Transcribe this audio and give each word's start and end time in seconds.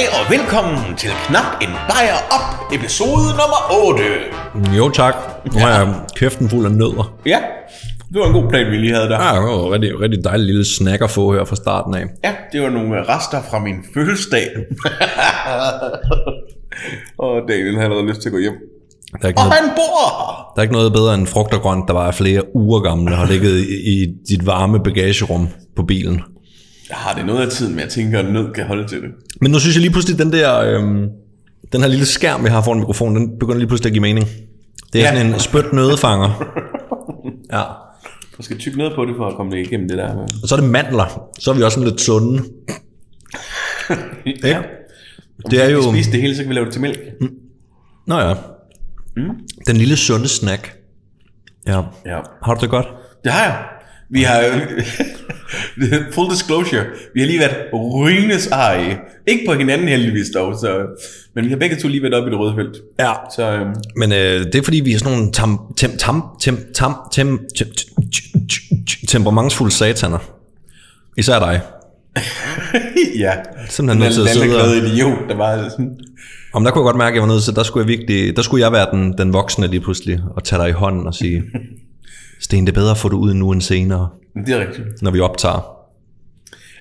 Goddag 0.00 0.20
og 0.20 0.24
velkommen 0.38 0.96
til 0.96 1.10
Knap 1.26 1.62
en 1.62 1.68
Bajer 1.88 2.18
Op, 2.36 2.72
episode 2.72 3.28
nummer 3.40 3.60
8. 3.88 4.02
Jo 4.76 4.90
tak. 4.90 5.14
Nu 5.54 5.60
har 5.60 5.68
jeg 5.68 5.94
kæften 6.16 6.48
fuld 6.48 6.66
af 6.66 6.72
nødder. 6.72 7.18
Ja, 7.26 7.38
det 8.12 8.20
var 8.20 8.26
en 8.26 8.32
god 8.32 8.50
plan, 8.50 8.70
vi 8.70 8.76
lige 8.76 8.94
havde 8.94 9.08
der. 9.08 9.22
Ja, 9.22 9.34
det 9.34 9.42
var 9.42 9.66
en 9.66 9.72
rigtig, 9.72 10.00
rigtig 10.00 10.24
dejlig 10.24 10.46
lille 10.46 10.64
snack 10.64 11.02
at 11.02 11.10
få 11.10 11.32
her 11.32 11.44
fra 11.44 11.56
starten 11.56 11.94
af. 11.94 12.04
Ja, 12.24 12.34
det 12.52 12.62
var 12.62 12.68
nogle 12.68 13.08
rester 13.08 13.42
fra 13.50 13.58
min 13.58 13.76
fødselsdag. 13.94 14.48
og 17.24 17.40
Daniel 17.48 17.74
havde 17.74 17.84
allerede 17.84 18.06
lyst 18.06 18.20
til 18.20 18.28
at 18.28 18.32
gå 18.32 18.38
hjem. 18.38 18.54
Der 19.12 19.18
er, 19.22 19.28
ikke 19.28 19.40
Og 19.40 19.44
noget, 19.44 19.60
han 19.60 19.70
bor 19.76 20.52
der 20.54 20.58
er 20.58 20.62
ikke 20.62 20.74
noget 20.74 20.92
bedre 20.92 21.14
end 21.14 21.26
frugt 21.26 21.54
og 21.54 21.60
grønt, 21.60 21.88
der 21.88 21.94
var 21.94 22.10
flere 22.10 22.56
uger 22.56 22.80
gamle 22.80 23.12
og 23.12 23.18
har 23.18 23.26
ligget 23.26 23.58
i, 23.58 24.02
i 24.02 24.06
dit 24.28 24.46
varme 24.46 24.82
bagagerum 24.82 25.48
på 25.76 25.82
bilen. 25.82 26.22
Jeg 26.90 26.98
har 26.98 27.14
det 27.14 27.26
noget 27.26 27.40
af 27.46 27.48
tiden, 27.52 27.72
men 27.74 27.80
jeg 27.80 27.88
tænker, 27.88 28.18
at 28.18 28.32
nød 28.32 28.52
kan 28.52 28.66
holde 28.66 28.86
til 28.88 29.02
det. 29.02 29.10
Men 29.40 29.50
nu 29.50 29.58
synes 29.58 29.76
jeg 29.76 29.80
lige 29.80 29.90
pludselig, 29.92 30.18
den 30.18 30.32
der, 30.32 30.60
øhm, 30.60 31.08
den 31.72 31.80
her 31.80 31.88
lille 31.88 32.06
skærm, 32.06 32.44
vi 32.44 32.48
har 32.48 32.62
foran 32.62 32.78
mikrofonen, 32.78 33.16
den 33.16 33.38
begynder 33.38 33.58
lige 33.58 33.68
pludselig 33.68 33.88
at 33.90 33.92
give 33.92 34.02
mening. 34.02 34.26
Det 34.92 34.98
er 35.00 35.04
Ja. 35.04 35.14
sådan 35.14 35.34
en 35.34 35.40
spødt 35.40 35.72
nødefanger. 35.72 36.30
Ja. 37.52 37.62
Du 38.36 38.42
skal 38.42 38.58
tykke 38.58 38.78
noget 38.78 38.92
på 38.94 39.04
det, 39.04 39.14
for 39.16 39.26
at 39.26 39.36
komme 39.36 39.52
det 39.56 39.66
igennem 39.66 39.88
det 39.88 39.98
der. 39.98 40.14
Og 40.42 40.48
så 40.48 40.54
er 40.54 40.60
det 40.60 40.70
mandler. 40.70 41.28
Så 41.38 41.50
er 41.50 41.54
vi 41.54 41.62
også 41.62 41.74
sådan 41.74 41.88
lidt 41.88 42.00
sunde. 42.00 42.42
ja. 44.44 44.62
Det 45.50 45.64
er 45.64 45.68
jo... 45.70 45.76
Hvis 45.80 45.86
vi 45.92 46.02
spiser 46.02 46.10
det 46.10 46.20
hele, 46.20 46.36
så 46.36 46.42
kan 46.42 46.48
vi 46.48 46.54
lave 46.54 46.64
det 46.64 46.72
til 46.72 46.82
mælk. 46.82 46.98
Nå 48.06 48.18
ja. 48.18 48.34
Mm. 49.16 49.22
Den 49.66 49.76
lille 49.76 49.96
sunde 49.96 50.28
snack. 50.28 50.76
Ja. 51.66 51.82
Ja. 52.06 52.18
Har 52.42 52.54
du 52.54 52.60
det 52.60 52.70
godt? 52.70 52.86
Det 53.24 53.32
har 53.32 53.44
jeg. 53.44 53.64
Vi 54.10 54.22
har 54.22 54.42
full 56.14 56.30
disclosure, 56.30 56.84
vi 57.14 57.20
har 57.20 57.26
lige 57.26 57.38
været 57.38 57.56
rynes 57.72 58.46
arige. 58.46 58.98
Ikke 59.26 59.42
på 59.46 59.54
hinanden 59.54 59.88
heldigvis 59.88 60.26
dog, 60.34 60.54
så, 60.54 60.86
men 61.34 61.44
vi 61.44 61.50
har 61.50 61.56
begge 61.56 61.76
to 61.76 61.88
lige 61.88 62.02
været 62.02 62.14
oppe 62.14 62.30
i 62.30 62.32
det 62.32 62.40
røde 62.40 62.54
felt. 62.54 62.76
Ja. 62.98 63.12
Så 63.36 63.52
øhm, 63.52 63.74
Men 63.96 64.12
øh, 64.12 64.44
det 64.44 64.54
er 64.54 64.62
fordi, 64.62 64.80
vi 64.80 64.92
er 64.92 64.98
sådan 64.98 65.12
nogle 65.12 65.32
tam, 65.32 65.60
tem, 65.76 65.96
tam, 65.98 66.22
tem, 66.40 66.56
tam, 66.74 66.94
tem, 67.12 67.38
tem, 67.56 67.68
tem, 67.78 67.98
tem, 68.08 69.06
temperamentsfulde 69.08 69.74
sataner. 69.74 70.18
Især 71.16 71.38
dig. 71.38 71.60
ja, 73.18 73.32
Simpelthen 73.68 74.02
nødt 74.02 74.14
til 74.14 74.20
at 74.20 74.28
sidde 74.28 74.62
og... 74.62 74.76
idiot, 74.76 75.18
der 75.28 75.36
var 75.36 75.68
sådan, 75.68 75.96
Om 76.52 76.64
der 76.64 76.70
kunne 76.70 76.80
jeg 76.80 76.86
godt 76.86 76.96
mærke, 76.96 77.08
at 77.08 77.14
jeg 77.14 77.22
var 77.22 77.28
nødt 77.28 77.42
til, 77.42 77.54
der 77.56 77.62
skulle 77.62 77.82
jeg 77.82 77.98
virkelig, 77.98 78.36
der 78.36 78.42
skulle 78.42 78.64
jeg 78.64 78.72
være 78.72 78.86
den, 78.92 79.18
den 79.18 79.32
voksne 79.32 79.66
lige 79.66 79.80
pludselig, 79.80 80.20
og 80.36 80.44
tage 80.44 80.62
dig 80.62 80.68
i 80.68 80.72
hånden 80.72 81.06
og 81.06 81.14
sige, 81.14 81.42
Sten, 82.50 82.66
det 82.66 82.72
er 82.72 82.80
bedre 82.80 82.90
at 82.90 82.96
få 82.98 83.08
det 83.08 83.14
ud 83.16 83.34
nu 83.34 83.50
end 83.50 83.60
senere, 83.60 84.08
det 84.46 84.54
er 84.54 84.60
rigtigt. 84.60 85.02
når 85.02 85.10
vi 85.10 85.20
optager. 85.20 85.72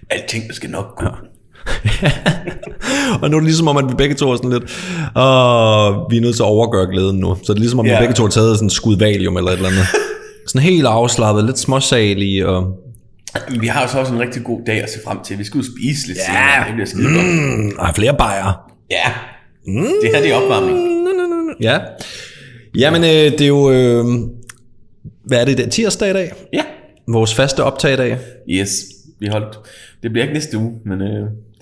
Alting 0.09 0.53
skal 0.53 0.70
nok 0.70 0.95
gå. 0.98 1.06
Ja. 1.06 2.11
og 3.22 3.30
nu 3.30 3.36
er 3.38 3.39
det 3.39 3.44
ligesom 3.48 3.67
om, 3.67 3.78
at 3.78 3.86
vi 3.89 3.94
begge 3.98 4.16
to 4.16 4.31
er 4.31 4.36
sådan 4.36 4.50
lidt, 4.50 4.64
og 5.16 6.08
vi 6.11 6.17
er 6.17 6.22
nødt 6.22 6.36
til 6.36 6.44
at 6.44 6.48
overgøre 6.48 6.88
glæden 6.92 7.20
nu. 7.20 7.36
Så 7.36 7.42
det 7.53 7.59
er 7.59 7.59
ligesom 7.59 7.80
om, 7.80 7.86
Ja. 7.86 8.00
vi 8.00 8.02
begge 8.02 8.14
to 8.14 8.23
har 8.23 8.30
taget 8.30 8.58
sådan 8.58 8.66
en 8.66 8.70
skud 8.70 8.98
valium 8.98 9.38
eller 9.38 9.52
et 9.52 9.56
eller 9.56 9.70
andet. 9.70 9.86
Sådan 10.48 10.61
helt 10.61 10.86
afslappet, 10.86 11.45
lidt 11.45 11.59
småsalig, 11.59 12.45
og 12.45 12.73
Vi 13.59 13.67
har 13.67 13.88
så 13.88 14.00
også 14.00 14.14
en 14.14 14.20
rigtig 14.20 14.44
god 14.44 14.59
dag 14.67 14.83
at 14.83 14.89
se 14.89 15.00
frem 15.06 15.17
til. 15.26 15.39
Vi 15.39 15.44
skal 15.44 15.58
ud 15.58 15.64
og 15.64 15.70
spise 15.78 16.08
lidt 16.08 16.17
ja. 16.17 16.23
senere. 16.26 16.66
Det 16.67 16.73
bliver 16.73 16.88
skide 16.88 17.14
godt. 17.16 17.59
mm, 17.59 17.72
og 17.80 17.86
har 17.86 17.94
flere 17.94 18.16
bajer. 18.17 18.72
Ja, 18.92 19.11
det 20.02 20.09
her 20.14 20.22
det 20.22 20.31
er 20.31 20.36
opvarmning. 20.36 20.80
Ja. 21.61 21.80
Jamen, 22.78 23.04
øh, 23.04 23.09
det 23.09 23.42
er 23.42 23.48
jo, 23.48 23.72
øh, 23.72 24.05
hvad 25.26 25.42
er 25.42 25.46
det, 25.46 25.60
er 25.60 25.70
tirsdag 25.70 26.10
i 26.10 26.14
dag? 26.14 26.32
Ja, 26.54 26.64
Vores 27.08 27.36
faste 27.36 27.64
optagdag. 27.64 28.18
yes. 28.50 28.86
Vi 29.20 29.28
holdt. 29.28 29.60
Det 30.04 30.12
bliver 30.12 30.24
ikke 30.24 30.34
næste 30.34 30.58
uge, 30.58 30.74
men... 30.86 31.02
Øh, 31.02 31.08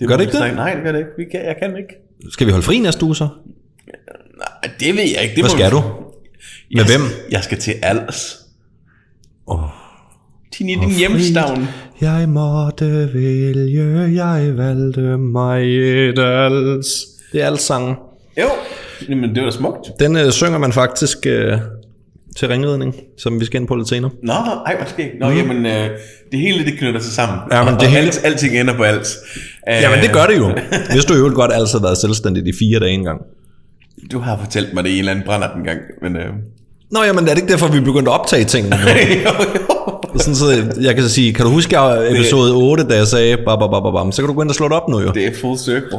det 0.00 0.08
Gør 0.08 0.16
det 0.16 0.22
ikke 0.22 0.30
det? 0.32 0.38
snakke- 0.38 0.56
Nej, 0.56 0.74
det 0.74 0.82
gør 0.84 0.92
det 0.92 0.98
ikke. 0.98 1.10
Vi 1.18 1.24
kan, 1.24 1.44
jeg 1.44 1.56
kan 1.62 1.76
ikke. 1.76 1.94
Skal 2.30 2.46
vi 2.46 2.52
holde 2.52 2.64
fri 2.66 2.78
næste 2.78 3.04
uge 3.04 3.16
så? 3.16 3.28
Nej, 4.38 4.70
det 4.80 4.94
ved 4.94 5.02
jeg 5.14 5.22
ikke. 5.22 5.34
Det 5.34 5.42
Hvad 5.42 5.50
skal 5.50 5.64
vi- 5.66 5.70
du? 5.70 5.80
Med 5.80 5.86
jeg, 6.70 6.84
hvem? 6.84 7.02
Jeg 7.30 7.42
skal 7.44 7.58
til 7.58 7.74
Als. 7.82 8.36
Åh. 9.48 9.60
Til 10.52 10.66
i 10.68 10.74
din 10.74 10.90
hjemstavn. 10.98 11.68
Jeg 12.00 12.28
måtte 12.28 13.10
vælge, 13.14 14.24
jeg 14.24 14.56
valgte 14.56 15.00
mig 15.18 15.62
et 16.08 16.18
als. 16.18 16.86
Det 17.32 17.42
er 17.42 17.46
alt 17.46 17.60
sangen. 17.60 17.94
Jo, 18.38 18.48
men 19.08 19.34
det 19.34 19.42
var 19.42 19.50
da 19.50 19.56
smukt. 19.56 19.90
Den 20.00 20.16
øh, 20.16 20.30
synger 20.30 20.58
man 20.58 20.72
faktisk 20.72 21.26
øh, 21.26 21.58
til 22.38 22.48
ringridning, 22.48 22.94
som 23.18 23.40
vi 23.40 23.44
skal 23.44 23.60
ind 23.60 23.68
på 23.68 23.74
lidt 23.74 23.88
senere. 23.88 24.10
Nå, 24.22 24.32
ej, 24.66 24.76
hvad 24.76 24.86
sker 24.86 25.04
Nå, 25.20 25.28
mm. 25.30 25.36
jamen, 25.36 25.66
øh, 25.66 25.90
det 26.32 26.40
hele 26.40 26.64
det 26.64 26.78
knytter 26.78 27.00
sig 27.00 27.12
sammen. 27.12 27.38
Ja, 27.52 27.64
men 27.64 27.74
det 27.74 27.82
og 27.82 27.88
hele- 27.88 27.98
alt, 28.06 28.20
alting 28.24 28.60
ender 28.60 28.74
på 28.76 28.82
alt. 28.82 29.08
Øh, 29.70 29.82
Jamen 29.82 29.98
det 30.02 30.12
gør 30.12 30.26
det 30.26 30.36
jo. 30.38 30.48
Hvis 30.94 31.04
du 31.04 31.14
jo 31.14 31.30
godt 31.34 31.52
altid 31.52 31.78
har 31.78 31.86
været 31.86 31.98
selvstændig 31.98 32.46
i 32.48 32.52
fire 32.58 32.80
dage 32.80 32.92
engang. 32.92 33.20
Du 34.12 34.18
har 34.18 34.38
fortalt 34.44 34.74
mig 34.74 34.84
det 34.84 34.90
i 34.90 34.92
en 34.92 34.98
eller 34.98 35.12
anden 35.12 35.24
brænder 35.26 35.52
den 35.54 35.64
gang, 35.64 35.78
men... 36.02 36.16
Øh, 36.16 36.26
Nå, 36.90 37.02
jamen 37.04 37.24
er 37.28 37.34
det 37.34 37.38
ikke 37.42 37.52
derfor, 37.52 37.68
vi 37.72 37.80
begyndte 37.80 38.10
at 38.10 38.20
optage 38.20 38.44
tingene 38.44 38.76
jo, 38.84 38.90
jo. 40.14 40.18
Sådan, 40.18 40.34
så 40.34 40.46
jeg 40.80 40.94
kan 40.94 41.02
så 41.04 41.08
sige, 41.10 41.32
kan 41.34 41.44
du 41.44 41.50
huske 41.50 41.76
episode 42.10 42.54
8, 42.54 42.84
da 42.88 42.94
jeg 42.96 43.06
sagde, 43.06 43.36
bam, 43.36 43.58
bam, 43.58 43.70
bam, 43.70 43.92
bam, 43.94 44.12
så 44.12 44.22
kan 44.22 44.28
du 44.28 44.34
gå 44.34 44.42
ind 44.42 44.48
og 44.48 44.54
slå 44.54 44.68
det 44.68 44.76
op 44.76 44.88
nu 44.88 45.00
jo. 45.00 45.10
Det 45.10 45.26
er 45.26 45.30
full 45.40 45.58
circle. 45.58 45.98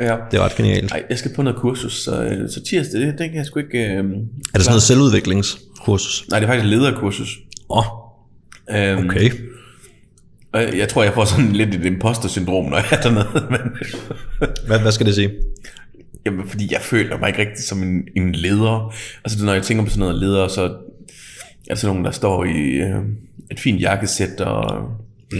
Ja. 0.00 0.16
Det 0.30 0.38
er 0.38 0.44
ret 0.44 0.54
genialt. 0.56 0.92
Ej, 0.92 1.02
jeg 1.10 1.18
skal 1.18 1.30
på 1.36 1.42
noget 1.42 1.58
kursus, 1.58 1.92
så, 2.02 2.44
så 2.54 2.62
tirsdag, 2.64 3.00
det, 3.00 3.18
det 3.18 3.28
kan 3.28 3.34
jeg 3.34 3.46
sgu 3.46 3.58
ikke... 3.60 3.78
Øh, 3.78 3.88
Er 3.94 4.00
det 4.54 4.62
sådan 4.62 4.70
noget 4.70 4.82
selvudviklingskursus? 4.82 6.24
nej, 6.30 6.38
det 6.40 6.46
er 6.48 6.50
faktisk 6.52 6.70
lederkursus. 6.70 7.38
Åh, 7.70 7.78
oh, 7.78 7.84
Øhm, 8.76 9.06
okay. 9.06 9.30
og 10.52 10.78
jeg- 10.78 10.88
tror, 10.88 11.02
jeg 11.02 11.14
får 11.14 11.24
sådan 11.24 11.52
lidt 11.52 11.74
et 11.74 11.84
imposter-syndrom, 11.84 12.64
når 12.64 12.76
jeg 12.76 12.86
er 12.90 13.00
dernede. 13.00 13.26
Men, 13.50 13.60
Hvad, 14.66 14.78
hvad 14.80 14.92
skal 14.92 15.06
det 15.06 15.14
sige? 15.14 15.30
jamen, 16.26 16.48
fordi 16.48 16.68
jeg 16.72 16.80
føler 16.80 17.18
mig 17.18 17.28
ikke 17.28 17.40
rigtig 17.40 17.64
som 17.64 17.82
en, 17.82 18.02
en 18.16 18.32
leder. 18.34 18.94
Altså, 19.24 19.44
når 19.44 19.52
jeg 19.54 19.62
tænker 19.62 19.84
på 19.84 19.90
sådan 19.90 20.00
noget 20.00 20.14
leder, 20.18 20.48
så 20.48 20.62
er 20.62 20.68
det 21.68 21.78
sådan 21.78 21.94
nogen, 21.94 22.04
der 22.04 22.10
står 22.10 22.44
i 22.44 22.70
øh, 22.70 23.00
et 23.50 23.60
fint 23.60 23.80
jakkesæt 23.80 24.40
og, 24.40 24.88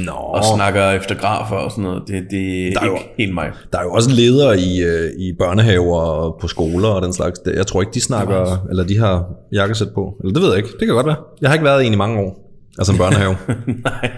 Nå, 0.07 0.13
og 0.13 0.45
snakker 0.57 0.91
efter 0.91 1.15
grafer 1.15 1.57
og 1.57 1.71
sådan 1.71 1.85
noget. 1.85 2.03
Det, 2.07 2.25
det 2.31 2.67
er, 2.69 2.71
Der 2.73 2.81
er 2.81 2.85
ikke 2.85 2.97
jo- 2.97 2.99
helt 3.19 3.35
mig. 3.35 3.51
der 3.73 3.79
er 3.79 3.83
jo 3.83 3.91
også 3.93 4.11
ledere 4.11 4.59
i, 4.59 4.83
øh, 4.83 5.11
i 5.19 5.33
børnehaver 5.39 6.01
og 6.01 6.37
på 6.41 6.49
skoler 6.49 6.89
og 6.89 7.03
den 7.03 7.13
slags. 7.13 7.41
Jeg 7.57 7.67
tror 7.67 7.81
ikke, 7.83 7.93
de 7.95 8.01
snakker, 8.01 8.67
eller 8.71 8.85
de 8.85 8.99
har 8.99 9.25
jakkesæt 9.53 9.89
på. 9.95 10.15
Eller 10.21 10.33
det 10.35 10.43
ved 10.43 10.49
jeg 10.49 10.57
ikke. 10.57 10.69
Det 10.81 10.87
kan 10.87 10.95
godt 10.95 11.07
være. 11.07 11.17
Jeg 11.41 11.51
har 11.51 11.55
ikke 11.55 11.65
været 11.65 11.83
i 11.83 11.87
en 11.87 11.93
i 11.93 11.97
mange 11.97 12.19
år. 12.21 12.41
Altså 12.79 12.93
en 12.93 12.99
børnehave. 12.99 13.37
Nej. 13.85 14.11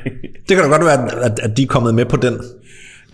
det 0.48 0.56
kan 0.56 0.58
da 0.58 0.68
godt 0.68 0.84
være, 0.84 1.24
at, 1.24 1.40
at 1.42 1.56
de 1.56 1.62
er 1.62 1.66
kommet 1.66 1.94
med 1.94 2.04
på 2.04 2.16
den. 2.16 2.40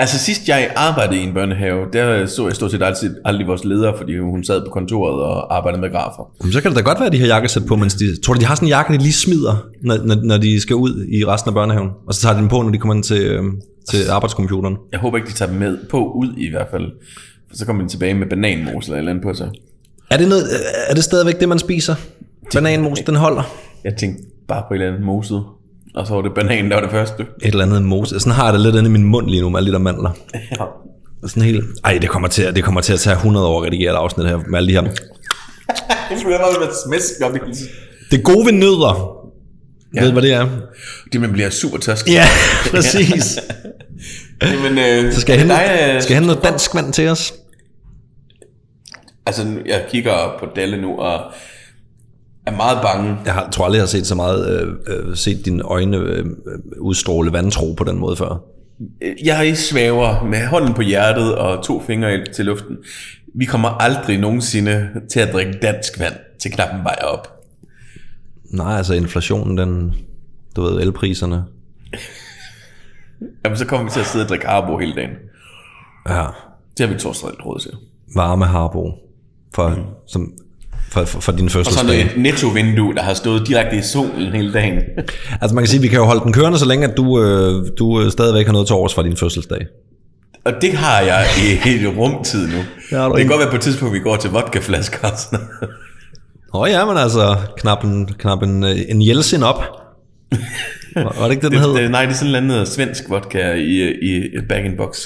Altså 0.02 0.18
sidst 0.18 0.48
jeg 0.48 0.72
arbejdede 0.76 1.20
i 1.20 1.22
en 1.22 1.34
børnehave, 1.34 1.86
der 1.92 2.26
så 2.26 2.46
jeg 2.46 2.56
stort 2.56 2.70
set 2.70 2.82
altid, 2.82 3.16
aldrig 3.24 3.46
vores 3.46 3.64
leder, 3.64 3.96
fordi 3.96 4.18
hun 4.18 4.44
sad 4.44 4.60
på 4.60 4.70
kontoret 4.70 5.22
og 5.22 5.56
arbejdede 5.56 5.80
med 5.80 5.90
grafer. 5.90 6.32
Jamen, 6.40 6.52
så 6.52 6.60
kan 6.60 6.70
det 6.70 6.78
da 6.78 6.82
godt 6.82 6.98
være, 6.98 7.06
at 7.06 7.12
de 7.12 7.20
har 7.20 7.26
jakkesæt 7.26 7.66
på, 7.66 7.76
mens 7.76 7.94
de... 7.94 8.20
Tror 8.20 8.34
du, 8.34 8.40
de 8.40 8.44
har 8.44 8.54
sådan 8.54 8.66
en 8.66 8.70
jakke, 8.70 8.92
de 8.92 8.98
lige 8.98 9.12
smider, 9.12 9.66
når, 9.82 9.96
når, 10.04 10.14
når 10.14 10.38
de 10.38 10.60
skal 10.60 10.76
ud 10.76 11.06
i 11.08 11.24
resten 11.24 11.48
af 11.48 11.54
børnehaven? 11.54 11.90
Og 12.06 12.14
så 12.14 12.20
tager 12.20 12.34
de 12.34 12.40
den 12.40 12.48
på, 12.48 12.62
når 12.62 12.70
de 12.70 12.78
kommer 12.78 12.94
ind 12.94 13.04
til, 13.04 13.22
øh, 13.22 13.44
til 13.90 14.10
arbejdscomputeren. 14.10 14.76
Jeg 14.92 15.00
håber 15.00 15.16
ikke, 15.16 15.28
de 15.28 15.34
tager 15.34 15.50
dem 15.50 15.60
med 15.60 15.78
på 15.90 16.12
ud 16.12 16.34
i 16.36 16.50
hvert 16.50 16.66
fald. 16.70 16.84
For 17.48 17.56
så 17.56 17.66
kommer 17.66 17.82
de 17.82 17.88
tilbage 17.88 18.14
med 18.14 18.26
bananmos 18.26 18.84
eller 18.84 18.96
et 18.96 18.98
eller 18.98 19.10
andet 19.10 19.24
på 19.24 19.34
sig. 19.34 19.50
Er 20.10 20.16
det, 20.16 20.28
noget, 20.28 20.44
er 20.88 20.94
det 20.94 21.04
stadigvæk 21.04 21.40
det, 21.40 21.48
man 21.48 21.58
spiser? 21.58 21.94
Bananmos, 22.54 23.00
den 23.00 23.16
holder? 23.16 23.42
Jeg 23.84 23.94
tænkte 23.96 24.22
bare 24.48 24.62
på 24.68 24.74
et 24.74 24.78
eller 24.78 24.92
andet 24.92 25.06
moset. 25.06 25.42
Og 25.94 26.06
så 26.06 26.14
var 26.14 26.22
det 26.22 26.32
bananen, 26.34 26.70
der 26.70 26.76
var 26.76 26.82
det 26.82 26.90
første. 26.90 27.22
Et 27.22 27.28
eller 27.48 27.64
andet 27.64 27.82
mos. 27.82 28.08
Sådan 28.08 28.32
har 28.32 28.44
jeg 28.44 28.52
det 28.52 28.60
lidt 28.60 28.76
inde 28.76 28.88
i 28.88 28.92
min 28.92 29.04
mund 29.04 29.26
lige 29.30 29.40
nu 29.42 29.48
med 29.48 29.58
alle 29.58 29.68
de 29.68 29.72
der 29.72 29.78
mandler. 29.78 30.10
Ja. 30.34 30.64
Sådan 31.28 31.42
helt... 31.42 31.64
Ej, 31.84 31.98
det 31.98 32.08
kommer, 32.10 32.28
til, 32.28 32.42
at- 32.42 32.56
det 32.56 32.64
kommer 32.64 32.80
til 32.80 32.92
at 32.92 33.00
tage 33.00 33.14
100 33.16 33.46
år 33.46 33.60
at 33.60 33.66
redigere 33.66 33.92
et 33.92 33.96
afsnit 33.96 34.26
her 34.28 34.36
med 34.48 34.58
alle 34.58 34.68
de 34.68 34.72
her... 34.72 34.82
Det 36.10 36.20
skulle 36.20 36.38
have 36.38 36.46
været 36.60 36.70
smisk 36.86 37.12
op 37.24 37.36
i 37.36 37.38
Det 38.10 38.24
gode 38.24 38.46
ved 38.46 38.52
nødder. 38.52 39.16
Ja. 39.94 40.02
Ved 40.04 40.12
hvad 40.12 40.22
det 40.22 40.32
er? 40.32 40.48
Det 41.12 41.20
man 41.20 41.32
bliver 41.32 41.50
super 41.50 41.78
tørsk. 41.78 42.08
Ja, 42.08 42.24
præcis. 42.70 43.38
Jamen, 44.42 44.78
øh, 44.78 45.12
Så 45.12 45.20
skal 45.20 45.32
jeg 45.32 45.40
hente, 45.40 45.54
dig, 45.54 46.02
skal 46.02 46.12
jeg 46.14 46.20
hente 46.20 46.26
noget 46.34 46.44
dansk 46.44 46.74
vand 46.74 46.92
til 46.92 47.08
os? 47.08 47.34
Altså, 49.26 49.46
jeg 49.66 49.84
kigger 49.90 50.36
på 50.40 50.46
Dalle 50.56 50.80
nu 50.80 50.96
og 50.98 51.20
er 52.46 52.56
meget 52.56 52.78
bange. 52.82 53.16
Jeg 53.24 53.34
har, 53.34 53.50
tror 53.50 53.64
aldrig, 53.64 53.76
jeg 53.76 53.82
har 53.82 53.86
set 53.88 54.06
så 54.06 54.14
meget, 54.14 54.62
øh, 54.62 54.74
øh, 54.86 55.16
set 55.16 55.44
dine 55.44 55.62
øjne 55.62 55.96
øh, 55.96 56.26
udstråle 56.80 57.32
vantro 57.32 57.72
på 57.72 57.84
den 57.84 57.98
måde 57.98 58.16
før. 58.16 58.42
Jeg 59.24 59.56
svæver 59.56 60.24
med 60.24 60.46
hånden 60.46 60.74
på 60.74 60.82
hjertet 60.82 61.34
og 61.34 61.64
to 61.64 61.82
fingre 61.86 62.24
til 62.34 62.44
luften. 62.44 62.76
Vi 63.34 63.44
kommer 63.44 63.68
aldrig 63.68 64.18
nogensinde 64.18 64.88
til 65.10 65.20
at 65.20 65.32
drikke 65.32 65.58
dansk 65.62 66.00
vand 66.00 66.14
til 66.40 66.52
knappen 66.52 66.84
vejer 66.84 67.04
op. 67.04 67.28
Nej, 68.50 68.76
altså 68.76 68.94
inflationen, 68.94 69.58
den, 69.58 69.94
du 70.56 70.62
ved, 70.62 70.80
elpriserne. 70.80 71.44
Jamen, 73.44 73.58
så 73.58 73.66
kommer 73.66 73.84
vi 73.84 73.90
til 73.90 74.00
at 74.00 74.06
sidde 74.06 74.24
og 74.24 74.28
drikke 74.28 74.48
Arbo 74.48 74.78
hele 74.78 74.94
dagen. 74.94 75.10
Ja, 76.08 76.26
Det 76.78 76.80
har 76.80 76.86
vi 76.86 76.92
alt 77.26 77.46
råd 77.46 77.60
til. 77.60 77.70
varme 78.14 78.44
harbo 78.44 78.92
for, 79.54 79.68
mm. 79.68 79.82
som, 80.06 80.32
for, 80.90 81.04
for, 81.04 81.20
for 81.20 81.32
din 81.32 81.46
Og 81.46 81.64
sådan 81.64 81.90
et 81.90 82.10
netto-vindue, 82.16 82.94
der 82.94 83.02
har 83.02 83.14
stået 83.14 83.48
direkte 83.48 83.76
i 83.76 83.82
solen 83.82 84.32
hele 84.32 84.52
dagen. 84.52 84.78
Altså 85.40 85.54
man 85.54 85.64
kan 85.64 85.68
sige, 85.68 85.78
at 85.78 85.82
vi 85.82 85.88
kan 85.88 85.98
jo 85.98 86.04
holde 86.04 86.20
den 86.24 86.32
kørende, 86.32 86.58
så 86.58 86.64
længe 86.64 86.86
at 86.88 86.96
du, 86.96 87.22
øh, 87.22 87.66
du 87.78 88.00
øh, 88.00 88.12
stadigvæk 88.12 88.46
har 88.46 88.52
noget 88.52 88.66
til 88.66 88.76
overs 88.76 88.94
fra 88.94 89.02
din 89.02 89.16
fødselsdag. 89.16 89.66
Og 90.44 90.52
det 90.60 90.72
har 90.72 91.00
jeg 91.00 91.26
i 91.38 91.54
hele 91.54 91.88
rumtid 91.88 92.48
nu. 92.48 92.56
Det 92.56 92.64
du 92.90 92.96
det 92.96 93.10
kan 93.10 93.18
ikke. 93.18 93.30
godt 93.30 93.40
være 93.40 93.50
på 93.50 93.56
et 93.56 93.62
tidspunkt, 93.62 93.94
vi 93.94 93.98
går 93.98 94.16
til 94.16 94.30
vodkaflasker 94.30 95.08
og 95.08 95.18
sådan 95.18 95.38
noget. 95.60 95.74
Åh 96.54 96.70
ja, 96.70 96.84
men 96.84 96.96
altså, 96.96 97.36
knap 97.56 97.84
en, 97.84 98.06
knap 98.06 98.42
en, 98.42 98.64
en 98.64 99.02
Jelsin 99.02 99.42
op. 99.42 99.62
Var 100.94 101.14
var 101.18 101.24
det 101.24 101.30
ikke 101.30 101.42
det, 101.42 101.52
den 101.52 101.60
hed? 101.60 101.74
Det, 101.74 101.90
nej, 101.90 102.04
det 102.04 102.12
er 102.12 102.16
sådan 102.16 102.32
noget 102.32 102.54
andet 102.54 102.68
svensk 102.68 103.02
vodka 103.08 103.52
i, 103.52 103.92
i 104.02 104.40
bag 104.48 104.64
in 104.64 104.76
box. 104.76 104.98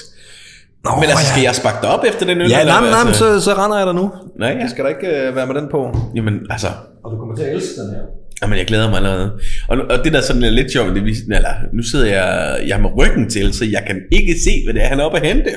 Nå, 0.87 0.95
Men 1.01 1.09
altså, 1.09 1.25
ja. 1.25 1.31
skal 1.31 1.43
jeg 1.47 1.55
sparke 1.55 1.79
dig 1.81 1.89
op 1.95 2.03
efter 2.09 2.25
den 2.25 2.41
øl? 2.41 2.49
Ja, 2.49 2.59
eller 2.59 2.73
nej, 2.73 2.89
nej, 2.89 3.03
men 3.03 3.07
altså, 3.07 3.39
så, 3.39 3.45
så 3.45 3.51
render 3.61 3.77
jeg 3.77 3.87
dig 3.87 3.95
nu. 3.95 4.11
Nej, 4.39 4.57
ja. 4.61 4.67
skal 4.67 4.83
da 4.85 4.89
ikke 4.89 5.07
øh, 5.07 5.35
være 5.35 5.47
med 5.47 5.55
den 5.55 5.67
på. 5.71 5.97
Jamen, 6.15 6.35
altså, 6.49 6.67
Og 7.03 7.11
du 7.11 7.17
kommer 7.17 7.35
til 7.35 7.43
at 7.43 7.53
elske 7.53 7.81
den 7.81 7.89
her. 7.95 8.01
Jamen, 8.41 8.57
jeg 8.57 8.65
glæder 8.65 8.89
mig 8.89 8.97
allerede. 8.97 9.31
Og, 9.67 9.77
og 9.89 10.03
det 10.03 10.13
der 10.13 10.21
sådan 10.21 10.43
er 10.43 10.49
lidt 10.49 10.71
sjovt, 10.71 10.95
det 10.95 11.05
viser, 11.05 11.23
eller, 11.35 11.53
nu 11.73 11.83
sidder 11.83 12.05
jeg, 12.05 12.59
jeg 12.67 12.77
er 12.77 12.81
med 12.81 12.89
ryggen 12.97 13.29
til, 13.29 13.53
så 13.53 13.65
jeg 13.65 13.83
kan 13.87 14.01
ikke 14.11 14.33
se, 14.43 14.51
hvad 14.65 14.73
det 14.73 14.83
er, 14.83 14.87
han 14.87 14.99
er 14.99 15.03
oppe 15.03 15.19
at 15.19 15.27
hente. 15.27 15.51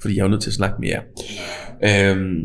Fordi 0.00 0.14
jeg 0.14 0.20
er 0.20 0.24
jo 0.24 0.30
nødt 0.30 0.42
til 0.42 0.50
at 0.50 0.54
snakke 0.54 0.76
med 0.80 0.88
jer. 0.88 1.00
Øhm, 1.84 2.38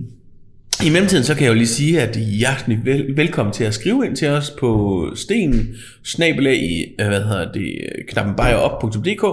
I 0.85 0.89
mellemtiden, 0.89 1.24
så 1.24 1.33
kan 1.33 1.44
jeg 1.44 1.50
jo 1.50 1.56
lige 1.56 1.68
sige, 1.68 2.01
at 2.01 2.15
I 2.15 2.21
er 2.21 2.25
hjertelig 2.25 2.79
vel, 2.83 3.18
velkommen 3.18 3.53
til 3.53 3.63
at 3.63 3.74
skrive 3.74 4.06
ind 4.06 4.15
til 4.15 4.27
os 4.27 4.53
på 4.59 5.03
sten, 5.15 5.68
snabelag 6.03 6.56
i, 6.56 6.83
øh, 7.01 7.07
hvad 7.07 7.21
hedder 7.21 7.51
det, 7.51 7.74
knappenbejerop.dk 8.09 9.25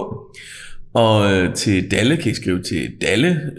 og 0.95 1.33
øh, 1.33 1.53
til 1.53 1.91
Dalle 1.91 2.17
kan 2.17 2.31
I 2.31 2.35
skrive 2.35 2.61
til 2.61 2.91
dalle 3.01 3.51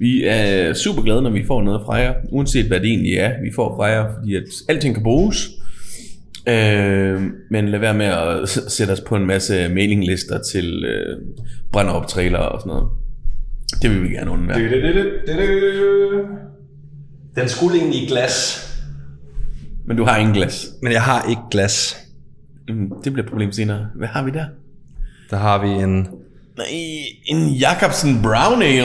vi 0.00 0.24
er 0.24 0.72
super 0.74 1.02
glade, 1.02 1.22
når 1.22 1.30
vi 1.30 1.44
får 1.46 1.62
noget 1.62 1.80
fra 1.86 1.94
jer, 1.94 2.14
uanset 2.30 2.66
hvad 2.66 2.80
det 2.80 2.88
egentlig 2.88 3.14
er, 3.14 3.42
vi 3.42 3.50
får 3.54 3.76
fra 3.76 3.84
jer, 3.84 4.14
fordi 4.18 4.34
at 4.34 4.42
alting 4.68 4.94
kan 4.94 5.02
bruges. 5.02 5.48
Øh, 6.48 7.22
men 7.50 7.68
lad 7.68 7.78
være 7.78 7.94
med 7.94 8.06
at 8.06 8.48
sætte 8.48 8.92
os 8.92 9.00
på 9.00 9.16
en 9.16 9.26
masse 9.26 9.68
mailinglister 9.68 10.42
til 10.52 10.84
øh, 10.84 11.18
brænder 11.72 11.92
op 11.92 12.08
trailer 12.08 12.38
og 12.38 12.60
sådan 12.60 12.70
noget. 12.70 12.88
Det 13.82 13.90
vil 13.90 14.02
vi 14.02 14.08
gerne 14.08 14.30
undvære. 14.30 14.58
Den 17.36 17.48
skulle 17.48 17.78
egentlig 17.78 18.02
i 18.02 18.06
glas. 18.06 18.66
Men 19.86 19.96
du 19.96 20.04
har 20.04 20.16
ingen 20.16 20.34
glas. 20.34 20.68
Men 20.82 20.92
jeg 20.92 21.02
har 21.02 21.26
ikke 21.30 21.42
glas. 21.50 21.96
Mm, 22.72 22.90
Det 23.04 23.12
bliver 23.12 23.24
et 23.24 23.30
problem 23.30 23.52
senere. 23.52 23.86
Hvad 23.96 24.08
har 24.08 24.22
vi 24.24 24.30
der? 24.30 24.44
Der 25.30 25.36
har 25.36 25.62
vi 25.62 25.68
en... 25.68 26.08
Nej, 26.58 26.66
en 27.26 27.48
Jacobsen 27.48 28.20
Brown 28.22 28.62
Ale. 28.62 28.84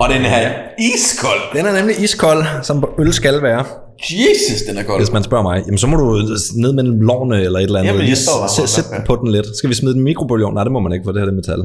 Og 0.00 0.08
den 0.08 0.22
her 0.22 0.52
iskold. 0.94 1.40
Den 1.58 1.66
er 1.66 1.72
nemlig 1.78 2.02
iskold, 2.04 2.44
som 2.62 2.84
øl 2.98 3.12
skal 3.12 3.42
være. 3.42 3.64
Jesus, 4.10 4.62
den 4.68 4.78
er 4.78 4.82
kold. 4.82 5.00
Hvis 5.00 5.12
man 5.12 5.22
spørger 5.24 5.42
mig, 5.42 5.62
jamen 5.66 5.78
så 5.78 5.86
må 5.86 5.96
du 5.96 6.16
ned 6.56 6.72
mellem 6.72 7.00
lårene 7.00 7.42
eller 7.42 7.58
et 7.58 7.62
eller 7.62 7.78
andet. 7.78 7.92
Jamen, 7.92 8.08
jeg 8.08 8.16
står 8.16 8.40
bare 8.40 8.48
sæt, 8.48 8.62
på 8.62 8.66
sæt 8.66 8.84
den. 8.98 9.06
på 9.06 9.16
den 9.16 9.32
lidt. 9.32 9.56
Skal 9.56 9.70
vi 9.70 9.74
smide 9.74 9.92
den 9.94 10.00
i 10.00 10.04
mikrobølgeovn? 10.04 10.54
Nej, 10.54 10.62
det 10.64 10.72
må 10.72 10.80
man 10.80 10.92
ikke, 10.92 11.04
for 11.04 11.12
det 11.12 11.20
her 11.20 11.26
det 11.26 11.32
er 11.32 11.36
metal. 11.36 11.64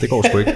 Det 0.00 0.10
går 0.10 0.22
sgu 0.28 0.38
ikke. 0.38 0.52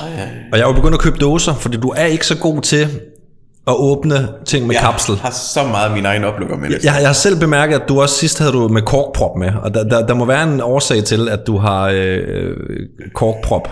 Ej, 0.00 0.08
ej. 0.08 0.28
Og 0.52 0.58
jeg 0.58 0.64
er 0.64 0.68
jo 0.68 0.72
begyndt 0.74 0.94
at 0.94 1.00
købe 1.00 1.16
dåser, 1.18 1.54
fordi 1.54 1.76
du 1.76 1.88
er 1.88 2.04
ikke 2.04 2.26
så 2.26 2.38
god 2.38 2.60
til 2.60 2.88
at 3.68 3.74
åbne 3.78 4.28
ting 4.44 4.66
med 4.66 4.74
Jeg 4.74 4.82
kapsel. 4.82 5.14
har 5.16 5.30
så 5.30 5.62
meget 5.64 5.92
min 5.92 6.06
egen 6.06 6.24
oplukker 6.24 6.56
med 6.56 6.68
det. 6.70 6.84
Jeg, 6.84 6.94
jeg 7.00 7.08
har 7.08 7.12
selv 7.12 7.40
bemærket, 7.40 7.74
at 7.80 7.88
du 7.88 8.00
også 8.00 8.14
sidst 8.14 8.38
havde 8.38 8.52
du 8.52 8.68
med 8.68 8.82
korkprop 8.82 9.36
med, 9.38 9.50
og 9.62 9.74
der, 9.74 9.84
der, 9.84 10.06
der 10.06 10.14
må 10.14 10.24
være 10.24 10.42
en 10.42 10.60
årsag 10.60 11.04
til, 11.04 11.28
at 11.28 11.40
du 11.46 11.56
har 11.56 11.92
øh, 11.94 12.56
korkprop 13.14 13.68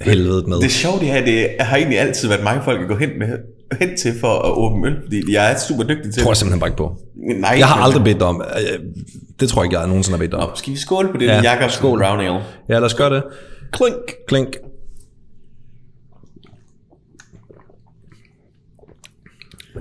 helvedet 0.00 0.46
med. 0.48 0.58
Det 0.60 0.70
sjove 0.70 0.98
det 1.00 1.08
her, 1.08 1.24
det 1.24 1.46
har 1.60 1.76
egentlig 1.76 2.00
altid 2.00 2.28
været 2.28 2.44
mange 2.44 2.62
folk 2.64 2.80
at 2.80 2.88
gå 2.88 2.96
hen, 2.96 3.08
med, 3.18 3.28
hen 3.80 3.96
til 3.96 4.12
for 4.20 4.28
at 4.38 4.50
åbne 4.56 4.86
øl, 4.88 4.96
fordi 5.04 5.34
jeg 5.34 5.52
er 5.52 5.58
super 5.58 5.82
dygtig 5.84 6.04
til 6.04 6.12
Det 6.14 6.22
tror 6.22 6.30
jeg 6.30 6.36
simpelthen 6.36 6.60
bare 6.60 6.68
ikke 6.68 6.76
på. 6.78 6.96
Nej, 7.40 7.56
Jeg 7.58 7.66
har 7.66 7.82
aldrig 7.84 8.04
bedt 8.04 8.22
om. 8.22 8.42
øh, 8.58 8.78
Det 9.40 9.48
tror 9.48 9.62
jeg 9.62 9.66
ikke, 9.66 9.78
jeg 9.78 9.86
nogensinde 9.88 10.18
har 10.18 10.24
bedt 10.24 10.34
om. 10.34 10.40
Nå, 10.40 10.54
skal 10.54 10.72
vi 10.72 10.78
skåle 10.78 11.08
på 11.08 11.16
det 11.16 11.26
ja, 11.26 11.40
Jacobsen 11.42 11.78
skål. 11.78 11.98
Brown 11.98 12.20
Ale? 12.20 12.40
Ja, 12.68 12.74
lad 12.74 12.82
os 12.82 12.94
gøre 12.94 13.14
det. 13.14 13.22
Klink. 13.72 13.94
Klink. 14.28 14.48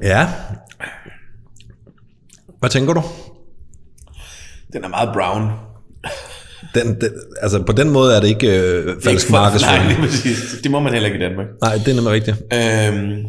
Ja. 0.01 0.27
Hvad 2.59 2.69
tænker 2.69 2.93
du? 2.93 3.03
Den 4.73 4.83
er 4.83 4.87
meget 4.87 5.09
brown. 5.13 5.49
Den, 6.75 7.01
den, 7.01 7.09
altså 7.41 7.63
på 7.63 7.71
den 7.71 7.89
måde 7.89 8.15
er 8.15 8.19
det 8.19 8.27
ikke 8.27 8.59
øh, 8.59 9.01
falsk 9.03 9.29
Nej, 9.29 9.41
markedsføring. 9.41 9.87
lige 9.87 9.99
præcis. 9.99 10.55
Det 10.63 10.71
må 10.71 10.79
man 10.79 10.93
heller 10.93 11.07
ikke 11.09 11.19
i 11.25 11.27
Danmark. 11.29 11.47
Nej, 11.61 11.73
det 11.73 11.87
er 11.87 11.93
nemlig 11.95 12.11
rigtigt. 12.13 12.37
Øhm, 12.53 13.25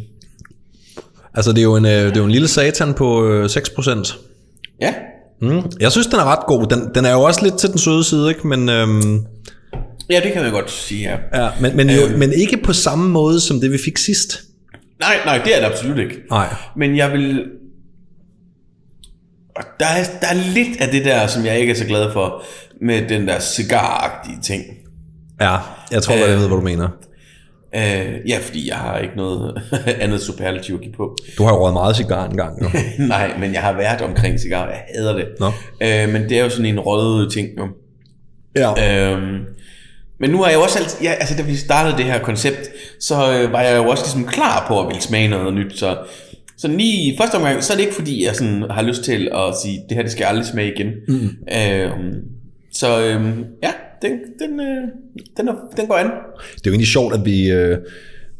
Altså 1.34 1.50
det 1.52 1.58
er 1.58 1.62
jo 1.62 1.76
en, 1.76 1.84
øh, 1.84 1.90
det 1.92 2.16
er 2.16 2.20
jo 2.20 2.24
en 2.24 2.30
lille 2.30 2.48
satan 2.48 2.94
på 2.94 3.26
øh, 3.28 3.44
6%. 3.44 4.18
ja, 4.80 4.94
Mm. 5.40 5.62
Jeg 5.80 5.92
synes, 5.92 6.06
den 6.06 6.18
er 6.18 6.24
ret 6.24 6.46
god. 6.46 6.66
Den, 6.66 6.88
den 6.94 7.04
er 7.04 7.12
jo 7.12 7.20
også 7.22 7.42
lidt 7.44 7.58
til 7.58 7.68
den 7.70 7.78
søde 7.78 8.04
side, 8.04 8.28
ikke? 8.28 8.46
Men, 8.46 8.68
øhm, 8.68 9.24
ja, 10.10 10.20
det 10.24 10.32
kan 10.32 10.42
man 10.42 10.52
godt 10.52 10.70
sige, 10.70 11.10
ja. 11.32 11.44
ja, 11.44 11.50
men, 11.60 11.76
men, 11.76 11.90
jo, 11.90 12.02
Øhm. 12.06 12.18
men 12.18 12.32
ikke 12.32 12.56
på 12.64 12.72
samme 12.72 13.08
måde, 13.10 13.40
som 13.40 13.60
det 13.60 13.72
vi 13.72 13.78
fik 13.84 13.98
sidst. 13.98 14.42
Nej, 15.00 15.16
nej, 15.24 15.38
det 15.44 15.56
er 15.56 15.60
det 15.60 15.66
absolut 15.66 15.98
ikke. 15.98 16.16
Nej. 16.30 16.54
Men 16.76 16.96
jeg 16.96 17.12
vil... 17.12 17.50
Og 19.56 19.62
Der 19.80 19.86
er, 19.86 20.04
der 20.20 20.26
er 20.26 20.52
lidt 20.54 20.80
af 20.80 20.88
det 20.88 21.04
der, 21.04 21.26
som 21.26 21.44
jeg 21.44 21.60
ikke 21.60 21.70
er 21.70 21.76
så 21.76 21.86
glad 21.86 22.12
for, 22.12 22.42
med 22.80 23.08
den 23.08 23.28
der 23.28 23.40
cigaragtige 23.40 24.38
ting. 24.42 24.64
Ja, 25.40 25.56
jeg 25.92 26.02
tror, 26.02 26.14
øh, 26.14 26.20
jeg 26.20 26.28
ved, 26.28 26.48
hvad 26.48 26.56
du 26.56 26.64
mener. 26.64 26.88
Øh, 27.74 28.28
ja, 28.28 28.38
fordi 28.42 28.68
jeg 28.68 28.76
har 28.76 28.98
ikke 28.98 29.16
noget 29.16 29.62
andet 30.00 30.20
superlativ 30.22 30.74
at 30.74 30.80
give 30.80 30.92
på. 30.92 31.16
Du 31.38 31.42
har 31.42 31.50
jo 31.50 31.60
røget 31.62 31.72
meget 31.72 31.96
cigar 31.96 32.28
engang. 32.28 32.62
Jo. 32.62 32.68
Nej, 33.06 33.38
men 33.38 33.52
jeg 33.52 33.62
har 33.62 33.72
været 33.72 34.00
omkring 34.00 34.40
cigar, 34.40 34.66
jeg 34.68 34.82
hader 34.94 35.16
det. 35.16 35.26
Nå. 35.40 35.46
Øh, 35.82 36.08
men 36.08 36.22
det 36.28 36.38
er 36.38 36.42
jo 36.44 36.50
sådan 36.50 36.66
en 36.66 36.80
rød 36.80 37.30
ting, 37.30 37.48
jo. 37.58 37.68
Ja. 38.56 39.12
Øhm, 39.12 39.44
men 40.20 40.30
nu 40.30 40.38
har 40.38 40.46
jeg 40.46 40.56
jo 40.56 40.62
også 40.62 40.78
altid, 40.78 40.98
ja, 41.02 41.12
altså 41.12 41.34
da 41.36 41.42
vi 41.42 41.56
startede 41.56 41.96
det 41.96 42.04
her 42.04 42.22
koncept, 42.22 42.70
så 43.00 43.14
øh, 43.14 43.52
var 43.52 43.62
jeg 43.62 43.76
jo 43.76 43.88
også 43.88 44.04
ligesom 44.04 44.24
klar 44.26 44.64
på 44.68 44.80
at 44.80 44.86
ville 44.86 45.02
smage 45.02 45.28
noget 45.28 45.54
nyt, 45.54 45.78
så, 45.78 45.98
så 46.56 46.68
lige 46.68 47.12
i 47.12 47.16
første 47.18 47.34
omgang, 47.34 47.64
så 47.64 47.72
er 47.72 47.76
det 47.76 47.84
ikke 47.84 47.94
fordi, 47.94 48.24
jeg 48.24 48.36
sådan 48.36 48.62
har 48.70 48.82
lyst 48.82 49.04
til 49.04 49.30
at 49.34 49.54
sige, 49.62 49.82
det 49.88 49.96
her 49.96 50.02
det 50.02 50.12
skal 50.12 50.22
jeg 50.22 50.28
aldrig 50.28 50.46
smage 50.46 50.74
igen. 50.74 50.92
Mm. 51.08 51.28
Øhm, 51.56 52.14
så 52.72 53.00
øhm, 53.00 53.44
ja, 53.62 53.72
den, 54.02 54.12
den, 54.38 54.60
øh, 54.60 54.82
den, 55.36 55.48
er, 55.48 55.54
den 55.76 55.86
går 55.86 55.94
an. 55.94 56.06
Det 56.06 56.12
er 56.12 56.60
jo 56.66 56.70
egentlig 56.70 56.88
sjovt, 56.88 57.14
at 57.14 57.24
vi, 57.24 57.50
øh, 57.50 57.78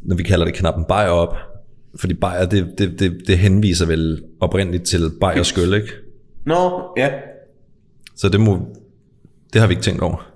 når 0.01 0.15
vi 0.15 0.23
kalder 0.23 0.45
det 0.45 0.53
knappen 0.53 0.85
bajer 0.85 1.09
op, 1.09 1.35
fordi 1.99 2.13
bajer, 2.13 2.45
det, 2.45 2.67
det, 2.77 2.99
det, 2.99 3.17
det 3.27 3.37
henviser 3.37 3.85
vel 3.85 4.23
oprindeligt 4.41 4.83
til 4.83 5.11
bajer 5.21 5.43
skyld, 5.43 5.73
ikke? 5.73 5.87
Nå, 6.45 6.81
ja. 6.97 7.09
Så 8.15 8.29
det 8.29 8.39
må, 8.39 8.59
det 9.53 9.61
har 9.61 9.67
vi 9.67 9.71
ikke 9.71 9.83
tænkt 9.83 10.01
over. 10.01 10.28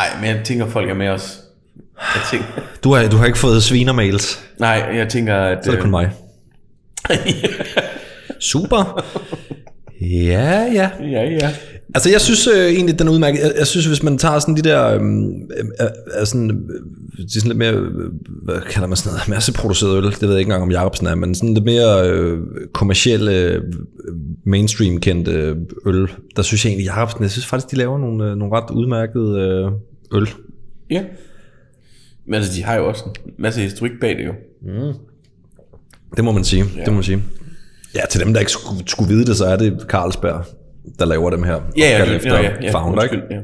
Ej, 0.00 0.20
men 0.20 0.36
jeg 0.36 0.44
tænker, 0.44 0.66
folk 0.66 0.90
er 0.90 0.94
med 0.94 1.08
os. 1.08 1.40
Jeg 2.14 2.22
tænker, 2.30 2.46
Du 2.84 2.94
har, 2.94 3.08
du 3.08 3.16
har 3.16 3.26
ikke 3.26 3.38
fået 3.38 3.62
svinermails, 3.62 4.44
nej, 4.58 4.84
jeg 4.94 5.08
tænker, 5.08 5.36
at... 5.36 5.64
så 5.64 5.70
er 5.70 5.74
det 5.74 5.82
kun 5.82 5.90
mig. 5.90 6.10
Super. 8.40 9.04
Ja, 10.00 10.66
ja. 10.72 10.90
ja, 11.00 11.22
ja. 11.30 11.50
Altså, 11.94 12.10
jeg 12.10 12.20
synes 12.20 12.46
øh, 12.46 12.72
egentlig, 12.72 12.98
den 12.98 13.08
er 13.08 13.12
udmærket. 13.12 13.40
Jeg, 13.40 13.52
jeg 13.58 13.66
synes, 13.66 13.86
hvis 13.86 14.02
man 14.02 14.18
tager 14.18 14.38
sådan 14.38 14.56
de 14.56 14.62
der, 14.62 14.94
øhm, 14.94 15.32
øh, 15.32 15.64
øh, 16.20 16.26
sådan, 16.26 16.50
øh, 16.50 16.56
de 17.18 17.22
er 17.22 17.40
sådan 17.40 17.48
lidt 17.48 17.58
mere, 17.58 17.72
øh, 17.72 18.10
hvad 18.42 18.60
kalder 18.70 18.88
man 18.88 18.96
sådan 18.96 19.12
noget, 19.12 19.28
masseproduceret 19.28 19.96
øl, 19.96 20.04
det 20.04 20.22
ved 20.22 20.30
jeg 20.30 20.38
ikke 20.38 20.48
engang, 20.48 20.62
om 20.62 20.70
Jacobsen 20.70 21.06
er, 21.06 21.14
men 21.14 21.34
sådan 21.34 21.54
lidt 21.54 21.64
mere 21.64 22.10
øh, 22.10 22.38
kommercielle, 22.74 23.32
øh, 23.32 23.62
mainstream 24.46 25.00
kendte 25.00 25.30
øh, 25.30 25.56
øl, 25.86 26.08
der 26.36 26.42
synes 26.42 26.64
jeg 26.64 26.70
egentlig, 26.70 26.86
Jacobsen, 26.86 27.22
jeg 27.22 27.30
synes 27.30 27.46
faktisk, 27.46 27.70
de 27.70 27.76
laver 27.76 27.98
nogle, 27.98 28.24
øh, 28.24 28.36
nogle 28.36 28.56
ret 28.56 28.70
udmærkede 28.70 29.40
øh, 29.40 29.72
øl. 30.12 30.28
Ja. 30.90 31.04
Men 32.26 32.34
altså, 32.34 32.52
de 32.56 32.64
har 32.64 32.74
jo 32.76 32.88
også 32.88 33.04
en 33.26 33.32
masse 33.38 33.60
historik 33.60 33.92
bag 34.00 34.18
det 34.18 34.26
jo. 34.26 34.32
Det 36.16 36.24
må 36.24 36.32
man 36.32 36.44
sige, 36.44 36.64
ja. 36.76 36.80
det 36.80 36.88
må 36.88 36.94
man 36.94 37.02
sige. 37.02 37.22
Ja, 37.94 38.00
til 38.10 38.20
dem, 38.20 38.32
der 38.32 38.40
ikke 38.40 38.52
skulle, 38.52 38.82
skulle 38.88 39.08
vide 39.08 39.24
det, 39.26 39.36
så 39.36 39.44
er 39.44 39.56
det 39.56 39.84
Carlsberg, 39.88 40.44
der 40.98 41.04
laver 41.04 41.30
dem 41.30 41.42
her. 41.42 41.60
Ja, 41.76 41.90
ja, 41.98 42.04
ja, 42.04 42.16
efter 42.16 42.40
ja, 42.40 42.50
ja, 42.62 42.72
founder, 42.72 43.02
ikke? 43.02 43.16
undskyld, 43.16 43.36
ja. 43.36 43.40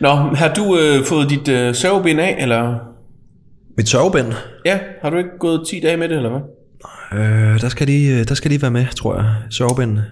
Nå, 0.00 0.08
har 0.14 0.54
du 0.54 0.78
øh, 0.78 1.04
fået 1.04 1.30
dit 1.30 1.48
øh, 1.48 1.74
sørgebind 1.74 2.20
af, 2.20 2.36
eller? 2.40 2.78
Mit 3.76 3.88
sørgebind, 3.88 4.32
Ja, 4.64 4.78
har 5.02 5.10
du 5.10 5.16
ikke 5.16 5.30
gået 5.40 5.66
10 5.68 5.80
dage 5.80 5.96
med 5.96 6.08
det, 6.08 6.16
eller 6.16 6.30
hvad? 6.30 6.40
øh, 7.20 7.60
der, 7.60 7.68
skal 7.68 7.86
de, 7.88 8.06
øh, 8.06 8.28
der 8.28 8.34
skal 8.34 8.50
de 8.50 8.62
være 8.62 8.70
med, 8.70 8.86
tror 8.96 9.14
jeg. 9.16 9.34
Sørgebindene. 9.50 10.04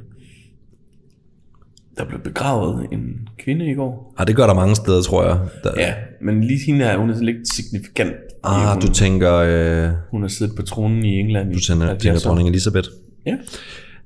Der 1.98 2.04
blev 2.04 2.20
begravet 2.20 2.86
en 2.92 3.28
kvinde 3.38 3.70
i 3.70 3.74
går. 3.74 4.14
Ah, 4.18 4.26
det 4.26 4.36
gør 4.36 4.46
der 4.46 4.54
mange 4.54 4.76
steder, 4.76 5.02
tror 5.02 5.24
jeg. 5.24 5.38
Der, 5.64 5.70
Ja, 5.76 5.94
men 6.22 6.44
lige 6.44 6.60
hende 6.66 6.84
her, 6.84 6.96
hun 6.98 7.10
er 7.10 7.14
sådan 7.14 7.26
lidt 7.26 7.48
signifikant. 7.48 8.12
Ah, 8.44 8.72
hun, 8.72 8.80
du 8.80 8.92
tænker, 8.92 9.34
øh, 9.34 9.88
hun 10.10 10.22
har 10.22 10.28
siddet 10.28 10.56
på 10.56 10.62
tronen 10.62 11.04
i 11.04 11.18
England 11.20 11.54
du 11.54 11.60
tænker, 11.60 11.86
70 11.86 12.02
tænker 12.02 12.28
dronning 12.28 12.48
Elisabeth. 12.48 12.88
Ja. 13.26 13.34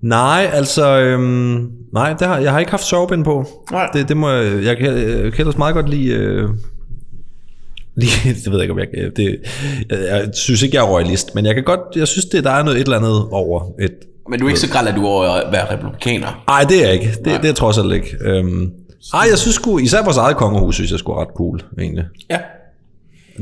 Nej, 0.00 0.50
altså, 0.52 1.00
øhm, 1.00 1.70
nej, 1.92 2.12
det 2.12 2.26
har, 2.26 2.38
jeg 2.38 2.52
har 2.52 2.58
ikke 2.58 2.70
haft 2.70 2.84
sørgebind 2.84 3.24
på. 3.24 3.46
Nej. 3.70 3.90
Det, 3.92 4.08
det 4.08 4.16
må 4.16 4.30
jeg, 4.30 4.64
jeg 4.64 4.76
kan, 4.76 4.86
jeg 4.98 5.32
kan 5.32 5.40
ellers 5.40 5.58
meget 5.58 5.74
godt 5.74 5.88
lide, 5.88 6.08
øh, 6.08 6.48
lige, 7.96 8.10
det 8.44 8.46
ved 8.46 8.52
jeg 8.52 8.62
ikke, 8.62 8.72
om 8.72 8.78
jeg 8.78 8.88
kan, 8.94 9.12
det, 9.16 9.40
jeg, 9.90 9.98
jeg 9.98 10.28
synes 10.34 10.62
ikke, 10.62 10.76
jeg 10.76 10.84
er 10.84 10.88
royalist, 10.88 11.34
men 11.34 11.46
jeg 11.46 11.54
kan 11.54 11.64
godt, 11.64 11.80
jeg 11.96 12.08
synes, 12.08 12.24
det, 12.24 12.44
der 12.44 12.50
er 12.50 12.62
noget 12.62 12.80
et 12.80 12.84
eller 12.84 12.98
andet 12.98 13.28
over 13.30 13.62
et, 13.80 13.94
Men 14.30 14.40
du 14.40 14.44
er 14.46 14.48
ikke 14.50 14.60
så 14.60 14.70
græld, 14.70 14.88
at 14.88 14.94
du 14.94 15.04
er 15.04 15.08
over 15.08 15.24
at 15.30 15.52
være 15.52 15.72
republikaner. 15.72 16.44
Nej, 16.48 16.64
det 16.68 16.76
er 16.82 16.84
jeg 16.86 16.92
ikke. 16.94 17.06
Det, 17.06 17.24
det 17.24 17.32
er 17.34 17.38
jeg 17.44 17.54
trods 17.54 17.78
alt 17.78 17.92
ikke. 17.94 18.16
Øhm, 18.20 18.70
Ej, 19.14 19.20
jeg 19.30 19.38
synes 19.38 19.54
sgu, 19.54 19.78
især 19.78 20.02
vores 20.04 20.16
eget 20.16 20.36
kongehus, 20.36 20.74
synes 20.74 20.90
jeg 20.90 20.98
skulle 20.98 21.20
ret 21.20 21.28
cool, 21.36 21.60
egentlig. 21.80 22.04
Ja. 22.30 22.38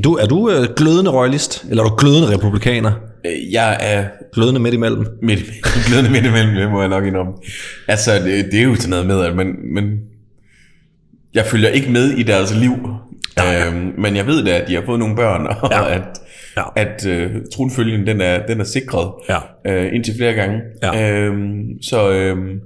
Du, 0.03 0.13
er 0.15 0.25
du 0.25 0.49
øh, 0.49 0.67
glødende 0.77 1.11
royalist, 1.11 1.65
eller 1.69 1.83
er 1.83 1.87
du 1.89 1.95
glødende 1.95 2.29
republikaner? 2.33 2.91
Øh, 3.25 3.53
Jeg 3.53 3.77
er 3.79 4.03
Glødende 4.33 4.59
midt 4.59 4.73
imellem? 4.73 5.05
midt, 5.21 5.39
glødende 5.87 6.09
midt 6.11 6.25
imellem, 6.25 6.55
det 6.55 6.71
må 6.71 6.79
jeg 6.79 6.89
nok 6.89 7.05
indrømme. 7.05 7.33
Altså, 7.87 8.13
det, 8.15 8.45
det 8.51 8.59
er 8.59 8.63
jo 8.63 8.75
sådan 8.75 8.89
noget 8.89 9.05
med, 9.05 9.21
at 9.21 9.35
man, 9.35 9.55
men 9.73 9.83
jeg 11.33 11.45
følger 11.45 11.69
ikke 11.69 11.91
med 11.91 12.09
i 12.11 12.23
deres 12.23 12.53
liv. 12.55 12.73
Øhm, 13.39 13.91
men 13.97 14.15
jeg 14.15 14.27
ved 14.27 14.43
da, 14.45 14.51
at 14.51 14.67
de 14.67 14.73
har 14.75 14.83
fået 14.85 14.99
nogle 14.99 15.15
børn, 15.15 15.47
og 15.47 15.69
Ja. 15.71 15.83
ja. 15.83 15.95
at, 15.95 16.01
Ja. 16.57 16.63
at 16.75 17.05
øh, 17.05 17.31
tronfølgen, 17.55 18.07
den 18.07 18.21
er, 18.21 18.45
den 18.45 18.59
er 18.59 18.63
sikret 18.63 19.11
Ja. 19.29 19.37
øh, 19.67 19.95
indtil 19.95 20.13
flere 20.17 20.33
gange. 20.33 20.59
Ja. 20.83 21.11
Øhm, 21.19 21.81
så 21.81 22.11
øhm, 22.11 22.59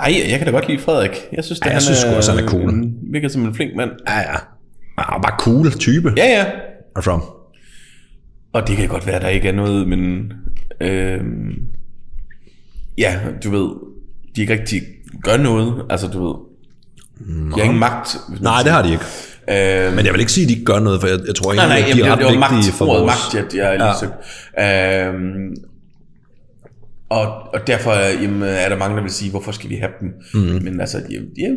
nej, 0.00 0.14
jeg 0.30 0.38
kan 0.38 0.46
da 0.46 0.50
godt 0.52 0.68
lide 0.68 0.78
Frederik. 0.80 1.10
Jeg 1.32 1.44
synes, 1.44 1.60
Ja, 1.66 1.70
jeg 1.70 1.82
synes 1.82 1.98
sgu 1.98 2.10
også, 2.10 2.32
han 2.32 2.44
er 2.44 2.48
cool. 2.48 2.70
en- 2.70 2.94
Virker 3.12 3.28
som 3.28 3.44
en 3.44 3.54
flink 3.54 3.76
mand. 3.76 3.90
Ja, 4.08 4.18
ja. 4.18 4.36
Ah, 4.98 5.22
bare 5.22 5.38
cool 5.38 5.70
type. 5.72 6.12
Ja, 6.16 6.24
ja. 6.26 6.44
Altså, 6.96 7.20
Og 8.52 8.68
det 8.68 8.76
kan 8.76 8.88
godt 8.88 9.06
være, 9.06 9.20
der 9.20 9.28
ikke 9.28 9.48
er 9.48 9.52
noget, 9.52 9.88
men... 9.88 10.32
Øhm, 10.80 11.54
ja, 12.98 13.18
du 13.44 13.50
ved, 13.50 13.70
de 14.36 14.40
ikke 14.40 14.52
rigtig 14.52 14.82
gør 15.22 15.36
noget. 15.36 15.84
Altså, 15.90 16.08
du 16.08 16.26
ved, 16.26 16.34
de 17.46 17.52
har 17.58 17.62
ingen 17.64 17.78
magt. 17.78 18.16
nej, 18.40 18.62
det 18.62 18.72
har 18.72 18.82
de 18.82 18.92
ikke. 18.92 19.04
Øhm, 19.50 19.94
Men 19.96 20.04
jeg 20.06 20.12
vil 20.12 20.20
ikke 20.20 20.32
sige, 20.32 20.44
at 20.44 20.48
de 20.48 20.54
ikke 20.54 20.64
gør 20.64 20.78
noget, 20.78 21.00
for 21.00 21.08
jeg, 21.08 21.18
jeg 21.26 21.34
tror 21.34 21.54
nej, 21.54 21.64
at 21.64 21.84
de 21.84 21.88
jamen, 21.88 22.04
er 22.04 22.12
ret 22.12 22.18
det 22.18 22.24
var 22.24 22.30
vigtige 22.30 22.40
magt, 22.40 22.74
for 22.78 22.84
vores... 22.84 23.32
magt, 23.34 23.54
jeg, 23.54 23.64
jeg 23.64 23.76
lige 23.78 23.86
Ja. 23.86 23.92
søgt. 24.00 25.14
Øhm, 25.14 25.54
og, 27.10 27.26
og 27.54 27.66
derfor 27.66 27.92
jamen, 28.22 28.42
er 28.42 28.68
der 28.68 28.76
mange, 28.76 28.96
der 28.96 29.02
vil 29.02 29.10
sige, 29.12 29.30
hvorfor 29.30 29.52
skal 29.52 29.70
vi 29.70 29.74
have 29.74 29.90
dem? 30.00 30.08
Mm. 30.34 30.62
Men 30.64 30.80
altså, 30.80 30.98
jeg, 31.10 31.20
jeg, 31.38 31.50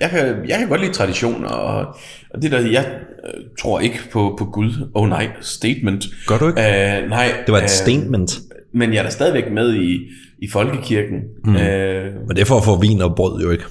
jeg, 0.00 0.10
kan, 0.10 0.36
jeg 0.48 0.58
kan 0.58 0.68
godt 0.68 0.80
lide 0.80 0.92
traditioner, 0.92 1.48
og, 1.48 1.96
og 2.30 2.42
det 2.42 2.52
der, 2.52 2.60
jeg 2.60 2.86
øh, 3.26 3.40
tror 3.60 3.80
ikke 3.80 3.98
på, 4.12 4.34
på 4.38 4.44
Gud. 4.44 4.88
Oh 4.94 5.08
nej, 5.08 5.28
statement. 5.40 6.04
Gør 6.26 6.38
du 6.38 6.48
ikke? 6.48 6.60
Øh, 6.60 7.08
nej. 7.10 7.32
Det 7.46 7.52
var 7.52 7.58
et 7.58 7.62
øh, 7.62 7.68
statement. 7.68 8.38
Men 8.74 8.92
jeg 8.92 8.98
er 8.98 9.02
da 9.02 9.10
stadigvæk 9.10 9.52
med 9.52 9.74
i, 9.74 9.98
i 10.38 10.48
folkekirken. 10.52 11.18
Mm. 11.44 11.56
Øh, 11.56 12.04
Men 12.28 12.36
det 12.36 12.40
er 12.40 12.44
for 12.44 12.56
at 12.56 12.64
få 12.64 12.80
vin 12.80 13.02
og 13.02 13.14
brød 13.16 13.42
jo 13.42 13.50
ikke. 13.50 13.64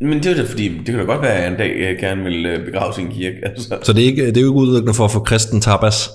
Men 0.00 0.22
det 0.22 0.26
er 0.26 0.34
da 0.34 0.42
fordi, 0.50 0.68
det 0.78 0.84
kan 0.86 0.98
da 0.98 1.02
godt 1.02 1.22
være, 1.22 1.32
at 1.32 1.42
jeg 1.42 1.50
en 1.52 1.58
dag 1.58 1.70
øh, 1.70 1.98
gerne 2.00 2.22
vil 2.24 2.46
øh, 2.46 2.64
begraves 2.64 2.98
i 2.98 3.00
en 3.00 3.10
kirke. 3.10 3.36
Altså, 3.48 3.78
Så 3.82 3.92
det 3.92 4.02
er, 4.02 4.06
ikke, 4.06 4.26
det 4.26 4.36
er 4.36 4.40
jo 4.40 4.46
ikke 4.46 4.58
udelukkende 4.60 4.94
for 4.94 5.04
at 5.04 5.10
få 5.10 5.20
kristen 5.20 5.60
tapas. 5.60 6.10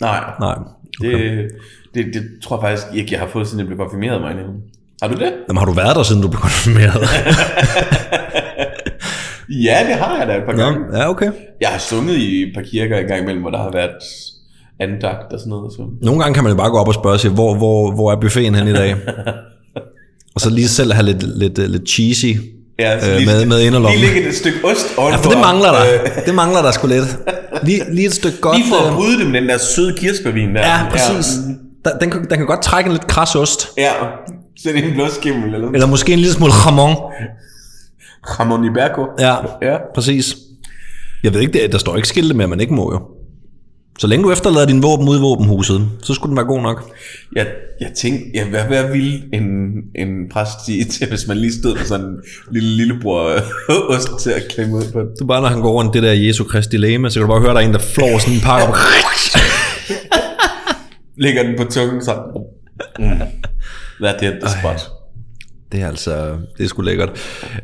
nej, 0.00 0.24
Nej. 0.40 0.54
det, 1.00 1.48
det, 1.94 2.06
det 2.14 2.22
tror 2.42 2.56
jeg 2.56 2.62
faktisk 2.62 2.86
ikke, 2.94 3.12
jeg 3.12 3.20
har 3.20 3.28
fået, 3.28 3.46
siden 3.46 3.58
jeg 3.58 3.66
blev 3.66 3.78
konfirmeret 3.78 4.20
mig. 4.20 4.34
Har 5.02 5.08
du 5.08 5.14
det? 5.14 5.32
Jamen, 5.48 5.58
har 5.58 5.64
du 5.64 5.72
været 5.72 5.96
der, 5.96 6.02
siden 6.02 6.22
du 6.22 6.28
blev 6.28 6.40
konfirmeret? 6.40 7.08
Ja, 9.50 9.78
det 9.88 9.94
har 9.94 10.18
jeg 10.18 10.28
da 10.28 10.36
et 10.36 10.42
par 10.46 10.52
gange. 10.56 10.78
Nå, 10.90 10.96
ja, 10.96 11.10
okay. 11.10 11.30
Jeg 11.60 11.68
har 11.68 11.78
sunget 11.78 12.16
i 12.16 12.42
et 12.42 12.50
par 12.54 12.62
kirker 12.62 12.98
en 12.98 13.06
gang 13.06 13.22
imellem, 13.22 13.42
hvor 13.42 13.50
der 13.50 13.58
har 13.58 13.70
været 13.72 13.90
andagt 14.80 15.32
og 15.32 15.38
sådan 15.38 15.50
noget. 15.50 15.72
Så. 15.72 15.82
Nogle 16.02 16.20
gange 16.20 16.34
kan 16.34 16.44
man 16.44 16.52
jo 16.52 16.56
bare 16.56 16.70
gå 16.70 16.76
op 16.78 16.88
og 16.88 16.94
spørge 16.94 17.18
sig, 17.18 17.30
hvor, 17.30 17.54
hvor, 17.56 17.94
hvor 17.94 18.12
er 18.12 18.20
buffeten 18.20 18.54
hen 18.54 18.68
i 18.68 18.72
dag? 18.72 18.96
og 20.34 20.40
så 20.40 20.50
lige 20.50 20.68
selv 20.68 20.92
have 20.92 21.06
lidt, 21.06 21.38
lidt, 21.38 21.70
lidt 21.70 21.88
cheesy 21.88 22.26
Ja, 22.78 23.00
så 23.00 23.10
øh, 23.10 23.26
med, 23.26 23.46
med 23.46 23.60
inderlommen. 23.60 24.00
Lige 24.00 24.12
lægge 24.14 24.28
et 24.28 24.34
stykke 24.34 24.58
ost 24.64 24.86
Ja, 24.96 25.02
ovenpå. 25.02 25.22
for 25.22 25.30
det 25.30 25.40
mangler 25.40 25.70
der. 25.72 25.82
Øh, 26.04 26.26
Det 26.26 26.34
mangler 26.34 26.62
der 26.62 26.70
sgu 26.70 26.86
lidt. 26.86 27.04
Lige, 27.62 27.94
lige 27.94 28.06
et 28.06 28.14
stykke 28.14 28.38
godt... 28.40 28.56
lige 28.58 28.68
for 28.68 28.82
øh, 28.82 28.88
at 28.90 28.94
bryde 28.94 29.18
det 29.18 29.26
med 29.30 29.40
den 29.40 29.48
der 29.48 29.58
søde 29.58 29.94
kirsebærvin 29.98 30.54
der. 30.54 30.60
Ja, 30.60 30.78
præcis. 30.90 31.32
Der, 31.84 31.98
den, 31.98 32.10
kan, 32.10 32.20
den 32.30 32.38
kan 32.38 32.46
godt 32.46 32.62
trække 32.62 32.88
en 32.88 32.92
lidt 32.92 33.06
kras 33.06 33.34
ost. 33.36 33.68
Ja, 33.76 33.90
sådan 34.62 34.84
en 34.84 34.92
blåskimmel 34.92 35.54
eller 35.54 35.68
Eller 35.70 35.86
måske 35.86 36.12
en 36.12 36.18
lille 36.18 36.32
smule 36.34 36.52
jamon. 36.66 36.96
Ramon 38.40 38.64
Iberco. 38.64 39.02
Ja, 39.18 39.34
Ja. 39.62 39.76
præcis. 39.94 40.36
Jeg 41.24 41.34
ved 41.34 41.40
ikke, 41.40 41.52
det, 41.52 41.72
der 41.72 41.78
står 41.78 41.96
ikke 41.96 42.08
skilte 42.08 42.34
med, 42.34 42.44
at 42.44 42.48
man 42.50 42.60
ikke 42.60 42.74
må 42.74 42.92
jo. 42.92 43.00
Så 43.98 44.06
længe 44.06 44.24
du 44.24 44.32
efterlader 44.32 44.66
din 44.66 44.82
våben 44.82 45.08
ude 45.08 45.18
i 45.18 45.22
våbenhuset, 45.22 45.88
så 46.02 46.14
skulle 46.14 46.30
den 46.30 46.36
være 46.36 46.46
god 46.46 46.62
nok. 46.62 46.92
Jeg, 47.36 47.46
jeg 47.80 47.90
tænkte, 47.96 48.24
ja, 48.34 48.44
hvad, 48.44 48.64
hvad 48.64 48.90
ville 48.92 49.22
en, 49.32 49.44
en 49.94 50.08
præst 50.32 50.66
sige 50.66 50.84
til, 50.84 51.08
hvis 51.08 51.26
man 51.28 51.36
lige 51.36 51.52
stod 51.52 51.74
med 51.74 51.84
sådan 51.84 52.06
en 52.06 52.16
lille 52.50 52.68
lillebror 52.68 53.32
ost 53.94 54.08
til 54.20 54.30
at 54.30 54.42
klemme 54.50 54.76
ud 54.76 54.92
på 54.92 55.00
den? 55.00 55.08
Du 55.20 55.26
bare, 55.26 55.40
når 55.40 55.48
han 55.48 55.60
går 55.60 55.72
rundt 55.72 55.94
det 55.94 56.02
der 56.02 56.12
Jesu 56.12 56.44
Kristi 56.44 56.76
læme, 56.76 57.10
så 57.10 57.20
kan 57.20 57.26
du 57.26 57.32
bare 57.32 57.40
høre, 57.40 57.54
der 57.54 57.60
er 57.60 57.64
en, 57.66 57.72
der 57.72 57.78
flår 57.78 58.18
sådan 58.18 58.34
en 58.34 58.40
pakke 58.40 58.66
op. 58.66 58.74
Lægger 61.16 61.42
den 61.42 61.56
på 61.56 61.64
tungen 61.64 62.04
så. 62.04 62.14
Mm. 62.98 63.04
That 64.00 64.20
hit 64.20 64.32
the 64.42 64.50
spot. 64.60 64.97
Det 65.72 65.80
er 65.82 65.88
altså, 65.88 66.36
det 66.58 66.64
er 66.64 66.68
sgu 66.68 66.82
lækkert. 66.82 67.08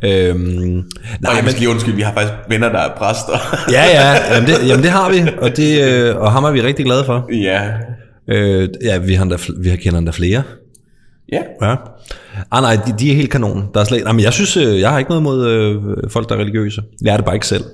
Øhm, 0.05 0.41
Nej, 0.41 0.83
nej, 1.21 1.33
jeg 1.35 1.43
men, 1.43 1.51
skal 1.51 1.61
lige 1.61 1.71
undskylde, 1.71 1.97
vi 1.97 2.03
har 2.03 2.13
faktisk 2.13 2.35
venner, 2.49 2.69
der 2.69 2.79
er 2.79 2.97
præster. 2.97 3.39
ja, 3.73 3.85
ja, 3.85 4.35
jamen 4.35 4.49
det, 4.49 4.69
jamen 4.69 4.83
det 4.83 4.91
har 4.91 5.11
vi, 5.13 5.23
og, 5.39 5.57
det, 5.57 5.83
øh, 6.09 6.17
og 6.17 6.33
ham 6.33 6.45
er 6.45 6.51
vi 6.51 6.63
rigtig 6.63 6.85
glade 6.85 7.05
for. 7.05 7.29
ja. 7.33 7.71
Øh, 8.29 8.69
ja, 8.85 8.99
vi 8.99 9.15
har, 9.15 9.25
fl- 9.27 9.63
vi 9.63 9.69
har 9.69 9.77
kender 9.77 9.99
endda 9.99 10.13
flere. 10.13 10.43
Ja. 11.33 11.39
Ja. 11.63 11.75
Ah, 12.51 12.63
nej, 12.63 12.77
de, 12.87 12.95
de 12.99 13.11
er 13.11 13.15
helt 13.17 13.31
kanon. 13.31 13.69
Der 13.75 13.81
er 13.81 13.85
slet, 13.85 14.05
nej, 14.05 14.13
men 14.13 14.25
jeg 14.25 14.33
synes, 14.33 14.57
øh, 14.57 14.81
jeg 14.81 14.91
har 14.91 14.99
ikke 14.99 15.09
noget 15.11 15.23
mod 15.23 15.47
øh, 15.49 16.11
folk, 16.11 16.29
der 16.29 16.35
er 16.35 16.39
religiøse. 16.41 16.83
Jeg 17.03 17.13
er 17.13 17.17
det 17.17 17.25
bare 17.25 17.35
ikke 17.37 17.47
selv. 17.47 17.65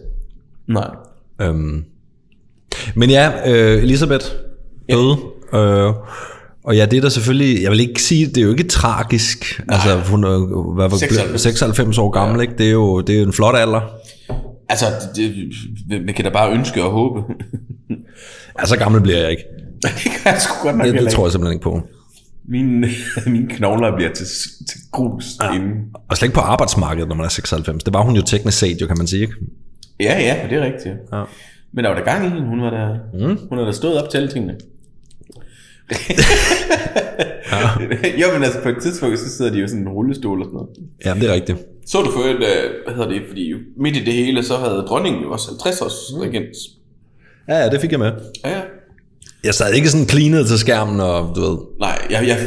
Nej. 0.69 0.89
Øhm. 1.43 1.85
Men 2.95 3.11
ja, 3.11 3.31
øh, 3.47 3.83
Elisabeth 3.83 4.27
døde. 4.91 5.17
Øh, 5.55 5.93
og 6.65 6.77
ja, 6.77 6.87
det 6.87 6.97
er 6.97 7.01
der 7.01 7.09
selvfølgelig, 7.09 7.63
jeg 7.63 7.71
vil 7.71 7.81
ikke 7.81 8.03
sige, 8.03 8.27
det 8.27 8.37
er 8.37 8.43
jo 8.43 8.51
ikke 8.51 8.69
tragisk. 8.69 9.63
Nej. 9.67 9.75
Altså, 9.75 10.11
hun 10.11 10.25
er 10.25 10.75
hvad, 10.75 10.89
var, 10.89 10.97
96. 10.97 11.43
96 11.43 11.99
år 11.99 12.11
gammel, 12.11 12.37
ja. 12.37 12.43
ikke? 12.43 12.55
Det 12.59 12.67
er 12.67 12.71
jo 12.71 13.01
det 13.01 13.15
er 13.15 13.21
jo 13.21 13.27
en 13.27 13.33
flot 13.33 13.57
alder. 13.57 13.81
Altså, 14.69 14.87
det, 15.17 15.35
det, 15.91 16.07
vi 16.07 16.13
kan 16.13 16.25
da 16.25 16.31
bare 16.31 16.53
ønske 16.53 16.85
og 16.85 16.91
håbe. 16.91 17.21
Ja, 18.61 18.67
så 18.67 18.79
gammel 18.79 19.01
bliver 19.01 19.19
jeg 19.19 19.31
ikke. 19.31 19.43
det 19.83 19.93
kan 20.03 20.33
jeg 20.33 20.41
sgu 20.41 20.55
godt 20.63 20.77
nok 20.77 20.87
Det, 20.87 20.95
det 20.95 21.13
tror 21.13 21.27
jeg 21.27 21.33
simpelthen 21.33 21.55
ikke 21.55 21.63
på. 21.63 21.83
Mine, 22.49 22.89
mine 23.27 23.49
knogler 23.49 23.97
bliver 23.97 24.13
til, 24.13 24.27
til 24.69 24.81
grus 24.93 25.25
ja. 25.43 25.55
inden. 25.55 25.75
Og 26.09 26.17
slet 26.17 26.27
ikke 26.27 26.35
på 26.35 26.41
arbejdsmarkedet, 26.41 27.09
når 27.09 27.17
man 27.17 27.25
er 27.25 27.31
96. 27.31 27.85
Det 27.85 27.95
var 27.95 28.03
hun 28.03 28.17
jo 28.17 28.23
teknisk 28.23 28.59
set, 28.59 28.81
jo, 28.81 28.87
kan 28.87 28.99
man 28.99 29.07
sige, 29.07 29.23
ikke? 29.23 29.35
Ja, 30.01 30.21
ja, 30.21 30.37
det 30.51 30.59
er 30.59 30.65
rigtigt. 30.65 30.95
Ja. 31.13 31.23
Men 31.73 31.85
der 31.85 31.91
var 31.91 31.99
der 31.99 32.05
gang 32.05 32.27
i 32.27 32.29
hende. 32.29 32.47
Hun 32.47 32.61
var 32.61 32.71
der, 32.71 32.95
mm. 33.15 33.39
hun 33.49 33.59
var 33.59 33.65
der 33.65 33.73
stået 33.73 34.03
op 34.03 34.11
til 34.11 34.19
alle 34.19 34.31
tingene. 34.31 34.57
ja. 37.53 37.61
jo, 38.21 38.33
men 38.35 38.43
altså 38.45 38.61
på 38.63 38.69
et 38.69 38.77
tidspunkt, 38.83 39.19
så 39.19 39.31
sidder 39.37 39.53
de 39.53 39.59
jo 39.59 39.69
sådan 39.69 39.83
en 39.83 39.89
rullestol 39.89 40.39
og 40.41 40.45
sådan 40.45 40.55
noget. 40.55 40.69
Ja, 41.05 41.15
det 41.15 41.31
er 41.31 41.35
rigtigt. 41.35 41.59
Så 41.87 41.99
du 41.99 42.11
for 42.13 42.21
et, 42.21 42.35
øh, 42.35 42.71
hvad 42.85 42.95
hedder 42.95 43.09
det, 43.09 43.23
fordi 43.29 43.53
midt 43.77 43.97
i 43.97 44.05
det 44.05 44.13
hele, 44.13 44.43
så 44.43 44.57
havde 44.57 44.85
dronningen 44.89 45.23
jo 45.23 45.33
også 45.33 45.49
50 45.65 45.81
års 45.81 46.23
regens. 46.23 46.59
Ja, 47.49 47.59
ja, 47.59 47.69
det 47.69 47.81
fik 47.81 47.91
jeg 47.91 47.99
med. 47.99 48.13
Ja, 48.45 48.51
ja. 48.51 48.61
Jeg 49.45 49.55
sad 49.55 49.75
ikke 49.75 49.89
sådan 49.89 50.09
cleanet 50.09 50.47
til 50.47 50.59
skærmen, 50.59 51.01
og 51.01 51.33
du 51.37 51.41
ved, 51.41 51.59
Nej, 51.81 51.99
jeg, 52.11 52.27
jeg, 52.29 52.39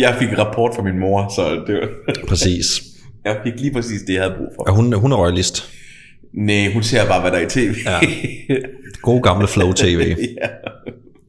jeg, 0.00 0.16
fik 0.18 0.38
rapport 0.38 0.74
fra 0.74 0.82
min 0.82 0.98
mor, 0.98 1.32
så 1.36 1.64
det 1.66 1.74
var, 1.74 1.88
præcis. 2.28 2.82
jeg 3.24 3.36
fik 3.44 3.60
lige 3.60 3.72
præcis 3.72 4.02
det, 4.06 4.14
jeg 4.14 4.22
havde 4.22 4.34
brug 4.38 4.48
for. 4.56 4.62
Og 4.62 4.74
hun, 4.76 4.92
hun 4.92 5.12
er 5.12 5.16
royalist. 5.16 5.70
Nej, 6.32 6.72
hun 6.72 6.82
ser 6.82 7.06
bare, 7.06 7.20
hvad 7.20 7.30
der 7.30 7.36
er 7.36 7.46
i 7.46 7.48
tv. 7.48 7.74
Ja. 7.86 8.00
God 9.02 9.22
gamle 9.22 9.48
Flow 9.48 9.72
TV. 9.72 10.16
ja. 10.42 10.48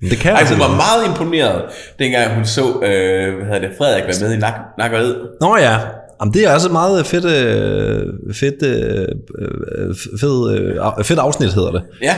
Det 0.09 0.17
kan 0.17 0.31
Ej, 0.35 0.43
hun 0.43 0.59
var 0.59 0.65
noget. 0.67 0.77
meget 0.77 1.07
imponeret, 1.07 1.63
dengang 1.99 2.35
hun 2.35 2.45
så, 2.45 2.61
øh, 2.61 3.35
hvad 3.35 3.45
hedder 3.45 3.59
det, 3.59 3.69
Frederik 3.77 4.03
være 4.03 4.27
med 4.29 4.37
i 4.37 4.39
nak, 4.39 4.53
nak 4.77 4.91
og 4.91 4.99
Ed. 4.99 5.15
Nå 5.41 5.57
ja, 5.57 5.77
Jamen, 6.21 6.33
det 6.33 6.45
er 6.47 6.53
også 6.53 6.67
et 6.67 6.71
meget 6.71 7.05
fedt, 7.05 7.25
øh, 7.25 8.33
fedt, 8.33 8.63
øh, 8.63 9.07
øh, 9.39 9.95
fedt, 10.19 10.59
øh, 10.99 11.03
fedt 11.05 11.19
afsnit, 11.19 11.53
hedder 11.53 11.71
det. 11.71 11.83
Ja, 12.01 12.15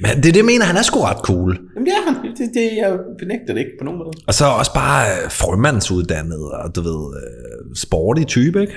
Men 0.00 0.10
det 0.10 0.16
er 0.28 0.32
det, 0.32 0.36
jeg 0.36 0.44
mener, 0.44 0.64
han 0.64 0.76
er 0.76 0.82
sgu 0.82 1.00
ret 1.00 1.16
cool. 1.16 1.58
Jamen, 1.74 1.86
det 1.86 1.92
er 1.92 2.12
han. 2.12 2.22
Det, 2.36 2.50
det, 2.54 2.70
jeg 2.76 2.98
benægter 3.18 3.46
det 3.54 3.58
ikke 3.58 3.70
på 3.78 3.84
nogen 3.84 3.98
måde. 3.98 4.10
Og 4.26 4.34
så 4.34 4.44
også 4.46 4.74
bare 4.74 5.06
øh, 5.06 5.30
frømandsuddannet, 5.30 6.50
og 6.52 6.76
du 6.76 6.80
ved, 6.80 7.16
øh, 7.16 7.74
sporty 7.76 8.22
type, 8.22 8.60
ikke? 8.60 8.74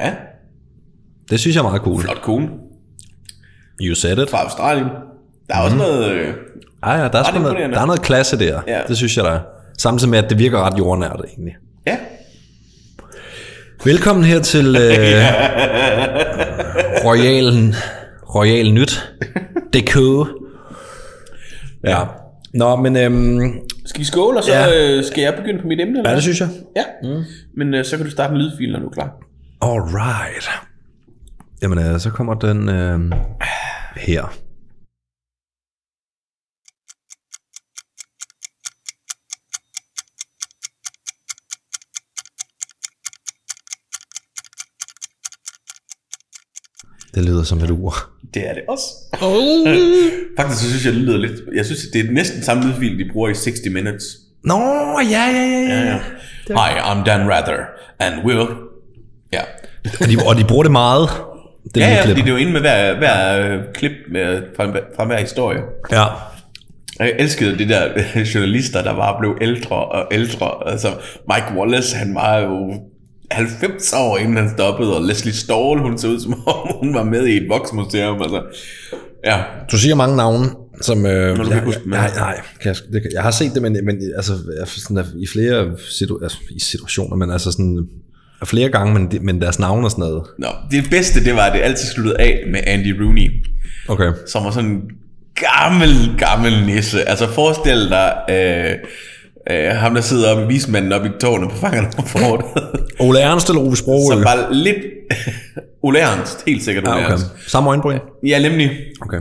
Ja, 0.00 0.12
Det 1.30 1.40
synes 1.40 1.56
jeg 1.56 1.60
er 1.60 1.68
meget 1.68 1.82
cool. 1.82 2.00
flot 2.02 2.22
kone 2.22 2.48
You 3.80 3.94
said 3.94 4.18
it. 4.18 4.30
fra 4.30 4.38
Australien. 4.44 4.86
Der 5.48 5.54
er 5.56 5.60
også 5.60 5.76
noget... 5.76 6.10
Øh, 6.12 6.34
Ja, 6.86 6.92
ja, 6.92 7.08
der 7.08 7.18
er, 7.18 7.22
sgu 7.24 7.38
noget, 7.38 7.56
der 7.72 7.80
er 7.80 7.86
noget 7.86 8.02
klasse 8.02 8.38
der. 8.38 8.60
Ja. 8.66 8.80
Det 8.88 8.96
synes 8.96 9.16
jeg, 9.16 9.24
der 9.24 9.30
er. 9.30 9.40
Samtidig 9.78 10.10
med, 10.10 10.18
at 10.18 10.30
det 10.30 10.38
virker 10.38 10.66
ret 10.70 10.78
jordnært, 10.78 11.20
egentlig. 11.28 11.56
ja. 11.86 11.96
Velkommen 13.84 14.24
her 14.24 14.40
til 14.40 14.66
øh, 14.82 15.22
Royalen, 17.04 17.74
Royal 18.34 18.72
Nyt. 18.72 19.12
DK. 19.74 19.96
Ja. 21.84 21.98
Nå, 22.54 22.76
men 22.76 22.96
øhm, 22.96 23.52
Skal 23.86 24.00
vi 24.00 24.04
skåle, 24.04 24.38
og 24.38 24.44
så 24.44 24.52
Ja. 24.52 24.96
øh, 24.96 25.04
skal 25.04 25.22
jeg 25.22 25.34
begynde 25.34 25.60
på 25.62 25.66
mit 25.66 25.80
emne? 25.80 25.98
Eller? 25.98 26.10
ja, 26.10 26.14
det 26.14 26.22
synes 26.22 26.40
jeg. 26.40 26.48
Ja, 26.76 26.82
mm. 27.02 27.22
men 27.56 27.74
øh, 27.74 27.84
så 27.84 27.96
kan 27.96 28.06
du 28.06 28.10
starte 28.10 28.32
en 28.32 28.38
lydfil, 28.38 28.72
når 28.72 28.78
du 28.80 28.86
er 28.86 28.90
klar. 28.90 29.10
Alright. 29.62 30.48
Jamen, 31.62 31.78
øh, 31.78 32.00
så 32.00 32.10
kommer 32.10 32.34
den 32.34 32.68
øh, 32.68 33.00
her. 33.96 34.32
Det 47.16 47.24
lyder 47.24 47.42
som 47.42 47.58
et 47.58 47.70
ur. 47.70 47.94
Det 48.34 48.48
er 48.48 48.54
det 48.54 48.62
også. 48.68 48.84
Oh. 49.22 49.68
Faktisk 50.38 50.62
så 50.62 50.68
synes 50.68 50.84
jeg, 50.84 50.92
det 50.92 51.02
lyder 51.02 51.18
lidt... 51.18 51.32
Jeg 51.54 51.64
synes, 51.64 51.80
det 51.92 52.06
er 52.06 52.12
næsten 52.12 52.42
samme 52.42 52.64
lydfil, 52.64 52.98
de 52.98 53.12
bruger 53.12 53.28
i 53.28 53.34
60 53.34 53.58
Minutes. 53.70 54.04
Nå, 54.44 54.58
ja, 55.10 55.24
ja, 55.24 55.46
ja, 55.46 55.60
ja. 55.60 55.84
Ja. 55.84 55.98
Hi, 56.48 56.78
I'm 56.80 57.04
Dan 57.04 57.30
Rather, 57.30 57.58
and 57.98 58.14
we'll... 58.14 58.54
Ja. 59.32 59.40
Og 60.00 60.08
de, 60.08 60.16
og 60.26 60.36
de 60.36 60.44
bruger 60.44 60.62
det 60.62 60.72
meget. 60.72 61.08
Det 61.74 61.80
Ja, 61.80 61.88
ja, 61.88 62.02
fordi 62.02 62.20
det 62.20 62.28
er 62.28 62.32
jo 62.32 62.36
inde 62.36 62.52
med 62.52 62.60
hver, 62.60 62.98
hver 62.98 63.40
øh, 63.40 63.60
klip 63.74 63.92
med, 64.12 64.42
fra, 64.56 64.66
fra 64.96 65.04
hver 65.04 65.20
historie. 65.20 65.60
Ja. 65.92 66.04
Og 67.00 67.06
jeg 67.06 67.12
elskede 67.18 67.58
det 67.58 67.68
der 67.68 67.88
øh, 67.96 68.22
journalister, 68.22 68.82
der 68.82 68.94
bare 68.94 69.16
blev 69.20 69.36
ældre 69.40 69.76
og 69.76 70.08
ældre. 70.12 70.70
Altså, 70.70 70.88
Mike 71.28 71.58
Wallace, 71.58 71.96
han 71.96 72.14
var 72.14 72.38
jo 72.38 72.80
90 73.30 73.92
år, 73.92 74.18
inden 74.18 74.36
han 74.36 74.50
stoppede, 74.56 74.96
og 74.96 75.02
Leslie 75.02 75.34
Stahl, 75.34 75.78
hun 75.78 75.98
så 75.98 76.08
ud 76.08 76.20
som 76.20 76.46
om, 76.48 76.68
hun 76.80 76.94
var 76.94 77.04
med 77.04 77.26
i 77.26 77.36
et 77.36 77.48
voksmuseum. 77.48 78.22
Altså, 78.22 78.42
ja, 79.24 79.42
Du 79.72 79.76
siger 79.78 79.94
mange 79.94 80.16
navne, 80.16 80.46
som... 80.80 81.06
Øh, 81.06 81.36
du 81.38 81.42
kan 81.44 81.52
jeg, 81.52 81.62
huske 81.62 81.80
jeg, 81.92 82.10
ja. 82.14 82.20
nej, 82.20 82.40
kan 82.62 82.68
jeg, 82.68 82.76
det, 83.02 83.08
jeg 83.12 83.22
har 83.22 83.30
set 83.30 83.54
det, 83.54 83.62
men, 83.62 83.76
men 83.84 83.96
altså, 84.16 84.32
jeg- 84.58 84.68
sådan, 84.68 85.04
i 85.18 85.26
flere 85.26 85.70
situ, 85.98 86.18
altså, 86.22 86.38
i 86.50 86.60
situationer, 86.60 87.16
men 87.16 87.30
altså 87.30 87.52
sådan 87.52 87.88
flere 88.44 88.68
gange, 88.68 88.94
men, 88.94 89.10
de- 89.10 89.18
men 89.20 89.40
deres 89.40 89.58
navne 89.58 89.86
og 89.86 89.90
sådan 89.90 90.02
noget. 90.02 90.22
Nå, 90.38 90.48
det 90.70 90.84
bedste, 90.90 91.24
det 91.24 91.34
var, 91.34 91.42
at 91.42 91.52
det 91.52 91.60
altid 91.60 91.86
sluttede 91.86 92.20
af 92.20 92.44
med 92.52 92.60
Andy 92.66 93.00
Rooney, 93.02 93.30
Okay. 93.88 94.12
som 94.26 94.44
var 94.44 94.50
sådan 94.50 94.70
en 94.70 94.82
gammel, 95.34 95.88
gammel 96.18 96.66
nisse. 96.66 97.08
Altså 97.08 97.28
forestil 97.28 97.88
dig, 97.90 98.12
øh, 98.30 98.74
øh, 99.50 99.68
ham 99.68 99.94
der 99.94 100.00
sidder 100.00 100.30
oppe 100.30 100.44
i 100.44 100.46
vismanden 100.46 100.92
oppe 100.92 101.08
i 101.08 101.10
tårnet 101.20 101.50
på 101.50 101.56
fangerne 101.56 101.88
på 101.96 102.02
fortet. 102.02 102.46
Ole 103.06 103.20
Ernst 103.20 103.48
eller 103.48 103.62
Ove 103.62 103.76
Sprogø? 103.76 104.14
som 104.14 104.24
var 104.24 104.48
lidt... 104.52 104.76
Ole 105.82 105.98
Ernst, 105.98 106.44
helt 106.46 106.62
sikkert 106.62 106.88
Ole 106.88 106.96
Ja, 106.96 107.04
okay. 107.04 107.12
Ernst. 107.12 107.50
Samme 107.50 107.70
øjenbryn? 107.70 107.98
Ja, 108.26 108.38
nemlig. 108.38 108.70
Okay. 109.00 109.20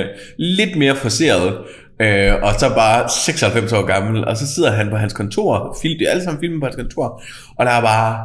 Øh, 0.00 0.04
lidt 0.38 0.78
mere 0.78 0.96
forseret. 0.96 1.56
Øh, 2.00 2.32
og 2.42 2.54
så 2.58 2.68
bare 2.68 3.08
96 3.08 3.72
år 3.72 3.86
gammel. 3.86 4.24
Og 4.24 4.36
så 4.36 4.54
sidder 4.54 4.70
han 4.70 4.88
på 4.90 4.96
hans 4.96 5.12
kontor. 5.12 5.78
Film, 5.82 5.98
det 5.98 6.06
er 6.06 6.10
alle 6.10 6.24
sammen 6.24 6.40
filmet 6.40 6.60
på 6.60 6.66
hans 6.66 6.76
kontor. 6.76 7.22
Og 7.58 7.66
der 7.66 7.72
er 7.72 7.80
bare 7.80 8.18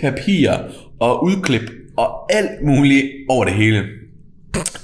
papir 0.00 0.50
og 1.00 1.24
udklip 1.24 1.70
og 1.96 2.36
alt 2.36 2.50
muligt 2.66 3.06
over 3.28 3.44
det 3.44 3.54
hele. 3.54 3.84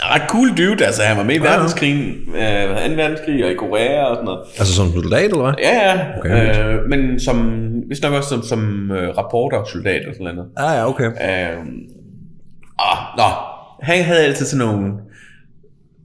Ret 0.00 0.22
cool 0.28 0.48
dude, 0.48 0.86
altså 0.86 1.02
han 1.02 1.16
var 1.16 1.24
med 1.24 1.34
i 1.34 1.38
Ja, 1.38 1.44
ja. 1.44 1.50
verdenskrigen, 1.50 2.06
øh, 2.34 2.88
2. 2.90 3.02
verdenskrig 3.02 3.44
og 3.44 3.50
i 3.50 3.54
Korea 3.54 4.04
og 4.04 4.16
sådan 4.16 4.24
noget. 4.24 4.40
Altså 4.58 4.74
som 4.74 4.92
soldat, 4.92 5.24
eller 5.24 5.42
hvad? 5.42 5.52
Ja, 5.62 5.90
ja, 5.92 6.00
Okay. 6.18 6.74
øh, 6.74 6.88
men 6.88 7.20
som, 7.20 7.36
hvis 7.86 8.02
nok 8.02 8.12
også 8.12 8.28
som, 8.28 8.42
som 8.42 8.90
øh, 8.90 9.18
rapporter, 9.18 9.64
soldat 9.72 10.02
og 10.08 10.14
sådan 10.14 10.34
noget. 10.34 10.50
Ja, 10.58 10.70
ja, 10.72 10.88
okay. 10.88 11.04
Øh, 11.06 11.58
ah, 12.78 12.98
nå, 13.16 13.24
han 13.82 14.04
havde 14.04 14.20
altid 14.20 14.46
sådan 14.46 14.66
nogle, 14.66 14.86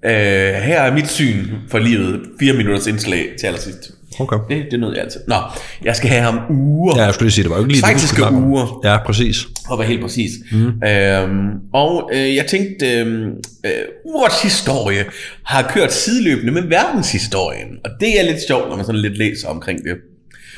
øh, 0.05 0.53
her 0.53 0.81
er 0.81 0.93
mit 0.93 1.07
syn 1.07 1.45
for 1.71 1.77
livet, 1.77 2.21
fire 2.39 2.53
minutters 2.53 2.87
indslag 2.87 3.25
til 3.39 3.47
allersidst. 3.47 3.91
Okay. 4.19 4.37
Det, 4.49 4.65
det 4.71 4.79
nød 4.79 4.93
jeg 4.93 5.03
altid. 5.03 5.19
Nå, 5.27 5.35
jeg 5.83 5.95
skal 5.95 6.09
have 6.09 6.21
ham 6.21 6.39
uger, 6.49 6.97
Ja, 6.97 7.03
jeg 7.03 7.13
skulle 7.13 7.25
lige 7.25 7.33
sige, 7.33 7.43
det 7.43 7.49
var 7.51 7.57
jo 7.57 7.63
ikke 7.63 7.73
lige 7.73 7.93
det, 7.93 8.01
snakke 8.01 8.35
om. 8.37 8.43
uger. 8.45 8.81
Ja, 8.83 8.97
præcis. 9.05 9.47
og 9.69 9.77
var 9.77 9.83
helt 9.83 10.01
præcis. 10.01 10.31
Mm. 10.51 10.87
Øhm, 10.87 11.49
og 11.73 12.09
øh, 12.13 12.35
jeg 12.35 12.45
tænkte, 12.45 12.85
øh, 12.87 13.27
øh, 13.65 13.71
urets 14.05 14.41
historie 14.41 15.05
har 15.43 15.71
kørt 15.73 15.93
sideløbende 15.93 16.51
med 16.53 16.61
verdenshistorien. 16.61 17.67
Og 17.85 17.91
det 17.99 18.19
er 18.19 18.23
lidt 18.25 18.47
sjovt, 18.47 18.69
når 18.69 18.75
man 18.75 18.85
sådan 18.85 19.01
lidt 19.01 19.17
læser 19.17 19.47
omkring 19.47 19.79
det. 19.83 19.95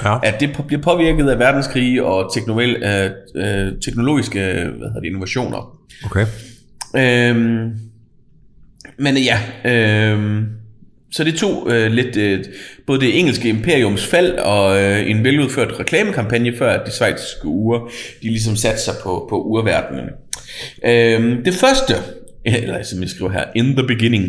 Ja. 0.03 0.17
At 0.23 0.39
det 0.39 0.49
bliver 0.67 0.81
påvirket 0.81 1.29
af 1.29 1.39
verdenskrige 1.39 2.05
og 2.05 2.33
teknologi, 2.33 2.75
øh, 2.75 3.10
øh, 3.36 3.71
teknologiske 3.81 4.39
hvad 4.39 4.88
hedder 4.88 4.99
det, 5.01 5.07
innovationer. 5.07 5.77
Okay. 6.05 6.25
Øhm, 6.95 7.71
men 8.99 9.17
ja, 9.17 9.39
øhm, 9.65 10.45
så 11.11 11.23
det 11.23 11.35
tog 11.35 11.67
øh, 11.71 11.91
lidt 11.91 12.17
øh, 12.17 12.43
både 12.87 12.99
det 12.99 13.19
engelske 13.19 13.49
imperiums 13.49 14.05
fald 14.05 14.31
og 14.31 14.81
øh, 14.81 15.09
en 15.09 15.23
veludført 15.23 15.79
reklamekampagne 15.79 16.57
før 16.57 16.71
at 16.71 16.81
de 16.85 16.91
svejtiske 16.91 17.45
uger, 17.45 17.79
de 18.21 18.27
ligesom 18.27 18.55
satte 18.55 18.81
sig 18.81 18.93
på, 19.03 19.27
på 19.29 19.41
urverdenen. 19.41 20.05
Øhm, 20.85 21.43
det 21.43 21.53
første, 21.53 21.93
eller 22.45 22.83
som 22.83 23.01
jeg 23.01 23.09
skriver 23.09 23.31
her, 23.31 23.43
in 23.55 23.75
the 23.75 23.87
beginning, 23.87 24.25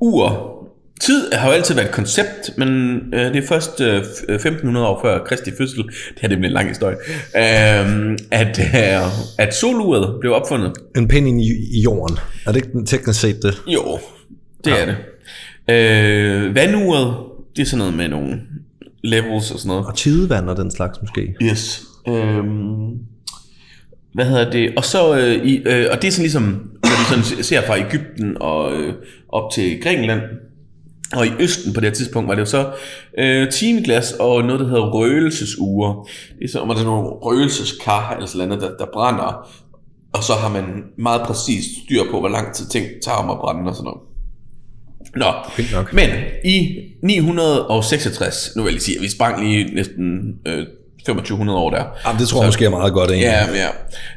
ur, 0.00 0.56
Tid 1.00 1.32
har 1.32 1.48
jo 1.48 1.54
altid 1.54 1.74
været 1.74 1.86
et 1.86 1.94
koncept, 1.94 2.50
men 2.56 2.68
øh, 3.14 3.34
det 3.34 3.36
er 3.36 3.46
først 3.46 3.80
øh, 3.80 3.96
1500 3.96 4.86
år 4.86 5.00
før 5.02 5.24
Kristi 5.24 5.50
fødsel, 5.58 5.78
det 6.14 6.20
her 6.20 6.28
det 6.28 6.38
bliver 6.38 6.48
en 6.48 6.54
lang 6.54 6.68
historie, 6.68 6.96
øh, 7.36 8.18
at, 8.30 8.58
øh, 8.58 9.08
at 9.38 9.54
soluret 9.54 10.20
blev 10.20 10.32
opfundet. 10.32 10.72
En 10.96 11.08
pind 11.08 11.42
i, 11.42 11.78
i 11.78 11.80
jorden. 11.80 12.18
Er 12.46 12.52
det 12.52 12.56
ikke 12.56 12.86
teknisk 12.86 13.20
set 13.20 13.42
det? 13.42 13.54
Jo, 13.66 13.98
det 14.64 14.70
ja. 14.70 14.76
er 14.76 14.86
det. 14.86 14.96
Øh, 15.68 16.54
vanduret, 16.54 17.16
det 17.56 17.62
er 17.62 17.66
sådan 17.66 17.78
noget 17.78 17.94
med 17.94 18.08
nogle 18.08 18.40
levels 19.04 19.50
og 19.50 19.58
sådan 19.58 19.68
noget. 19.68 19.86
Og 19.86 19.96
tidevand 19.96 20.50
og 20.50 20.56
den 20.56 20.70
slags 20.70 21.00
måske. 21.00 21.34
Yes. 21.42 21.82
Øhm, 22.08 22.98
hvad 24.14 24.24
hedder 24.24 24.50
det? 24.50 24.72
Og 24.76 24.84
så 24.84 25.18
øh, 25.18 25.46
i, 25.46 25.56
øh, 25.56 25.86
og 25.90 26.02
det 26.02 26.08
er 26.08 26.12
sådan 26.12 26.22
ligesom, 26.22 26.42
når 26.82 27.16
vi 27.16 27.22
sådan 27.24 27.44
ser 27.44 27.66
fra 27.66 27.78
Ægypten 27.78 28.36
og 28.40 28.72
øh, 28.72 28.94
op 29.28 29.52
til 29.52 29.82
Grækenland, 29.82 30.20
og 31.16 31.26
i 31.26 31.30
Østen 31.40 31.72
på 31.72 31.80
det 31.80 31.88
her 31.88 31.94
tidspunkt 31.94 32.28
var 32.28 32.34
det 32.34 32.40
jo 32.40 32.46
så 32.46 32.72
øh, 33.18 33.50
timeglas 33.50 34.12
og 34.12 34.42
noget, 34.42 34.60
der 34.60 34.66
hedder 34.66 34.90
røgelsesuger. 34.90 36.08
Det 36.38 36.44
er 36.44 36.48
så, 36.48 36.60
om 36.60 36.68
der 36.68 36.76
er 36.76 36.84
nogle 36.84 37.08
røgelseskar 37.08 38.14
eller 38.14 38.26
sådan 38.26 38.48
noget, 38.48 38.62
der, 38.62 38.76
der 38.76 38.86
brænder. 38.92 39.50
Og 40.12 40.24
så 40.24 40.32
har 40.32 40.48
man 40.48 40.64
meget 40.98 41.22
præcist 41.22 41.68
styr 41.84 42.02
på, 42.10 42.20
hvor 42.20 42.28
lang 42.28 42.54
tid 42.54 42.66
ting 42.66 42.86
tager 43.04 43.16
om 43.16 43.30
at 43.30 43.38
brænde 43.38 43.68
og 43.70 43.74
sådan 43.74 43.84
noget. 43.84 44.00
Nå, 45.16 45.32
Fint 45.56 45.72
nok. 45.72 45.92
men 45.92 46.08
i 46.44 46.78
966, 47.02 48.50
nu 48.56 48.62
vil 48.62 48.72
jeg 48.72 48.82
sige, 48.82 49.00
vi 49.00 49.10
sprang 49.10 49.44
lige 49.44 49.74
næsten 49.74 50.04
øh, 50.46 50.66
2500 51.06 51.58
år 51.58 51.70
der. 51.70 51.84
Jamen, 52.06 52.20
det 52.20 52.28
tror 52.28 52.40
jeg 52.42 52.48
måske 52.48 52.64
er 52.64 52.70
meget 52.70 52.92
godt, 52.92 53.10
egentlig. 53.10 53.32
Ja, 53.54 53.68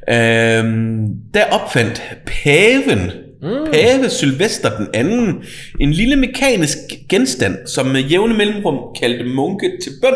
ja. 0.08 0.60
Øhm, 0.60 1.08
der 1.34 1.46
opfandt 1.46 2.02
paven, 2.26 3.12
mm. 3.42 3.50
pave 3.74 4.10
Sylvester 4.10 4.78
den 4.78 4.88
anden, 4.94 5.44
en 5.80 5.92
lille 5.92 6.16
mekanisk 6.16 6.78
genstand, 7.10 7.58
som 7.68 7.86
med 7.86 8.02
jævne 8.02 8.34
mellemrum 8.38 8.78
kaldte 9.00 9.24
munke 9.36 9.72
til 9.84 9.92
bøn. 10.02 10.14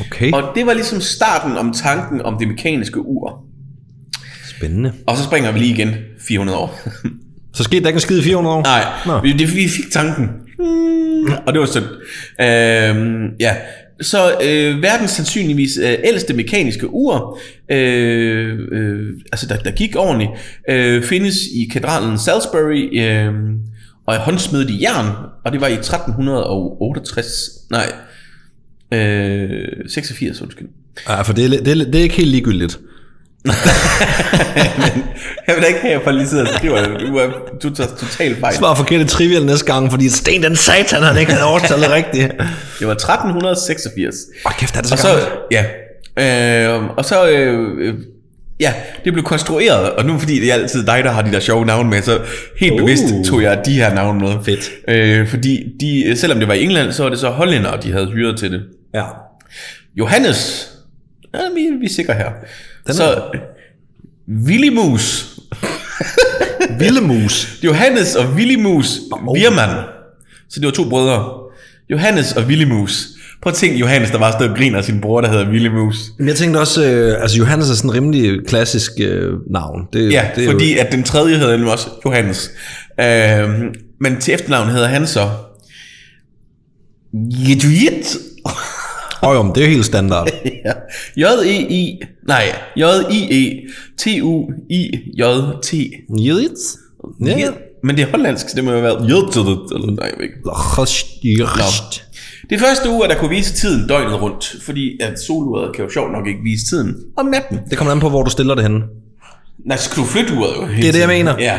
Okay, 0.00 0.32
Og 0.32 0.42
det 0.54 0.66
var 0.66 0.72
ligesom 0.74 1.00
starten 1.00 1.56
om 1.56 1.72
tanken 1.72 2.22
om 2.22 2.36
det 2.38 2.48
mekaniske 2.48 3.00
ur. 3.00 3.44
spændende. 4.56 4.92
Og 5.06 5.16
så 5.16 5.24
springer 5.24 5.52
vi 5.52 5.58
lige 5.58 5.74
igen 5.74 5.94
400 6.28 6.58
år. 6.58 6.78
Så 7.56 7.62
skete 7.62 7.80
der 7.80 7.88
ikke 7.88 7.96
en 7.96 8.00
skid 8.00 8.18
i 8.18 8.22
400 8.22 8.56
år? 8.56 8.62
Nej, 8.62 8.84
Nå. 9.06 9.20
vi, 9.20 9.32
det, 9.32 9.56
vi 9.56 9.68
fik 9.68 9.92
tanken. 9.92 10.28
Hmm, 10.58 11.32
og 11.46 11.52
det 11.52 11.60
var 11.60 11.66
synd. 11.66 11.84
Øhm, 12.40 13.28
ja, 13.40 13.56
så 14.00 14.32
øh, 14.44 14.82
verdens 14.82 15.10
sandsynligvis 15.10 15.78
øh, 15.82 15.94
ældste 16.04 16.34
mekaniske 16.34 16.88
ur, 16.90 17.38
øh, 17.70 18.58
øh, 18.72 19.00
altså 19.32 19.46
der, 19.46 19.56
der 19.56 19.70
gik 19.70 19.96
ordentligt, 19.96 20.30
øh, 20.70 21.02
findes 21.02 21.36
i 21.54 21.68
katedralen 21.72 22.18
Salisbury, 22.18 23.00
øh, 23.02 23.32
og 24.06 24.14
er 24.14 24.18
håndsmedet 24.18 24.70
i 24.70 24.82
jern, 24.82 25.12
og 25.44 25.52
det 25.52 25.60
var 25.60 25.66
i 25.66 25.74
1368, 25.74 27.28
nej, 27.70 27.92
øh, 28.92 29.68
86, 29.88 30.42
undskyld. 30.42 30.68
Ja, 31.08 31.22
for 31.22 31.32
det 31.32 31.44
er, 31.44 31.48
det, 31.48 31.80
er, 31.80 31.84
det 31.84 31.94
er 31.94 32.02
ikke 32.02 32.14
helt 32.14 32.30
ligegyldigt. 32.30 32.78
Jeg 35.46 35.54
vil 35.54 35.62
da 35.62 35.66
ikke 35.68 35.80
have, 35.80 36.08
at 36.08 36.14
lige 36.14 36.28
sidder 36.28 36.46
og 36.46 36.54
skriver, 36.58 36.98
du 36.98 37.16
er, 37.16 37.28
du 37.62 37.74
tager 37.74 37.90
totalt 37.96 38.40
fejl. 38.40 38.56
Svar 38.56 38.74
forkert 38.74 39.08
trivial 39.08 39.46
næste 39.46 39.66
gang, 39.66 39.90
fordi 39.90 40.08
Sten 40.08 40.42
den 40.42 40.56
satan, 40.56 41.02
han 41.02 41.18
ikke 41.18 41.32
havde 41.32 41.46
årstallet 41.46 41.90
rigtigt. 41.90 42.32
Det 42.78 42.86
var 42.86 42.92
1386. 42.92 44.16
Åh, 44.46 44.52
kæft, 44.58 44.76
er 44.76 44.80
det 44.80 44.88
så, 44.88 44.94
Og 44.94 44.98
så, 44.98 45.08
ja, 45.50 45.64
øh, 46.76 46.82
og 46.96 47.04
så, 47.04 47.28
øh, 47.28 47.70
øh, 47.78 47.94
ja, 48.60 48.72
det 49.04 49.12
blev 49.12 49.24
konstrueret, 49.24 49.90
og 49.90 50.04
nu 50.04 50.18
fordi 50.18 50.40
det 50.40 50.50
er 50.50 50.54
altid 50.54 50.86
dig, 50.86 51.04
der 51.04 51.10
har 51.10 51.22
de 51.22 51.32
der 51.32 51.40
sjove 51.40 51.66
navne 51.66 51.90
med, 51.90 52.02
så 52.02 52.18
helt 52.60 52.72
Uh. 52.72 52.78
bevidst 52.78 53.04
tog 53.26 53.42
jeg 53.42 53.62
de 53.66 53.72
her 53.72 53.94
navne 53.94 54.20
med. 54.20 54.32
Fedt. 54.44 54.70
Øh, 54.88 55.28
fordi 55.28 55.64
de, 55.80 56.16
selvom 56.16 56.38
det 56.38 56.48
var 56.48 56.54
i 56.54 56.62
England, 56.62 56.92
så 56.92 57.02
var 57.02 57.10
det 57.10 57.18
så 57.18 57.30
hollændere, 57.30 57.80
de 57.82 57.92
havde 57.92 58.06
hyret 58.06 58.38
til 58.38 58.52
det. 58.52 58.62
Ja. 58.94 59.02
Johannes, 59.96 60.68
ja, 61.34 61.38
vi, 61.54 61.60
vi 61.80 61.86
er 61.86 61.90
sikre 61.90 62.14
her. 62.14 62.30
Den 62.86 62.94
så, 62.94 63.22
Willimus, 64.46 65.36
Villemus. 66.78 67.48
Johannes 67.64 68.14
og 68.16 68.26
Willimus 68.26 69.00
Wirman. 69.36 69.84
Så 70.48 70.60
det 70.60 70.66
var 70.66 70.72
to 70.72 70.88
brødre. 70.88 71.32
Johannes 71.90 72.32
og 72.32 72.42
Willimus. 72.44 73.06
Prøv 73.42 73.50
at 73.50 73.56
tænke 73.56 73.78
Johannes, 73.78 74.10
der 74.10 74.18
bare 74.18 74.32
stod 74.32 74.48
og 74.48 74.56
griner 74.56 74.78
af 74.78 74.84
sin 74.84 75.00
bror, 75.00 75.20
der 75.20 75.28
hedder 75.28 75.50
Willimus. 75.50 75.96
Men 76.18 76.28
jeg 76.28 76.36
tænkte 76.36 76.58
også, 76.58 76.84
øh, 76.84 77.22
altså 77.22 77.36
Johannes 77.38 77.70
er 77.70 77.74
sådan 77.74 77.90
en 77.90 77.94
rimelig 77.94 78.46
klassisk 78.46 78.92
øh, 79.00 79.32
navn. 79.50 79.80
Det, 79.92 80.12
Ja, 80.12 80.28
det 80.36 80.44
er 80.44 80.50
fordi 80.50 80.74
Jo, 80.74 80.80
at 80.80 80.92
den 80.92 81.02
tredje 81.02 81.36
hedder 81.36 81.52
nemlig 81.52 81.72
også 81.72 81.88
Johannes. 82.04 82.50
Øhm, 83.00 83.74
men 84.00 84.20
til 84.20 84.34
efternavn 84.34 84.68
hedder 84.68 84.86
han 84.86 85.06
så 85.06 85.30
Jetuit 87.48 88.16
Åh 89.26 89.34
jo, 89.34 89.42
men 89.42 89.54
det 89.54 89.62
er 89.62 89.66
jo 89.66 89.72
helt 89.72 89.86
standard. 89.86 90.28
ja. 90.66 90.72
J-E-I, 91.16 92.00
nej, 92.28 92.44
J-I-E, 92.76 93.42
T-U-I-J-T. 93.98 95.70
Jødits? 96.20 96.76
Ja. 97.26 97.50
Men 97.82 97.96
det 97.96 98.02
er 98.06 98.10
hollandsk, 98.10 98.56
det 98.56 98.64
må 98.64 98.72
jo 98.72 98.80
være 98.80 99.06
J-T-T, 99.10 99.74
eller 99.74 99.90
nej, 99.90 100.06
jeg 100.10 100.18
ved 100.18 100.24
ikke. 100.24 100.40
Det 102.50 102.60
første 102.60 102.90
uge, 102.90 103.04
er, 103.04 103.08
der 103.08 103.18
kunne 103.18 103.30
vise 103.30 103.54
tiden 103.54 103.88
døgnet 103.88 104.22
rundt, 104.22 104.56
fordi 104.62 104.98
at 105.00 105.20
soluret 105.26 105.74
kan 105.76 105.84
jo 105.84 105.90
sjovt 105.90 106.12
nok 106.12 106.26
ikke 106.26 106.40
vise 106.42 106.66
tiden 106.66 106.96
om 107.16 107.26
natten. 107.26 107.58
Det 107.70 107.78
kommer 107.78 107.92
an 107.92 108.00
på, 108.00 108.08
hvor 108.08 108.22
du 108.22 108.30
stiller 108.30 108.54
det 108.54 108.62
henne. 108.64 108.80
Nej, 109.66 109.76
så 109.76 109.84
skal 109.84 110.02
du 110.02 110.08
flytte 110.08 110.34
uret 110.34 110.56
jo. 110.56 110.66
Det 110.76 110.88
er 110.88 110.92
det, 110.92 111.00
jeg 111.00 111.08
mener. 111.08 111.34
Ja. 111.38 111.58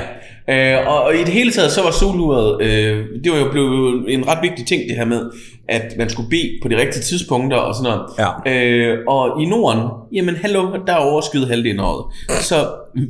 Øh, 0.49 0.87
og, 0.87 1.03
og 1.03 1.15
i 1.15 1.17
det 1.17 1.27
hele 1.27 1.51
taget, 1.51 1.71
så 1.71 1.81
var 1.83 1.91
soluret, 1.91 2.61
øh, 2.61 3.05
det 3.23 3.31
var 3.31 3.37
jo 3.37 3.51
blevet 3.51 4.05
en 4.13 4.27
ret 4.27 4.37
vigtig 4.41 4.65
ting, 4.65 4.81
det 4.89 4.97
her 4.97 5.05
med, 5.05 5.21
at 5.69 5.93
man 5.97 6.09
skulle 6.09 6.29
bede 6.29 6.49
på 6.61 6.67
de 6.67 6.77
rigtige 6.77 7.03
tidspunkter 7.03 7.57
og 7.57 7.75
sådan 7.75 7.97
noget. 7.97 8.33
Ja. 8.45 8.53
Øh, 8.53 8.97
og 9.07 9.41
i 9.41 9.45
Norden, 9.45 9.81
jamen 10.13 10.35
hallo, 10.35 10.71
der 10.87 10.93
er 10.93 10.97
overskyet 10.97 11.47
halvdelen 11.47 11.79
af 11.79 11.83
året. 11.83 12.05
Så 12.41 12.67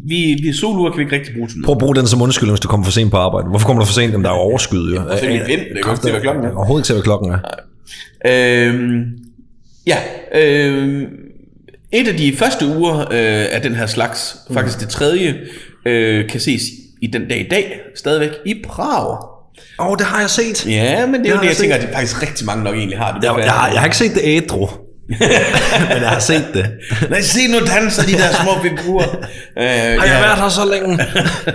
vi, 0.07 0.37
vi 0.43 0.53
solurer 0.53 0.91
kan 0.91 0.97
vi 0.97 1.03
ikke 1.03 1.15
rigtig 1.15 1.33
bruge 1.35 1.47
til 1.47 1.55
Prøv 1.55 1.61
noget. 1.61 1.75
at 1.75 1.79
bruge 1.79 1.95
den 1.95 2.07
som 2.07 2.21
undskyldning, 2.21 2.53
hvis 2.53 2.59
du 2.59 2.67
kommer 2.67 2.83
for 2.85 2.91
sent 2.91 3.11
på 3.11 3.17
arbejde. 3.17 3.47
Hvorfor 3.49 3.65
kommer 3.67 3.81
du 3.83 3.85
for 3.87 3.93
sent? 3.93 4.11
Jamen, 4.11 4.23
der 4.25 4.29
er 4.31 4.35
jo 4.35 4.39
overskyet, 4.41 4.95
jo. 4.95 5.01
se 5.19 5.27
min 5.27 5.41
vind, 5.47 5.61
det 5.75 5.85
også 5.85 6.03
se, 6.03 6.11
hvad 6.11 6.21
klokken 6.21 6.45
er. 6.45 6.51
Overhovedet 6.55 6.81
ikke 6.81 6.87
se, 6.87 6.93
hvad 6.93 7.03
klokken 7.03 7.31
er. 7.31 7.39
Øh, 8.25 8.99
ja, 9.87 9.97
øh, 10.35 11.01
et 11.93 12.07
af 12.07 12.15
de 12.17 12.35
første 12.35 12.65
uger 12.77 12.99
øh, 12.99 13.45
af 13.51 13.61
den 13.63 13.75
her 13.75 13.85
slags, 13.85 14.37
Mm. 14.49 14.53
faktisk 14.55 14.79
det 14.79 14.89
tredje, 14.89 15.35
øh, 15.85 16.29
kan 16.29 16.39
ses 16.39 16.61
i 17.01 17.07
den 17.07 17.27
dag 17.27 17.39
i 17.39 17.47
dag, 17.49 17.79
stadigvæk 17.95 18.31
i 18.45 18.63
Prag. 18.67 19.17
Åh, 19.79 19.87
oh, 19.87 19.97
det 19.97 20.05
har 20.05 20.19
jeg 20.19 20.29
set. 20.29 20.65
Ja, 20.67 21.05
men 21.05 21.13
det 21.13 21.19
er 21.19 21.23
Det 21.23 21.29
jo 21.29 21.35
det, 21.35 21.41
jeg 21.41 21.49
jeg 21.49 21.57
tænker, 21.57 21.75
at 21.75 21.81
det 21.81 21.89
faktisk 21.93 22.21
rigtig 22.21 22.45
mange 22.45 22.63
nok 22.63 22.75
egentlig 22.75 22.97
har. 22.97 23.13
Det 23.13 23.23
Jeg, 23.23 23.35
jeg, 23.37 23.51
har, 23.51 23.69
jeg 23.69 23.79
har 23.79 23.85
ikke 23.85 23.97
set 23.97 24.13
det 24.13 24.21
ædru. 24.23 24.67
men 25.89 26.01
jeg 26.01 26.09
har 26.09 26.19
set 26.19 26.45
det. 26.53 26.65
Nej, 27.09 27.21
se 27.21 27.39
nu 27.47 27.57
danser 27.75 28.03
de 28.03 28.11
der 28.11 28.31
små 28.43 28.51
figurer. 28.61 29.07
øh, 29.57 29.99
Har 29.99 30.05
jeg 30.05 30.21
været 30.21 30.37
her 30.37 30.49
så 30.49 30.61
længe? 30.71 30.97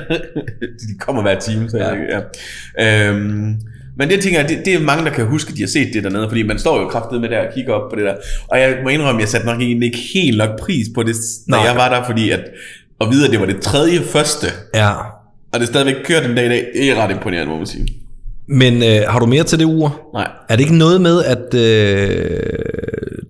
de 0.81 0.99
kommer 1.01 1.23
hver 1.23 1.39
time, 1.41 1.71
så 1.71 1.77
ja. 1.79 1.91
ja. 2.79 3.09
Øhm, 3.09 3.55
men 3.99 4.09
det 4.11 4.23
tænker 4.23 4.41
jeg, 4.41 4.49
det, 4.49 4.63
det 4.65 4.75
er 4.75 4.81
mange, 4.81 5.05
der 5.05 5.11
kan 5.11 5.27
huske, 5.27 5.51
at 5.51 5.57
de 5.57 5.63
har 5.63 5.69
set 5.69 5.91
det 5.95 6.05
dernede, 6.05 6.29
fordi 6.29 6.43
man 6.43 6.59
står 6.59 6.81
jo 6.81 6.89
kraftet 6.89 7.21
med 7.21 7.29
der 7.29 7.39
og 7.39 7.55
kigger 7.55 7.73
op 7.73 7.91
på 7.91 7.97
det 7.97 8.05
der. 8.05 8.15
Og 8.49 8.61
jeg 8.61 8.77
må 8.83 8.89
indrømme, 8.89 9.21
at 9.21 9.21
jeg 9.21 9.29
satte 9.29 9.47
nok 9.47 9.61
egentlig 9.61 9.87
ikke 9.87 10.03
helt 10.15 10.39
nok 10.39 10.61
pris 10.61 10.87
på 10.95 11.03
det, 11.03 11.17
når 11.47 11.57
Nej. 11.59 11.67
jeg 11.67 11.77
var 11.77 11.89
der, 11.89 12.05
fordi 12.05 12.31
at, 12.31 12.41
at 13.01 13.07
vide, 13.11 13.25
at 13.27 13.31
det 13.33 13.41
var 13.41 13.47
det 13.47 13.61
tredje 13.61 14.01
første, 14.01 14.47
Ja. 14.75 14.93
Og 15.55 15.61
det 15.61 15.69
stadigvæk 15.69 15.95
kører 16.05 16.27
den 16.27 16.37
dag 16.37 16.47
i 16.47 16.49
dag, 16.49 16.67
det 16.75 16.91
er 16.91 17.05
ret 17.05 17.11
imponerende, 17.11 17.53
må 17.53 17.57
man 17.59 17.67
sige. 17.67 17.87
Men 18.49 18.75
øh, 18.83 19.01
har 19.09 19.19
du 19.19 19.27
mere 19.27 19.43
til 19.45 19.59
det 19.59 19.65
ur? 19.65 20.01
Nej. 20.15 20.29
Er 20.49 20.57
det 20.57 20.61
ikke 20.65 20.79
noget 20.79 21.01
med, 21.01 21.25
at 21.25 21.55
øh, 21.55 22.39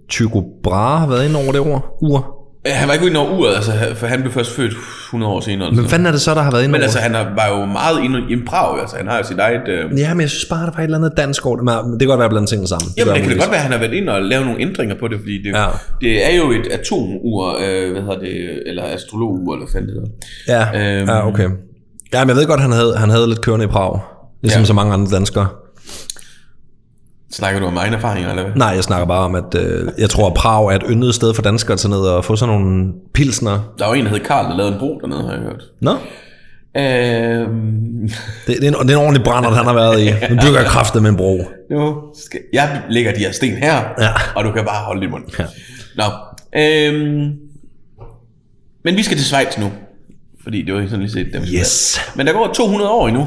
Tycho 0.08 0.44
Brahe 0.62 0.98
har 0.98 1.08
været 1.08 1.28
inde 1.28 1.37
over 1.42 1.52
det 1.52 1.58
ur? 1.58 1.96
ur? 2.02 2.38
Øh, 2.66 2.72
Han 2.74 2.88
var 2.88 2.94
ikke 2.94 3.06
inde 3.06 3.20
over 3.20 3.38
uret, 3.38 3.54
altså, 3.56 3.72
for 3.94 4.06
han 4.06 4.20
blev 4.20 4.32
først 4.32 4.50
født 4.56 4.72
100 5.08 5.32
år 5.32 5.40
senere. 5.40 5.70
Men 5.72 5.85
fanden 5.85 6.06
er 6.06 6.11
det 6.12 6.20
så, 6.20 6.35
der 6.35 6.42
har 6.42 6.50
været 6.50 6.62
inde 6.62 6.72
Men 6.72 6.80
over? 6.80 6.82
altså, 6.82 6.98
han 6.98 7.14
er- 7.14 7.35
var 7.35 7.48
jo 7.58 7.64
meget 7.66 8.04
inde 8.04 8.18
i 8.30 8.37
Prag, 8.46 8.80
altså 8.80 8.96
han 8.96 9.06
har 9.08 9.18
jo 9.18 9.24
sit 9.24 9.38
eget... 9.38 9.68
Øh... 9.68 9.98
Ja, 9.98 10.14
men 10.14 10.20
jeg 10.20 10.30
synes 10.30 10.44
bare, 10.50 10.66
der 10.66 10.72
var 10.72 10.78
et 10.78 10.85
eller 10.85 10.98
andet 10.98 11.12
dansk 11.16 11.46
over 11.46 11.56
det. 11.56 11.64
Men 11.64 11.92
det 11.92 12.00
kan 12.00 12.08
godt 12.08 12.20
være 12.20 12.30
blandt 12.30 12.48
tingene 12.48 12.68
sammen. 12.68 12.88
Jamen, 12.96 13.06
gør 13.08 13.14
det 13.14 13.22
kan 13.22 13.30
det 13.30 13.38
godt 13.38 13.50
være, 13.50 13.58
at 13.58 13.62
han 13.68 13.72
har 13.72 13.78
været 13.78 13.92
ind 13.92 14.08
og 14.08 14.22
lavet 14.22 14.46
nogle 14.46 14.61
ændringer 14.61 14.94
på 15.00 15.08
det, 15.08 15.18
fordi 15.20 15.37
det, 15.42 15.50
Ja. 15.50 15.62
ja. 15.62 15.68
det 16.00 16.12
er 16.32 16.37
jo 16.37 16.50
et 16.50 16.66
atomur, 16.78 17.40
øh, 17.64 17.92
hvad 17.92 18.02
hedder 18.02 18.18
det, 18.18 18.62
eller 18.66 18.82
astrologur, 18.96 19.54
eller 19.54 19.66
hvad 19.66 19.72
fanden 19.72 19.88
det 19.90 19.96
hedder. 19.98 20.12
Ja, 20.54 20.62
Øhm. 21.00 21.08
ja 21.08 21.28
okay. 21.28 21.48
Ja, 22.12 22.20
men 22.25 22.29
jeg 22.29 22.37
ved 22.37 22.46
godt, 22.46 22.61
han 22.61 22.72
havde, 22.72 22.96
han 22.96 23.11
havde 23.11 23.27
lidt 23.29 23.40
kørende 23.40 23.64
i 23.64 23.68
Prag. 23.68 24.01
Ligesom 24.42 24.61
ja. 24.61 24.66
Så 24.66 24.72
mange 24.72 24.92
andre 24.92 25.11
danskere. 25.16 25.48
Snakker 27.33 27.61
du 27.61 27.66
om 27.66 27.77
egne 27.77 27.96
erfaringer, 27.96 28.31
eller 28.31 28.42
hvad? 28.42 28.53
Nej, 28.57 28.68
jeg 28.68 28.85
snakker 28.85 29.07
bare 29.07 29.25
om, 29.25 29.35
at 29.35 29.55
øh, 29.55 29.88
jeg 29.98 30.11
tror, 30.11 30.27
at 30.29 30.35
Prag 30.35 30.66
er 30.66 30.70
et 30.77 30.83
yndet 30.90 31.14
sted 31.14 31.35
for 31.35 31.42
danskere 31.42 31.72
at 31.72 31.79
tage 31.79 31.90
ned 31.90 31.98
og 32.01 32.25
få 32.25 32.37
sådan 32.37 32.55
nogle 32.59 32.92
pilsner. 33.14 33.61
Der 33.79 33.87
var 33.87 33.94
en, 33.94 34.05
der 34.05 34.11
hed 34.11 34.20
Karl, 34.20 34.44
der 34.51 34.57
lavede 34.57 34.72
en 34.72 34.79
bro 34.79 34.98
dernede, 35.03 35.22
har 35.22 35.33
jeg 35.33 35.40
hørt. 35.42 35.62
Nå, 35.81 35.90
Øhm, 36.77 38.09
det, 38.46 38.57
det, 38.61 38.64
er 38.64 38.68
en, 38.81 38.88
det 38.88 38.94
er 38.94 38.98
en 38.98 39.05
ordentlig 39.05 39.25
brænder, 39.25 39.51
han 39.51 39.64
har 39.64 39.75
været 39.75 40.01
i. 40.01 40.11
Nu 40.11 40.37
bygger 40.46 40.61
jeg 40.61 40.66
kraftet 40.66 41.03
med 41.03 41.11
en 41.11 41.16
bro. 41.16 41.44
nu 41.70 41.94
skal, 42.27 42.40
jeg 42.53 42.83
lægger 42.90 43.12
de 43.12 43.18
her 43.18 43.33
sten 43.33 43.57
her, 43.57 43.77
Ja. 43.98 44.09
og 44.37 44.44
du 44.44 44.53
kan 44.53 44.64
bare 44.64 44.85
holde 44.85 45.01
din 45.01 45.11
mund. 45.11 45.25
Ja. 45.38 45.44
Nå, 45.96 46.05
øhm, 46.61 47.31
men 48.85 48.96
vi 48.96 49.03
skal 49.03 49.16
til 49.16 49.27
Schweiz 49.27 49.59
nu, 49.59 49.70
fordi 50.42 50.62
det 50.62 50.74
var 50.74 50.85
sådan 50.85 51.00
lige 51.00 51.12
set 51.12 51.28
dem. 51.33 51.42
Yes. 51.55 52.00
Men 52.16 52.26
der 52.26 52.33
går 52.33 52.52
200 52.55 52.90
år 52.90 53.09
endnu. 53.09 53.26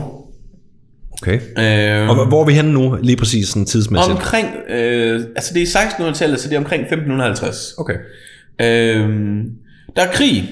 Okay. 1.22 1.40
Øhm, 1.58 2.10
Og 2.10 2.28
hvor 2.28 2.42
er 2.42 2.46
vi 2.46 2.54
henne 2.54 2.74
nu, 2.74 2.98
lige 3.04 3.18
præcis 3.18 3.48
sådan 3.48 3.66
tidsmæssigt? 3.66 4.12
Omkring, 4.16 4.48
øh, 4.70 5.22
altså 5.36 5.54
det 5.54 5.62
er 5.62 5.66
1600-tallet, 5.66 6.40
så 6.40 6.50
det 6.50 6.56
er 6.56 6.60
omkring 6.60 6.82
1550. 6.82 7.74
Okay. 7.78 7.94
Øhm, 8.62 9.44
der 9.96 10.02
er 10.02 10.12
krig 10.12 10.50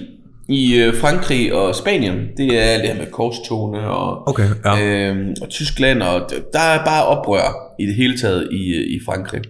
i 0.50 0.76
øh, 0.76 0.96
Frankrig 0.96 1.54
og 1.54 1.76
Spanien. 1.76 2.16
Det 2.38 2.58
er 2.60 2.62
alt 2.62 2.84
det 2.84 2.90
her 2.92 2.98
med 2.98 3.12
korstogene 3.12 3.88
og, 3.88 4.28
Okay, 4.28 4.48
ja. 4.66 4.82
øhm, 5.10 5.36
og 5.42 5.50
Tyskland, 5.50 6.02
og 6.02 6.30
der 6.54 6.60
er 6.60 6.86
bare 6.86 7.06
oprør 7.06 7.74
i 7.80 7.86
det 7.86 7.96
hele 7.96 8.18
taget 8.18 8.48
i, 8.52 8.74
øh, 8.74 8.96
i 8.96 9.00
Frankrig. 9.06 9.42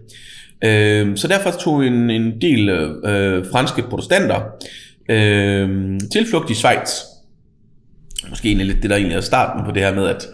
Øhm, 0.65 1.17
så 1.17 1.27
derfor 1.27 1.51
tog 1.51 1.85
en, 1.85 2.09
en 2.09 2.41
del 2.41 2.69
øh, 2.69 3.45
franske 3.51 3.81
protestanter 3.89 4.39
øh, 5.09 5.99
tilflugt 6.11 6.49
i 6.49 6.53
Schweiz. 6.53 6.89
Måske 8.29 8.47
egentlig 8.47 8.67
lidt 8.67 8.81
det, 8.81 8.89
der 8.89 8.95
egentlig 8.95 9.15
er 9.15 9.21
starten 9.21 9.65
på 9.65 9.71
det 9.71 9.81
her 9.81 9.95
med, 9.95 10.07
at, 10.07 10.27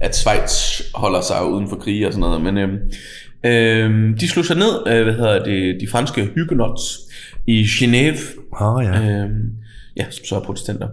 at 0.00 0.16
Schweiz 0.16 0.82
holder 0.94 1.20
sig 1.20 1.44
uden 1.44 1.68
for 1.68 1.76
krige 1.76 2.06
og 2.06 2.12
sådan 2.12 2.20
noget. 2.20 2.40
Men 2.42 2.58
øhm, 2.58 2.78
øhm, 3.44 4.18
de 4.18 4.28
slog 4.28 4.44
sig 4.44 4.56
ned, 4.56 4.86
øh, 4.86 5.04
hvad 5.04 5.14
hedder 5.14 5.44
det, 5.44 5.80
de 5.80 5.88
franske 5.88 6.30
Huguenots 6.36 6.98
i 7.46 7.62
Genève. 7.62 8.20
Ah, 8.60 8.84
ja. 8.84 9.22
Øhm, 9.22 9.50
ja, 9.96 10.04
som 10.10 10.24
så 10.24 10.36
er 10.36 10.40
protestanter. 10.40 10.88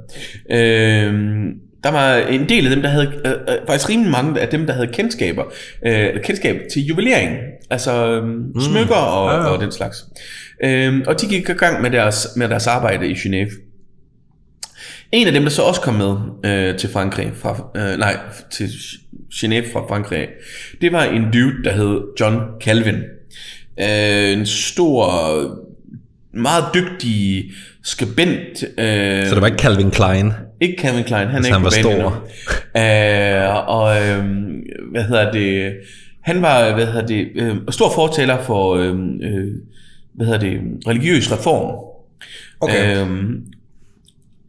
Øhm, 0.49 1.53
der 1.85 1.91
var 1.91 2.15
en 2.15 2.49
del 2.49 2.65
af 2.65 2.69
dem, 2.69 2.81
der 2.81 2.89
havde, 2.89 3.11
øh, 3.25 3.31
øh, 3.31 3.57
faktisk 3.67 3.89
rimelig 3.89 4.11
mange 4.11 4.41
af 4.41 4.47
dem, 4.47 4.65
der 4.65 4.73
havde 4.73 4.87
kendskaber, 4.87 5.43
øh, 5.85 6.21
kendskab 6.23 6.61
til 6.73 6.85
juvelering, 6.85 7.37
altså 7.69 8.11
øh, 8.11 8.61
smykker 8.61 8.95
og, 8.95 9.31
Ja, 9.31 9.35
ja. 9.35 9.43
og 9.43 9.61
den 9.61 9.71
slags. 9.71 9.97
Øhm, 10.63 11.03
og 11.07 11.21
de 11.21 11.27
gik 11.27 11.49
i 11.49 11.53
gang 11.53 11.81
med 11.81 11.91
deres, 11.91 12.27
med 12.35 12.49
deres 12.49 12.67
arbejde 12.67 13.07
i 13.07 13.13
Genève. 13.13 13.51
En 15.11 15.27
af 15.27 15.33
dem, 15.33 15.43
der 15.43 15.49
så 15.49 15.61
også 15.61 15.81
kom 15.81 15.93
med 15.93 16.15
øh, 16.45 16.77
til 16.77 16.89
Frankrig, 16.89 17.31
fra, 17.35 17.69
øh, 17.75 17.99
nej, 17.99 18.17
til 18.51 18.69
Genève 19.33 19.73
fra 19.73 19.87
Frankrig, 19.89 20.27
det 20.81 20.91
var 20.91 21.03
en 21.03 21.23
dude, 21.23 21.63
der 21.63 21.71
hed 21.71 22.01
John 22.19 22.39
Calvin. 22.61 22.95
Øh, 23.79 24.39
en 24.39 24.45
stor, 24.45 25.05
meget 26.35 26.63
dygtig 26.73 27.51
skribent. 27.83 28.63
Øh, 28.77 29.25
Så 29.25 29.33
det 29.35 29.41
var 29.41 29.47
ikke 29.47 29.59
Calvin 29.59 29.91
Klein? 29.91 30.33
ikke 30.61 30.81
Calvin 30.81 31.03
Klein, 31.03 31.27
han 31.27 31.37
er 31.37 31.41
Så 31.41 31.47
ikke 31.47 31.53
han 31.53 31.63
var 31.63 31.69
stor. 31.69 32.27
Øh, 32.77 33.67
og 33.67 34.01
øh, 34.01 34.25
hvad 34.91 35.03
hedder 35.03 35.31
det, 35.31 35.73
han 36.21 36.41
var, 36.41 36.73
hvad 36.73 36.85
hedder 36.85 37.07
det, 37.07 37.27
øh, 37.35 37.55
stor 37.69 37.91
fortaler 37.95 38.43
for, 38.43 38.75
øh, 38.75 38.95
øh, 39.21 39.47
hvad 40.15 40.25
hedder 40.25 40.39
det, 40.39 40.59
religiøs 40.87 41.31
reform. 41.31 41.75
Okay. 42.61 43.01
Øhm, 43.01 43.45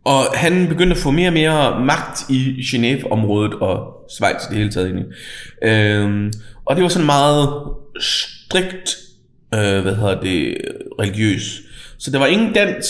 og 0.05 0.25
han 0.35 0.69
begyndte 0.69 0.97
at 0.97 1.03
få 1.03 1.11
mere 1.11 1.29
og 1.29 1.33
mere 1.33 1.85
magt 1.85 2.31
i 2.31 2.61
Genève-området 2.61 3.55
og 3.55 3.79
Schweiz 4.11 4.43
i 4.45 4.49
det 4.49 4.57
hele 4.57 4.71
taget. 4.71 5.07
Øhm, 5.65 6.33
og 6.67 6.77
det 6.77 6.83
var 6.83 6.89
sådan 6.89 7.07
meget 7.07 7.49
strikt, 8.01 8.97
øh, 9.55 9.83
hvad 9.83 9.95
hedder 9.95 10.21
det, 10.21 10.57
religiøs. 11.01 11.63
Så 11.99 12.11
der 12.11 12.19
var 12.19 12.27
ingen 12.27 12.53
dans. 12.53 12.87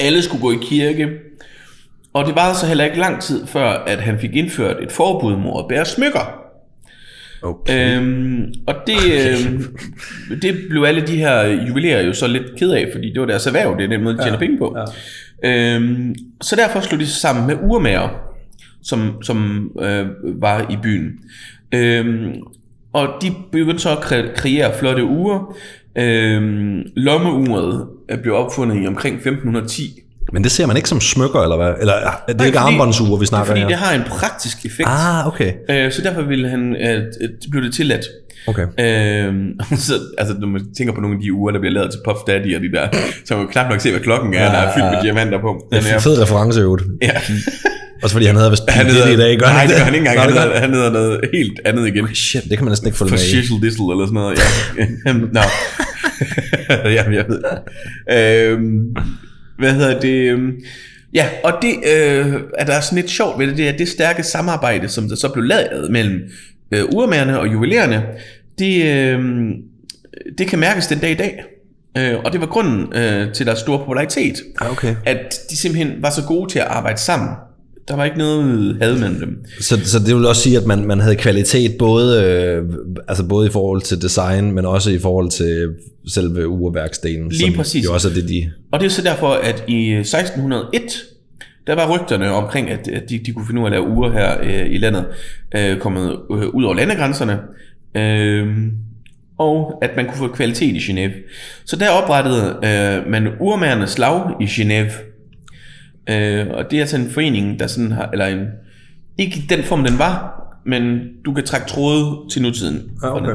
Alle 0.00 0.22
skulle 0.22 0.40
gå 0.42 0.52
i 0.52 0.58
kirke. 0.62 1.08
Og 2.12 2.26
det 2.26 2.34
var 2.34 2.54
så 2.54 2.66
heller 2.66 2.84
ikke 2.84 2.98
lang 2.98 3.22
tid 3.22 3.46
før, 3.46 3.68
at 3.68 3.98
han 4.00 4.18
fik 4.20 4.36
indført 4.36 4.82
et 4.82 4.92
forbud 4.92 5.36
mod 5.36 5.62
at 5.64 5.68
bære 5.68 5.84
smykker. 5.84 6.36
Okay. 7.42 7.96
Øhm, 8.00 8.54
og 8.66 8.74
det, 8.86 8.96
øhm, 9.46 9.76
det 10.42 10.54
blev 10.70 10.82
alle 10.82 11.06
de 11.06 11.16
her 11.16 11.42
jubilæer 11.68 12.02
jo 12.02 12.12
så 12.12 12.26
lidt 12.26 12.44
ked 12.58 12.70
af, 12.70 12.88
fordi 12.92 13.12
det 13.12 13.20
var 13.20 13.26
deres 13.26 13.46
erhverv, 13.46 13.76
det 13.78 13.84
er 13.84 13.88
den 13.88 14.02
måde, 14.04 14.16
de 14.16 14.22
tjener 14.22 14.38
penge 14.38 14.58
på. 14.58 14.76
ja. 15.44 15.74
Øhm, 15.74 16.14
så 16.40 16.56
derfor 16.56 16.80
slog 16.80 17.00
de 17.00 17.06
sig 17.06 17.16
sammen 17.20 17.46
med 17.46 17.56
urmager, 17.70 18.08
som, 18.82 19.22
som 19.22 19.70
øh, 19.80 20.06
var 20.22 20.66
i 20.70 20.76
byen. 20.82 21.10
Øhm, 21.74 22.32
og 22.92 23.08
de 23.22 23.32
begyndte 23.52 23.78
så 23.82 23.90
at 23.90 23.96
kre- 23.98 24.34
kreere 24.36 24.78
flotte 24.78 25.04
ure. 25.04 25.54
Øhm, 25.98 26.82
lommeuret 26.96 27.86
øh, 28.10 28.18
blev 28.22 28.34
opfundet 28.34 28.84
i 28.84 28.86
omkring 28.86 29.14
1510. 29.16 29.82
Men 30.32 30.44
det 30.44 30.52
ser 30.52 30.66
man 30.66 30.76
ikke 30.76 30.88
som 30.88 31.00
smykker, 31.00 31.40
eller 31.42 31.56
hvad? 31.56 31.72
Eller 31.80 31.92
er 31.92 32.10
det 32.28 32.36
Nej, 32.36 32.46
ikke 32.46 32.58
armbåndsure, 32.58 33.08
vi 33.10 33.14
Det 33.14 33.20
er 33.22 33.26
snakker 33.26 33.46
fordi, 33.46 33.60
her? 33.60 33.68
det 33.68 33.76
har 33.76 33.94
en 33.94 34.02
praktisk 34.08 34.64
effekt. 34.66 34.88
Ah, 34.88 35.26
okay. 35.26 35.52
Øh, 35.70 35.92
så 35.92 36.02
derfor 36.02 36.22
ville 36.22 36.48
han, 36.48 36.76
øh, 36.76 37.02
det 37.42 37.50
blev 37.50 37.62
det 37.64 37.74
tilladt. 37.74 38.04
Okay. 38.46 38.62
Øhm, 38.78 39.60
så, 39.86 39.92
altså, 40.18 40.34
når 40.40 40.46
man 40.48 40.60
tænker 40.76 40.94
på 40.94 41.00
nogle 41.00 41.16
af 41.16 41.22
de 41.22 41.32
uger, 41.32 41.52
der 41.52 41.58
bliver 41.58 41.72
lavet 41.72 41.90
til 41.90 42.00
Puff 42.04 42.18
Daddy 42.26 42.56
og 42.56 42.62
de 42.62 42.72
der, 42.72 42.88
så 43.24 43.34
kan 43.34 43.38
man 43.38 43.48
knap 43.48 43.70
nok 43.70 43.80
se, 43.80 43.90
hvad 43.90 44.00
klokken 44.00 44.34
er, 44.34 44.44
der 44.52 44.58
er 44.58 44.74
fyldt 44.74 44.86
med 44.86 45.02
diamanter 45.02 45.40
på. 45.40 45.66
Det 45.72 45.82
Den 45.82 45.90
er 45.90 45.94
en 45.94 46.00
fed 46.00 46.22
reference, 46.22 46.60
øvrigt. 46.60 46.84
Ja. 47.02 47.12
Også 48.02 48.14
fordi 48.14 48.26
han 48.26 48.36
havde 48.36 48.50
vist 48.50 48.70
Han 48.70 48.86
hedder, 48.86 49.08
i 49.08 49.16
dag, 49.16 49.38
gør 49.38 49.46
nej, 49.46 49.66
det 49.66 49.76
gør 49.76 49.84
han 49.84 49.94
ikke 49.94 50.08
engang. 50.08 50.20
Han 50.20 50.32
hedder, 50.32 50.60
han 50.60 50.74
hedder 50.74 50.90
noget 50.90 51.20
helt 51.34 51.60
andet 51.64 51.86
igen. 51.86 52.14
Shit, 52.14 52.42
det 52.44 52.58
kan 52.58 52.64
man 52.64 52.70
næsten 52.70 52.86
ikke 52.88 52.98
følge 52.98 53.08
For 53.08 53.16
med 53.16 53.24
i. 53.24 53.28
shizzle 53.28 53.56
dizzle 53.62 53.92
eller 53.92 54.06
sådan 54.06 54.14
noget. 54.14 54.38
Ja. 55.06 55.12
Nå. 55.38 55.40
Jamen, 56.96 57.14
jeg 57.14 57.24
ved. 57.28 57.42
Øhm, 58.18 58.96
hvad 59.58 59.72
hedder 59.74 60.00
det? 60.00 60.30
øhm, 60.32 60.50
Ja, 61.14 61.28
og 61.44 61.52
det 61.62 61.70
øh, 61.70 62.34
er 62.58 62.64
der 62.64 62.72
er 62.72 62.80
sådan 62.80 62.96
lidt 62.96 63.10
sjovt 63.10 63.38
ved 63.38 63.46
det, 63.46 63.56
det 63.56 63.68
er 63.68 63.76
det 63.76 63.88
stærke 63.88 64.22
samarbejde, 64.22 64.88
som 64.88 65.08
der 65.08 65.16
så 65.16 65.28
blev 65.28 65.44
lavet 65.44 65.90
mellem 65.90 66.20
øh, 66.72 66.84
urmærerne 66.94 67.40
og 67.40 67.52
juvelererne, 67.52 68.02
det, 68.58 68.84
øh, 68.84 69.20
det 70.38 70.46
kan 70.46 70.58
mærkes 70.58 70.86
den 70.86 70.98
dag 70.98 71.10
i 71.10 71.14
dag. 71.14 71.42
Øh, 71.98 72.18
og 72.24 72.32
det 72.32 72.40
var 72.40 72.46
grunden 72.46 72.92
øh, 72.94 73.32
til 73.32 73.46
deres 73.46 73.58
store 73.58 73.78
popularitet. 73.78 74.34
Ah, 74.60 74.70
okay. 74.70 74.94
At 75.06 75.34
de 75.50 75.56
simpelthen 75.56 76.02
var 76.02 76.10
så 76.10 76.22
gode 76.22 76.52
til 76.52 76.58
at 76.58 76.64
arbejde 76.66 76.98
sammen. 77.00 77.28
Der 77.88 77.96
var 77.96 78.04
ikke 78.04 78.18
noget 78.18 78.76
had 78.80 78.98
mellem 78.98 79.20
dem. 79.20 79.44
Så, 79.60 79.80
så 79.84 79.98
det 79.98 80.14
vil 80.16 80.26
også 80.26 80.42
sige, 80.42 80.56
at 80.56 80.66
man, 80.66 80.84
man 80.84 81.00
havde 81.00 81.16
kvalitet 81.16 81.78
både, 81.78 82.24
øh, 82.24 82.64
altså 83.08 83.24
både 83.26 83.46
i 83.46 83.50
forhold 83.50 83.82
til 83.82 84.02
design, 84.02 84.52
men 84.52 84.66
også 84.66 84.90
i 84.90 84.98
forhold 84.98 85.30
til 85.30 85.68
selve 86.08 86.48
urværksdelen. 86.48 87.28
Lige 87.28 87.40
som 87.40 87.52
præcis. 87.52 87.84
Jo 87.84 87.92
også 87.92 88.08
er 88.08 88.12
det, 88.12 88.28
de... 88.28 88.50
Og 88.72 88.80
det 88.80 88.86
er 88.86 88.90
så 88.90 89.02
derfor, 89.02 89.28
at 89.28 89.64
i 89.68 89.92
1601, 89.92 90.82
der 91.66 91.74
var 91.74 91.98
rygterne 91.98 92.30
omkring, 92.32 92.70
at 92.70 92.88
at 92.88 93.10
de, 93.10 93.18
de 93.18 93.32
kunne 93.32 93.46
finde 93.46 93.60
ud 93.60 93.66
af 93.66 93.70
at 93.70 93.72
lave 93.72 93.88
uger 93.88 94.12
her 94.12 94.36
øh, 94.42 94.74
i 94.74 94.78
landet, 94.78 95.06
øh, 95.56 95.78
kommet 95.78 96.16
øh, 96.30 96.48
ud 96.48 96.64
over 96.64 96.74
landegrænserne, 96.74 97.38
øh, 97.96 98.46
og 99.38 99.78
at 99.82 99.90
man 99.96 100.06
kunne 100.06 100.16
få 100.16 100.28
kvalitet 100.28 100.76
i 100.76 100.78
Genève. 100.78 101.12
Så 101.64 101.76
der 101.76 101.88
oprettede 101.90 102.56
øh, 102.64 103.10
man 103.10 103.28
urmærernes 103.40 103.90
slag 103.90 104.20
i 104.40 104.44
Genève, 104.44 104.92
øh, 106.08 106.46
og 106.50 106.70
det 106.70 106.76
er 106.76 106.80
altså 106.80 106.96
en 106.96 107.10
forening, 107.10 107.58
der 107.60 107.66
sådan 107.66 107.92
har, 107.92 108.08
eller 108.12 108.26
en, 108.26 108.46
ikke 109.18 109.42
den 109.48 109.64
form, 109.64 109.84
den 109.84 109.98
var, 109.98 110.36
men 110.66 111.00
du 111.24 111.32
kan 111.32 111.44
trække 111.44 111.66
tråde 111.66 112.18
til 112.30 112.42
nutiden. 112.42 112.90
Ja, 113.02 113.16
okay. 113.16 113.34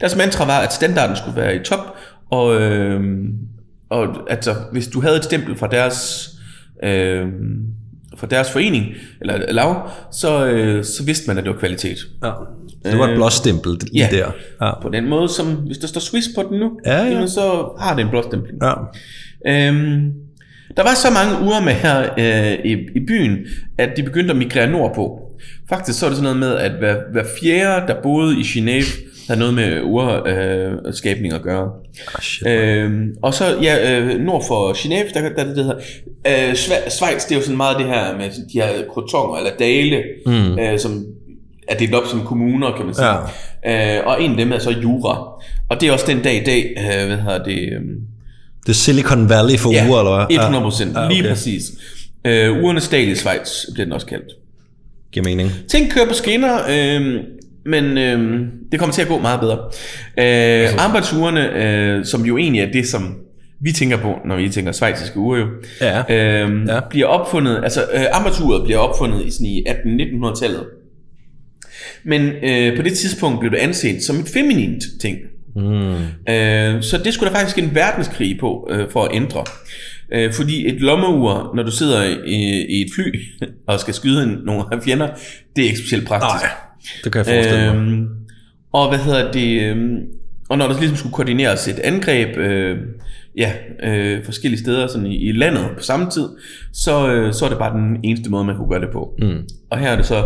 Deres 0.00 0.16
mantra 0.16 0.44
var, 0.46 0.58
at 0.58 0.72
standarden 0.72 1.16
skulle 1.16 1.36
være 1.36 1.56
i 1.56 1.58
top, 1.58 1.96
og, 2.30 2.60
øh, 2.60 3.00
og 3.90 4.30
altså, 4.30 4.54
hvis 4.72 4.88
du 4.88 5.00
havde 5.00 5.16
et 5.16 5.24
stempel 5.24 5.56
fra 5.56 5.68
deres, 5.68 6.28
øh, 6.84 7.26
fra 8.16 8.26
deres 8.26 8.50
forening, 8.52 8.86
eller 9.20 9.52
lav, 9.52 9.90
så, 10.12 10.46
øh, 10.46 10.84
så 10.84 11.04
vidste 11.04 11.26
man, 11.28 11.38
at 11.38 11.44
det 11.44 11.52
var 11.52 11.58
kvalitet. 11.58 11.98
Ja. 12.24 12.30
Det 12.84 12.98
var 12.98 13.08
et 13.08 13.16
blåstempel 13.16 13.72
lige 13.92 14.08
ja. 14.12 14.16
der. 14.16 14.30
Ja. 14.66 14.80
På 14.80 14.88
den 14.88 15.08
måde, 15.08 15.28
som 15.28 15.46
hvis 15.46 15.78
der 15.78 15.86
står 15.86 16.00
Swiss 16.00 16.28
på 16.36 16.42
den 16.50 16.60
nu, 16.60 16.80
Ja, 16.86 17.02
ja. 17.04 17.26
Så 17.26 17.74
har 17.80 17.94
det 17.96 18.02
en 18.02 18.10
blåstempel. 18.10 18.50
ja. 18.62 18.74
Øhm, 19.46 20.12
der 20.76 20.82
var 20.82 20.94
så 20.94 21.10
mange 21.10 21.46
uger 21.46 21.60
med 21.60 21.72
her 21.72 22.02
øh, 22.18 22.58
i, 22.64 22.72
i 22.72 23.06
byen, 23.08 23.38
at 23.78 23.96
de 23.96 24.02
begyndte 24.02 24.30
at 24.30 24.36
migrere 24.36 24.70
nordpå. 24.70 25.20
Faktisk 25.68 25.98
så 25.98 26.06
er 26.06 26.10
det 26.10 26.16
sådan 26.16 26.36
noget 26.36 26.38
med, 26.38 26.56
at 26.56 26.72
hver, 26.78 26.96
hver 27.12 27.24
fjerde, 27.40 27.86
der 27.86 28.02
boede 28.02 28.40
i 28.40 28.42
Genève, 28.42 29.14
havde 29.26 29.40
noget 29.40 29.54
med 29.54 29.80
urskabning 29.82 31.32
øh, 31.32 31.38
at 31.38 31.42
gøre. 31.42 31.70
Ah, 32.14 32.22
shit. 32.22 32.46
Øhm, 32.46 33.14
og 33.22 33.34
så 33.34 33.44
ja, 33.62 34.00
øh, 34.00 34.20
nord 34.20 34.44
for 34.48 34.72
Genève, 34.72 35.14
der, 35.14 35.20
der, 35.28 35.44
der 35.44 35.54
det 35.54 35.64
hedder, 35.64 35.76
øh, 36.26 36.52
Schwe- 36.52 36.90
Schweiz, 36.90 37.24
det 37.24 37.32
er 37.32 37.36
jo 37.36 37.42
sådan 37.42 37.56
meget 37.56 37.78
det 37.78 37.86
her 37.86 38.16
med 38.16 38.30
de 38.52 38.60
her 38.60 38.68
krotonger 38.92 39.36
eller 39.36 39.50
dale, 39.58 40.02
mm. 40.26 40.58
øh, 40.58 40.78
som 40.78 41.06
er 41.68 41.76
delt 41.76 41.94
op 41.94 42.06
som 42.06 42.20
kommuner, 42.20 42.76
kan 42.76 42.86
man 42.86 42.94
sige. 42.94 43.06
Ja. 43.64 43.98
Øh, 43.98 44.06
og 44.06 44.22
en 44.22 44.30
af 44.30 44.36
dem 44.36 44.52
er 44.52 44.58
så 44.58 44.70
Jura. 44.70 45.42
Og 45.68 45.80
det 45.80 45.88
er 45.88 45.92
også 45.92 46.06
den 46.08 46.22
dag 46.22 46.34
i 46.34 46.44
dag, 46.44 46.74
øh, 46.78 47.06
hvad 47.06 47.16
hedder 47.16 47.44
det, 47.44 47.58
øh, 47.58 47.80
Det 48.66 48.68
er 48.68 48.74
Silicon 48.74 49.28
Valley 49.28 49.58
for 49.58 49.72
Ja, 49.72 49.86
uger, 49.88 49.98
eller 49.98 50.26
hvad? 50.26 50.36
100 50.38 50.62
procent. 50.62 50.94
Ja, 50.94 51.04
okay. 51.06 51.16
Lige 51.16 51.28
præcis. 51.28 51.62
Øh, 52.26 52.62
ugernes 52.62 52.88
dal 52.88 53.08
i 53.08 53.14
Schweiz 53.14 53.64
bliver 53.74 53.84
den 53.86 53.92
også 53.92 54.06
kaldt. 54.06 54.24
Giver 55.12 55.24
mening. 55.24 55.50
Ting 55.68 55.90
kører 55.92 56.06
på 56.08 56.14
skinner, 56.14 56.54
øh, 56.70 57.16
men 57.66 57.98
øh, 57.98 58.40
det 58.72 58.78
kommer 58.80 58.94
til 58.94 59.02
at 59.02 59.08
gå 59.08 59.18
meget 59.18 59.40
bedre. 59.40 59.58
Øh, 60.18 60.84
armbåndsugerne, 60.84 61.64
øh, 61.64 62.04
som 62.04 62.24
jo 62.26 62.36
egentlig 62.38 62.62
er 62.62 62.72
det, 62.72 62.86
som 62.88 63.14
vi 63.60 63.72
tænker 63.72 63.96
på, 63.96 64.14
når 64.26 64.36
vi 64.36 64.48
tænker 64.48 64.72
svejsiske 64.72 65.18
uger 65.18 65.38
jo, 65.38 65.46
Ja. 65.80 65.98
øh, 66.44 66.66
Ja. 66.68 66.80
bliver 66.90 67.06
opfundet, 67.06 67.60
altså 67.62 67.80
øh, 67.94 68.04
armbåndsuret 68.12 68.64
bliver 68.64 68.78
opfundet 68.78 69.26
i, 69.26 69.30
sådan 69.30 69.46
i 69.46 69.64
1800-1900-tallet. 69.68 70.64
Men 72.04 72.20
øh, 72.44 72.76
på 72.76 72.82
det 72.82 72.92
tidspunkt 72.92 73.40
blev 73.40 73.50
det 73.52 73.58
anset 73.58 74.02
som 74.02 74.16
et 74.16 74.28
feminint 74.34 74.82
ting. 75.00 75.18
Mm. 75.56 76.32
Øh, 76.32 76.82
så 76.82 77.00
det 77.04 77.14
skulle 77.14 77.30
der 77.32 77.36
faktisk 77.36 77.58
en 77.58 77.74
verdenskrig 77.74 78.38
på 78.40 78.68
øh, 78.70 78.90
for 78.90 79.04
at 79.04 79.10
ændre. 79.14 79.44
Øh, 80.12 80.32
fordi 80.32 80.66
et 80.68 80.80
lommeur, 80.80 81.52
når 81.56 81.62
du 81.62 81.70
sidder 81.70 82.02
i, 82.26 82.66
i 82.68 82.80
et 82.80 82.88
fly 82.94 83.20
og 83.68 83.80
skal 83.80 83.94
skyde 83.94 84.22
en, 84.22 84.38
nogle 84.44 84.64
fjender, 84.84 85.08
det 85.56 85.62
er 85.64 85.66
ikke 85.66 85.78
specielt 85.78 86.06
praktisk. 86.08 86.44
Nej, 86.44 86.50
det 87.04 87.12
kan 87.12 87.18
jeg 87.18 87.26
forestille 87.26 87.74
mig. 87.74 87.76
Øhm, 87.76 88.08
og 88.72 88.88
hvad 88.88 88.98
hedder 88.98 89.32
det? 89.32 89.62
øhm, 89.62 89.96
Og 90.48 90.58
når 90.58 90.68
der 90.68 90.78
ligesom 90.78 90.96
skulle 90.96 91.12
koordineres 91.12 91.68
et 91.68 91.78
angreb, 91.78 92.36
øh, 92.36 92.78
ja, 93.36 93.52
øh, 93.82 94.24
forskellige 94.24 94.60
steder 94.60 94.86
sådan 94.86 95.06
i, 95.06 95.16
i 95.28 95.32
landet 95.32 95.64
på 95.76 95.82
samme 95.82 96.10
tid, 96.10 96.28
så, 96.72 97.12
øh, 97.12 97.32
så 97.32 97.44
er 97.44 97.48
det 97.48 97.58
bare 97.58 97.76
den 97.76 97.96
eneste 98.04 98.30
måde, 98.30 98.44
man 98.44 98.56
kunne 98.56 98.68
gøre 98.68 98.80
det 98.80 98.90
på. 98.92 99.14
Mm. 99.18 99.42
Og 99.70 99.78
her 99.78 99.88
er 99.88 99.96
det 99.96 100.06
så 100.06 100.24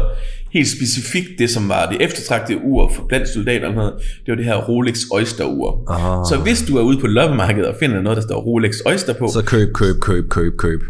helt 0.53 0.69
specifikt 0.69 1.29
det, 1.39 1.51
som 1.51 1.69
var 1.69 1.87
det 1.91 1.97
eftertragtede 2.03 2.59
ur 2.65 2.93
for 2.95 3.05
blandt 3.09 3.29
soldater, 3.29 3.73
noget, 3.75 3.93
det 3.99 4.29
var 4.29 4.35
det 4.35 4.45
her 4.45 4.57
Rolex 4.57 4.99
Oyster-ur. 5.13 5.91
Ah. 5.91 6.27
Så 6.29 6.37
hvis 6.43 6.63
du 6.69 6.77
er 6.79 6.83
ude 6.83 6.99
på 7.01 7.07
loppemarkedet 7.07 7.67
og 7.69 7.75
finder 7.81 8.01
noget, 8.03 8.17
der 8.17 8.23
står 8.23 8.41
Rolex 8.41 8.75
Oyster 8.87 9.13
på, 9.13 9.27
så... 9.29 9.33
Så 9.33 9.43
køb, 9.45 9.73
køb, 9.75 10.01
køb, 10.01 10.29
køb, 10.29 10.57
køb. 10.59 10.81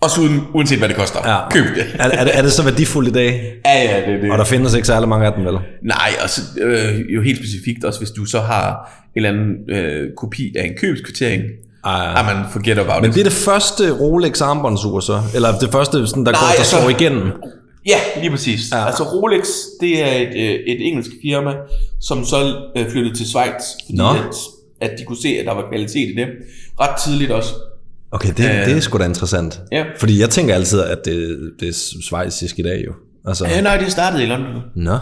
også 0.00 0.20
uden, 0.20 0.40
uanset 0.54 0.78
hvad 0.78 0.88
det 0.88 0.96
koster, 0.96 1.18
Ja. 1.30 1.48
køb 1.50 1.64
det. 1.76 1.84
Er, 1.94 2.04
er, 2.04 2.24
det, 2.24 2.38
er 2.38 2.42
det 2.42 2.52
så 2.52 2.62
værdifuldt 2.64 3.08
i 3.08 3.12
dag? 3.12 3.52
Ja, 3.66 3.82
ja, 3.82 4.06
det 4.06 4.14
er 4.16 4.20
det. 4.20 4.30
Og 4.32 4.38
der 4.38 4.44
findes 4.44 4.74
ikke 4.74 4.86
særlig 4.86 5.08
mange 5.08 5.26
af 5.26 5.32
dem, 5.36 5.44
vel? 5.44 5.54
Nej, 5.82 6.10
og 6.22 6.30
så, 6.30 6.40
øh, 6.60 7.00
jo 7.14 7.22
helt 7.22 7.38
specifikt 7.38 7.84
også, 7.84 8.00
hvis 8.00 8.10
du 8.10 8.24
så 8.24 8.40
har 8.40 8.68
en 9.16 9.24
eller 9.24 9.28
anden 9.28 9.54
øh, 9.70 10.08
kopi 10.16 10.52
af 10.58 10.64
en 10.66 10.72
købskvittering. 10.80 11.42
Ah. 11.84 12.20
Ah, 12.20 12.36
man 12.36 12.44
forget 12.52 12.78
about 12.78 13.02
Men 13.02 13.10
it. 13.10 13.14
det 13.14 13.20
er 13.20 13.24
det 13.24 13.32
første 13.32 13.92
Rolex 13.92 14.40
armbåndsur 14.40 15.00
så? 15.00 15.20
Eller 15.34 15.58
det 15.58 15.68
første, 15.72 16.06
sådan, 16.06 16.26
der, 16.26 16.32
Nej, 16.32 16.40
går, 16.40 16.46
der 16.46 16.58
altså- 16.58 16.76
slår 16.80 16.88
igennem? 16.90 17.22
Ja, 17.86 18.20
lige 18.20 18.30
præcis. 18.30 18.60
Ja. 18.72 18.86
Altså 18.86 19.02
Rolex, 19.02 19.46
det 19.80 20.02
er 20.02 20.12
et, 20.16 20.28
øh, 20.36 20.54
et 20.74 20.86
engelsk 20.86 21.10
firma, 21.22 21.52
som 22.00 22.24
så 22.24 22.62
øh, 22.76 22.90
flyttede 22.90 23.14
til 23.16 23.26
Schweiz, 23.28 23.52
fordi 23.86 23.96
Nå. 23.96 24.08
at, 24.08 24.34
at 24.80 24.98
de 24.98 25.04
kunne 25.04 25.22
se, 25.22 25.28
at 25.28 25.46
der 25.46 25.54
var 25.54 25.68
kvalitet 25.68 26.08
i 26.10 26.14
det. 26.16 26.26
Ret 26.80 26.96
tidligt 27.04 27.30
også. 27.30 27.48
Okay, 28.10 28.28
det, 28.36 28.44
Øh. 28.44 28.66
det 28.66 28.76
er 28.76 28.80
sgu 28.80 28.98
da 28.98 29.04
interessant. 29.04 29.60
Ja. 29.72 29.84
Fordi 29.98 30.20
jeg 30.20 30.30
tænker 30.30 30.54
altid, 30.54 30.80
at 30.80 30.98
det, 31.04 31.38
det 31.60 31.68
er 31.68 31.72
svejsisk 32.08 32.58
i 32.58 32.62
dag 32.62 32.84
jo. 32.86 32.92
Altså, 33.26 33.46
Ja, 33.46 33.60
nej, 33.60 33.76
det 33.76 33.92
startede 33.92 34.22
i 34.22 34.26
London. 34.26 34.62
Nå. 34.74 34.92
Um, 34.92 34.98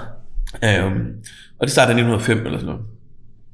og 1.61 1.67
det 1.67 1.71
startede 1.71 1.99
i 1.99 2.03
1905 2.03 2.39
eller 2.39 2.51
sådan 2.59 2.67
noget. 2.67 2.81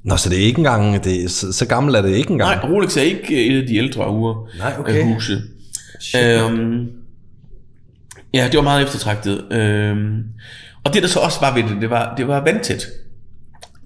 Nå, 0.03 0.17
så 0.17 0.29
det 0.29 0.39
er 0.41 0.45
ikke 0.45 0.57
engang, 0.57 1.03
det 1.03 1.23
er, 1.23 1.29
så, 1.29 1.53
så 1.53 1.65
gammelt 1.65 1.97
er 1.97 2.01
det 2.01 2.15
ikke 2.15 2.31
engang. 2.31 2.55
Nej, 2.61 2.69
Rolex 2.71 2.97
er 2.97 3.01
ikke 3.01 3.33
øh, 3.49 3.53
et 3.55 3.61
af 3.61 3.67
de 3.67 3.75
ældre 3.75 4.11
uger. 4.13 4.49
Nej, 4.57 4.73
okay. 4.79 4.99
øh, 5.01 5.05
huse. 5.05 5.41
Shit. 6.01 6.23
Øhm, 6.23 6.85
ja, 8.33 8.45
det 8.51 8.57
var 8.57 8.63
meget 8.63 8.83
eftertragtet. 8.83 9.45
Øhm, 9.51 10.23
og 10.83 10.93
det 10.93 11.01
der 11.03 11.07
så 11.09 11.19
også 11.19 11.39
var 11.39 11.53
ved 11.55 11.63
det, 11.63 11.81
det 11.81 11.89
var, 11.89 12.13
det 12.17 12.27
var 12.27 12.43
vandtæt. 12.43 12.85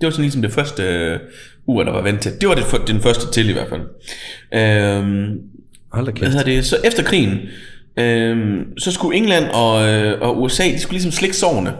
Det 0.01 0.05
var 0.05 0.09
sådan 0.09 0.21
ligesom 0.23 0.41
det 0.41 0.51
første 0.51 0.83
øh, 0.83 1.19
ur, 1.67 1.83
der 1.83 1.91
var 1.91 2.01
vandtæt. 2.01 2.41
Det 2.41 2.49
var 2.49 2.55
det, 2.55 2.65
den 2.87 3.01
første 3.01 3.31
til 3.31 3.49
i 3.49 3.53
hvert 3.53 3.69
fald. 3.69 3.81
Øhm, 4.53 5.39
Hold 5.93 6.05
da 6.05 6.11
hvad 6.11 6.13
kæft. 6.13 6.31
hedder 6.31 6.43
det? 6.45 6.65
Så 6.65 6.77
efter 6.83 7.03
krigen, 7.03 7.39
øhm, 7.99 8.77
så 8.77 8.91
skulle 8.91 9.17
England 9.17 9.45
og, 9.53 9.89
øh, 9.89 10.21
og 10.21 10.41
USA, 10.41 10.63
de 10.63 10.79
skulle 10.79 10.93
ligesom 10.93 11.11
slikke 11.11 11.35
sårene. 11.35 11.73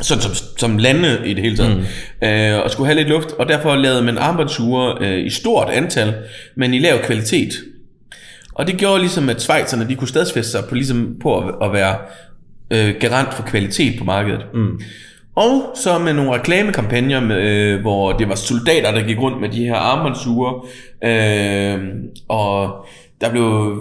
Sådan 0.00 0.22
som, 0.22 0.34
som 0.58 0.78
lande 0.78 1.18
i 1.24 1.34
det 1.34 1.42
hele 1.42 1.56
taget. 1.56 1.76
Mm. 2.22 2.28
Øh, 2.28 2.62
og 2.64 2.70
skulle 2.70 2.86
have 2.86 2.96
lidt 2.96 3.08
luft. 3.08 3.28
Og 3.32 3.48
derfor 3.48 3.76
lavede 3.76 4.02
man 4.02 4.18
armbåndsure 4.18 4.96
øh, 5.00 5.26
i 5.26 5.30
stort 5.30 5.68
antal, 5.70 6.14
men 6.56 6.74
i 6.74 6.78
lav 6.78 6.98
kvalitet. 7.04 7.52
Og 8.58 8.66
det 8.66 8.76
gjorde 8.76 9.00
ligesom, 9.00 9.28
at 9.28 9.42
Schweizerne 9.42 9.88
de 9.88 9.94
kunne 9.94 10.08
stadsfæste 10.08 10.50
sig 10.50 10.64
på, 10.68 10.74
ligesom 10.74 11.16
på 11.22 11.38
at, 11.38 11.54
at 11.62 11.72
være 11.72 11.96
øh, 12.70 12.94
garant 13.00 13.34
for 13.34 13.42
kvalitet 13.42 13.98
på 13.98 14.04
markedet. 14.04 14.44
Mm. 14.54 14.80
Og 15.36 15.62
så 15.74 15.98
med 15.98 16.14
nogle 16.14 16.32
reklamekampagner, 16.32 17.20
med, 17.20 17.36
øh, 17.36 17.80
hvor 17.80 18.12
det 18.12 18.28
var 18.28 18.34
soldater, 18.34 18.92
der 18.92 19.02
gik 19.06 19.18
rundt 19.18 19.40
med 19.40 19.48
de 19.48 19.64
her 19.64 19.74
armbåndsure. 19.74 20.62
Øh, 21.04 21.78
og 22.28 22.86
der 23.20 23.30
blev 23.30 23.76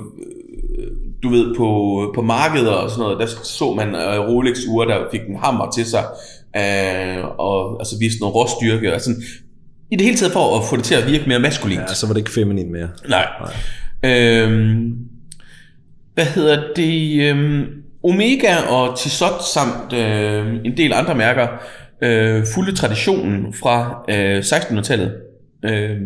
du 1.24 1.30
ved, 1.30 1.56
på, 1.56 2.12
på 2.16 2.22
markeder 2.22 2.72
og 2.72 2.90
sådan 2.90 3.02
noget, 3.02 3.20
der 3.20 3.26
så 3.44 3.74
man 3.74 3.96
øh, 3.96 4.20
Rolex-ure, 4.20 4.88
der 4.88 4.98
fik 5.12 5.22
en 5.22 5.36
hammer 5.44 5.72
til 5.72 5.86
sig, 5.86 6.04
øh, 6.58 7.24
og 7.38 7.80
altså 7.80 7.96
viste 8.00 8.20
noget 8.20 8.36
råstyrke, 8.36 8.96
og 8.96 9.02
sådan. 9.02 9.22
I 9.92 9.96
det 9.96 10.06
hele 10.06 10.18
taget 10.18 10.34
for 10.34 10.58
at 10.58 10.64
få 10.70 10.76
det 10.76 10.84
til 10.84 10.96
at 10.96 11.12
virke 11.12 11.24
mere 11.28 11.40
maskulint. 11.40 11.82
Ja, 11.82 11.94
så 11.94 12.08
var 12.08 12.14
det 12.14 12.20
ikke 12.20 12.32
feminin 12.32 12.72
mere. 12.72 12.90
Nej. 13.10 13.26
Øhm, 14.06 14.96
hvad 16.14 16.26
hedder 16.26 16.74
det? 16.76 17.30
Øhm, 17.30 17.66
Omega 18.04 18.56
og 18.56 19.00
Tissot 19.00 19.44
samt 19.54 19.94
øh, 19.94 20.66
en 20.66 20.78
del 20.78 20.94
andre 20.94 21.16
mærker 21.16 21.48
øh, 22.02 22.46
fulgte 22.54 22.76
traditionen 22.76 23.54
fra 23.54 24.06
øh, 24.10 24.40
1600-tallet. 24.40 25.16
Øhm, 25.66 25.74
øh, 25.74 26.00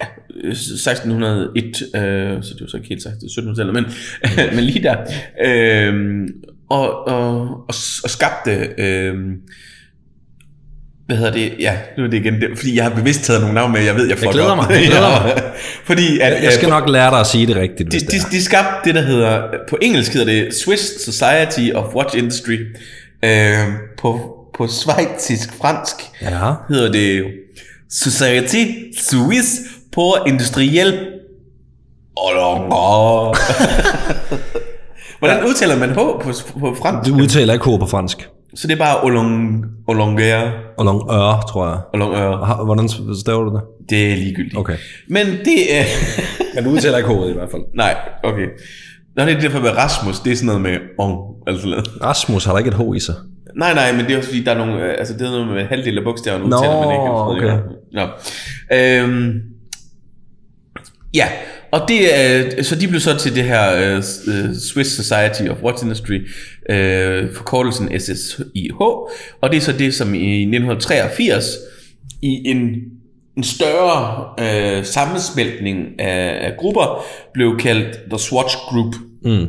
ja, 0.00 0.06
1601, 0.50 1.82
øh, 1.82 2.42
så 2.42 2.54
det 2.54 2.60
var 2.60 2.66
så 2.68 2.76
ikke 2.76 2.88
helt 2.88 3.06
1700-tallet, 3.06 3.74
men, 3.74 3.84
men 4.56 4.64
lige 4.64 4.82
der, 4.82 4.96
øh, 5.44 6.28
og, 6.68 7.06
og, 7.06 7.40
og, 7.40 7.64
og 8.04 8.10
skabte, 8.10 8.68
øh, 8.78 9.14
hvad 11.10 11.16
hedder 11.18 11.32
det, 11.32 11.52
ja, 11.58 11.72
nu 11.98 12.04
er 12.04 12.08
det 12.08 12.16
igen, 12.16 12.34
det, 12.34 12.48
fordi 12.56 12.76
jeg 12.76 12.84
har 12.84 12.90
bevidst 12.90 13.22
taget 13.24 13.40
nogle 13.40 13.54
navne 13.54 13.72
med, 13.72 13.80
jeg 13.82 13.96
ved, 13.96 14.08
jeg 14.08 14.18
får 14.18 14.24
Jeg 14.26 14.32
glæder 14.32 14.50
op. 14.50 14.56
mig, 14.56 14.70
jeg 14.76 14.86
glæder 14.86 15.22
mig. 15.22 15.42
fordi 15.84 16.18
at, 16.20 16.42
Jeg 16.44 16.52
skal 16.52 16.64
øh, 16.66 16.70
nok 16.70 16.88
lære 16.88 17.10
dig 17.10 17.20
at 17.20 17.26
sige 17.26 17.46
det 17.46 17.56
rigtigt, 17.56 17.92
de, 17.92 18.00
det 18.00 18.10
de, 18.12 18.16
de 18.30 18.42
skabte 18.42 18.74
det, 18.84 18.94
der 18.94 19.02
hedder, 19.02 19.42
på 19.70 19.78
engelsk 19.82 20.12
hedder 20.12 20.32
det 20.32 20.54
Swiss 20.54 21.04
Society 21.04 21.70
of 21.74 21.94
Watch 21.94 22.18
Industry. 22.18 22.56
Øh, 23.24 23.54
på, 23.98 24.34
på 24.58 24.66
svejtisk 24.66 25.48
fransk 25.60 25.94
Ja. 26.22 26.52
hedder 26.68 26.92
det 26.92 27.22
Société 27.92 28.58
Suisse 29.08 29.60
pour 29.92 30.18
Industriel. 30.26 31.06
Hvordan 35.18 35.44
udtaler 35.44 35.76
man 35.76 35.90
H 35.90 35.94
på, 35.94 36.22
på 36.60 36.76
fransk? 36.82 37.10
Du 37.10 37.16
udtaler 37.16 37.52
ikke 37.52 37.64
H 37.64 37.78
på 37.80 37.86
fransk. 37.86 38.28
Så 38.54 38.66
det 38.66 38.74
er 38.74 38.78
bare 38.78 38.98
Hollande, 39.02 39.68
Hollande, 39.86 40.52
Og 40.78 40.84
long 40.84 41.10
ør, 41.10 41.44
tror 41.48 41.66
jeg. 41.68 42.46
Ha- 42.46 42.64
Hvordan 42.64 42.88
staver 43.24 43.42
du 43.44 43.54
det? 43.54 43.62
Det 43.90 44.12
er 44.12 44.16
ligegyldigt. 44.16 44.56
Okay. 44.56 44.76
Men 45.08 45.26
det 45.26 45.76
er... 45.78 45.84
Men 46.54 46.64
du 46.64 46.70
udtaler 46.70 46.98
ikke 46.98 47.10
H'et 47.10 47.30
i 47.30 47.32
hvert 47.32 47.50
fald. 47.50 47.62
Nej, 47.74 47.96
okay. 48.24 48.46
Nå, 49.16 49.24
det 49.24 49.34
er 49.36 49.40
derfor 49.40 49.60
med 49.60 49.70
Rasmus, 49.76 50.18
det 50.20 50.32
er 50.32 50.36
sådan 50.36 50.46
noget 50.46 50.60
med 50.60 50.76
on, 50.98 51.34
altså. 51.46 51.90
Rasmus 52.02 52.44
har 52.44 52.52
der 52.52 52.58
ikke 52.58 52.68
et 52.70 52.76
H 52.76 52.96
i 52.96 53.00
sig. 53.00 53.14
Nej, 53.56 53.74
nej, 53.74 53.92
men 53.92 54.04
det 54.04 54.12
er 54.12 54.16
også 54.16 54.28
fordi, 54.28 54.44
der 54.44 54.52
er 54.52 54.58
nogle, 54.58 54.84
øh, 54.84 54.94
altså 54.98 55.14
det 55.14 55.22
er 55.26 55.30
noget 55.30 55.46
med 55.48 55.64
halvdelen 55.64 55.98
af 55.98 56.04
bogstaverne 56.04 56.48
Nå, 56.48 56.56
udtaler 56.56 56.80
man 56.80 56.90
ikke. 56.92 57.56
okay. 57.56 57.58
Nå. 57.92 58.06
Øhm, 58.76 59.40
ja, 61.14 61.26
og 61.72 61.80
det 61.88 62.20
er, 62.20 62.62
så 62.62 62.74
de 62.76 62.88
blev 62.88 63.00
så 63.00 63.16
til 63.18 63.34
det 63.34 63.44
her 63.44 63.96
uh, 63.96 64.02
Swiss 64.72 64.90
Society 64.90 65.48
of 65.50 65.62
Watch 65.62 65.84
Industry, 65.84 66.18
uh, 66.70 67.34
forkortelsen 67.34 68.00
SSIH, 68.00 68.80
og 69.40 69.50
det 69.50 69.56
er 69.56 69.60
så 69.60 69.72
det, 69.72 69.94
som 69.94 70.14
i 70.14 70.40
1983 70.42 71.44
i 72.22 72.42
en, 72.44 72.74
en 73.36 73.44
større 73.44 74.24
uh, 74.38 74.84
sammensmeltning 74.84 76.00
af, 76.00 76.46
af 76.46 76.56
grupper 76.56 77.04
blev 77.34 77.58
kaldt 77.58 77.98
The 78.10 78.18
Swatch 78.18 78.56
Group. 78.68 78.94
Mm. 79.22 79.46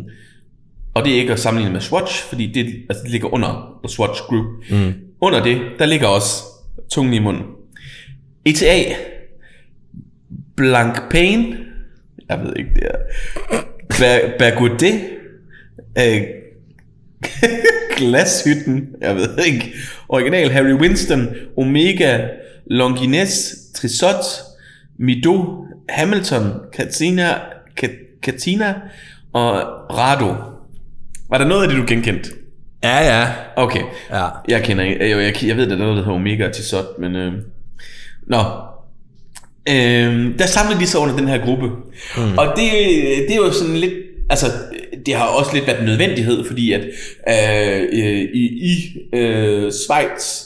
Og 0.94 1.06
det 1.06 1.14
er 1.14 1.18
ikke 1.18 1.34
at 1.34 1.40
sammenligne 1.40 1.74
med 1.74 1.82
Swatch, 1.82 2.24
fordi 2.30 2.48
det, 2.48 2.66
altså 2.90 3.04
det 3.04 3.12
ligger 3.12 3.34
under 3.34 3.80
The 3.84 3.94
Swatch 3.94 4.22
Group. 4.22 4.46
Mm. 4.70 4.94
Under 5.22 5.44
det, 5.44 5.62
der 5.80 5.86
ligger 5.86 6.08
også 6.08 6.44
tungen 6.92 7.14
i 7.14 7.20
munden. 7.20 7.44
ETA, 8.46 8.96
Blanc 10.58 10.98
Pain, 11.12 11.56
jeg 12.30 12.40
ved 12.44 12.54
ikke 12.56 12.72
det 12.76 12.84
er, 12.84 12.96
Ba- 13.94 14.38
Bagaudet, 14.38 15.02
øh, 15.98 16.22
Glashytten, 17.98 18.88
jeg 19.02 19.16
ved 19.16 19.38
ikke, 19.46 19.74
Original 20.10 20.50
Harry 20.50 20.74
Winston, 20.74 21.28
Omega, 21.58 22.20
Longines, 22.68 23.56
Trisot, 23.76 24.24
Mido, 25.00 25.66
Hamilton, 25.90 26.52
Katina, 26.74 27.34
Ka- 27.82 28.20
Katina 28.24 28.76
og 29.34 29.54
Rado. 29.98 30.36
Var 31.30 31.38
der 31.38 31.46
noget 31.46 31.64
af 31.64 31.70
det, 31.70 31.78
du 31.78 31.84
genkendte? 31.88 32.30
Ja, 32.84 33.20
ja. 33.20 33.28
Okay. 33.56 33.82
Ja. 34.12 34.28
Jeg 34.48 34.64
kender 34.64 34.84
ikke. 34.84 35.10
Jeg, 35.10 35.18
jeg, 35.24 35.48
jeg 35.48 35.58
ved, 35.58 35.68
der 35.68 35.74
er 35.76 35.80
noget, 35.80 35.98
der 35.98 36.04
hedder 36.04 36.16
Omega 36.18 36.48
og 36.48 36.54
Tissot, 36.54 36.86
men... 37.00 37.16
Øh, 37.16 37.34
nå. 38.28 38.38
Øh, 39.70 40.40
der 40.40 40.46
samlede 40.46 40.80
de 40.80 40.88
sig 40.88 41.00
under 41.00 41.16
den 41.16 41.28
her 41.28 41.46
gruppe. 41.46 41.68
Mm. 42.18 42.38
Og 42.38 42.48
det, 42.56 42.72
det 43.28 43.32
er 43.32 43.36
jo 43.36 43.52
sådan 43.52 43.78
lidt... 43.78 43.94
Altså, 44.32 44.46
det 45.06 45.16
har 45.16 45.26
også 45.26 45.54
lidt 45.54 45.68
været 45.68 45.80
en 45.80 45.86
nødvendighed, 45.86 46.48
fordi 46.48 46.74
at 46.74 46.82
øh, 47.30 47.82
øh, 47.92 48.22
i, 48.34 48.72
i 48.72 48.98
øh, 49.14 49.72
Schweiz, 49.72 50.44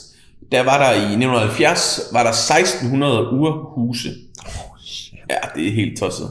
der 0.52 0.62
var 0.62 0.78
der 0.78 0.92
i 0.92 0.96
1970, 0.96 2.00
var 2.12 2.22
der 2.22 2.30
1600 2.30 3.32
urhuse. 3.32 4.08
Ja, 5.30 5.36
det 5.56 5.68
er 5.68 5.72
helt 5.72 5.98
tosset. 5.98 6.28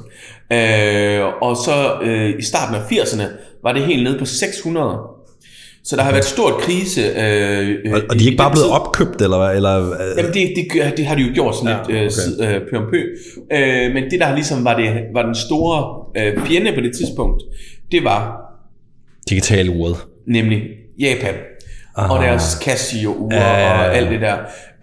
Øh, 0.52 1.26
og 1.42 1.58
så 1.58 2.00
øh, 2.02 2.40
i 2.40 2.42
starten 2.42 2.76
af 2.76 2.80
80'erne 2.80 3.24
var 3.64 3.74
det 3.74 3.86
helt 3.86 4.04
nede 4.04 4.20
på 4.20 4.26
600. 4.26 5.00
Så 5.86 5.96
der 5.96 6.02
har 6.04 6.12
været 6.12 6.26
stort 6.26 6.54
krise. 6.62 7.02
Øh, 7.02 7.94
Og, 7.94 8.02
og 8.10 8.16
de 8.16 8.24
er 8.24 8.26
ikke 8.26 8.38
bare 8.38 8.52
blevet 8.52 8.70
opkøbt, 8.70 9.22
eller 9.22 9.38
hvad? 9.38 9.56
Eller, 9.56 9.92
øh, 9.92 10.18
Jamen 10.18 10.34
det, 10.34 10.54
det, 10.56 10.98
det 10.98 11.06
har 11.06 11.16
de 11.16 11.22
jo 11.22 11.34
gjort 11.34 11.56
sådan 11.56 11.78
Ja, 11.90 12.04
lidt 12.04 12.14
øh, 12.40 12.48
okay. 12.48 12.56
øh, 12.56 12.62
pø 12.70 12.78
om 12.78 12.84
pø. 12.92 13.02
Øh, 13.58 13.94
men 13.94 14.04
det 14.12 14.20
der 14.20 14.36
ligesom 14.36 14.66
var, 14.66 14.78
det, 14.78 14.94
var 15.14 15.22
den 15.26 15.36
store 15.36 16.06
øh, 16.18 16.46
fjende 16.48 16.72
på 16.74 16.82
det 16.82 16.96
tidspunkt, 16.96 17.44
det 17.92 18.04
var 18.04 18.42
digital 19.30 19.70
uret. 19.70 19.96
nemlig 20.28 20.62
Japan. 21.00 21.34
Aha. 21.98 22.14
Og 22.14 22.24
deres 22.24 22.44
Casio-ure 22.64 23.36
ja, 23.36 23.52
ja, 23.52 23.60
ja. 23.60 23.88
og 23.88 23.96
alt 23.96 24.10
det 24.10 24.22
der, 24.22 24.36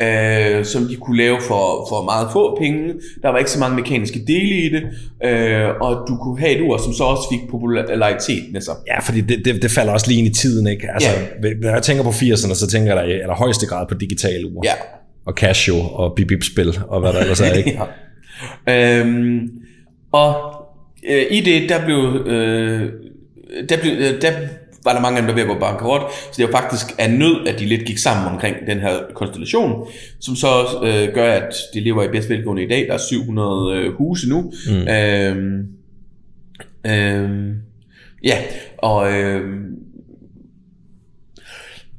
øh, 0.03 0.65
som 0.65 0.89
de 0.89 0.97
kunne 0.97 1.17
lave 1.17 1.39
for, 1.41 1.87
for 1.89 2.05
meget 2.05 2.29
få 2.33 2.57
penge. 2.61 2.95
Der 3.23 3.29
var 3.29 3.39
ikke 3.39 3.51
så 3.51 3.59
mange 3.59 3.77
mekaniske 3.77 4.21
dele 4.27 4.55
i 4.55 4.69
det, 4.69 4.83
øh, 5.25 5.69
og 5.81 6.05
du 6.09 6.17
kunne 6.17 6.41
have 6.41 6.53
et 6.53 6.61
ur, 6.61 6.77
som 6.77 6.93
så 6.93 7.05
også 7.05 7.23
fik 7.33 7.51
popularitet 7.51 8.43
med 8.53 8.61
sig. 8.61 8.75
Ja, 8.87 9.01
fordi 9.01 9.21
det, 9.21 9.45
det, 9.45 9.63
det 9.63 9.71
falder 9.71 9.93
også 9.93 10.07
lige 10.09 10.19
ind 10.19 10.29
i 10.29 10.35
tiden, 10.35 10.67
ikke? 10.67 10.89
Altså, 10.95 11.09
Ja. 11.43 11.49
Når 11.63 11.71
jeg 11.71 11.83
tænker 11.83 12.03
på 12.05 12.11
80'erne, 12.11 12.55
så 12.55 12.67
tænker 12.67 12.95
jeg 12.95 13.05
da 13.05 13.09
i 13.09 13.13
allerhøjeste 13.13 13.67
grad 13.67 13.87
på 13.89 13.95
digitale 13.95 14.47
uger. 14.53 14.63
Ja. 14.65 14.73
Og 15.27 15.33
Casio 15.35 15.75
og 15.81 16.13
bip 16.17 16.29
bip 16.29 16.43
spil 16.45 16.79
og 16.89 17.01
hvad 17.01 17.13
der 17.13 17.21
ellers 17.21 17.41
er, 17.41 17.53
ikke? 17.63 17.81
ja. 18.67 19.01
Øhm, 19.01 19.49
og 20.13 20.35
øh, 21.11 21.23
i 21.31 21.41
det, 21.41 21.69
der 21.69 21.85
blev, 21.85 22.27
øh, 22.27 22.91
der, 23.69 23.77
blev 23.81 23.93
øh, 23.93 24.23
der 24.23 24.33
var 24.85 24.93
der 24.93 25.01
mange 25.01 25.17
af 25.17 25.23
dem, 25.23 25.29
der 25.29 25.35
ved 25.35 25.43
at 25.43 25.49
gå 25.49 25.59
bankerot, 25.59 26.13
så 26.13 26.35
det 26.37 26.47
var 26.47 26.61
faktisk 26.61 26.87
af 26.99 27.11
nød, 27.11 27.47
at 27.47 27.59
de 27.59 27.67
lidt 27.67 27.85
gik 27.85 27.99
sammen 27.99 28.33
omkring 28.33 28.57
den 28.67 28.81
her 28.81 28.99
konstellation, 29.15 29.87
som 30.21 30.37
så 30.37 30.49
øh, 30.85 31.15
gør, 31.15 31.33
at 31.33 31.55
de 31.75 31.81
lever 31.81 32.03
i 32.03 32.09
bedst 32.09 32.31
velgående 32.31 32.63
i 32.63 32.69
dag. 32.69 32.87
Der 32.89 32.95
er 32.95 32.99
700 32.99 33.77
øh, 33.77 33.95
huse 33.95 34.29
nu. 34.29 34.53
Mm. 34.69 34.89
Øhm, 34.89 35.67
øhm, 36.87 37.55
ja, 38.25 38.39
og 38.79 39.13
øhm, 39.13 39.73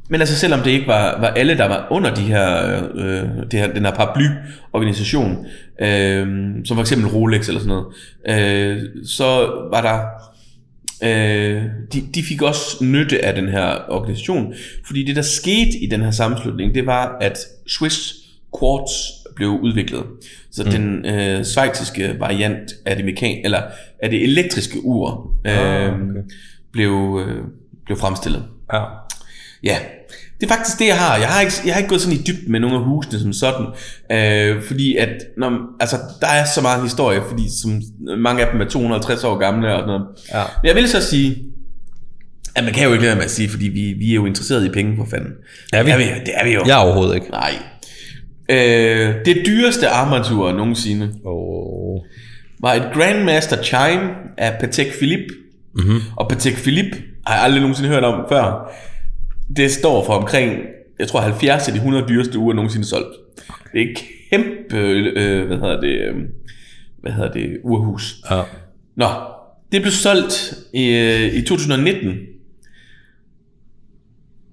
men 0.09 0.21
altså 0.21 0.35
selvom 0.35 0.59
det 0.59 0.71
ikke 0.71 0.87
var, 0.87 1.19
var 1.21 1.27
alle, 1.27 1.57
der 1.57 1.67
var 1.67 1.87
under 1.91 2.13
de 2.13 2.21
her, 2.21 2.73
øh, 2.95 3.29
det 3.51 3.59
her, 3.59 3.73
den 3.73 3.85
her 3.85 3.91
paraply-organisation, 3.91 5.45
øh, 5.81 6.27
som 6.65 6.77
for 6.77 6.81
eksempel 6.81 7.07
Rolex 7.07 7.47
eller 7.47 7.61
sådan 7.61 7.75
noget, 7.75 7.85
øh, 8.27 8.83
så 9.05 9.25
var 9.71 9.81
der, 9.81 9.99
øh, 11.03 11.63
de, 11.93 12.01
de 12.15 12.23
fik 12.23 12.41
også 12.41 12.83
nytte 12.83 13.25
af 13.25 13.35
den 13.35 13.49
her 13.49 13.89
organisation, 13.89 14.53
fordi 14.85 15.03
det 15.03 15.15
der 15.15 15.21
skete 15.21 15.77
i 15.77 15.87
den 15.87 16.01
her 16.01 16.11
sammenslutning, 16.11 16.75
det 16.75 16.85
var, 16.85 17.17
at 17.21 17.37
Swiss 17.67 18.13
Quartz 18.59 18.91
blev 19.35 19.49
udviklet. 19.49 20.03
Så 20.51 20.63
mm. 20.63 20.71
den 20.71 21.05
øh, 21.05 21.45
svejtiske 21.45 22.15
variant 22.19 22.71
af 22.85 22.95
det 22.95 23.05
mekan 23.05 23.41
eller 23.43 23.61
af 23.99 24.09
det 24.09 24.23
elektriske 24.23 24.79
ur 24.83 25.37
øh, 25.45 25.57
Ah, 25.57 25.93
okay. 25.93 26.03
blev, 26.71 27.23
øh, 27.27 27.43
blev 27.85 27.97
fremstillet. 27.97 28.43
Ja. 28.73 28.83
Ja, 29.63 29.77
det 30.43 30.51
er 30.51 30.55
faktisk 30.55 30.79
det, 30.79 30.87
jeg 30.87 30.97
har. 30.99 31.17
Jeg 31.17 31.27
har 31.27 31.41
ikke, 31.41 31.53
jeg 31.65 31.73
har 31.73 31.77
ikke 31.79 31.89
gået 31.89 32.01
sådan 32.01 32.17
i 32.17 32.21
dybden 32.27 32.51
med 32.51 32.59
nogle 32.59 32.75
af 32.75 32.83
husene 32.83 33.19
som 33.19 33.33
sådan, 33.33 33.65
øh, 34.11 34.63
fordi 34.63 34.97
at, 34.97 35.09
når, 35.37 35.51
altså, 35.79 35.97
der 36.21 36.27
er 36.27 36.45
så 36.55 36.61
meget 36.61 36.83
historie, 36.83 37.21
fordi 37.27 37.43
som, 37.61 37.81
mange 38.17 38.45
af 38.45 38.51
dem 38.51 38.61
er 38.61 38.65
250 38.65 39.23
år 39.23 39.37
gamle 39.37 39.73
og 39.73 39.79
sådan 39.79 39.87
noget. 39.87 40.03
Ja. 40.33 40.43
Men 40.61 40.67
jeg 40.67 40.75
vil 40.75 40.89
så 40.89 41.01
sige, 41.01 41.37
at 42.55 42.63
man 42.63 42.73
kan 42.73 42.83
jo 42.83 42.93
ikke 42.93 43.05
lade 43.05 43.15
med 43.15 43.23
at 43.23 43.31
sige, 43.31 43.49
fordi 43.49 43.67
vi, 43.67 43.93
vi 43.99 44.11
er 44.11 44.15
jo 44.15 44.25
interesseret 44.25 44.65
i 44.65 44.69
penge, 44.69 44.97
for 44.97 45.07
fanden. 45.09 45.31
Er 45.73 45.83
vi? 45.83 45.91
Det 45.91 45.93
er 45.93 45.97
vi, 45.97 46.03
det 46.03 46.33
er 46.35 46.45
vi 46.45 46.53
jo. 46.53 46.63
Jeg 46.67 46.73
er 46.73 46.83
overhovedet 46.85 47.15
ikke. 47.15 47.27
Nej. 47.31 47.53
Øh, 48.49 49.15
det 49.25 49.43
dyreste 49.45 49.87
armatur 49.89 50.51
nogensinde 50.51 51.11
Oh. 51.25 51.99
var 52.61 52.73
et 52.73 52.89
Grandmaster 52.93 53.63
Chime 53.63 54.09
af 54.37 54.59
Patek 54.59 54.87
Philippe. 54.97 55.33
Mm-hmm. 55.75 55.99
Og 56.17 56.29
Patek 56.29 56.55
Philippe 56.55 56.97
har 57.27 57.35
jeg 57.35 57.43
aldrig 57.43 57.61
nogensinde 57.61 57.89
hørt 57.89 58.03
om 58.03 58.25
før. 58.29 58.71
Det 59.55 59.71
står 59.71 60.05
for 60.05 60.13
omkring, 60.13 60.59
jeg 60.99 61.07
tror 61.07 61.19
70 61.21 61.67
af 61.67 61.73
de 61.73 61.77
100 61.77 62.05
dyreste 62.07 62.39
uger 62.39 62.53
nogensinde 62.53 62.87
solgt. 62.87 63.15
Det 63.73 63.81
er 63.81 63.91
et 63.91 63.97
kæmpe, 64.29 64.77
øh, 64.77 65.47
hvad 65.47 65.57
hedder 65.57 65.81
det, 65.81 66.01
øh, 66.01 66.15
hvad 67.01 67.11
hedder 67.11 67.31
det, 67.31 67.57
urhus. 67.63 68.15
Ja. 68.31 68.41
Nå, 68.95 69.07
det 69.71 69.81
blev 69.81 69.91
solgt 69.91 70.53
i, 70.73 70.89
øh, 70.89 71.33
i 71.33 71.41
2019 71.41 72.13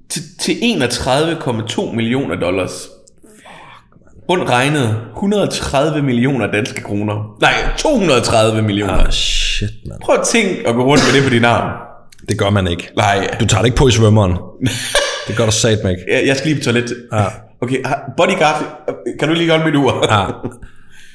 til, 0.09 0.23
til 0.41 0.53
31,2 0.53 1.93
millioner 1.93 2.35
dollars. 2.35 2.89
Rundt 4.29 4.51
regnet 4.51 4.97
130 5.15 6.03
millioner 6.03 6.51
danske 6.51 6.81
kroner. 6.83 7.37
Nej, 7.41 7.53
230 7.79 8.63
millioner. 8.63 8.93
Ah, 8.93 9.13
shit, 9.13 9.71
mand. 9.87 10.01
Prøv 10.01 10.15
at 10.15 10.27
tænke 10.27 10.69
at 10.69 10.75
gå 10.75 10.85
rundt 10.85 11.03
med 11.07 11.21
det 11.21 11.29
på 11.29 11.35
din 11.35 11.45
arm. 11.45 11.90
Det 12.29 12.39
gør 12.39 12.51
man 12.51 12.67
ikke. 12.69 12.91
Nej, 12.97 13.37
Du 13.41 13.47
tager 13.47 13.63
det 13.63 13.67
ikke 13.69 13.77
på 13.77 13.89
i 13.89 13.91
svømmeren. 13.91 14.37
Det 15.29 15.37
gør 15.37 15.45
du 15.47 15.53
sat 15.53 15.71
ikke. 15.73 16.05
jeg, 16.09 16.23
jeg 16.27 16.37
skal 16.37 16.51
lige 16.51 16.59
på 16.61 16.65
toilet. 16.65 16.95
Ja. 17.13 17.25
Okay, 17.63 17.77
bodyguard, 18.17 18.65
kan 19.19 19.29
du 19.29 19.35
lige 19.35 19.51
holde 19.51 19.65
mit 19.65 19.75
ur? 19.77 20.07
Ja. 20.11 20.27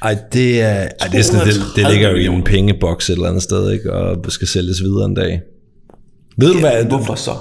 Ej, 0.02 0.18
det 0.34 0.62
er, 0.62 0.68
ej, 0.68 0.88
det, 1.12 1.20
er 1.20 1.24
sådan, 1.24 1.48
det, 1.48 1.54
det 1.54 1.84
230 1.84 1.94
ligger 1.94 2.10
jo 2.10 2.16
i 2.16 2.26
en 2.26 2.44
pengeboks 2.44 3.10
et 3.10 3.14
eller 3.14 3.28
andet 3.28 3.44
sted, 3.44 3.72
ikke? 3.72 3.94
og 3.94 4.26
skal 4.30 4.48
sælges 4.48 4.82
videre 4.82 5.06
en 5.06 5.14
dag. 5.14 5.42
Ved 6.38 6.54
du 6.54 6.60
hvad? 6.60 6.86
Hvorfor 6.86 7.16
så? 7.16 7.32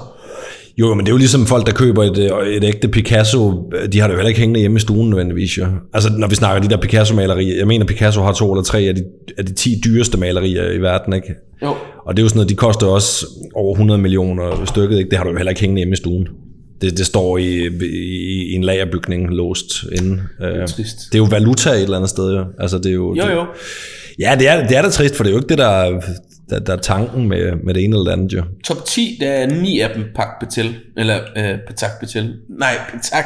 Jo, 0.77 0.93
men 0.93 1.05
det 1.05 1.11
er 1.11 1.13
jo 1.13 1.17
ligesom 1.17 1.45
folk, 1.45 1.65
der 1.67 1.71
køber 1.73 2.03
et, 2.03 2.17
øh, 2.17 2.47
et 2.47 2.63
ægte 2.63 2.87
Picasso, 2.87 3.71
de 3.91 3.99
har 3.99 4.07
det 4.07 4.13
jo 4.13 4.17
heller 4.17 4.27
ikke 4.27 4.39
hængende 4.39 4.59
hjemme 4.59 4.77
i 4.77 4.79
stuen 4.79 5.09
nødvendigvis. 5.09 5.57
Jo. 5.57 5.65
Altså, 5.93 6.09
når 6.17 6.27
vi 6.27 6.35
snakker 6.35 6.61
de 6.61 6.69
der 6.75 6.81
Picasso-malerier, 6.81 7.57
jeg 7.57 7.67
mener, 7.67 7.85
Picasso 7.85 8.21
har 8.21 8.33
to 8.33 8.51
eller 8.53 8.63
tre 8.63 8.79
af 8.79 8.95
de, 8.95 9.03
af 9.37 9.45
de 9.45 9.53
10 9.53 9.81
dyreste 9.85 10.17
malerier 10.17 10.71
i 10.71 10.77
verden, 10.77 11.13
ikke? 11.13 11.27
Jo. 11.63 11.73
Og 12.05 12.17
det 12.17 12.21
er 12.21 12.23
jo 12.23 12.29
sådan 12.29 12.37
noget, 12.37 12.49
de 12.49 12.55
koster 12.55 12.87
også 12.87 13.25
over 13.55 13.73
100 13.73 14.01
millioner 14.01 14.65
stykket, 14.65 14.97
ikke? 14.97 15.09
Det 15.09 15.17
har 15.17 15.23
du 15.25 15.31
jo 15.31 15.37
heller 15.37 15.49
ikke 15.51 15.61
hængende 15.61 15.79
hjemme 15.79 15.93
i 15.93 15.95
stuen. 15.95 16.27
Det, 16.81 16.97
det 16.97 17.05
står 17.05 17.37
i, 17.37 17.67
i, 17.67 18.51
i 18.51 18.53
en 18.53 18.63
lagerbygning 18.63 19.29
låst 19.29 19.83
inde. 19.97 20.11
Det 20.39 20.55
er, 20.61 20.67
trist. 20.67 20.97
det 21.11 21.15
er 21.15 21.19
jo 21.19 21.27
valuta 21.31 21.69
et 21.69 21.81
eller 21.81 21.95
andet 21.97 22.09
sted, 22.09 22.33
jo. 22.35 22.43
Altså, 22.59 22.77
det 22.77 22.85
er 22.85 22.91
jo, 22.93 23.15
Jo, 23.15 23.29
jo. 23.31 23.45
Ja, 24.19 24.35
det 24.39 24.47
er, 24.49 24.67
det 24.67 24.77
er 24.77 24.81
da 24.81 24.89
trist, 24.89 25.15
for 25.15 25.23
det 25.23 25.29
er 25.29 25.33
jo 25.33 25.37
ikke 25.39 25.49
det, 25.49 25.57
der, 25.57 25.67
er- 25.67 26.01
der, 26.49 26.59
der 26.59 26.73
er 26.73 26.77
tanken 26.77 27.27
med, 27.27 27.55
med 27.63 27.73
det 27.73 27.83
ene 27.83 27.95
eller 27.95 28.05
det 28.05 28.11
andet, 28.11 28.33
jo. 28.33 28.43
Top 28.63 28.85
10, 28.85 29.17
der 29.19 29.29
er 29.29 29.47
ni 29.47 29.79
af 29.79 29.89
dem 29.95 30.05
Pak 30.15 30.27
Patel. 30.39 30.75
Eller 30.97 31.19
øh, 31.37 31.59
Patak 31.67 31.99
Patel. 31.99 32.35
Nej, 32.49 32.77
Patak. 32.91 33.25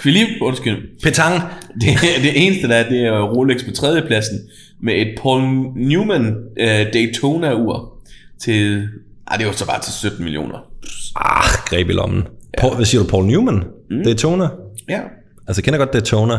Philippe, 0.00 0.32
undskyld. 0.42 1.02
Petang. 1.02 1.42
Det, 1.80 1.88
det 2.22 2.46
eneste 2.46 2.68
der 2.68 2.74
er, 2.74 2.88
det 2.88 3.04
er 3.04 3.20
Rolex 3.22 3.64
på 3.64 3.70
tredjepladsen. 3.70 4.38
Med 4.82 4.94
et 4.94 5.14
Paul 5.22 5.42
Newman 5.76 6.36
øh, 6.60 6.86
Daytona-ur. 6.92 8.02
Til... 8.40 8.88
Ej, 9.30 9.36
det 9.36 9.46
var 9.46 9.52
så 9.52 9.66
bare 9.66 9.80
til 9.82 9.92
17 9.92 10.24
millioner. 10.24 10.58
Ah, 11.16 11.50
greb 11.66 11.88
i 11.88 11.92
lommen. 11.92 12.22
Paul, 12.58 12.74
hvad 12.76 12.84
siger 12.84 13.02
du, 13.02 13.08
Paul 13.08 13.24
Newman? 13.26 13.64
Mm. 13.90 14.04
Daytona? 14.04 14.48
Ja. 14.88 15.00
Altså, 15.48 15.60
jeg 15.60 15.64
kender 15.64 15.78
godt 15.78 15.92
Daytona. 15.92 16.34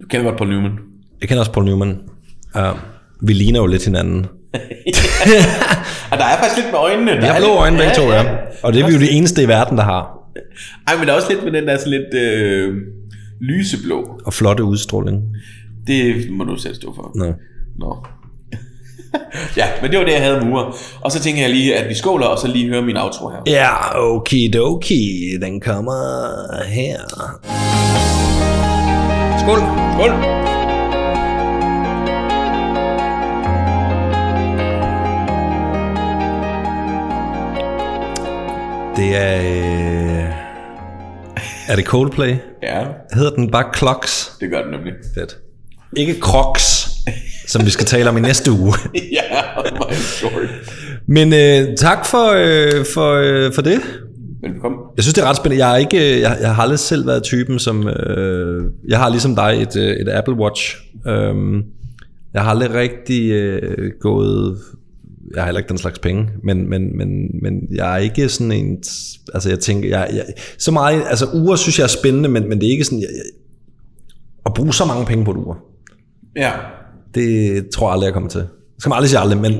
Du 0.00 0.06
kender 0.08 0.24
godt 0.24 0.38
Paul 0.38 0.50
Newman. 0.50 0.72
Jeg 1.20 1.28
kender 1.28 1.40
også 1.40 1.52
Paul 1.52 1.66
Newman. 1.66 1.98
Uh, 2.54 2.78
vi 3.22 3.32
ligner 3.32 3.60
jo 3.60 3.66
lidt 3.66 3.84
hinanden. 3.84 4.26
Og 6.12 6.18
der 6.18 6.24
er 6.24 6.36
faktisk 6.36 6.56
lidt 6.56 6.72
med 6.72 6.78
øjnene. 6.78 7.16
Vi 7.16 7.26
har 7.26 7.38
blå 7.38 7.48
øjne 7.48 7.76
begge 7.76 7.94
to, 7.94 8.02
ja. 8.02 8.24
Og 8.62 8.72
det 8.72 8.82
er 8.82 8.86
vi 8.86 8.92
jo 8.92 8.98
det 8.98 9.16
eneste 9.16 9.42
i 9.42 9.48
verden, 9.48 9.76
der 9.78 9.84
har. 9.84 10.18
Ej, 10.88 10.96
men 10.96 11.06
der 11.06 11.12
er 11.12 11.16
også 11.16 11.28
lidt 11.30 11.44
med 11.44 11.52
den 11.52 11.66
der 11.68 11.78
sådan 11.78 11.92
lidt 11.92 12.14
øh, 12.14 12.74
lyseblå. 13.40 14.20
Og 14.26 14.34
flotte 14.34 14.64
udstråling. 14.64 15.22
Det 15.86 16.30
må 16.30 16.44
du 16.44 16.56
selv 16.56 16.74
stå 16.74 16.94
for. 16.94 17.12
Nå. 17.14 17.32
Nå. 17.78 18.06
ja, 19.56 19.66
men 19.82 19.90
det 19.90 19.98
var 19.98 20.04
det, 20.04 20.12
jeg 20.12 20.22
havde 20.22 20.40
med 20.40 20.52
uger. 20.52 20.76
Og 21.00 21.12
så 21.12 21.20
tænker 21.20 21.42
jeg 21.42 21.50
lige, 21.50 21.76
at 21.76 21.88
vi 21.88 21.94
skåler, 21.94 22.26
og 22.26 22.38
så 22.38 22.48
lige 22.48 22.68
høre 22.68 22.82
min 22.82 22.96
outro 22.96 23.28
her. 23.28 23.42
Ja, 23.46 23.98
okidoki. 23.98 25.30
Den 25.42 25.60
kommer 25.60 26.64
her. 26.64 26.98
Skål. 29.38 29.58
Skål! 29.94 30.61
Det 39.12 39.20
er... 39.20 39.38
Øh... 39.38 40.32
Er 41.68 41.76
det 41.76 41.84
Coldplay? 41.84 42.34
Ja, 42.62 42.84
Hedder 43.14 43.30
den 43.30 43.50
bare 43.50 43.64
Clocks? 43.76 44.36
det 44.40 44.50
gør 44.50 44.62
den 44.62 44.70
nemlig. 44.70 44.92
Fedt. 45.14 45.38
Ikke 45.96 46.16
Crocs, 46.20 46.88
som 47.46 47.64
vi 47.64 47.70
skal 47.70 47.86
tale 47.86 48.10
om 48.10 48.16
i 48.16 48.20
næste 48.20 48.52
uge. 48.52 48.74
ja, 49.18 49.22
my 49.90 49.94
short. 49.94 50.32
Men 51.06 51.32
øh, 51.32 51.76
tak 51.76 52.06
for, 52.06 52.32
øh, 52.36 52.84
for, 52.94 53.12
øh, 53.12 53.52
for 53.52 53.62
det. 53.62 53.80
Velkommen. 54.42 54.80
Jeg 54.96 55.04
synes, 55.04 55.14
det 55.14 55.22
er 55.24 55.28
ret 55.28 55.36
spændende. 55.36 55.66
Jeg, 55.66 55.72
er 55.72 55.76
ikke, 55.76 56.20
jeg, 56.20 56.38
jeg 56.40 56.54
har 56.54 56.62
aldrig 56.62 56.78
selv 56.78 57.06
været 57.06 57.22
typen, 57.22 57.58
som... 57.58 57.88
Øh, 57.88 58.64
jeg 58.88 58.98
har 58.98 59.08
ligesom 59.08 59.36
dig 59.36 59.62
et, 59.62 59.76
øh, 59.76 59.96
et 59.96 60.08
Apple 60.08 60.34
Watch. 60.34 60.76
Øhm, 61.06 61.62
jeg 62.34 62.42
har 62.42 62.50
aldrig 62.50 62.74
rigtig 62.74 63.30
øh, 63.30 63.90
gået... 64.00 64.58
Jeg 65.34 65.42
har 65.42 65.46
heller 65.46 65.58
ikke 65.58 65.68
den 65.68 65.78
slags 65.78 65.98
penge, 65.98 66.28
men, 66.44 66.70
men, 66.70 66.96
men, 66.96 67.08
men 67.42 67.68
jeg 67.74 67.94
er 67.94 67.96
ikke 67.96 68.28
sådan 68.28 68.52
en... 68.52 68.82
Altså, 69.34 69.48
jeg 69.48 69.60
tænker... 69.60 69.88
Jeg, 69.88 70.10
jeg, 70.12 70.24
så 70.58 70.70
meget... 70.70 71.02
Altså, 71.06 71.26
uger 71.34 71.56
synes 71.56 71.78
jeg 71.78 71.84
er 71.84 71.88
spændende, 71.88 72.28
men, 72.28 72.48
men 72.48 72.60
det 72.60 72.66
er 72.66 72.70
ikke 72.70 72.84
sådan... 72.84 73.00
Jeg, 73.00 73.08
jeg, 73.14 73.22
at 74.46 74.54
bruge 74.54 74.74
så 74.74 74.84
mange 74.84 75.06
penge 75.06 75.24
på 75.24 75.30
et 75.30 75.36
ur, 75.36 75.58
Ja. 76.36 76.52
det 77.14 77.68
tror 77.70 77.86
jeg 77.88 77.92
aldrig, 77.92 78.06
jeg 78.06 78.14
kommer 78.14 78.30
til. 78.30 78.40
Det 78.40 78.48
skal 78.78 78.90
man 78.90 78.96
aldrig 78.96 79.10
sige 79.10 79.20
aldrig, 79.20 79.38
men 79.40 79.52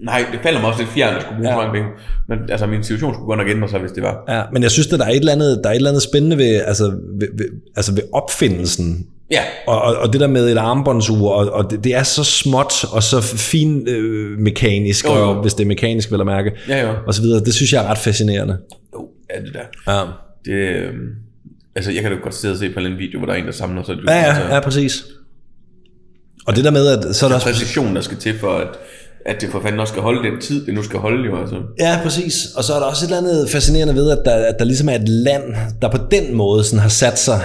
Nej, 0.00 0.24
det 0.32 0.40
falder 0.42 0.60
mig 0.60 0.68
også 0.68 0.80
lidt 0.82 0.90
fjern, 0.92 1.16
at 1.16 1.22
skulle 1.22 1.36
bruge 1.36 1.48
ja. 1.48 1.54
så 1.54 1.60
mange 1.60 1.72
penge. 1.72 1.88
Men 2.28 2.38
altså, 2.50 2.66
min 2.66 2.82
situation 2.82 3.14
skulle 3.14 3.26
godt 3.26 3.38
nok 3.38 3.48
ændre 3.48 3.68
sig, 3.68 3.80
hvis 3.80 3.92
det 3.92 4.02
var. 4.02 4.24
Ja, 4.28 4.42
men 4.52 4.62
jeg 4.62 4.70
synes, 4.70 4.92
at 4.92 4.98
der 4.98 5.04
er 5.06 5.10
et 5.10 5.16
eller 5.16 5.32
andet, 5.32 5.60
der 5.64 5.68
er 5.70 5.72
et 5.72 5.76
eller 5.76 5.90
andet 5.90 6.02
spændende 6.02 6.38
ved, 6.38 6.60
altså, 6.66 6.84
ved, 7.20 7.28
ved, 7.38 7.46
altså 7.76 7.94
ved 7.94 8.02
opfindelsen. 8.12 9.06
Ja, 9.30 9.40
Og, 9.66 9.82
og, 9.82 9.96
og 9.96 10.12
det 10.12 10.20
der 10.20 10.26
med 10.26 10.52
et 10.52 10.58
armbåndsur, 10.58 11.30
og, 11.30 11.50
og 11.50 11.70
det, 11.70 11.84
det 11.84 11.94
er 11.94 12.02
så 12.02 12.24
småt 12.24 12.84
og 12.92 13.02
så 13.02 13.20
fin 13.20 13.88
øh, 13.88 14.38
mekanisk, 14.38 15.04
Jo, 15.04 15.14
jo. 15.14 15.28
og 15.28 15.42
hvis 15.42 15.54
det 15.54 15.64
er 15.64 15.68
mekanisk, 15.68 16.10
vil 16.10 16.16
jeg 16.18 16.26
mærke, 16.26 16.52
Ja, 16.68 16.86
jo. 16.88 16.94
og 17.06 17.14
så 17.14 17.22
videre. 17.22 17.40
Det 17.44 17.54
synes 17.54 17.72
jeg 17.72 17.84
er 17.84 17.88
ret 17.90 17.98
fascinerende. 17.98 18.58
jo, 18.94 19.08
ja, 19.34 19.40
det 19.40 19.54
der. 19.54 19.92
Ja, 19.92 20.02
Det, 20.44 20.52
øh, 20.52 20.92
altså, 21.76 21.90
jeg 21.92 22.02
kan 22.02 22.12
jo 22.12 22.18
godt 22.22 22.34
sidde 22.34 22.52
og 22.52 22.58
se 22.58 22.70
på 22.70 22.80
en 22.80 22.98
video, 22.98 23.18
hvor 23.18 23.26
der 23.26 23.32
er 23.34 23.38
en, 23.38 23.46
der 23.46 23.52
samler 23.52 23.82
sig. 23.82 23.96
ja, 24.08 24.14
ja, 24.20 24.54
ja 24.54 24.60
præcis. 24.60 25.04
Og 26.46 26.56
det 26.56 26.64
der 26.64 26.70
med, 26.70 26.86
at 26.86 27.16
så 27.16 27.26
er 27.26 27.28
der 27.28 27.36
også... 27.36 27.46
præcision, 27.48 27.94
der 27.96 28.00
skal 28.00 28.16
til 28.16 28.38
for, 28.38 28.52
at, 28.58 28.68
at 29.28 29.40
det 29.40 29.48
for 29.50 29.60
fanden 29.60 29.80
også 29.80 29.90
skal 29.92 30.02
holde 30.02 30.30
den 30.30 30.40
tid, 30.40 30.66
det 30.66 30.74
nu 30.74 30.82
skal 30.82 30.98
holde 30.98 31.24
jo, 31.26 31.40
altså. 31.40 31.56
Ja, 31.80 31.98
præcis. 32.02 32.34
Og 32.56 32.64
så 32.64 32.74
er 32.74 32.78
der 32.78 32.86
også 32.86 33.04
et 33.04 33.08
eller 33.08 33.18
andet 33.18 33.48
fascinerende 33.50 33.94
ved, 33.94 34.10
at 34.10 34.18
der, 34.24 34.34
at 34.34 34.54
der 34.58 34.64
ligesom 34.64 34.88
er 34.88 34.92
et 34.94 35.08
land, 35.08 35.42
der 35.82 35.90
på 35.90 35.98
den 36.10 36.34
måde 36.34 36.64
sådan 36.64 36.78
har 36.80 36.88
sat 36.88 37.18
sig 37.18 37.40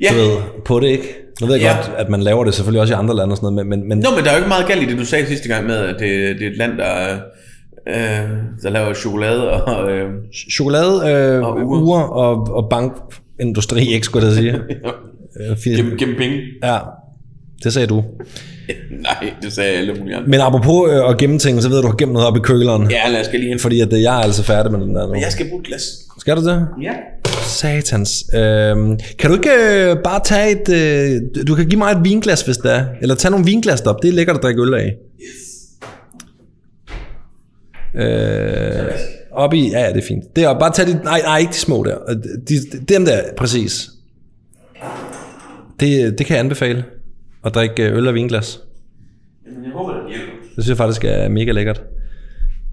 Ja, 0.00 0.08
du 0.10 0.14
ved, 0.14 0.36
på 0.64 0.80
det, 0.80 0.86
ikke? 0.88 1.04
Nu 1.40 1.46
ved 1.46 1.54
jeg 1.54 1.62
Ja. 1.64 1.76
godt, 1.76 1.90
at 1.98 2.08
man 2.08 2.22
laver 2.22 2.44
det 2.44 2.54
selvfølgelig 2.54 2.80
også 2.80 2.94
i 2.94 2.96
andre 2.96 3.16
lande 3.16 3.32
og 3.32 3.36
sådan 3.36 3.54
noget, 3.54 3.66
men, 3.66 3.88
men, 3.88 3.98
Nå, 3.98 4.10
men 4.16 4.24
der 4.24 4.30
er 4.30 4.34
jo 4.34 4.38
ikke 4.38 4.48
meget 4.48 4.66
galt 4.66 4.82
i 4.82 4.86
det, 4.86 4.98
du 4.98 5.04
sagde 5.04 5.26
sidste 5.26 5.48
gang 5.48 5.66
med, 5.66 5.76
at 5.76 5.94
det, 5.98 6.36
det 6.38 6.46
er 6.46 6.50
et 6.50 6.56
land, 6.56 6.78
der, 6.78 7.14
øh, 7.88 8.28
der 8.62 8.70
laver 8.70 8.94
chokolade 8.94 9.50
og... 9.50 9.90
Øh, 9.92 10.10
chokolade, 10.54 11.12
øh, 11.14 11.42
Og 11.44 11.56
ure. 11.56 11.80
ure 11.82 12.08
og, 12.08 12.48
og 12.56 12.68
bankindustri, 12.70 13.86
ikke 13.94 14.06
skulle 14.06 14.26
jeg 14.26 14.32
da 14.36 14.40
sige. 14.40 14.60
Øh, 15.50 15.56
fint. 15.56 15.76
gennem, 15.76 15.98
gennem 15.98 16.16
penge. 16.16 16.36
Ja, 16.64 16.78
det 17.64 17.72
sagde 17.72 17.86
du. 17.86 18.04
Nej, 18.90 19.32
det 19.42 19.52
sagde 19.52 19.70
alle 19.70 19.94
mulige 19.94 20.16
andre. 20.16 20.28
Men 20.28 20.40
apropos 20.40 20.90
øh, 20.90 21.08
at 21.10 21.18
gemme 21.18 21.38
ting, 21.38 21.62
så 21.62 21.68
ved 21.68 21.76
du, 21.76 21.82
du 21.82 21.86
har 21.88 21.96
gemt 21.96 22.12
noget 22.12 22.28
op 22.28 22.36
i 22.36 22.40
køleren. 22.40 22.90
Ja, 22.90 23.08
lad 23.10 23.20
os 23.20 23.26
lige 23.32 23.48
hen. 23.48 23.58
Fordi 23.58 23.80
at, 23.80 23.92
øh, 23.92 24.02
jeg 24.02 24.18
er 24.18 24.22
altså 24.22 24.42
færdig 24.42 24.72
med 24.72 24.80
den 24.80 24.94
der 24.94 25.06
nu. 25.06 25.14
Jeg 25.14 25.32
skal 25.32 25.48
bruge 25.48 25.60
et 25.60 25.66
glas. 25.66 25.82
Skal 26.18 26.36
du 26.36 26.44
det? 26.44 26.66
Ja. 26.82 26.92
Satans. 27.42 28.24
Øhm, 28.34 28.98
kan 29.18 29.30
du 29.30 29.36
ikke 29.36 29.50
øh, 29.90 29.96
bare 30.04 30.20
tage 30.24 30.50
et... 30.50 30.68
Øh, 30.68 31.44
du 31.46 31.54
kan 31.54 31.66
give 31.66 31.78
mig 31.78 31.92
et 31.92 32.04
vinglas, 32.04 32.42
hvis 32.42 32.56
det 32.56 32.72
er. 32.74 32.84
Eller 33.02 33.14
tage 33.14 33.30
nogle 33.30 33.46
vinglas 33.46 33.80
op. 33.80 34.02
Det 34.02 34.08
er 34.08 34.12
lækkert 34.12 34.36
at 34.36 34.42
drikke 34.42 34.62
øl 34.62 34.74
af. 34.74 34.94
Øh, 37.94 38.92
op 39.32 39.54
i... 39.54 39.70
Ja, 39.70 39.80
ja, 39.80 39.88
det 39.88 39.96
er 40.02 40.06
fint. 40.08 40.24
Det 40.36 40.44
er 40.44 40.58
bare 40.58 40.72
tage 40.72 40.92
de... 40.92 41.00
Nej, 41.04 41.20
nej, 41.22 41.38
ikke 41.38 41.50
de 41.52 41.56
små 41.56 41.84
der. 41.84 41.96
Øh, 42.08 42.16
De, 42.16 42.54
de, 42.72 42.78
dem 42.94 43.04
der, 43.04 43.20
præcis. 43.36 43.90
Det, 45.80 46.18
det 46.18 46.26
kan 46.26 46.34
jeg 46.36 46.40
anbefale. 46.44 46.84
At 47.44 47.54
drikke 47.54 47.82
øh, 47.88 47.96
øl 47.96 48.08
af 48.08 48.14
vinglas. 48.14 48.60
Jamen, 49.46 49.64
jeg 49.64 49.72
håber, 49.72 49.92
det 49.92 50.02
hjælper. 50.08 50.32
Det 50.42 50.52
synes 50.52 50.68
jeg 50.68 50.76
faktisk 50.76 51.04
er 51.04 51.28
mega 51.28 51.52
lækkert. 51.52 51.82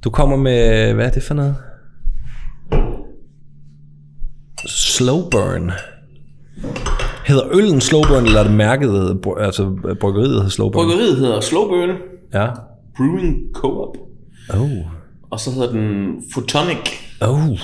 Du 0.03 0.09
kommer 0.09 0.37
med... 0.37 0.93
Hvad 0.93 1.05
er 1.05 1.09
det 1.11 1.23
for 1.23 1.33
noget? 1.33 1.55
Slow 4.67 5.29
burn. 5.29 5.71
Hedder 7.25 7.43
øllen 7.53 7.81
slow 7.81 8.01
burn, 8.07 8.25
eller 8.25 8.39
er 8.39 8.43
det 8.43 8.53
mærket, 8.53 9.19
altså 9.39 9.75
bryggeriet 9.99 10.29
hedder 10.33 10.49
slow 10.49 10.69
burn? 10.69 10.87
Bryggeriet 10.87 11.17
hedder 11.17 11.41
Slowburn 11.41 11.89
Ja. 12.33 12.47
Brewing 12.97 13.35
Co-op. 13.53 13.97
Oh. 14.53 14.69
Og 15.31 15.39
så 15.39 15.51
hedder 15.51 15.71
den 15.71 16.07
Photonic 16.33 16.77
Oh. 17.21 17.57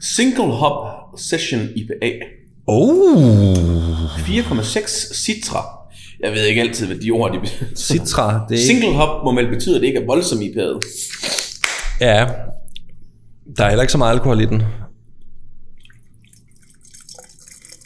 Single 0.00 0.52
Hop 0.54 0.88
Session 1.18 1.60
IPA. 1.76 2.10
Oh. 2.66 4.04
4,6 4.16 5.14
Citra. 5.14 5.77
Jeg 6.20 6.32
ved 6.32 6.44
ikke 6.44 6.60
altid, 6.60 6.86
hvad 6.86 6.96
de 6.96 7.10
ord 7.10 7.32
de 7.32 7.40
betyder. 7.40 7.68
Citra, 7.76 8.46
det 8.48 8.54
er 8.54 8.60
ikke... 8.60 8.66
Single 8.66 8.94
hop 8.94 9.24
må 9.24 9.34
vel 9.34 9.48
betyde, 9.48 9.74
at 9.74 9.80
det 9.80 9.86
ikke 9.86 10.00
er 10.00 10.06
voldsomt 10.06 10.42
IPA'et. 10.42 10.80
Ja. 12.00 12.26
Der 13.56 13.64
er 13.64 13.68
heller 13.68 13.82
ikke 13.82 13.92
så 13.92 13.98
meget 13.98 14.12
alkohol 14.12 14.40
i 14.40 14.44
den. 14.44 14.62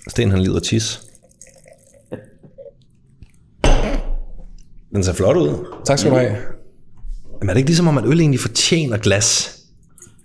Sten 0.09 0.31
han 0.31 0.41
lider 0.41 0.61
tis. 0.61 1.03
Den 4.95 5.05
ser 5.05 5.13
flot 5.13 5.37
ud. 5.37 5.67
Tak 5.85 5.99
skal 5.99 6.11
du 6.11 6.17
have. 6.17 6.37
Men 7.41 7.49
er 7.49 7.53
det 7.53 7.59
ikke 7.59 7.71
ligesom, 7.71 7.89
om 7.89 7.99
at 7.99 8.05
øl 8.07 8.21
egentlig 8.21 8.41
fortjener 8.41 8.99
glas? 8.99 9.59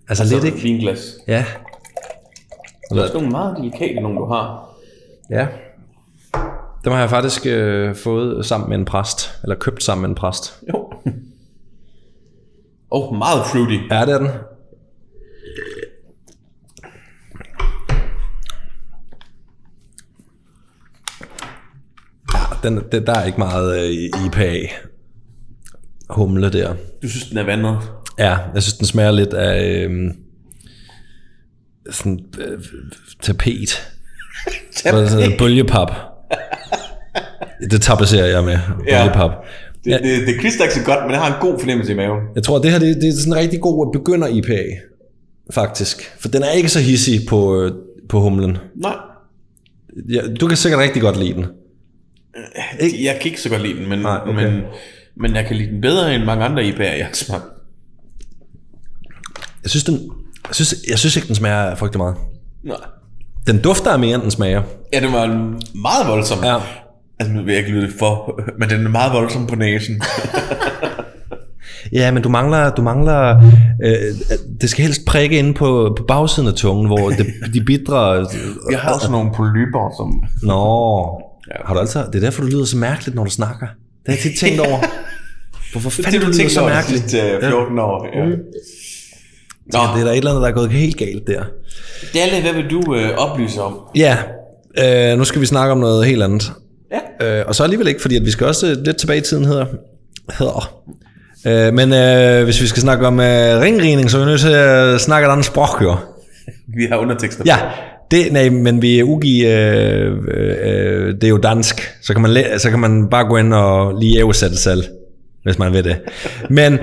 Altså 0.10 0.24
lidt, 0.24 0.44
ikke? 0.44 0.58
Vinglas. 0.58 1.18
Ja. 1.28 1.46
Det 2.90 2.98
er 2.98 3.02
også 3.02 3.14
nogle 3.14 3.30
meget 3.30 3.58
delikate, 3.58 4.02
nogle 4.02 4.18
du 4.18 4.26
har. 4.26 4.70
Ja. 5.30 5.48
Dem 6.88 6.94
har 6.94 7.00
jeg 7.00 7.10
faktisk 7.10 7.46
øh, 7.46 7.96
fået 7.96 8.46
sammen 8.46 8.70
med 8.70 8.78
en 8.78 8.86
præst. 8.86 9.40
Eller 9.44 9.56
købt 9.56 9.84
sammen 9.84 10.02
med 10.02 10.10
en 10.10 10.16
præst. 10.16 10.64
Jo. 10.74 10.92
Åh, 12.92 13.12
oh, 13.12 13.18
meget 13.18 13.46
fruity. 13.46 13.78
Ja, 13.92 14.06
det 14.06 14.14
er 14.14 14.18
den. 14.18 14.30
den, 22.64 22.84
den, 22.92 23.06
der 23.06 23.14
er 23.14 23.26
ikke 23.26 23.38
meget 23.38 23.80
øh, 23.84 24.26
IPA 24.26 24.68
humle 26.10 26.52
der. 26.52 26.76
Du 27.04 27.10
synes, 27.10 27.30
den 27.30 27.38
er 27.38 27.44
vandet? 27.44 27.78
Ja, 28.20 28.38
jeg 28.54 28.64
synes, 28.64 28.78
den 28.78 28.86
smager 28.86 29.12
lidt 29.12 29.34
af 29.34 29.88
øh, 29.90 30.12
sådan 31.92 32.20
øh, 32.40 32.64
tapet. 33.22 33.94
Sådan 34.72 35.38
bølgepap. 35.38 36.07
Det 37.72 37.82
tapasserer 37.82 38.26
jeg 38.26 38.44
med. 38.44 38.58
Ja. 38.88 39.04
Det, 39.84 39.92
ja. 39.92 39.98
det, 39.98 40.28
det 40.28 40.40
klister 40.40 40.64
ikke 40.64 40.76
så 40.76 40.84
godt, 40.84 41.00
men 41.02 41.10
det 41.10 41.18
har 41.18 41.28
en 41.36 41.42
god 41.42 41.60
fornemmelse 41.60 41.92
i 41.92 41.96
maven. 41.96 42.20
Jeg 42.36 42.44
tror, 42.44 42.60
det 42.60 42.72
her 42.72 42.80
det, 42.80 42.96
det 42.96 43.10
er 43.10 43.14
sådan 43.14 43.34
en 43.34 43.40
rigtig 43.40 43.62
god 43.62 43.94
begynder 43.94 44.28
IPA, 44.28 44.64
faktisk. 45.54 46.12
For 46.20 46.28
den 46.28 46.44
er 46.44 46.52
ikke 46.52 46.70
så 46.70 46.80
hissig 46.80 47.22
på, 47.30 47.62
øh, 47.62 47.72
på 48.10 48.20
humlen. 48.20 48.58
Nej, 48.76 48.96
Ja, 50.10 50.22
du 50.40 50.48
kan 50.48 50.58
sikkert 50.58 50.80
rigtig 50.82 51.02
godt 51.02 51.20
lide 51.20 51.34
den. 51.34 51.46
jeg 53.04 53.18
kan 53.22 53.26
ikke 53.32 53.42
så 53.42 53.50
godt 53.50 53.62
lide 53.62 53.80
den, 53.80 53.90
men, 53.90 54.00
Nej, 54.00 54.20
okay. 54.28 54.46
men, 54.46 54.62
men 55.16 55.36
jeg 55.36 55.46
kan 55.46 55.56
lide 55.56 55.72
den 55.72 55.82
bedre 55.82 56.16
end 56.16 56.24
mange 56.24 56.46
andre 56.46 56.64
IPA'er, 56.64 56.98
jeg 56.98 57.06
har 57.06 57.14
smagt. 57.14 57.44
Jeg 59.64 59.70
synes, 59.70 59.84
den, 59.84 60.12
jeg 60.48 60.56
synes, 60.56 60.76
jeg 60.90 61.00
synes 61.00 61.16
ikke, 61.16 61.28
den 61.28 61.36
smager 61.36 61.76
frygtelig 61.76 61.98
meget. 62.00 62.16
Nej. 62.64 62.78
Den 63.48 63.62
dufter 63.62 63.92
af 63.92 64.00
mere, 64.00 64.16
end 64.16 64.22
den 64.22 64.32
smager. 64.32 64.64
Ja, 64.94 65.00
den 65.00 65.14
var 65.14 65.28
meget 65.82 66.08
voldsom. 66.08 66.44
Ja. 66.44 66.56
Altså, 67.20 67.34
nu 67.34 67.44
vil 67.44 67.54
jeg 67.54 67.60
ikke 67.66 67.80
lyde 67.80 67.92
for, 68.00 68.40
men 68.60 68.70
den 68.70 68.86
er 68.86 68.90
meget 68.90 69.14
voldsom 69.14 69.48
på 69.48 69.56
næsen. 69.56 70.02
Ja, 71.92 72.12
men 72.12 72.24
du 72.24 72.30
mangler, 72.30 72.70
du 72.76 72.82
mangler 72.82 73.38
øh, 73.84 73.94
det 74.62 74.70
skal 74.70 74.86
helst 74.86 75.06
prikke 75.06 75.38
inde 75.40 75.54
på, 75.54 75.94
på 75.98 76.04
bagsiden 76.04 76.48
af 76.48 76.54
tungen, 76.54 76.88
hvor 76.88 77.10
det, 77.10 77.26
de 77.54 77.62
bidre... 77.66 78.28
Jeg 78.72 78.80
har 78.80 78.94
også 78.94 79.12
nogle 79.12 79.32
polyper, 79.36 79.94
som... 79.98 80.24
Nå, 80.44 80.54
har 81.66 81.74
du 81.74 81.80
altid, 81.80 82.00
det 82.00 82.16
er 82.16 82.20
derfor, 82.20 82.42
du 82.42 82.48
lyder 82.48 82.66
så 82.66 82.78
mærkeligt, 82.78 83.16
når 83.16 83.24
du 83.24 83.30
snakker. 83.30 83.68
Det 83.68 84.08
har 84.08 84.14
jeg 84.14 84.20
tit 84.20 84.40
tænkt 84.40 84.60
over. 84.60 84.78
Hvorfor 85.72 85.90
Det 85.90 86.00
er 86.00 86.04
fanden 86.04 86.22
det, 86.22 86.28
du 86.28 86.32
du 86.34 86.38
lyder 86.38 86.50
så 86.50 86.60
over 86.62 86.70
de 86.70 86.76
mærkeligt? 86.76 87.02
sidste 87.02 87.20
øh, 87.22 87.50
14 87.50 87.80
år. 87.80 88.08
Ja. 88.18 88.26
Nå, 88.26 88.36
Det 89.96 90.02
er 90.02 90.04
der 90.06 90.12
et 90.12 90.18
eller 90.18 90.32
andet, 90.32 90.42
der 90.42 90.48
er 90.50 90.54
gået 90.54 90.72
helt 90.72 90.98
galt 90.98 91.28
der. 91.28 91.44
Dalle, 92.14 92.42
hvad 92.42 92.54
vil 92.54 92.72
du 92.72 92.96
øh, 92.96 93.10
oplyse 93.18 93.62
om? 93.62 93.74
Ja, 93.96 94.18
øh, 95.12 95.18
nu 95.18 95.24
skal 95.24 95.42
vi 95.42 95.46
snakke 95.46 95.72
om 95.72 95.78
noget 95.78 96.06
helt 96.06 96.24
andet. 96.24 96.54
Ja. 96.92 97.40
Øh, 97.40 97.46
og 97.48 97.56
så 97.56 97.64
alligevel 97.64 97.88
ikke, 97.88 98.02
fordi 98.02 98.16
at 98.16 98.26
vi 98.26 98.32
skal 98.32 98.48
også 98.48 98.68
øh, 98.68 98.86
lidt 98.86 98.98
tilbage 98.98 99.18
i 99.18 99.22
tiden 99.22 99.46
hedder. 99.46 99.66
hedder. 100.40 100.84
Øh, 101.48 101.74
men 101.74 101.94
øh, 101.94 102.44
hvis 102.44 102.62
vi 102.62 102.68
skal 102.68 102.82
snakke 102.82 103.08
om 103.08 103.20
øh, 103.20 103.62
ringrigning, 103.62 104.12
så 104.12 104.18
er 104.18 104.22
vi 104.22 104.28
nødt 104.28 104.42
til 104.42 104.50
at 104.50 105.02
snakke 105.02 105.28
et 105.28 105.32
andet 105.32 105.46
sprog, 105.46 105.82
jo. 105.82 105.96
Vi 106.78 106.86
har 106.90 106.98
undertekster. 106.98 107.44
Ja, 107.46 107.58
det, 108.12 108.34
nej, 108.34 108.50
men 108.50 108.82
vi 108.82 109.00
er 109.00 109.04
ugi, 109.04 109.46
øh, 109.46 110.12
øh, 110.28 111.16
det 111.16 111.24
er 111.24 111.28
jo 111.28 111.38
dansk, 111.38 111.94
så 112.02 112.14
kan, 112.14 112.22
man, 112.22 112.44
så 112.58 112.70
kan 112.70 112.80
man 112.80 113.10
bare 113.10 113.28
gå 113.28 113.38
ind 113.38 113.54
og 113.54 114.00
lige 114.00 114.24
oversætte 114.24 114.58
selv, 114.58 114.84
hvis 115.44 115.60
man 115.60 115.74
vil 115.74 115.84
det. 115.84 115.98
Men 116.50 116.80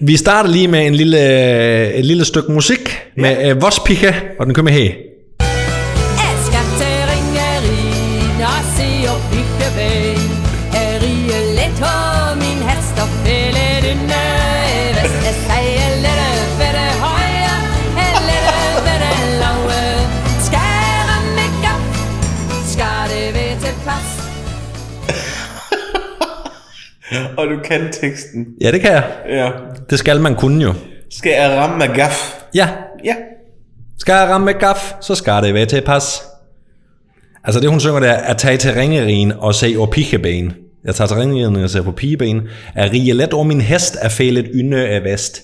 vi 0.00 0.16
starter 0.16 0.50
lige 0.50 0.68
med 0.68 0.86
en 0.86 0.94
lille, 0.94 1.94
et 1.94 2.04
lille 2.04 2.24
stykke 2.24 2.52
musik 2.52 2.98
med 3.16 3.50
øh, 3.50 3.62
Vospike, 3.62 4.14
og 4.38 4.46
den 4.46 4.54
kommer 4.54 4.70
her. 4.70 4.90
Og 27.36 27.46
du 27.46 27.58
kan 27.64 27.92
teksten. 27.92 28.46
Ja, 28.60 28.70
det 28.72 28.80
kan 28.80 28.92
jeg. 28.92 29.04
Ja. 29.28 29.50
Det 29.90 29.98
skal 29.98 30.20
man 30.20 30.34
kunne 30.34 30.62
jo. 30.64 30.74
Skal 31.10 31.32
jeg 31.32 31.56
ramme 31.58 31.78
med 31.78 31.94
gaf? 31.94 32.34
Ja, 32.54 32.68
Ja. 33.04 33.14
skal 33.98 34.12
jeg 34.12 34.28
ramme 34.28 34.44
med 34.44 34.54
gaf, 34.54 34.92
så 35.00 35.14
skal 35.14 35.42
det 35.42 35.54
være 35.54 35.66
til 35.66 35.80
pas. 35.80 36.22
Altså 37.44 37.60
det 37.60 37.70
hun 37.70 37.80
synger 37.80 38.00
der, 38.00 38.12
at 38.12 38.36
tage 38.36 38.56
til 38.56 38.72
ringerin 38.74 39.32
og 39.38 39.54
se 39.54 39.74
over 39.78 39.86
pigeben. 39.86 40.52
Jeg 40.84 40.94
tager 40.94 41.08
til 41.08 41.16
ringerin 41.16 41.56
og 41.56 41.70
ser 41.70 41.82
på 41.82 41.92
pigeben. 41.92 42.42
At 42.74 42.92
rige 42.92 43.12
let 43.12 43.32
over 43.32 43.44
min 43.44 43.60
hest 43.60 43.96
er 44.00 44.08
fælet 44.08 44.46
ynde 44.54 44.88
af 44.88 45.04
vest. 45.04 45.42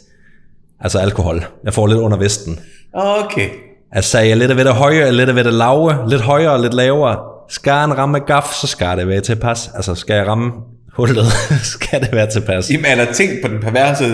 Altså 0.80 0.98
alkohol. 0.98 1.44
Jeg 1.64 1.74
får 1.74 1.86
lidt 1.86 1.98
under 1.98 2.16
vesten. 2.18 2.58
Okay. 2.94 3.48
At 3.92 4.04
sige 4.04 4.34
lidt 4.34 4.56
ved 4.56 4.64
det 4.64 4.74
høje, 4.74 5.10
lidt 5.12 5.34
ved 5.34 5.44
det 5.44 5.52
lave, 5.52 5.92
lidt 6.10 6.20
højere 6.22 6.52
og 6.52 6.60
lidt 6.60 6.74
lavere. 6.74 7.18
Skal 7.48 7.84
en 7.84 7.98
ramme 7.98 8.18
gaf, 8.18 8.52
så 8.52 8.66
skal 8.66 8.98
det 8.98 9.08
være 9.08 9.20
til 9.20 9.36
pas. 9.36 9.70
Altså 9.74 9.94
skal 9.94 10.14
jeg 10.16 10.26
ramme 10.26 10.52
hullet, 10.96 11.26
skal 11.74 12.00
det 12.00 12.08
være 12.12 12.30
til 12.30 12.40
pas. 12.40 12.70
Jamen, 12.70 12.84
er 12.86 12.94
der 13.04 13.12
tænkt 13.12 13.34
på 13.44 13.48
den 13.48 13.60
perverse... 13.60 14.04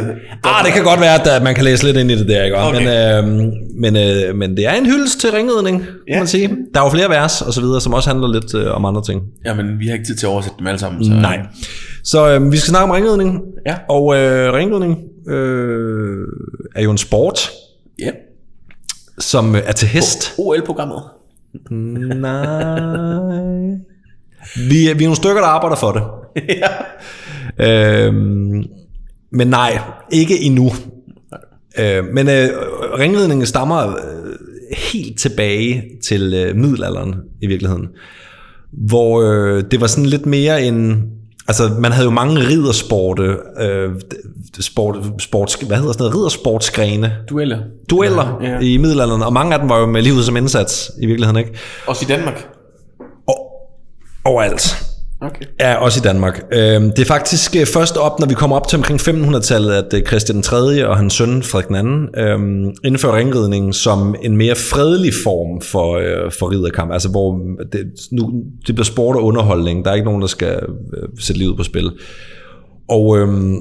Ah, 0.45 0.65
det 0.65 0.73
kan 0.75 0.85
godt 0.85 1.01
være, 1.01 1.15
at 1.21 1.25
der- 1.25 1.43
man 1.45 1.55
kan 1.55 1.65
læse 1.65 1.85
lidt 1.85 1.97
ind 1.97 2.11
i 2.11 2.19
det 2.19 2.29
der, 2.29 2.45
ikke? 2.45 2.57
Okay. 2.57 2.79
Men, 2.79 2.89
øh, 2.89 3.53
men, 3.81 3.97
øh, 3.97 4.37
men 4.37 4.57
det 4.57 4.67
er 4.67 4.73
en 4.73 4.87
hyldest 4.87 5.21
til 5.21 5.31
ringridning, 5.33 5.79
kan 5.81 5.89
Ja. 6.09 6.19
man 6.19 6.27
sige. 6.27 6.49
Der 6.75 6.81
er 6.81 6.85
jo 6.85 6.91
flere 6.91 7.09
vers 7.11 7.43
og 7.43 7.53
så 7.55 7.61
videre, 7.61 7.81
som 7.81 7.95
også 7.95 8.11
handler 8.11 8.29
lidt 8.29 8.55
øh, 8.55 8.77
om 8.77 8.85
andre 8.85 9.03
ting. 9.05 9.23
Jamen, 9.47 9.79
vi 9.79 9.87
har 9.87 9.93
ikke 9.95 10.07
tid 10.07 10.17
til 10.17 10.27
at 10.27 10.31
oversætte 10.31 10.57
dem 10.59 10.67
alle 10.67 10.79
sammen. 10.79 11.05
Så... 11.05 11.11
Nej. 11.11 11.41
Så 12.05 12.29
øh, 12.35 12.53
vi 12.53 12.57
skal 12.57 12.69
snakke 12.71 12.85
om 12.85 12.91
ringridning. 12.91 13.41
Ja. 13.67 13.75
Og 13.89 14.17
øh, 14.17 14.53
ringridning 14.53 14.99
øh, 15.29 16.19
er 16.77 16.83
jo 16.83 16.91
en 16.91 16.99
sport, 16.99 17.51
Ja. 17.99 18.11
som 19.19 19.57
øh, 19.57 19.63
er 19.67 19.73
til 19.73 19.89
hest. 19.89 20.33
OL-programmet. 20.39 21.03
Nej. 21.71 22.81
Vi, 24.57 24.71
vi 24.71 24.89
er 24.91 24.95
nogle 25.03 25.17
stykker, 25.17 25.41
der 25.41 25.49
arbejder 25.49 25.77
for 25.77 25.93
det. 25.93 26.03
ja. 27.59 28.07
Øhm, 28.07 28.65
men 29.33 29.47
nej, 29.47 29.79
ikke 30.11 30.41
endnu. 30.41 30.73
Øh, 31.79 32.05
men 32.05 32.29
øh, 32.29 32.49
ringridningen 32.99 33.47
stammer 33.47 33.89
øh, 33.89 33.95
helt 34.93 35.19
tilbage 35.19 35.85
til 36.05 36.35
øh, 36.35 36.57
middelalderen 36.57 37.15
i 37.43 37.47
virkeligheden. 37.47 37.89
Hvor 38.73 39.23
øh, 39.23 39.65
det 39.71 39.81
var 39.81 39.87
sådan 39.87 40.07
lidt 40.07 40.27
mere 40.27 40.63
en... 40.63 41.05
Altså, 41.49 41.71
man 41.79 41.93
havde 41.93 42.05
jo 42.05 42.11
mange 42.11 42.41
riddersporte, 42.41 43.37
øh, 43.61 43.91
sport, 44.61 44.97
sports, 45.19 45.55
hvad 45.55 45.77
hedder 45.77 45.93
sådan 45.93 46.03
noget, 46.03 46.15
riddersportsgrene, 46.15 47.13
Dueller. 47.31 47.59
dueller 47.91 48.39
ja, 48.43 48.51
ja. 48.51 48.59
i 48.59 48.77
middelalderen, 48.77 49.23
og 49.23 49.33
mange 49.33 49.55
af 49.55 49.61
dem 49.61 49.69
var 49.69 49.79
jo 49.79 49.87
med 49.87 50.03
livet 50.03 50.25
som 50.25 50.37
indsats 50.37 50.91
i 51.01 51.07
virkeligheden, 51.07 51.39
ikke? 51.39 51.59
Også 51.87 52.05
i 52.05 52.09
Danmark. 52.09 52.49
Og, 53.29 53.37
overalt. 54.25 54.92
Okay. 55.23 55.45
Ja, 55.61 55.75
også 55.75 56.01
i 56.01 56.03
Danmark. 56.03 56.45
Øhm, 56.53 56.91
Det 56.91 56.99
er 56.99 57.05
faktisk 57.05 57.57
øh, 57.57 57.67
først 57.67 57.97
op, 57.97 58.21
når 58.21 58.27
vi 58.27 58.35
kommer 58.35 58.57
op 58.57 58.69
til 58.69 58.77
omkring 58.77 59.01
1500-tallet, 59.01 59.73
at 59.73 59.95
øh, 59.95 60.07
Christian 60.07 60.43
3. 60.43 60.89
og 60.89 60.97
hans 60.97 61.15
søn 61.15 61.43
Frederik 61.43 61.71
II 61.71 62.23
øhm, 62.25 62.75
indfører 62.85 63.17
ringridningen 63.17 63.73
som 63.73 64.15
en 64.23 64.37
mere 64.37 64.55
fredelig 64.55 65.13
form 65.25 65.61
for, 65.61 65.97
øh, 65.97 66.33
for 66.39 66.51
ridderkamp. 66.51 66.93
Altså 66.93 67.09
hvor 67.09 67.39
det, 67.73 67.93
nu, 68.13 68.43
det 68.67 68.75
bliver 68.75 68.85
sport 68.85 69.17
og 69.17 69.25
underholdning. 69.25 69.85
Der 69.85 69.91
er 69.91 69.95
ikke 69.95 70.05
nogen, 70.05 70.21
der 70.21 70.27
skal 70.29 70.61
sætte 71.21 71.39
livet 71.39 71.57
på 71.57 71.63
spil. 71.63 71.91
Og, 72.89 73.19
øhm, 73.19 73.57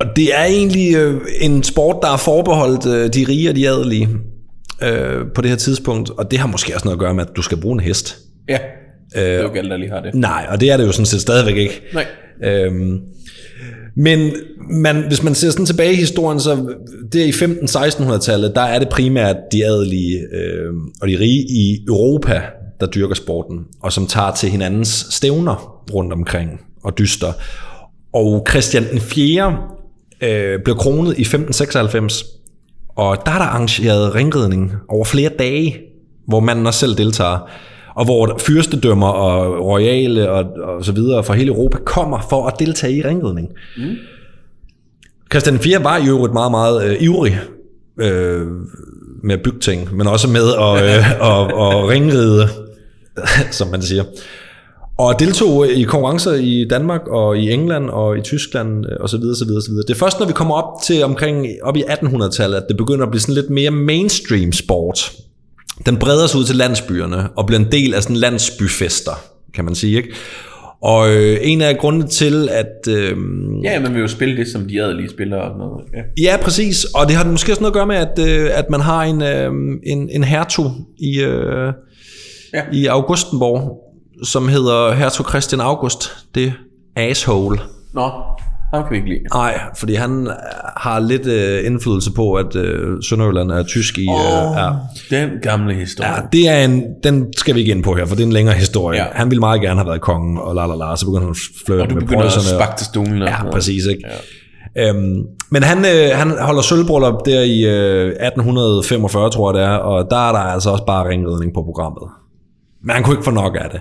og 0.00 0.06
det 0.16 0.38
er 0.38 0.44
egentlig 0.44 0.96
en 1.40 1.62
sport, 1.62 1.96
der 2.02 2.12
er 2.12 2.16
forbeholdt 2.16 3.14
de 3.14 3.26
rige 3.28 3.50
og 3.50 3.56
de 3.56 3.68
adelige 3.68 4.08
øh, 4.82 5.26
på 5.34 5.42
det 5.42 5.50
her 5.50 5.56
tidspunkt. 5.56 6.10
Og 6.10 6.30
det 6.30 6.38
har 6.38 6.46
måske 6.46 6.74
også 6.74 6.84
noget 6.84 6.96
at 6.96 7.00
gøre 7.00 7.14
med, 7.14 7.24
at 7.26 7.36
du 7.36 7.42
skal 7.42 7.60
bruge 7.60 7.74
en 7.74 7.80
hest. 7.80 8.18
Ja. 8.48 8.58
Øh, 9.16 9.22
det 9.22 9.30
er 9.30 9.38
jo 9.38 9.46
ikke 9.46 9.58
alle, 9.58 9.70
der 9.70 9.76
lige 9.76 9.90
har 9.90 10.00
det. 10.00 10.14
Nej, 10.14 10.46
og 10.48 10.60
det 10.60 10.70
er 10.70 10.76
det 10.76 10.86
jo 10.86 10.92
sådan 10.92 11.06
set 11.06 11.20
stadigvæk 11.20 11.56
ikke. 11.56 11.82
Nej. 11.94 12.06
Øhm, 12.44 13.00
men 13.96 14.32
man, 14.70 15.04
hvis 15.06 15.22
man 15.22 15.34
ser 15.34 15.50
sådan 15.50 15.66
tilbage 15.66 15.92
i 15.92 15.96
historien, 15.96 16.40
så 16.40 16.74
det 17.12 17.22
er 17.22 17.26
i 17.26 17.30
15-1600-tallet, 17.30 18.52
der 18.54 18.60
er 18.60 18.78
det 18.78 18.88
primært 18.88 19.36
de 19.52 19.64
adelige 19.66 20.18
øh, 20.32 20.72
og 21.02 21.08
de 21.08 21.18
rige 21.18 21.46
i 21.50 21.84
Europa, 21.88 22.42
der 22.80 22.86
dyrker 22.86 23.14
sporten, 23.14 23.64
og 23.82 23.92
som 23.92 24.06
tager 24.06 24.34
til 24.34 24.50
hinandens 24.50 25.06
stævner 25.10 25.82
rundt 25.94 26.12
omkring 26.12 26.60
og 26.82 26.98
dyster. 26.98 27.32
Og 28.12 28.46
Christian 28.50 28.90
den 28.90 29.00
4. 29.00 29.56
Øh, 30.20 30.58
blev 30.64 30.76
kronet 30.76 31.18
i 31.18 31.22
1596, 31.22 32.24
og 32.96 33.16
der 33.26 33.32
er 33.32 33.38
der 33.38 33.44
arrangeret 33.44 34.14
ringridning 34.14 34.72
over 34.88 35.04
flere 35.04 35.30
dage, 35.38 35.76
hvor 36.26 36.40
manden 36.40 36.66
også 36.66 36.80
selv 36.80 36.96
deltager, 36.96 37.50
og 37.98 38.04
hvor 38.04 38.38
fyrstedømmer 38.38 39.06
og 39.06 39.66
royale 39.66 40.30
og, 40.30 40.44
og 40.62 40.84
så 40.84 40.92
videre 40.92 41.24
fra 41.24 41.34
hele 41.34 41.48
Europa 41.48 41.78
kommer 41.78 42.26
for 42.30 42.46
at 42.46 42.54
deltage 42.58 42.96
i 42.96 43.02
ringridning. 43.02 43.48
Mm. 43.76 43.96
Christian 45.32 45.58
4 45.58 45.84
var 45.84 45.96
i 45.96 46.08
øvrigt 46.08 46.32
meget, 46.32 46.50
meget 46.50 46.84
øh, 46.84 46.96
ivrig 47.02 47.40
øh, 48.00 48.46
med 49.22 49.34
at 49.34 49.42
bygge 49.42 49.58
ting, 49.58 49.96
men 49.96 50.06
også 50.06 50.28
med 50.28 50.48
at 50.48 50.96
øh, 50.96 51.04
og, 51.30 51.46
og 51.46 51.88
ringride, 51.88 52.48
som 53.50 53.68
man 53.68 53.82
siger. 53.82 54.04
Og 54.98 55.20
deltog 55.20 55.68
i 55.68 55.82
konkurrencer 55.82 56.32
i 56.32 56.66
Danmark 56.70 57.06
og 57.06 57.38
i 57.38 57.50
England 57.50 57.90
og 57.90 58.18
i 58.18 58.20
Tyskland 58.20 58.86
øh, 58.86 58.96
og 59.00 59.08
så 59.08 59.18
videre, 59.18 59.36
så 59.36 59.44
videre, 59.44 59.62
så 59.62 59.70
videre. 59.70 59.84
Det 59.86 59.94
er 59.94 59.98
først, 59.98 60.20
når 60.20 60.26
vi 60.26 60.32
kommer 60.32 60.54
op 60.54 60.82
til 60.82 61.04
omkring 61.04 61.46
op 61.62 61.76
i 61.76 61.82
1800-tallet, 61.82 62.56
at 62.56 62.64
det 62.68 62.76
begynder 62.76 63.04
at 63.04 63.10
blive 63.10 63.20
sådan 63.20 63.34
lidt 63.34 63.50
mere 63.50 63.70
mainstream 63.70 64.52
sport. 64.52 65.12
Den 65.86 65.96
breder 65.96 66.26
sig 66.26 66.40
ud 66.40 66.44
til 66.44 66.56
landsbyerne 66.56 67.28
og 67.36 67.46
bliver 67.46 67.60
en 67.60 67.72
del 67.72 67.94
af 67.94 68.02
sådan 68.02 68.16
landsbyfester, 68.16 69.12
kan 69.54 69.64
man 69.64 69.74
sige. 69.74 69.96
Ikke? 69.96 70.08
Og 70.82 71.10
øh, 71.14 71.38
en 71.42 71.60
af 71.60 71.78
grundene 71.78 72.06
til, 72.06 72.48
at... 72.52 72.88
Øh, 72.88 73.16
Ja, 73.64 73.80
man 73.80 73.94
vil 73.94 74.00
jo 74.00 74.08
spille 74.08 74.36
det, 74.36 74.48
som 74.48 74.68
de 74.68 74.82
adelige 74.82 75.10
spiller 75.10 75.36
og 75.36 75.48
sådan 75.48 75.58
noget. 75.58 75.84
Ja. 75.94 76.30
Ja, 76.32 76.36
præcis. 76.42 76.84
Og 76.84 77.08
det 77.08 77.16
har 77.16 77.24
måske 77.24 77.52
også 77.52 77.60
noget 77.62 77.70
at 77.72 77.74
gøre 77.74 77.86
med, 77.86 77.96
at, 77.96 78.18
øh, 78.18 78.50
at 78.58 78.70
man 78.70 78.80
har 78.80 79.02
en, 79.02 79.22
øh, 79.22 79.52
en, 79.86 80.08
en 80.12 80.24
hertug 80.24 80.70
i, 80.98 81.20
øh, 81.20 81.72
Ja. 82.54 82.58
ja. 82.58 82.62
i 82.72 82.86
Augustenborg, 82.86 83.78
som 84.24 84.48
hedder 84.48 84.92
hertug 84.94 85.28
Christian 85.28 85.60
August. 85.60 86.12
Det 86.34 86.52
asshole. 86.96 87.58
Nå, 87.94 88.10
ham 88.74 88.82
kan 88.82 88.90
vi 88.90 88.96
ikke 88.96 89.08
lide. 89.08 89.20
Nej, 89.34 89.60
fordi 89.76 89.94
han 89.94 90.26
øh, 90.26 90.32
har 90.76 90.98
lidt 91.00 91.26
øh, 91.26 91.66
indflydelse 91.66 92.12
på, 92.12 92.34
at 92.34 92.56
øh, 92.56 93.02
Sønderjylland 93.02 93.50
er 93.50 93.62
tysk 93.62 93.98
i... 93.98 94.02
Øh, 94.02 94.56
ja. 94.56 94.70
Den 95.10 95.30
gamle 95.42 95.74
historie. 95.74 96.10
Ja, 96.10 96.16
det 96.32 96.48
er 96.48 96.64
en, 96.64 96.84
den 97.04 97.32
skal 97.36 97.54
vi 97.54 97.60
ikke 97.60 97.72
ind 97.72 97.84
på 97.84 97.94
her, 97.94 98.06
for 98.06 98.14
det 98.14 98.22
er 98.22 98.26
en 98.26 98.32
længere 98.32 98.54
historie. 98.56 98.98
Ja. 98.98 99.06
Han 99.12 99.30
ville 99.30 99.40
meget 99.40 99.60
gerne 99.60 99.80
have 99.80 99.88
været 99.88 100.00
kongen, 100.00 100.38
og 100.38 100.54
la 100.54 100.66
la 100.66 100.74
la, 100.74 100.96
så 100.96 101.06
begynder 101.06 101.20
han 101.22 101.30
at 101.30 101.36
flirte 101.66 101.94
du 101.94 101.94
med 102.16 102.24
og- 102.24 102.76
til 102.76 102.86
stolen. 102.86 103.18
Ja, 103.22 103.38
noget. 103.38 103.52
præcis. 103.54 103.86
Ikke? 103.86 104.02
Ja. 104.76 104.88
Øhm, 104.88 105.22
men 105.50 105.62
han, 105.62 105.78
øh, 105.78 106.10
han 106.18 106.30
holder 106.40 106.62
sølvbryllup 106.62 107.26
der 107.26 107.40
i 107.40 107.60
øh, 107.64 108.06
1845, 108.06 109.30
tror 109.30 109.52
jeg 109.52 109.60
det 109.62 109.72
er, 109.72 109.76
og 109.76 110.06
der 110.10 110.28
er 110.28 110.32
der 110.32 110.38
altså 110.38 110.70
også 110.70 110.84
bare 110.86 111.08
ringridning 111.08 111.54
på 111.54 111.62
programmet. 111.62 112.02
Men 112.84 112.90
han 112.94 113.02
kunne 113.02 113.14
ikke 113.14 113.24
få 113.24 113.30
nok 113.30 113.56
af 113.60 113.70
det. 113.70 113.80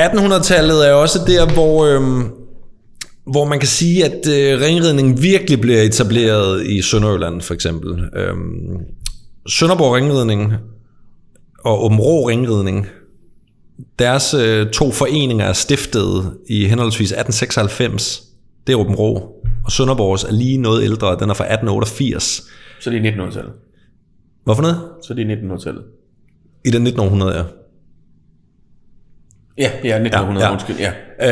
1800-tallet 0.00 0.88
er 0.88 0.92
også 0.92 1.18
der, 1.26 1.54
hvor, 1.54 1.84
øh, 1.84 2.00
hvor 3.30 3.44
man 3.44 3.58
kan 3.58 3.68
sige, 3.68 4.04
at 4.04 4.28
øh, 4.28 4.60
ringridning 4.60 5.22
virkelig 5.22 5.60
bliver 5.60 5.82
etableret 5.82 6.66
i 6.66 6.82
Sønderjylland, 6.82 7.40
for 7.40 7.54
eksempel. 7.54 8.08
Øhm, 8.16 8.76
Sønderborg 9.48 9.94
Ringridning 9.94 10.52
og 11.64 11.84
Åbenrå 11.84 12.28
Ringridning, 12.28 12.86
deres 13.98 14.34
øh, 14.34 14.70
to 14.70 14.90
foreninger 14.90 15.44
er 15.44 15.52
stiftet 15.52 16.32
i 16.48 16.66
henholdsvis 16.66 17.12
1896, 17.12 18.22
det 18.66 18.72
er 18.72 18.76
Åben 18.76 18.94
Rå, 18.94 19.14
og 19.64 19.72
Sønderborgs 19.72 20.24
er 20.24 20.32
lige 20.32 20.58
noget 20.58 20.84
ældre, 20.84 21.16
den 21.20 21.30
er 21.30 21.34
fra 21.34 21.44
1888. 21.44 22.42
Så 22.80 22.90
det 22.90 23.06
er 23.06 23.12
1900-tallet. 23.12 23.52
Hvorfor 24.44 24.62
noget? 24.62 24.80
Så 25.02 25.14
det 25.14 25.30
er 25.30 25.36
1900-tallet. 25.36 25.82
I 26.64 26.70
det 26.70 26.74
1900, 26.74 27.36
ja. 27.36 27.42
Ja, 29.58 29.70
ja, 29.84 29.94
1900, 29.96 30.44
Ja, 30.44 30.46
ja. 30.46 30.52
undskyld. 30.52 30.76
Ja, 30.78 30.90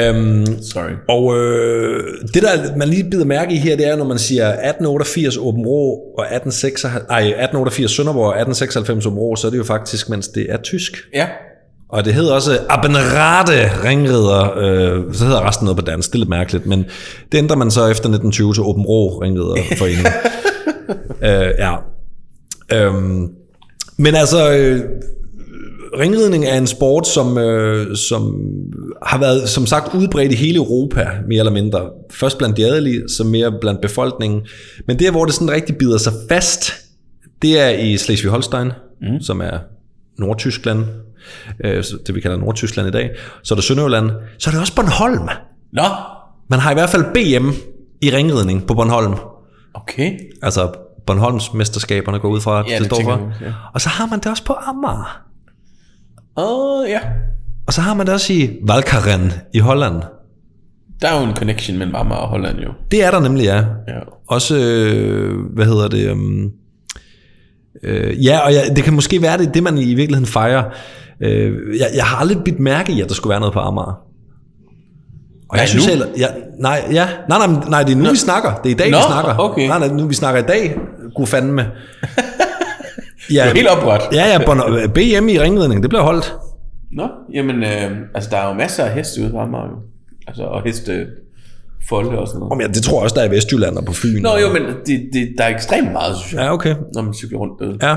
Øhm, 0.08 0.62
sorry. 0.62 0.90
og 1.08 1.36
øh, 1.38 2.04
det 2.34 2.42
der 2.42 2.76
man 2.76 2.88
lige 2.88 3.10
bider 3.10 3.24
mærke 3.24 3.54
i 3.54 3.56
her, 3.56 3.76
det 3.76 3.86
er, 3.88 3.96
når 3.96 4.04
man 4.04 4.18
siger 4.18 4.46
1888 4.48 5.36
Åben 5.36 5.66
Rå 5.66 5.90
og 6.18 6.24
1896, 6.24 6.94
ej, 7.10 7.18
1888 7.20 7.90
Sønderborg 7.90 8.22
og 8.26 8.28
1896 8.40 9.06
Åben 9.06 9.18
Rå, 9.18 9.36
så 9.36 9.46
er 9.46 9.50
det 9.50 9.58
jo 9.58 9.64
faktisk, 9.64 10.08
mens 10.08 10.28
det 10.28 10.46
er 10.48 10.56
tysk. 10.56 10.92
Ja, 11.14 11.26
Og 11.88 12.04
det 12.04 12.14
hedder 12.14 12.34
også 12.34 12.58
Abenrade 12.68 13.70
Ringrider, 13.84 14.58
øh, 14.58 15.14
så 15.14 15.24
hedder 15.24 15.48
resten 15.48 15.64
noget 15.64 15.78
på 15.78 15.84
dansk, 15.84 16.08
det 16.08 16.14
er 16.14 16.18
lidt 16.18 16.28
mærkeligt, 16.30 16.66
men 16.66 16.84
det 17.32 17.38
ændrer 17.38 17.56
man 17.56 17.70
så 17.70 17.80
efter 17.80 18.04
1920 18.08 18.54
til 18.54 18.62
Åben 18.62 18.82
Rå 18.84 19.08
Ringriderforening. 19.22 20.06
øh, 21.28 21.50
ja. 21.58 21.74
Øhm, 22.72 23.28
men 23.98 24.14
altså, 24.14 24.50
øh, 24.52 24.80
ringridning 25.98 26.44
er 26.44 26.58
en 26.58 26.66
sport, 26.66 27.06
som, 27.08 27.38
øh, 27.38 27.96
som 27.96 28.40
har 29.02 29.18
været, 29.18 29.48
som 29.48 29.66
sagt, 29.66 29.94
udbredt 29.94 30.32
i 30.32 30.34
hele 30.36 30.56
Europa, 30.56 31.08
mere 31.28 31.38
eller 31.38 31.52
mindre. 31.52 31.80
Først 32.10 32.38
blandt 32.38 32.56
de 32.56 32.64
adelige, 32.66 33.08
så 33.08 33.24
mere 33.24 33.52
blandt 33.60 33.80
befolkningen. 33.80 34.40
Men 34.86 34.98
der, 34.98 35.10
hvor 35.10 35.24
det 35.24 35.34
sådan 35.34 35.50
rigtig 35.50 35.76
bider 35.76 35.98
sig 35.98 36.12
fast, 36.30 36.72
det 37.42 37.60
er 37.60 37.68
i 37.68 37.94
Slesvig-Holstein, 37.96 38.72
mm. 39.00 39.20
som 39.20 39.40
er 39.40 39.58
Nordtyskland, 40.18 40.84
øh, 41.64 41.84
det 42.06 42.14
vi 42.14 42.20
kalder 42.20 42.36
Nordtyskland 42.36 42.88
i 42.88 42.92
dag. 42.92 43.10
Så 43.42 43.54
er 43.54 43.56
der 43.56 43.62
Sønderjylland. 43.62 44.10
Så 44.38 44.50
er 44.50 44.52
det 44.52 44.60
også 44.60 44.74
Bornholm. 44.74 45.28
nå, 45.72 45.82
Man 46.50 46.58
har 46.60 46.70
i 46.70 46.74
hvert 46.74 46.90
fald 46.90 47.04
BM 47.14 47.48
i 48.02 48.10
ringridning 48.10 48.66
på 48.66 48.74
Bornholm. 48.74 49.14
okay. 49.74 50.12
Altså 50.42 50.72
Bornholms 51.06 51.54
mesterskaberne 51.54 52.18
går 52.18 52.28
ud 52.28 52.40
fra, 52.40 52.56
Ja, 52.68 52.72
det, 52.74 52.78
det 52.78 52.86
står 52.86 53.02
for. 53.02 53.32
ja. 53.44 53.52
Og 53.74 53.80
så 53.80 53.88
har 53.88 54.06
man 54.06 54.18
det 54.18 54.26
også 54.26 54.44
på 54.44 54.52
Amager. 54.52 55.22
Åh, 56.38 56.80
oh, 56.80 56.88
ja. 56.88 57.00
Og 57.66 57.72
så 57.72 57.80
har 57.80 57.94
man 57.94 58.06
det 58.06 58.14
også 58.14 58.32
i 58.32 58.50
Valkaren 58.62 59.32
i 59.52 59.58
Holland. 59.58 60.02
Der 61.02 61.08
er 61.08 61.20
jo 61.20 61.26
en 61.26 61.36
connection 61.36 61.78
mellem 61.78 61.94
Amager 61.94 62.20
og 62.20 62.28
Holland 62.28 62.58
jo. 62.58 62.68
Det 62.90 63.04
er 63.04 63.10
der 63.10 63.20
nemlig, 63.20 63.44
ja. 63.44 63.56
Ja. 63.56 64.00
Også, 64.28 64.56
øh, 64.56 65.34
hvad 65.54 65.64
hedder 65.64 65.88
det? 65.88 66.10
Um, 66.10 66.50
øh, 67.82 68.24
ja, 68.24 68.38
og 68.38 68.52
ja, 68.52 68.60
det 68.76 68.84
kan 68.84 68.94
måske 68.94 69.22
være 69.22 69.38
det, 69.38 69.54
det 69.54 69.62
man 69.62 69.78
i 69.78 69.94
virkeligheden 69.94 70.26
fejrer. 70.26 70.64
Øh, 71.20 71.78
jeg, 71.78 71.86
jeg 71.94 72.04
har 72.04 72.16
aldrig 72.16 72.38
bidt 72.44 72.60
mærke 72.60 72.92
i, 72.92 73.00
at 73.00 73.08
der 73.08 73.14
skulle 73.14 73.30
være 73.30 73.40
noget 73.40 73.52
på 73.52 73.60
Amager. 73.60 73.98
Og 75.48 75.56
Nej, 75.56 75.60
jeg 75.60 75.68
synes 75.68 75.86
nu? 75.86 75.90
heller, 75.90 76.06
ja, 76.18 76.26
nej, 76.58 76.88
ja, 76.92 77.08
nej, 77.28 77.46
nej, 77.46 77.64
nej, 77.68 77.82
det 77.82 77.92
er 77.92 77.96
nu, 77.96 78.10
vi 78.10 78.16
snakker. 78.16 78.54
Det 78.54 78.70
er 78.70 78.74
i 78.74 78.78
dag, 78.78 78.90
Nå, 78.90 78.96
vi 78.96 79.02
snakker. 79.06 79.34
okay. 79.38 79.68
Nej, 79.68 79.78
nej, 79.78 79.88
nu 79.88 80.06
vi 80.06 80.14
snakker 80.14 80.40
i 80.42 80.46
dag. 80.46 80.76
God 81.14 81.26
fandme. 81.26 81.66
Det 83.28 83.38
er 83.38 83.54
helt 83.54 83.68
oprørt. 83.68 84.02
Ja, 84.12 84.26
ja, 84.32 84.38
BM 84.94 85.28
i 85.28 85.38
ringridning, 85.40 85.82
det 85.82 85.88
bliver 85.90 86.02
holdt. 86.02 86.34
Nå, 86.92 87.08
jamen, 87.34 87.62
øh, 87.62 87.90
altså 88.14 88.30
der 88.30 88.36
er 88.36 88.48
jo 88.48 88.54
masser 88.54 88.84
af 88.84 88.94
heste 88.94 89.22
ude 89.22 89.30
på 89.30 89.38
Amager 89.38 89.64
jo. 89.64 89.76
Altså, 90.26 90.42
og 90.42 90.62
heste 90.64 91.06
folde 91.88 92.18
og 92.18 92.26
sådan 92.28 92.38
noget. 92.40 92.52
Om 92.52 92.60
ja, 92.60 92.66
det 92.66 92.82
tror 92.82 92.96
jeg 92.98 93.02
også, 93.04 93.14
der 93.14 93.20
er 93.22 93.28
i 93.28 93.30
Vestjylland 93.30 93.76
og 93.76 93.84
på 93.84 93.92
Fyn. 93.92 94.22
Nå 94.22 94.28
og- 94.28 94.40
jo, 94.42 94.48
men 94.52 94.62
det, 94.86 95.00
det, 95.12 95.28
der 95.38 95.44
er 95.44 95.48
ekstremt 95.54 95.92
meget, 95.92 96.16
synes 96.16 96.32
jeg, 96.32 96.40
Ja, 96.40 96.52
okay. 96.52 96.74
når 96.94 97.02
man 97.02 97.14
cykler 97.14 97.38
rundt 97.38 97.52
derude. 97.60 97.78
Ja. 97.82 97.96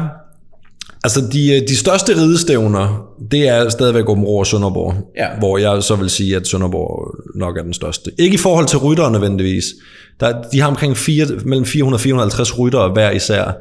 Altså, 1.04 1.22
de, 1.34 1.66
de 1.68 1.78
største 1.78 2.16
ridestævner, 2.16 3.08
det 3.32 3.48
er 3.48 3.70
stadigvæk 3.70 4.10
Åben 4.10 4.24
og 4.28 4.48
Sønderborg. 4.48 4.94
Ja. 5.18 5.28
Hvor 5.40 5.58
jeg 5.58 5.84
så 5.84 5.96
vil 5.96 6.10
sige, 6.10 6.36
at 6.36 6.48
Sønderborg 6.48 7.16
nok 7.36 7.58
er 7.58 7.64
den 7.64 7.74
største. 7.74 8.12
Ikke 8.18 8.34
i 8.34 8.38
forhold 8.38 8.66
til 8.66 8.78
ryttere 8.80 9.12
nødvendigvis. 9.12 9.64
Der, 10.20 10.42
de 10.52 10.62
har 10.62 10.68
omkring 10.68 10.98
fire, 10.98 11.26
mellem 11.46 11.66
400 11.66 11.98
og 11.98 12.02
450 12.02 12.60
ryttere 12.60 12.90
hver 12.90 13.12
især, 13.12 13.52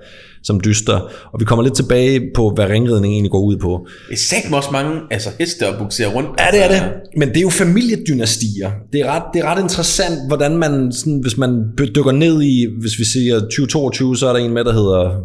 som 0.42 0.60
dyster. 0.60 1.00
Og 1.32 1.40
vi 1.40 1.44
kommer 1.44 1.62
lidt 1.62 1.74
tilbage 1.74 2.30
på, 2.34 2.52
hvad 2.54 2.66
ringridning 2.66 3.14
egentlig 3.14 3.30
går 3.30 3.40
ud 3.40 3.56
på. 3.56 3.86
Det 4.08 4.14
er 4.14 4.18
satme 4.18 4.56
også 4.56 4.68
mange 4.72 5.00
altså, 5.10 5.28
heste 5.38 5.66
at 5.66 5.74
buksere 5.78 6.14
rundt. 6.14 6.28
Ja, 6.38 6.46
det 6.52 6.60
er 6.60 6.64
Altså, 6.64 6.84
det. 6.84 6.92
Men 7.16 7.28
det 7.28 7.36
er 7.36 7.40
jo 7.40 7.50
familiedynastier. 7.50 8.70
Det 8.92 9.00
er 9.00 9.06
ret, 9.06 9.22
det 9.34 9.40
er 9.40 9.44
ret 9.44 9.62
interessant, 9.62 10.14
hvordan 10.26 10.56
man, 10.56 10.92
sådan, 10.92 11.18
hvis 11.18 11.36
man 11.36 11.64
dykker 11.78 12.12
ned 12.12 12.42
i, 12.42 12.66
hvis 12.80 12.98
vi 12.98 13.04
siger 13.04 13.40
2022, 13.40 14.16
så 14.16 14.28
er 14.28 14.32
der 14.32 14.40
en 14.40 14.52
med, 14.54 14.64
der 14.64 14.72
hedder... 14.72 15.20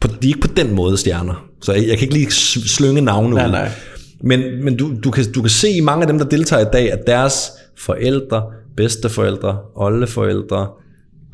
På, 0.00 0.08
de 0.08 0.14
er 0.22 0.28
ikke 0.28 0.40
på 0.40 0.54
den 0.56 0.74
måde 0.74 0.96
stjerner. 0.96 1.44
Så 1.62 1.72
jeg, 1.72 1.88
jeg 1.88 1.98
kan 1.98 2.02
ikke 2.02 2.14
lige 2.14 2.30
slynge 2.68 3.00
navne 3.00 3.34
Nej, 3.34 3.46
ud. 3.46 3.50
nej. 3.50 3.70
Men, 4.22 4.64
men 4.64 4.76
du, 4.76 4.92
du, 5.04 5.10
kan, 5.10 5.32
du 5.32 5.40
kan 5.40 5.50
se 5.50 5.70
i 5.70 5.80
mange 5.80 6.02
af 6.02 6.06
dem, 6.06 6.18
der 6.18 6.26
deltager 6.26 6.62
i 6.62 6.70
dag, 6.72 6.92
at 6.92 6.98
deres 7.06 7.50
forældre, 7.78 8.42
bedsteforældre, 8.76 9.58
oldeforældre, 9.76 10.68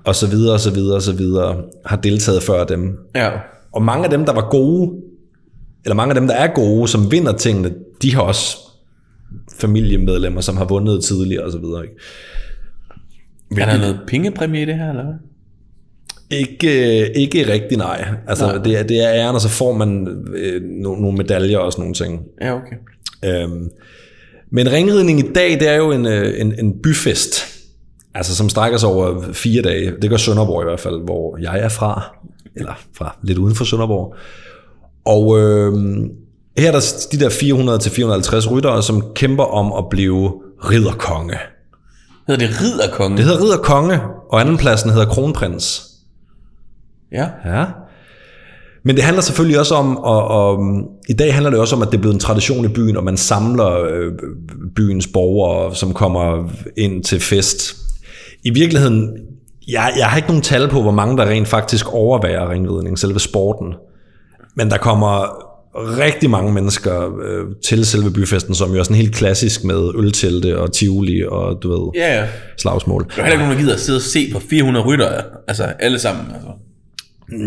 og 0.05 0.15
så 0.15 0.27
videre, 0.27 0.55
og 0.55 0.61
så 0.61 0.71
videre, 0.71 0.97
og 0.97 1.03
så 1.03 1.13
videre, 1.13 1.63
har 1.87 1.97
deltaget 1.97 2.43
før 2.43 2.65
dem. 2.65 2.99
Ja. 3.15 3.31
Og 3.73 3.83
mange 3.83 4.05
af 4.05 4.11
dem, 4.11 4.25
der 4.25 4.33
var 4.33 4.49
gode, 4.51 4.93
eller 5.85 5.95
mange 5.95 6.15
af 6.15 6.21
dem, 6.21 6.29
der 6.29 6.35
er 6.35 6.55
gode, 6.55 6.89
som 6.89 7.13
vinder 7.13 7.33
tingene, 7.33 7.75
de 8.03 8.15
har 8.15 8.23
også 8.23 8.57
familiemedlemmer, 9.61 10.41
som 10.41 10.57
har 10.57 10.65
vundet 10.65 11.05
tidligere 11.05 11.45
og 11.45 11.53
så 11.53 11.59
videre. 11.59 11.83
Ikke? 11.83 11.97
Er 13.63 13.71
der 13.71 13.79
noget 13.79 14.01
pengepræmie 14.07 14.63
i 14.63 14.65
det 14.65 14.75
her, 14.75 14.91
eller 14.91 15.05
hvad? 15.05 15.15
Ikke, 16.31 17.01
øh, 17.01 17.11
ikke 17.15 17.53
rigtig 17.53 17.79
nej. 17.79 18.09
Altså, 18.27 18.47
Nej. 18.47 18.63
det, 18.63 18.79
er, 18.79 18.83
det 18.83 19.05
er 19.05 19.13
æren, 19.13 19.35
og 19.35 19.41
så 19.41 19.49
får 19.49 19.73
man 19.73 20.07
øh, 20.35 20.63
nogle, 20.63 21.03
nogle 21.03 21.17
medaljer 21.17 21.59
og 21.59 21.73
sådan 21.73 21.83
nogle 21.83 21.95
ting. 21.95 22.23
Ja, 22.41 22.55
okay. 22.55 22.77
Øhm, 23.25 23.71
men 24.51 24.73
ringridning 24.73 25.19
i 25.19 25.33
dag, 25.33 25.51
det 25.51 25.69
er 25.69 25.77
jo 25.77 25.93
en, 25.93 26.07
øh, 26.07 26.41
en, 26.41 26.55
en 26.59 26.83
byfest, 26.83 27.54
altså 28.15 28.37
som 28.37 28.49
strækker 28.49 28.79
sig 28.79 28.89
over 28.89 29.23
fire 29.33 29.63
dage. 29.63 29.93
Det 30.03 30.11
gør 30.11 30.17
Sønderborg 30.17 30.63
i 30.63 30.65
hvert 30.65 30.81
fald, 30.81 31.05
hvor 31.05 31.39
jeg 31.41 31.59
er 31.59 31.69
fra, 31.69 32.03
eller 32.57 32.73
fra 32.97 33.17
lidt 33.23 33.39
uden 33.39 33.55
for 33.55 33.65
Sønderborg. 33.65 34.15
Og 35.05 35.39
øh, 35.39 35.73
her 36.59 36.69
er 36.69 36.73
der 36.73 37.07
de 37.13 37.21
der 37.21 37.31
400-450 38.49 38.51
ryttere, 38.51 38.83
som 38.83 39.05
kæmper 39.15 39.45
om 39.45 39.73
at 39.73 39.85
blive 39.91 40.33
ridderkonge. 40.71 41.39
Hedder 42.27 42.47
det 42.47 42.61
ridderkongen? 42.61 43.19
Det 43.19 43.27
hedder 43.27 43.43
ridderkonge, 43.43 44.01
og 44.31 44.41
andenpladsen 44.41 44.91
hedder 44.91 45.07
kronprins. 45.07 45.83
Ja. 47.13 47.29
Ja. 47.45 47.65
Men 48.85 48.97
det 48.97 49.05
handler 49.05 49.23
selvfølgelig 49.23 49.59
også 49.59 49.75
om, 49.75 49.97
og, 49.97 50.29
og 50.29 50.59
i 51.09 51.13
dag 51.13 51.35
handler 51.35 51.51
det 51.51 51.61
også 51.61 51.77
om, 51.77 51.83
at 51.83 51.89
det 51.89 51.97
er 51.97 52.01
blevet 52.01 52.15
en 52.15 52.21
tradition 52.21 52.65
i 52.65 52.69
byen, 52.69 52.97
og 52.97 53.05
man 53.05 53.17
samler 53.17 53.85
øh, 53.85 54.13
byens 54.77 55.07
borgere, 55.07 55.75
som 55.75 55.95
kommer 55.95 56.49
ind 56.77 57.05
til 57.05 57.21
fest. 57.21 57.84
I 58.45 58.51
virkeligheden, 58.51 59.19
jeg, 59.69 59.93
jeg 59.99 60.07
har 60.07 60.17
ikke 60.17 60.29
nogen 60.29 60.43
tal 60.43 60.69
på, 60.69 60.83
hvor 60.83 60.91
mange 60.91 61.17
der 61.17 61.27
rent 61.29 61.49
faktisk 61.49 61.93
overværer 61.95 62.51
ringridning, 62.51 62.99
selve 62.99 63.21
sporten. 63.21 63.75
Men 64.57 64.71
der 64.71 64.77
kommer 64.77 65.41
rigtig 65.77 66.31
mange 66.31 66.53
mennesker 66.53 67.19
øh, 67.23 67.45
til 67.67 67.87
selve 67.87 68.11
byfesten, 68.11 68.55
som 68.55 68.73
jo 68.73 68.79
er 68.79 68.83
sådan 68.83 68.97
helt 68.97 69.15
klassisk 69.15 69.65
med 69.65 69.91
øltelte 69.95 70.59
og 70.61 70.73
tivoli 70.73 71.23
og 71.29 71.59
du 71.63 71.71
ved, 71.71 71.91
Ja, 72.03 72.21
ja. 72.21 72.27
slagsmål. 72.59 73.03
Der 73.05 73.11
er 73.11 73.15
heller 73.25 73.33
ikke 73.33 73.43
nogen, 73.45 73.57
der 73.57 73.63
gider 73.63 73.75
at 73.75 73.81
sidde 73.81 73.97
og 73.97 74.03
se 74.03 74.31
på 74.33 74.41
400 74.51 74.87
rytter. 74.87 75.09
Altså, 75.49 75.65
alle 75.65 75.99
sammen. 75.99 76.25
Altså. 76.35 76.49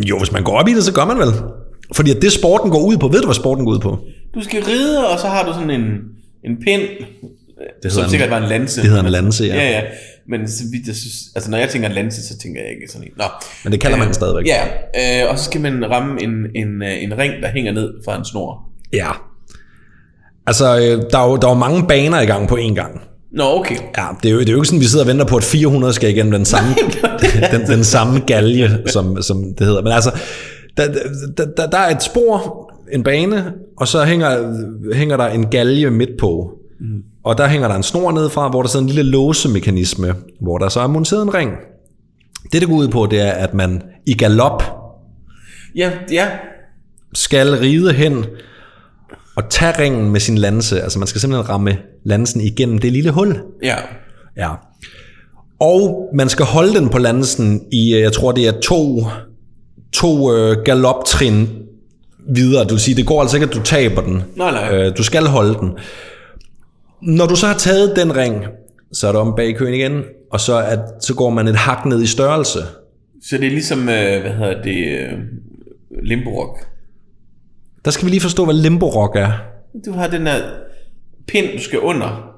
Jo, 0.09 0.17
hvis 0.17 0.31
man 0.31 0.43
går 0.43 0.57
op 0.59 0.67
i 0.67 0.73
det, 0.73 0.83
så 0.83 0.93
gør 0.93 1.05
man 1.05 1.17
vel. 1.17 1.27
Fordi 1.95 2.11
at 2.11 2.21
det 2.21 2.31
sporten 2.31 2.71
går 2.71 2.79
ud 2.85 2.97
på, 2.97 3.07
ved 3.07 3.19
du 3.19 3.27
hvad 3.27 3.35
sporten 3.35 3.65
går 3.65 3.71
ud 3.71 3.79
på? 3.79 3.99
Du 4.35 4.41
skal 4.43 4.63
ride, 4.63 5.07
og 5.07 5.19
så 5.19 5.27
har 5.27 5.45
du 5.47 5.53
sådan 5.53 5.69
en, 5.69 5.85
en 6.45 6.57
pind, 6.65 6.81
det 7.83 7.91
som 7.91 8.03
en- 8.03 8.09
sikkert 8.09 8.29
var 8.29 8.37
en 8.37 8.49
lanse. 8.49 8.81
det 8.81 8.89
hedder 8.89 9.03
en 9.03 9.09
lanse, 9.11 9.43
ja. 9.45 9.55
Ja, 9.55 9.69
ja. 9.69 9.81
Men 10.29 10.47
så 10.47 10.63
vidt 10.71 10.87
jeg 10.87 10.95
synes, 10.95 11.15
altså 11.35 11.51
når 11.51 11.57
jeg 11.57 11.69
tænker 11.69 11.87
en 11.87 11.95
lanse, 11.95 12.27
så 12.27 12.37
tænker 12.37 12.61
jeg 12.61 12.69
ikke 12.69 12.87
sådan 12.91 13.07
en. 13.07 13.13
Nå. 13.17 13.23
Men 13.63 13.73
det 13.73 13.81
kalder 13.81 13.97
man 13.97 14.03
Øh, 14.03 14.07
den 14.07 14.13
stadigvæk. 14.13 14.45
Ja, 14.47 14.63
øh, 15.23 15.31
og 15.31 15.39
så 15.39 15.45
skal 15.45 15.61
man 15.61 15.91
ramme 15.91 16.23
en, 16.23 16.45
en, 16.55 16.81
øh, 16.81 17.03
en 17.03 17.17
ring, 17.17 17.33
der 17.41 17.49
hænger 17.49 17.71
ned 17.71 17.93
fra 18.05 18.17
en 18.17 18.25
snor. 18.25 18.63
Ja. 18.93 19.09
Altså, 20.47 20.77
øh, 20.77 21.11
der 21.11 21.19
er, 21.19 21.29
jo, 21.29 21.35
der 21.35 21.47
er 21.47 21.51
jo 21.51 21.57
mange 21.57 21.87
baner 21.87 22.21
i 22.21 22.25
gang 22.25 22.47
på 22.47 22.55
én 22.55 22.73
gang. 22.73 23.01
Nå, 23.31 23.43
okay. 23.43 23.75
Ja, 23.97 24.07
det 24.23 24.29
er, 24.29 24.33
jo, 24.33 24.39
det 24.39 24.49
er 24.49 24.53
jo 24.53 24.57
ikke 24.57 24.67
sådan, 24.67 24.79
vi 24.79 24.85
sidder 24.85 25.05
og 25.05 25.09
venter 25.09 25.25
på, 25.25 25.37
at 25.37 25.43
400 25.43 25.93
skal 25.93 26.09
igennem 26.09 26.31
den 26.31 26.45
samme, 26.45 26.69
den, 27.51 27.67
den 27.67 27.83
samme 27.83 28.19
galge, 28.19 28.69
som, 28.85 29.21
som 29.21 29.43
det 29.57 29.67
hedder. 29.67 29.81
Men 29.81 29.91
altså, 29.91 30.11
der, 30.77 30.87
der, 31.37 31.45
der, 31.57 31.67
der 31.69 31.77
er 31.77 31.95
et 31.95 32.03
spor, 32.03 32.67
en 32.93 33.03
bane, 33.03 33.53
og 33.77 33.87
så 33.87 34.03
hænger, 34.03 34.53
hænger 34.93 35.17
der 35.17 35.27
en 35.27 35.45
galge 35.45 35.91
midt 35.91 36.09
på. 36.19 36.56
Mm. 36.79 37.03
Og 37.23 37.37
der 37.37 37.47
hænger 37.47 37.67
der 37.67 37.75
en 37.75 37.83
snor 37.83 38.11
nedefra, 38.11 38.49
hvor 38.49 38.61
der 38.61 38.69
sidder 38.69 38.83
en 38.85 38.89
lille 38.91 39.11
låsemekanisme, 39.11 40.15
hvor 40.41 40.57
der 40.57 40.69
så 40.69 40.79
er 40.79 40.87
monteret 40.87 41.21
en 41.23 41.33
ring. 41.33 41.51
Det, 42.51 42.61
det 42.61 42.69
går 42.69 42.75
ud 42.75 42.87
på, 42.87 43.07
det 43.11 43.21
er, 43.21 43.31
at 43.31 43.53
man 43.53 43.83
i 44.05 44.13
galop 44.13 44.63
Ja, 45.75 45.91
ja. 46.11 46.27
skal 47.13 47.55
ride 47.55 47.93
hen 47.93 48.25
og 49.35 49.49
tage 49.49 49.79
ringen 49.79 50.11
med 50.11 50.19
sin 50.19 50.37
lanse. 50.37 50.81
Altså 50.81 50.99
man 50.99 51.07
skal 51.07 51.21
simpelthen 51.21 51.49
ramme 51.49 51.77
lansen 52.03 52.41
igennem 52.41 52.77
det 52.77 52.91
lille 52.91 53.11
hul. 53.11 53.41
Ja. 53.63 53.75
Ja. 54.37 54.49
Og 55.59 56.09
man 56.13 56.29
skal 56.29 56.45
holde 56.45 56.73
den 56.73 56.89
på 56.89 56.97
lansen 56.97 57.61
i, 57.71 57.93
øh, 57.95 58.01
jeg 58.01 58.13
tror 58.13 58.31
det 58.31 58.47
er 58.47 58.59
to, 58.63 59.05
to 59.93 60.33
øh, 60.35 60.57
galoptrin 60.65 61.49
videre. 62.29 62.63
Du 62.63 62.69
vil 62.69 62.79
sige, 62.79 62.95
det 62.95 63.05
går 63.05 63.21
altså 63.21 63.37
ikke, 63.37 63.47
at 63.47 63.53
du 63.53 63.61
taber 63.63 64.01
den. 64.01 64.23
Nej, 64.35 64.51
nej. 64.51 64.75
Øh, 64.77 64.97
du 64.97 65.03
skal 65.03 65.25
holde 65.25 65.53
den. 65.59 65.71
Når 67.01 67.25
du 67.27 67.35
så 67.35 67.47
har 67.47 67.57
taget 67.57 67.95
den 67.95 68.15
ring, 68.15 68.45
så 68.93 69.07
er 69.07 69.11
du 69.11 69.17
om 69.17 69.33
bag 69.35 69.55
køen 69.55 69.73
igen, 69.73 70.03
og 70.31 70.39
så, 70.39 70.57
at, 70.59 70.79
så 71.01 71.13
går 71.15 71.29
man 71.29 71.47
et 71.47 71.55
hak 71.55 71.85
ned 71.85 72.01
i 72.03 72.07
størrelse. 72.07 72.59
Så 73.23 73.37
det 73.37 73.45
er 73.45 73.49
ligesom, 73.51 73.79
øh, 73.79 74.21
hvad 74.21 74.31
hedder 74.31 74.61
det, 74.63 74.87
øh, 74.99 75.19
limborok. 76.03 76.57
Der 77.85 77.91
skal 77.91 78.05
vi 78.05 78.09
lige 78.09 78.21
forstå, 78.21 78.45
hvad 78.45 78.55
limbo 78.55 78.89
rock 78.89 79.15
er. 79.15 79.31
Du 79.85 79.91
har 79.91 80.07
den 80.07 80.25
der 80.25 80.35
pind, 81.27 81.45
du 81.57 81.63
skal 81.63 81.79
under. 81.79 82.33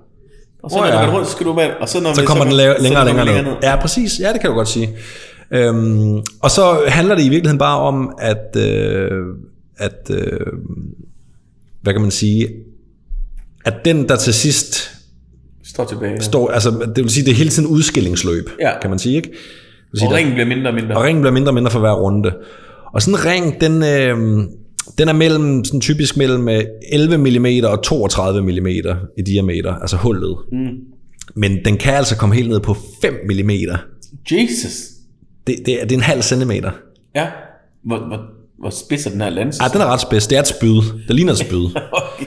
Og 0.63 0.71
så 0.71 0.77
oh, 0.77 0.83
når 0.83 0.93
ja. 0.93 1.01
du 1.05 1.05
går 1.05 1.15
rundt, 1.17 1.27
så 1.27 1.31
skal 1.33 1.45
du 1.45 1.53
med, 1.53 1.69
og 1.79 1.89
så 1.89 2.01
når 2.03 2.13
Så 2.13 2.21
vi- 2.21 2.27
kommer 2.27 2.43
den 2.43 2.53
la- 2.53 2.77
så 2.77 2.83
længere 2.83 3.01
og 3.01 3.07
kommer 3.07 3.23
længere 3.25 3.37
den 3.45 3.45
ned. 3.53 3.57
Ja, 3.63 3.75
præcis. 3.81 4.19
Ja, 4.19 4.33
det 4.33 4.41
kan 4.41 4.49
du 4.49 4.55
godt 4.55 4.67
sige. 4.67 4.89
Øhm, 5.51 6.17
og 6.41 6.51
så 6.51 6.83
handler 6.87 7.15
det 7.15 7.23
i 7.23 7.29
virkeligheden 7.29 7.57
bare 7.59 7.79
om, 7.79 8.13
at, 8.21 8.55
øh, 8.57 9.11
at 9.77 10.11
øh, 10.13 10.39
hvad 11.81 11.93
kan 11.93 12.01
man 12.01 12.11
sige, 12.11 12.47
at 13.65 13.73
den, 13.85 14.09
der 14.09 14.15
til 14.15 14.33
sidst 14.33 14.91
Står 15.63 15.85
tilbage. 15.85 16.21
står, 16.21 16.49
altså 16.49 16.91
det 16.95 17.03
vil 17.03 17.09
sige, 17.09 17.25
det 17.25 17.31
er 17.31 17.35
hele 17.35 17.49
tiden 17.49 17.67
udskillingsløb, 17.69 18.49
Ja. 18.61 18.79
kan 18.81 18.89
man 18.89 18.99
sige, 18.99 19.15
ikke? 19.15 19.29
Sige, 19.95 20.07
og 20.09 20.13
ringen 20.15 20.33
bliver 20.33 20.47
mindre 20.47 20.67
og 20.69 20.73
mindre. 20.73 20.95
og 20.97 21.03
ringen 21.03 21.21
bliver 21.21 21.33
mindre 21.33 21.49
og 21.49 21.53
mindre 21.53 21.71
for 21.71 21.79
hver 21.79 21.91
runde. 21.93 22.31
Og 22.93 23.01
sådan 23.01 23.13
en 23.19 23.25
ring, 23.25 23.61
den, 23.61 23.83
øh, 23.83 24.47
den 24.97 25.09
er 25.09 25.13
mellem, 25.13 25.63
sådan 25.65 25.81
typisk 25.81 26.17
mellem 26.17 26.49
øh, 26.49 26.63
11 26.91 27.17
mm 27.17 27.45
og 27.65 27.83
32 27.83 28.41
mm 28.41 28.67
i 29.17 29.21
diameter, 29.25 29.75
altså 29.75 29.97
hullet. 29.97 30.37
Mm. 30.51 30.67
Men 31.35 31.57
den 31.65 31.77
kan 31.77 31.93
altså 31.93 32.17
komme 32.17 32.35
helt 32.35 32.49
ned 32.49 32.59
på 32.59 32.77
5 33.01 33.13
mm. 33.43 33.49
Jesus. 34.31 34.71
Det, 35.47 35.55
det, 35.65 35.81
er, 35.81 35.83
det 35.85 35.91
er 35.91 35.95
en 35.95 36.01
halv 36.03 36.21
centimeter. 36.21 36.71
Ja. 37.15 37.27
Hvor, 37.85 37.97
hvor, 38.07 38.19
hvor 38.59 38.69
spids 38.69 39.05
er 39.05 39.09
den 39.11 39.21
her 39.21 39.29
lans? 39.29 39.57
Ej, 39.59 39.67
den 39.67 39.81
er 39.81 39.85
ret 39.85 40.01
spids. 40.01 40.27
Det 40.27 40.35
er 40.35 40.41
et 40.41 40.47
spyd. 40.47 40.81
Det 41.07 41.15
ligner 41.15 41.31
et 41.31 41.37
spyd. 41.39 41.65
okay. 41.91 42.25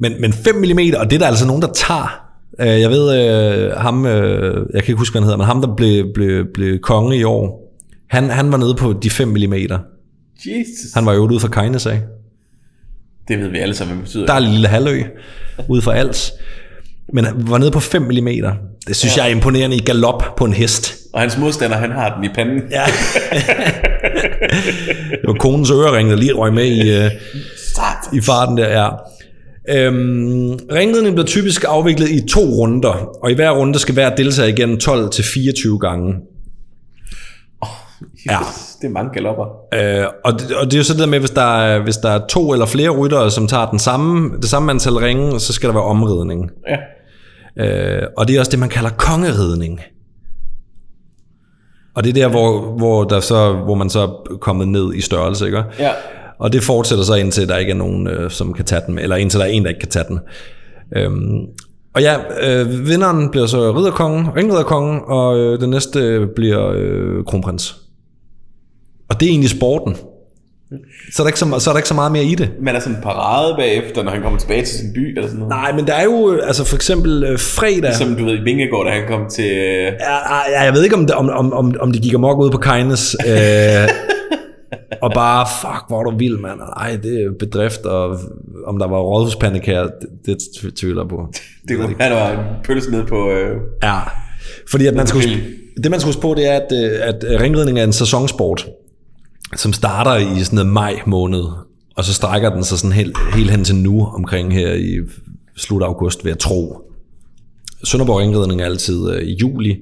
Men, 0.00 0.20
men 0.20 0.32
5 0.32 0.54
mm, 0.54 0.78
og 0.98 1.10
det 1.10 1.12
er 1.12 1.18
der 1.18 1.26
altså 1.26 1.46
nogen, 1.46 1.62
der 1.62 1.68
tager. 1.74 2.20
Øh, 2.60 2.80
Jeg 2.80 2.90
ved, 2.90 3.14
øh, 3.20 3.72
ham, 3.76 4.06
øh, 4.06 4.66
jeg 4.74 4.82
kan 4.82 4.92
ikke 4.92 4.98
huske, 4.98 5.12
hvad 5.12 5.20
han 5.20 5.24
hedder, 5.26 5.36
men 5.36 5.46
ham, 5.46 5.60
der 5.60 5.74
blev, 5.76 6.06
blev, 6.14 6.44
blev 6.54 6.78
konge 6.78 7.16
i 7.16 7.24
år, 7.24 7.72
han, 8.10 8.30
han 8.30 8.52
var 8.52 8.58
nede 8.58 8.74
på 8.74 8.92
de 9.02 9.10
5 9.10 9.28
mm. 9.28 9.54
Jesus. 10.46 10.92
Han 10.94 11.06
var 11.06 11.12
jo 11.12 11.20
ude 11.20 11.40
fra 11.40 11.48
Kejnes 11.48 11.86
af. 11.86 12.00
Det 13.28 13.38
ved 13.38 13.48
vi 13.48 13.58
alle 13.58 13.74
sammen, 13.74 13.96
hvad 13.96 14.02
det 14.02 14.08
betyder. 14.08 14.26
Der 14.26 14.32
er 14.32 14.38
en 14.38 14.44
lille 14.52 14.68
halvø 14.68 15.02
ude 15.68 15.82
for 15.82 15.92
Als. 15.92 16.32
Men 17.12 17.24
han 17.24 17.34
var 17.38 17.58
nede 17.58 17.70
på 17.70 17.80
5 17.80 18.02
mm. 18.02 18.28
Det 18.88 18.96
synes 18.96 19.16
ja. 19.16 19.22
jeg 19.22 19.30
er 19.30 19.34
imponerende 19.34 19.76
i 19.76 19.80
galop 19.80 20.36
på 20.36 20.44
en 20.44 20.52
hest. 20.52 20.94
Og 21.12 21.20
hans 21.20 21.38
modstander, 21.38 21.76
han 21.76 21.90
har 21.90 22.14
den 22.14 22.24
i 22.24 22.28
panden. 22.34 22.62
Ja. 22.70 22.84
det 25.10 25.26
var 25.26 25.34
konens 25.34 25.70
ørering, 25.70 26.10
der 26.10 26.16
lige 26.16 26.32
røg 26.32 26.52
med 26.54 26.64
i, 26.64 26.90
øh, 26.96 27.10
i 28.12 28.20
farten 28.20 28.56
der, 28.56 28.82
ja. 28.82 28.88
Øhm, 29.68 30.58
ringridning 30.72 31.14
bliver 31.14 31.26
typisk 31.26 31.64
afviklet 31.68 32.08
i 32.08 32.28
to 32.28 32.40
runder, 32.40 33.10
og 33.22 33.30
i 33.30 33.34
hver 33.34 33.50
runde 33.50 33.78
skal 33.78 33.94
hver 33.94 34.14
deltager 34.14 34.48
igen 34.48 34.80
12 34.80 35.10
til 35.10 35.24
24 35.34 35.78
gange. 35.78 36.14
Ja. 38.30 38.38
Det 38.80 38.86
er 38.86 38.92
mange 38.92 39.10
galopper. 39.12 39.44
Øh, 39.74 40.06
og, 40.24 40.32
det, 40.32 40.56
og 40.56 40.64
det 40.66 40.74
er 40.74 40.78
jo 40.78 40.84
så 40.84 40.92
det 40.92 41.00
der 41.00 41.06
med, 41.06 41.18
hvis 41.20 41.30
der, 41.30 41.58
er, 41.58 41.82
hvis 41.82 41.96
der 41.96 42.10
er 42.10 42.26
to 42.26 42.52
eller 42.52 42.66
flere 42.66 42.90
ryttere, 42.90 43.30
som 43.30 43.46
tager 43.46 43.70
den 43.70 43.78
samme, 43.78 44.36
det 44.36 44.48
samme 44.48 44.70
antal 44.70 44.92
ringe, 44.92 45.40
så 45.40 45.52
skal 45.52 45.68
der 45.68 45.74
være 45.74 45.84
omridning. 45.84 46.50
Ja. 46.68 46.76
Øh, 47.64 48.02
og 48.16 48.28
det 48.28 48.36
er 48.36 48.40
også 48.40 48.50
det, 48.50 48.58
man 48.58 48.68
kalder 48.68 48.90
kongeridning. 48.90 49.80
Og 51.94 52.04
det 52.04 52.10
er 52.10 52.14
der, 52.14 52.28
hvor, 52.28 52.60
hvor, 52.60 53.04
der 53.04 53.20
så, 53.20 53.52
hvor 53.52 53.74
man 53.74 53.90
så 53.90 54.00
er 54.00 54.36
kommet 54.40 54.68
ned 54.68 54.94
i 54.94 55.00
størrelse, 55.00 55.46
ikke? 55.46 55.62
Ja. 55.78 55.90
Og 56.38 56.52
det 56.52 56.62
fortsætter 56.62 57.04
så 57.04 57.14
indtil 57.14 57.48
der 57.48 57.56
ikke 57.56 57.70
er 57.70 57.76
nogen, 57.76 58.06
øh, 58.06 58.30
som 58.30 58.52
kan 58.52 58.64
tage 58.64 58.82
den, 58.86 58.98
eller 58.98 59.16
indtil 59.16 59.40
der 59.40 59.46
er 59.46 59.50
en, 59.50 59.62
der 59.62 59.68
ikke 59.68 59.80
kan 59.80 59.88
tage 59.88 60.04
den. 60.08 60.18
Øhm, 60.96 61.38
og 61.94 62.02
ja, 62.02 62.16
øh, 62.40 62.88
vinderen 62.88 63.30
bliver 63.30 63.46
så 63.46 63.72
ridderkongen, 63.76 64.26
ringridderkongen, 64.36 65.00
og 65.06 65.38
øh, 65.38 65.60
den 65.60 65.70
næste 65.70 65.98
øh, 66.00 66.28
bliver 66.36 66.70
øh, 66.74 67.24
kronprins. 67.26 67.76
Og 69.08 69.20
det 69.20 69.26
er 69.26 69.30
egentlig 69.30 69.50
sporten. 69.50 69.96
Så 71.12 71.22
er, 71.22 71.24
der 71.24 71.28
ikke 71.28 71.38
så, 71.38 71.58
så 71.58 71.70
er 71.70 71.72
der 71.74 71.78
ikke 71.78 71.88
så 71.88 71.94
meget 71.94 72.12
mere 72.12 72.24
i 72.24 72.34
det. 72.34 72.50
Man 72.62 72.76
er 72.76 72.80
sådan 72.80 72.96
en 72.96 73.02
parade 73.02 73.54
bagefter, 73.58 74.02
når 74.02 74.10
han 74.10 74.22
kommer 74.22 74.38
tilbage 74.38 74.64
til 74.64 74.78
sin 74.78 74.92
by, 74.94 75.16
eller 75.16 75.28
sådan 75.28 75.38
noget. 75.38 75.50
Nej, 75.50 75.72
men 75.72 75.86
der 75.86 75.94
er 75.94 76.04
jo 76.04 76.32
øh, 76.32 76.46
altså 76.46 76.64
for 76.64 76.76
eksempel 76.76 77.24
øh, 77.24 77.38
fredag. 77.38 77.94
Som 77.94 78.14
du 78.16 78.24
ved 78.24 78.38
i 78.38 78.42
Vingegård, 78.42 78.86
da 78.86 78.92
han 78.92 79.08
kom 79.08 79.30
til... 79.30 79.44
øh, 79.44 79.84
Ja, 79.84 80.50
ja, 80.52 80.62
jeg 80.62 80.72
ved 80.72 80.84
ikke, 80.84 80.96
om, 80.96 81.06
det, 81.06 81.14
om, 81.14 81.28
om, 81.30 81.52
om, 81.52 81.74
om 81.80 81.92
de 81.92 81.98
gik 81.98 82.14
amok 82.14 82.38
ud 82.38 82.50
på 82.50 82.58
Kindness. 82.58 83.16
Øh, 83.28 83.34
og 85.02 85.10
bare, 85.14 85.46
fuck, 85.60 85.84
hvor 85.88 86.00
er 86.00 86.04
du 86.04 86.16
vild, 86.16 86.38
mand. 86.38 86.60
Ej, 86.76 86.96
det 87.02 87.24
er 87.24 87.30
bedrift, 87.38 87.80
og 87.80 88.18
om 88.66 88.78
der 88.78 88.86
var 88.88 88.98
rådhuspanik 88.98 89.66
her, 89.66 89.82
det, 90.26 90.38
det 90.62 90.74
tvivler 90.74 91.02
jeg 91.02 91.08
på. 91.08 91.28
Det 91.68 91.76
kunne 91.76 91.98
være, 91.98 92.10
der 92.10 92.20
var 92.20 92.30
en 92.30 92.38
pølse 92.64 92.90
nede 92.90 93.04
på... 93.06 93.30
Øh, 93.30 93.60
Ja, 93.82 93.98
fordi 94.70 94.86
at 94.86 94.94
man 94.94 95.06
Selvfølgelig. 95.06 95.44
det 95.82 95.90
man 95.90 96.00
skal 96.00 96.08
huske 96.08 96.22
på, 96.22 96.34
det 96.34 96.46
er, 96.46 96.52
at, 96.52 96.72
øh, 96.72 96.90
at 97.02 97.40
ringridning 97.40 97.78
er 97.78 97.84
en 97.84 97.92
sæsonsport, 97.92 98.66
som 99.56 99.72
starter 99.72 100.16
i 100.36 100.44
sådan 100.44 100.56
noget 100.56 100.72
maj 100.72 100.94
måned, 101.06 101.44
og 101.96 102.04
så 102.04 102.14
strækker 102.14 102.50
den 102.50 102.64
sig 102.64 102.78
sådan 102.78 102.92
helt, 102.92 103.16
helt 103.34 103.50
hen 103.50 103.64
til 103.64 103.76
nu, 103.76 104.06
omkring 104.14 104.54
her 104.54 104.72
i 104.72 104.98
slut 105.56 105.82
af 105.82 105.86
august, 105.86 106.24
vil 106.24 106.30
jeg 106.30 106.38
tro. 106.38 106.80
Sønderborg 107.84 108.20
Ringridning 108.20 108.60
er 108.60 108.64
altid 108.64 109.10
øh, 109.10 109.22
i 109.22 109.34
juli, 109.34 109.76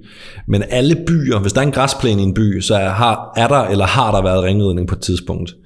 men 0.48 0.62
alle 0.70 0.96
byer, 1.06 1.38
hvis 1.38 1.52
der 1.52 1.60
er 1.60 1.66
en 1.66 1.72
græsplæne 1.72 2.20
i 2.20 2.24
en 2.24 2.34
by, 2.34 2.60
så 2.60 2.74
er, 2.74 2.88
har, 2.88 3.32
er 3.36 3.48
der 3.48 3.62
eller 3.62 3.86
har 3.86 4.12
der 4.12 4.22
været 4.22 4.42
ringridning 4.42 4.88
på 4.88 4.94
et 4.94 5.00
tidspunkt. 5.00 5.56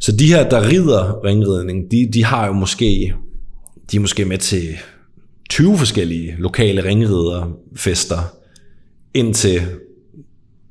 Så 0.00 0.12
de 0.12 0.26
her, 0.26 0.48
der 0.48 0.68
rider 0.68 1.24
ringridning, 1.24 1.90
de, 1.90 2.08
de 2.12 2.24
har 2.24 2.46
jo 2.46 2.52
måske, 2.52 3.14
de 3.90 3.96
er 3.96 4.00
måske 4.00 4.24
med 4.24 4.38
til 4.38 4.68
20 5.50 5.78
forskellige 5.78 6.34
lokale 6.38 6.84
ringriderfester, 6.84 8.18
indtil 9.14 9.62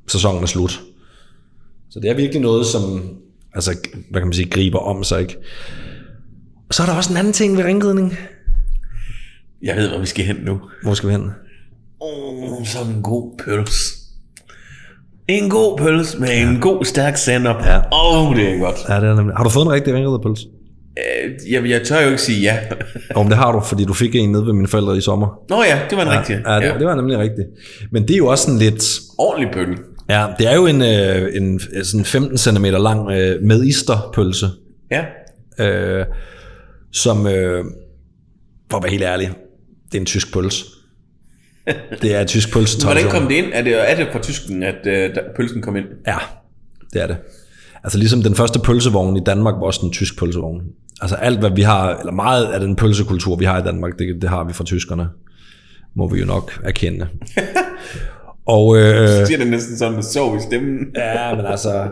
sæsonen 0.08 0.42
er 0.42 0.46
slut. 0.46 0.80
Så 1.90 2.00
det 2.00 2.10
er 2.10 2.14
virkelig 2.14 2.42
noget, 2.42 2.66
som 2.66 3.02
altså, 3.54 3.76
hvad 4.10 4.20
kan 4.20 4.26
man 4.26 4.32
sige, 4.32 4.50
griber 4.50 4.78
om 4.78 5.04
sig, 5.04 5.20
ikke? 5.20 5.36
Og 6.68 6.74
så 6.74 6.82
er 6.82 6.86
der 6.86 6.94
også 6.94 7.12
en 7.12 7.16
anden 7.16 7.32
ting 7.32 7.56
ved 7.56 7.64
ringridning 7.64 8.16
jeg 9.62 9.76
ved, 9.76 9.88
hvor 9.88 9.98
vi 9.98 10.06
skal 10.06 10.24
hen 10.24 10.36
nu. 10.36 10.60
Hvor 10.82 10.94
skal 10.94 11.08
vi 11.08 11.12
hen? 11.14 11.30
Oh, 12.00 12.66
sådan 12.66 12.92
en 12.92 13.02
god 13.02 13.38
pølse. 13.44 13.96
En 15.28 15.50
god 15.50 15.78
pølse 15.78 16.18
med 16.20 16.28
en 16.42 16.60
god, 16.60 16.84
stærk 16.84 17.16
sennep. 17.16 17.56
Ja. 17.64 17.76
Åh, 17.78 18.28
oh, 18.30 18.36
det 18.36 18.54
er 18.54 18.58
godt. 18.58 18.76
Ja, 18.88 18.94
det 19.00 19.04
er 19.04 19.14
nemlig. 19.14 19.36
Har 19.36 19.44
du 19.44 19.50
fået 19.50 19.64
en 19.66 19.72
rigtig 19.72 19.94
ringriderpølse? 19.94 20.46
Øh, 20.98 21.52
jeg, 21.52 21.70
jeg 21.70 21.82
tør 21.82 22.00
jo 22.00 22.06
ikke 22.08 22.22
sige 22.22 22.40
ja. 22.40 22.58
Om 23.20 23.28
det 23.28 23.36
har 23.36 23.52
du, 23.52 23.60
fordi 23.60 23.84
du 23.84 23.92
fik 23.92 24.14
en 24.14 24.32
nede 24.32 24.46
ved 24.46 24.52
mine 24.52 24.68
forældre 24.68 24.96
i 24.96 25.00
sommer. 25.00 25.38
Nå 25.48 25.62
ja, 25.62 25.80
det 25.90 25.98
var 25.98 26.04
en 26.12 26.18
rigtig. 26.18 26.42
Ja, 26.46 26.54
det, 26.60 26.78
det 26.80 26.86
var 26.86 26.94
nemlig 26.94 27.18
rigtigt. 27.18 27.48
Men 27.92 28.02
det 28.02 28.10
er 28.14 28.16
jo 28.18 28.26
også 28.26 28.44
sådan 28.44 28.58
lidt... 28.58 28.84
Ordentlig 29.18 29.50
bøl. 29.54 29.78
Ja, 30.08 30.26
det 30.38 30.46
er 30.52 30.54
jo 30.56 30.66
en, 30.66 30.82
øh, 30.82 31.36
en 31.36 31.60
sådan 31.84 32.04
15 32.04 32.38
cm 32.38 32.64
lang 32.64 33.10
øh, 33.10 33.42
medisterpølse, 33.42 34.46
Ja. 34.90 35.04
øh, 35.66 36.06
som, 36.92 37.26
øh, 37.26 37.64
for 38.70 38.76
at 38.76 38.82
være 38.82 38.90
helt 38.90 39.02
ærlig, 39.04 39.30
det 39.92 39.98
er 39.98 40.00
en 40.00 40.06
tysk 40.06 40.32
pølse. 40.32 40.64
Det 42.02 42.14
er 42.14 42.20
en 42.20 42.26
tysk 42.26 42.52
pølse. 42.52 42.84
Hvordan 42.84 43.10
kom 43.10 43.28
det 43.28 43.34
ind? 43.34 43.46
Er 43.52 43.62
det, 43.62 43.90
er 43.90 43.96
det 43.96 44.08
fra 44.12 44.22
tysken, 44.22 44.62
at 44.62 44.86
øh, 44.86 45.10
pølsen 45.36 45.62
kom 45.62 45.76
ind? 45.76 45.84
Ja, 46.06 46.16
det 46.92 47.02
er 47.02 47.06
det. 47.06 47.16
Altså 47.84 47.98
ligesom 47.98 48.22
den 48.22 48.34
første 48.34 48.58
pølsevogn 48.58 49.16
i 49.16 49.20
Danmark 49.26 49.54
var 49.54 49.66
også 49.66 49.80
en 49.86 49.92
tysk 49.92 50.18
pølsevogn. 50.18 50.62
Altså 51.00 51.16
alt, 51.16 51.38
hvad 51.38 51.50
vi 51.50 51.62
har, 51.62 51.96
eller 51.98 52.12
meget 52.12 52.44
af 52.44 52.60
den 52.60 52.76
pølsekultur, 52.76 53.36
vi 53.36 53.44
har 53.44 53.60
i 53.60 53.62
Danmark, 53.62 53.98
det, 53.98 54.22
det 54.22 54.30
har 54.30 54.44
vi 54.44 54.52
fra 54.52 54.64
tyskerne. 54.64 55.08
Må 55.94 56.08
vi 56.08 56.20
jo 56.20 56.26
nok 56.26 56.60
erkende. 56.64 57.06
Og, 58.46 58.76
øh, 58.76 59.08
Så 59.08 59.26
siger 59.26 59.38
det 59.38 59.46
næsten 59.46 59.78
sådan 59.78 59.94
med 59.94 60.02
sov 60.02 60.36
i 60.36 60.40
stemmen. 60.40 60.78
Ja, 60.96 61.34
men 61.34 61.46
altså, 61.46 61.88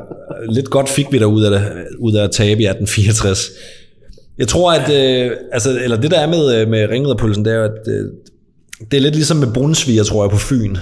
lidt 0.48 0.70
godt 0.70 0.88
fik 0.88 1.06
vi 1.12 1.18
der 1.18 1.26
ud 1.26 1.42
af, 1.42 1.50
det, 1.50 1.86
ud 1.98 2.14
af 2.14 2.24
at 2.24 2.30
tabe 2.30 2.60
i 2.60 2.66
1864. 2.66 3.50
Jeg 4.38 4.48
tror, 4.48 4.72
at, 4.72 4.90
øh, 4.90 5.36
altså, 5.52 5.80
eller 5.84 6.00
det 6.00 6.10
der 6.10 6.18
er 6.20 6.26
med, 6.28 6.60
øh, 6.60 6.68
med 6.68 6.88
ringriderpølsen, 6.90 7.44
det 7.44 7.52
er 7.52 7.62
at 7.64 7.88
øh, 7.88 8.04
det 8.90 8.96
er 8.96 9.00
lidt 9.00 9.14
ligesom 9.14 9.36
med 9.36 9.48
brunsviger, 9.54 10.04
tror 10.04 10.24
jeg, 10.24 10.30
på 10.30 10.36
Fyn. 10.36 10.76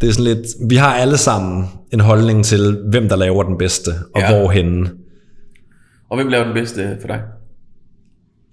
Det 0.00 0.08
er 0.08 0.12
sådan 0.12 0.24
lidt, 0.24 0.46
vi 0.68 0.76
har 0.76 0.94
alle 0.94 1.16
sammen 1.16 1.64
en 1.92 2.00
holdning 2.00 2.44
til, 2.44 2.78
hvem 2.90 3.08
der 3.08 3.16
laver 3.16 3.42
den 3.42 3.58
bedste, 3.58 3.90
og 4.14 4.20
Ja. 4.20 4.38
hvorhenne. 4.40 4.90
Og 6.10 6.16
hvem 6.16 6.28
laver 6.28 6.44
den 6.44 6.54
bedste 6.54 6.96
for 7.00 7.08
dig? 7.08 7.20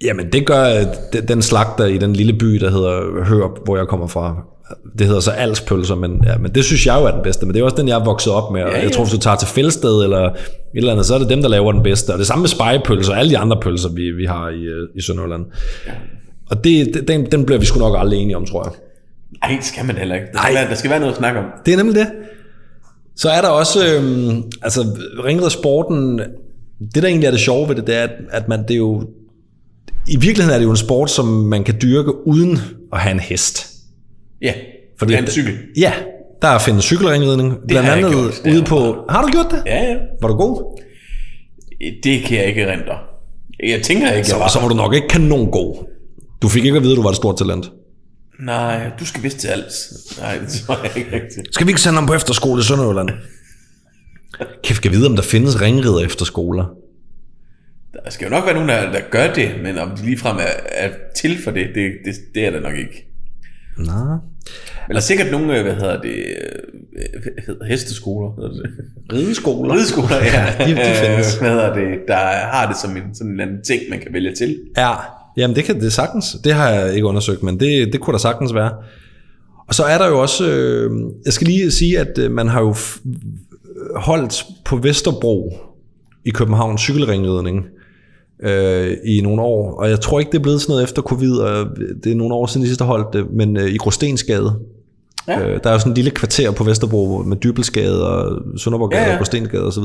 Jamen, 0.04 0.32
det 0.32 0.48
gør 0.48 0.64
øh, 0.66 0.86
de- 1.14 1.22
den 1.28 1.41
slagter 1.41 1.86
i 1.86 1.98
den 1.98 2.14
lille 2.14 2.34
by, 2.34 2.46
der 2.46 2.70
hedder 2.70 3.24
Hørp, 3.26 3.52
hvor 3.66 3.78
jeg 3.78 3.88
kommer 3.88 4.08
fra. 4.08 4.41
Det 4.99 5.07
hedder 5.07 5.22
så 5.22 5.32
Alspølser, 5.32 5.95
men, 5.95 6.22
ja, 6.26 6.38
men 6.38 6.51
det 6.55 6.63
synes 6.66 6.86
jeg 6.86 6.99
jo 7.01 7.05
er 7.05 7.11
den 7.11 7.24
bedste. 7.24 7.45
Men 7.45 7.53
det 7.55 7.59
er 7.59 7.63
også 7.63 7.76
den, 7.78 7.88
jeg 7.88 7.99
er 7.99 8.03
vokset 8.03 8.34
op 8.34 8.51
med. 8.51 8.61
Og 8.63 8.70
Ja, 8.70 8.76
Jeg 8.76 8.84
ja. 8.84 8.89
tror, 8.89 9.03
hvis 9.03 9.13
du 9.13 9.20
tager 9.20 9.36
til 9.36 9.47
Fældsted 9.47 10.03
eller 10.03 10.22
et 10.30 10.36
eller 10.74 10.91
andet, 10.91 11.05
så 11.05 11.16
er 11.16 11.20
det 11.20 11.30
dem, 11.30 11.41
der 11.41 11.49
laver 11.49 11.72
den 11.72 11.84
bedste. 11.84 12.13
Og 12.13 12.20
det 12.20 12.28
samme 12.28 12.41
med 12.41 12.49
spejepølser 12.49 13.13
og 13.13 13.20
alle 13.20 13.30
de 13.32 13.38
andre 13.38 13.57
pølser, 13.61 13.89
vi, 13.89 14.11
vi 14.11 14.26
har 14.26 14.49
i, 14.49 14.61
øh, 14.63 14.88
i 14.95 15.01
Sønderjylland. 15.01 15.45
Og 16.49 16.63
det, 16.63 16.93
det- 16.93 17.07
den, 17.07 17.32
den 17.32 17.45
bliver 17.45 17.59
vi 17.59 17.66
sgu 17.66 17.80
nok 17.80 17.95
aldrig 17.99 18.20
enige 18.20 18.38
om, 18.38 18.45
tror 18.45 18.63
jeg. 18.63 18.74
Nej, 19.41 19.55
det 19.57 19.66
skal 19.66 19.86
man 19.86 19.95
heller 19.95 20.16
ikke. 20.16 20.28
Der 20.28 20.34
Nej. 20.34 20.43
skal, 20.45 20.55
være, 20.55 20.70
der 20.70 20.76
skal 20.76 20.89
være 20.89 20.99
noget 20.99 21.13
at 21.13 21.18
snakke 21.18 21.39
om. 21.39 21.45
Det 21.66 21.74
er 21.74 21.78
nemlig 21.78 21.95
det. 21.95 22.07
Så 23.16 23.30
er 23.30 23.41
der 23.41 23.47
også, 23.49 23.80
øhm, 23.88 24.43
altså 24.61 24.86
ringridersporten, 25.26 26.20
det 26.93 27.03
der 27.03 27.07
egentlig 27.07 27.28
er 27.28 27.32
det 27.32 27.39
sjove 27.39 27.70
ved 27.70 27.76
det, 27.76 27.88
det 27.88 27.95
er, 27.95 28.01
at, 28.03 28.11
at 28.32 28.47
man, 28.47 28.61
det 28.61 28.72
er 28.72 28.78
jo, 28.78 29.03
i 30.07 30.16
virkeligheden 30.18 30.49
er 30.53 30.57
det 30.57 30.66
jo 30.66 30.70
en 30.72 30.78
sport, 30.78 31.09
som 31.11 31.26
man 31.28 31.63
kan 31.63 31.76
dyrke 31.82 32.28
uden 32.28 32.59
at 32.93 32.99
have 32.99 33.13
en 33.13 33.20
hest. 33.20 33.72
Ja, 34.42 34.54
Fordi 35.00 35.14
en 35.16 35.28
cykel. 35.28 35.58
Ja, 35.78 35.94
der 36.42 36.48
er 36.48 36.60
findes 36.60 36.84
cykelringridning, 36.86 37.56
blandt 37.68 37.88
har 37.88 37.96
jeg 37.96 38.06
andet 38.06 38.22
gjort, 38.44 38.54
ude 38.54 38.64
på... 38.64 39.06
Har 39.10 39.22
du 39.22 39.28
gjort 39.32 39.52
det? 39.52 39.64
Ja, 39.66 39.84
ja. 39.84 39.96
Var 40.22 40.28
du 40.28 40.36
god? 40.36 40.82
Det 42.04 42.24
kan 42.24 42.38
jeg 42.38 42.46
ikke 42.46 42.62
erindre. 42.62 42.98
Jeg 43.64 43.82
tænker 43.82 44.08
ikke, 44.08 44.18
jeg 44.18 44.26
Så, 44.26 44.38
var. 44.38 44.48
så 44.48 44.60
var 44.60 44.68
du 44.68 44.76
nok 44.76 44.94
ikke 44.94 45.08
kanon 45.08 45.52
god. 45.52 45.86
Du 46.42 46.48
fik 46.50 46.66
ikke 46.66 46.78
at 46.78 46.84
vide, 46.84 46.94
at 46.94 46.98
du 46.98 47.02
var 47.02 47.10
et 47.10 47.16
stort 47.16 47.38
talent. 47.38 47.72
Nej, 48.40 48.90
du 49.00 49.06
skal 49.06 49.24
vidst 49.24 49.38
til 49.38 49.48
alt. 49.48 49.72
Nej, 50.20 50.38
det 50.38 50.50
tror 50.50 50.78
jeg 50.84 50.98
ikke 50.98 51.16
rigtigt. 51.16 51.54
Skal 51.54 51.68
vi 51.68 51.72
ikke 51.72 51.82
sende 51.82 51.96
ham 52.00 52.08
på 52.08 52.14
efterskole 52.14 52.60
i 52.60 52.64
Sønderjylland? 52.64 53.10
Kæft, 54.64 54.86
jeg 54.86 54.92
vide, 54.94 55.08
om 55.08 55.16
der 55.16 55.24
findes 55.24 55.62
ringrider 55.62 56.00
efterskoler? 56.06 56.66
Der 57.94 58.10
skal 58.12 58.26
jo 58.26 58.30
nok 58.30 58.46
være 58.46 58.54
nogen, 58.54 58.70
der, 58.70 58.92
der 58.92 59.00
gør 59.12 59.34
det, 59.34 59.50
men 59.64 59.78
om 59.78 59.90
de 59.98 60.06
ligefrem 60.06 60.38
er, 60.38 60.42
er 60.68 60.90
til 61.16 61.38
for 61.44 61.52
det, 61.52 61.68
det, 61.76 61.92
det, 62.06 62.16
det 62.36 62.46
er 62.46 62.50
der 62.52 62.60
nok 62.60 62.78
ikke. 62.78 63.08
Nej. 63.78 63.95
Men 64.88 64.89
der 64.89 64.95
er 64.95 64.99
sikkert 64.99 65.32
nogle, 65.32 65.57
øh, 65.57 65.63
hvad 65.63 65.73
hedder 65.73 66.01
det, 66.01 66.15
øh, 66.15 67.21
hedder 67.47 67.65
hesteskoler, 67.65 68.36
hedder 68.36 68.49
det? 68.61 68.71
Rideskoler? 69.13 69.73
rideskoler, 69.73 70.15
ja, 70.15 70.53
de- 70.65 70.71
de 70.71 70.95
findes. 71.05 71.36
Øh, 71.36 71.41
hvad 71.41 71.51
hedder 71.51 71.73
det, 71.76 71.88
der 72.07 72.15
har 72.51 72.67
det 72.67 72.78
som 72.78 72.97
en 72.97 73.03
sådan 73.15 73.28
en 73.28 73.32
eller 73.39 73.43
anden 73.45 73.63
ting, 73.63 73.82
man 73.89 73.99
kan 73.99 74.13
vælge 74.13 74.36
til. 74.36 74.57
Ja, 74.78 74.91
jamen 75.38 75.55
det 75.55 75.63
kan 75.63 75.80
det 75.82 75.93
sagtens. 75.93 76.38
Det 76.43 76.53
har 76.53 76.69
jeg 76.69 76.93
ikke 76.93 77.07
undersøgt, 77.07 77.43
men 77.43 77.59
det, 77.59 77.93
det 77.93 78.01
kunne 78.01 78.11
der 78.11 78.17
sagtens 78.19 78.53
være. 78.53 78.71
Og 79.67 79.76
så 79.76 79.84
er 79.84 79.97
der 79.97 80.07
jo 80.07 80.21
også, 80.21 80.47
øh, 80.49 80.91
jeg 81.26 81.34
skal 81.34 81.47
lige 81.47 81.71
sige, 81.71 81.99
at 81.99 82.17
øh, 82.17 82.32
man 82.32 82.47
har 82.47 82.61
jo 82.61 82.76
holdt 83.95 84.45
på 84.65 84.78
Vesterbro 84.78 85.53
i 86.26 86.30
København 86.30 86.78
cykelringridning 86.78 87.65
øh, 88.44 88.98
i 89.06 89.22
nogle 89.22 89.42
år, 89.42 89.80
og 89.80 89.90
jeg 89.90 90.02
tror 90.02 90.20
ikke, 90.20 90.32
det 90.32 90.38
er 90.38 90.44
blevet 90.44 90.62
sådan 90.62 90.74
noget 90.74 90.84
efter 90.84 91.02
covid, 91.02 91.38
og 91.38 91.68
det 92.04 92.12
er 92.12 92.16
nogle 92.16 92.36
år 92.36 92.46
siden 92.46 92.62
de 92.62 92.68
sidste 92.68 92.84
holdt 92.84 93.14
det, 93.14 93.26
men 93.34 93.58
øh, 93.58 93.68
i 93.70 93.78
Grostensgade. 93.78 94.56
Ja. 95.28 95.40
Øh, 95.40 95.60
der 95.64 95.70
er 95.70 95.74
jo 95.74 95.80
sådan 95.80 95.92
en 95.92 95.96
lille 95.96 96.12
kvarter 96.12 96.52
på 96.52 96.64
Vesterbro 96.64 97.24
med 97.26 97.38
Dybelsgade 97.38 98.08
og 98.10 98.42
Sønderborggade 98.58 99.02
Ja, 99.02 99.08
ja, 99.08 99.14
og 99.14 99.18
Grostensgade 99.18 99.64
osv., 99.64 99.84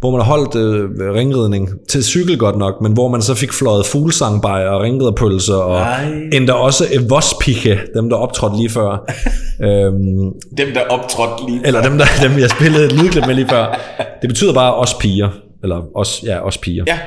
hvor 0.00 0.10
man 0.10 0.20
har 0.20 0.26
holdt 0.26 0.54
øh, 0.54 1.14
ringridning 1.14 1.68
til 1.88 2.04
cykel 2.04 2.38
godt 2.38 2.58
nok, 2.58 2.80
men 2.82 2.92
hvor 2.92 3.08
man 3.08 3.22
så 3.22 3.34
fik 3.34 3.52
fløjet 3.52 3.86
fuglsangbejer 3.86 4.68
og 4.68 4.82
ringriderpølser 4.82 5.54
og 5.54 5.78
Ej. 5.78 6.12
endda 6.32 6.52
også 6.52 6.84
Vospiche, 7.08 7.78
dem 7.94 8.08
der 8.08 8.16
optrådte 8.16 8.56
lige 8.56 8.70
før. 8.70 9.10
øhm, 9.66 10.32
Dem, 10.56 10.68
der 10.74 10.80
optrådte 10.88 11.46
lige 11.48 11.60
eller 11.64 11.82
dem, 11.82 11.98
der, 11.98 12.04
dem 12.22 12.38
jeg 12.38 12.50
spillede 12.50 12.84
et 12.84 12.92
lydklip 12.92 13.26
med 13.26 13.34
lige 13.34 13.48
før. 13.48 13.80
Det 14.22 14.28
betyder 14.28 14.52
bare 14.54 14.74
os 14.74 14.94
piger. 14.94 15.28
Eller 15.62 15.82
os, 15.94 16.22
ja, 16.26 16.46
os 16.46 16.58
piger. 16.58 16.84
Ja, 16.86 16.98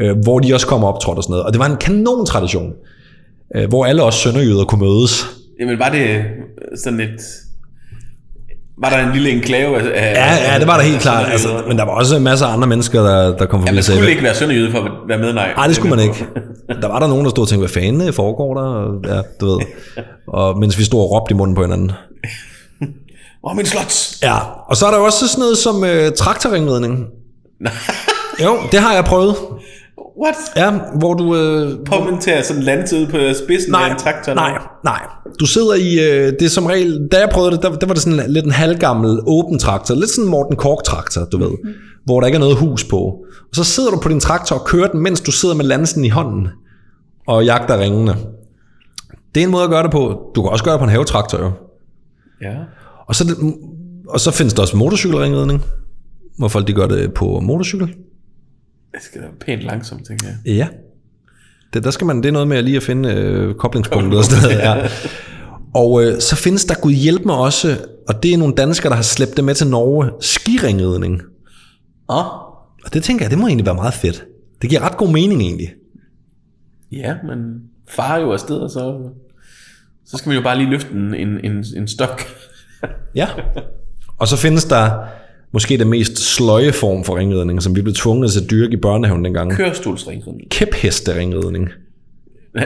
Øh, 0.00 0.16
hvor 0.22 0.38
de 0.38 0.54
også 0.54 0.66
kom 0.66 0.84
og 0.84 0.94
optrådte 0.94 1.18
og 1.18 1.22
sådan 1.22 1.32
noget. 1.32 1.44
Og 1.44 1.52
det 1.52 1.58
var 1.58 1.66
en 1.66 1.76
kanon 1.76 2.26
tradition. 2.26 2.72
Øh, 3.56 3.68
hvor 3.68 3.86
alle 3.86 4.02
os 4.02 4.14
sønderjyder 4.14 4.64
kunne 4.64 4.80
mødes. 4.80 5.26
jamen 5.60 5.78
var 5.78 5.88
det 5.88 6.22
sådan 6.84 7.00
et... 7.00 7.20
Var 8.78 8.90
der 8.90 9.06
en 9.06 9.12
lille 9.12 9.30
enklave 9.30 9.92
af... 9.92 10.14
Ja, 10.14 10.52
ja, 10.52 10.58
det 10.58 10.66
var 10.66 10.76
der 10.76 10.84
helt 10.84 11.00
klart. 11.00 11.32
Altså, 11.32 11.48
men 11.68 11.78
der 11.78 11.84
var 11.84 11.92
også 11.92 12.18
masser 12.18 12.46
af 12.46 12.52
andre 12.52 12.68
mennesker, 12.68 13.02
der, 13.02 13.36
der 13.36 13.46
kom 13.46 13.60
forbi 13.60 13.68
Ja, 13.68 13.72
man 13.74 13.82
skulle 13.82 14.10
ikke 14.10 14.22
være 14.22 14.34
sønderjyde 14.34 14.70
for 14.70 14.78
at 14.78 14.90
være 15.08 15.18
med, 15.18 15.32
nej. 15.32 15.52
Nej, 15.56 15.66
det 15.66 15.76
skulle 15.76 15.96
man 15.96 16.04
ikke. 16.04 16.26
Der 16.82 16.88
var 16.88 16.98
der 16.98 17.06
nogen, 17.06 17.24
der 17.24 17.30
stod 17.30 17.42
og 17.44 17.48
tænkte, 17.48 17.60
hvad 17.68 17.82
fanden 17.82 18.12
foregår 18.12 18.54
der? 18.54 18.92
Ja, 19.14 19.20
du 19.40 19.46
ved. 19.46 19.60
Og 20.28 20.58
mens 20.58 20.78
vi 20.78 20.84
stod 20.84 21.00
og 21.00 21.10
råbte 21.10 21.34
i 21.34 21.36
munden 21.36 21.56
på 21.56 21.62
hinanden. 21.62 21.92
Åh, 23.46 23.56
min 23.56 23.66
slot! 23.66 23.94
Ja, 24.22 24.38
og 24.68 24.76
så 24.76 24.86
er 24.86 24.90
der 24.90 24.98
jo 24.98 25.04
også 25.04 25.28
sådan 25.28 25.40
noget 25.42 25.58
som 25.58 25.84
øh, 25.84 26.12
traktorringridning. 26.12 27.06
jo, 28.44 28.56
det 28.72 28.80
har 28.80 28.94
jeg 28.94 29.04
prøvet. 29.04 29.36
What? 30.22 30.34
Ja, 30.56 30.70
hvor 30.98 31.14
du... 31.14 31.36
Øh, 31.36 31.78
at 32.26 32.46
sådan 32.46 32.62
lande 32.62 32.96
ud 32.96 33.06
på 33.06 33.44
spidsen 33.44 33.74
af 33.74 33.90
en 33.90 33.98
traktor? 33.98 34.34
nej, 34.34 34.58
nej. 34.84 35.00
Du 35.40 35.46
sidder 35.46 35.74
i, 35.74 35.94
øh, 35.94 36.32
det 36.32 36.42
er 36.42 36.48
som 36.48 36.66
regel, 36.66 37.08
da 37.12 37.18
jeg 37.18 37.28
prøvede 37.32 37.52
det, 37.52 37.62
der, 37.62 37.76
der 37.76 37.86
var 37.86 37.94
det 37.94 38.02
sådan 38.02 38.30
lidt 38.30 38.44
en 38.44 38.50
halvgammel 38.50 39.20
åben 39.26 39.58
traktor, 39.58 39.94
lidt 39.94 40.10
sådan 40.10 40.24
en 40.24 40.30
Morten 40.30 40.56
Kork 40.56 40.84
traktor, 40.84 41.24
du 41.24 41.38
ved, 41.38 41.50
hvor 42.04 42.20
der 42.20 42.26
ikke 42.26 42.36
er 42.36 42.40
noget 42.40 42.56
hus 42.56 42.84
på. 42.84 42.96
Og 43.50 43.54
så 43.54 43.64
sidder 43.64 43.90
du 43.90 44.00
på 44.00 44.08
din 44.08 44.20
traktor 44.20 44.56
og 44.56 44.64
kører 44.64 44.88
den, 44.88 45.00
mens 45.00 45.20
du 45.20 45.32
sidder 45.32 45.54
med 45.54 45.64
lansen 45.64 46.04
i 46.04 46.08
hånden 46.08 46.48
og 47.26 47.44
jagter 47.44 47.78
ringene. 47.78 48.16
Det 49.34 49.40
er 49.40 49.44
en 49.44 49.50
måde 49.50 49.64
at 49.64 49.70
gøre 49.70 49.82
det 49.82 49.90
på. 49.90 50.32
Du 50.34 50.42
kan 50.42 50.50
også 50.50 50.64
gøre 50.64 50.72
det 50.72 50.80
på 50.80 50.84
en 50.84 50.90
havetraktor 50.90 51.38
jo. 51.38 51.50
Ja. 52.42 52.54
Og 53.06 53.14
så, 53.14 53.36
og 54.08 54.20
så 54.20 54.30
findes 54.30 54.54
der 54.54 54.62
også 54.62 54.76
motorcykelringridning, 54.76 55.62
hvor 56.38 56.48
folk 56.48 56.66
de 56.66 56.72
gør 56.72 56.86
det 56.86 57.14
på 57.14 57.40
motorcykel. 57.40 57.94
Det 58.94 59.02
skal 59.02 59.20
da 59.20 59.26
være 59.26 59.36
pænt 59.40 59.62
langsomt, 59.62 60.06
tænker 60.06 60.26
jeg. 60.26 60.54
Ja. 60.54 60.68
Det, 61.74 61.84
der 61.84 61.90
skal 61.90 62.06
man, 62.06 62.16
det 62.16 62.26
er 62.26 62.32
noget 62.32 62.48
med 62.48 62.56
at 62.56 62.64
lige 62.64 62.76
at 62.76 62.82
finde 62.82 63.12
øh, 63.12 63.54
koblingspunktet 63.54 64.18
og 64.18 64.24
sådan 64.24 64.42
noget. 64.42 64.58
Ja. 64.58 64.88
Og 65.74 66.04
øh, 66.04 66.20
så 66.20 66.36
findes 66.36 66.64
der, 66.64 66.74
gud 66.74 66.92
hjælp 66.92 67.24
mig 67.24 67.36
også, 67.36 67.86
og 68.08 68.22
det 68.22 68.34
er 68.34 68.38
nogle 68.38 68.54
danskere, 68.54 68.90
der 68.90 68.96
har 68.96 69.02
slæbt 69.02 69.36
det 69.36 69.44
med 69.44 69.54
til 69.54 69.66
Norge, 69.66 70.10
skiringridning. 70.20 71.22
Åh, 72.08 72.16
oh. 72.16 72.24
Og 72.84 72.94
det 72.94 73.02
tænker 73.02 73.24
jeg, 73.24 73.30
det 73.30 73.38
må 73.38 73.46
egentlig 73.46 73.66
være 73.66 73.74
meget 73.74 73.94
fedt. 73.94 74.24
Det 74.62 74.70
giver 74.70 74.82
ret 74.82 74.96
god 74.96 75.08
mening 75.08 75.42
egentlig. 75.42 75.68
ja, 76.92 77.14
men 77.24 77.38
far 77.88 78.16
er 78.16 78.20
jo 78.20 78.32
afsted, 78.32 78.56
og 78.56 78.70
så, 78.70 79.10
så 80.06 80.16
skal 80.16 80.30
man 80.30 80.36
jo 80.36 80.42
bare 80.42 80.58
lige 80.58 80.70
løfte 80.70 80.90
en, 80.92 81.14
en, 81.14 81.44
en, 81.44 81.64
en 81.76 81.88
stok. 81.88 82.22
Ja. 83.14 83.28
Og 84.18 84.28
så 84.28 84.36
findes 84.36 84.64
der 84.64 84.90
måske 85.54 85.78
det 85.78 85.86
mest 85.86 86.18
sløje 86.18 86.72
form 86.72 87.04
for 87.04 87.16
ringridning, 87.18 87.62
som 87.62 87.76
vi 87.76 87.82
blev 87.82 87.94
tvunget 87.94 88.32
til 88.32 88.40
at 88.44 88.50
dyrke 88.50 88.72
i 88.72 88.76
børnehaven 88.76 89.24
dengang. 89.24 89.52
Kørestolsringridning. 89.52 90.50
Kæphesteringridning. 90.50 91.68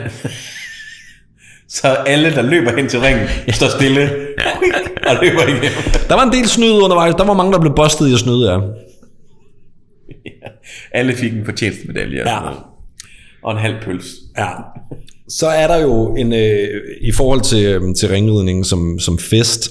Så 1.68 1.88
alle, 1.88 2.30
der 2.34 2.42
løber 2.42 2.76
hen 2.76 2.88
til 2.88 3.00
ringen, 3.00 3.26
står 3.50 3.68
stille 3.78 4.10
og 5.06 5.16
løber 5.22 5.42
igennem. 5.42 5.70
Der 6.08 6.14
var 6.14 6.22
en 6.22 6.32
del 6.32 6.48
snyd 6.48 6.70
undervejs. 6.72 7.14
Der 7.14 7.24
var 7.24 7.34
mange, 7.34 7.52
der 7.52 7.60
blev 7.60 7.74
bustet 7.76 8.08
i 8.08 8.12
at 8.12 8.18
snyde, 8.18 8.52
ja. 8.52 8.58
Alle 10.92 11.14
fik 11.14 11.32
en 11.32 11.44
fortjenstmedalje 11.44 12.18
Ja. 12.26 12.38
og 13.42 13.52
en 13.52 13.58
halv 13.58 13.74
pøls. 13.82 14.06
Ja. 14.38 14.48
Så 15.28 15.46
er 15.46 15.66
der 15.66 15.76
jo 15.76 16.14
en, 16.14 16.32
øh, 16.32 16.68
i 17.00 17.12
forhold 17.12 17.40
til, 17.40 17.64
øh, 17.64 17.94
til 17.94 18.08
ringridning 18.08 18.66
som, 18.66 18.98
som 18.98 19.18
fest, 19.18 19.70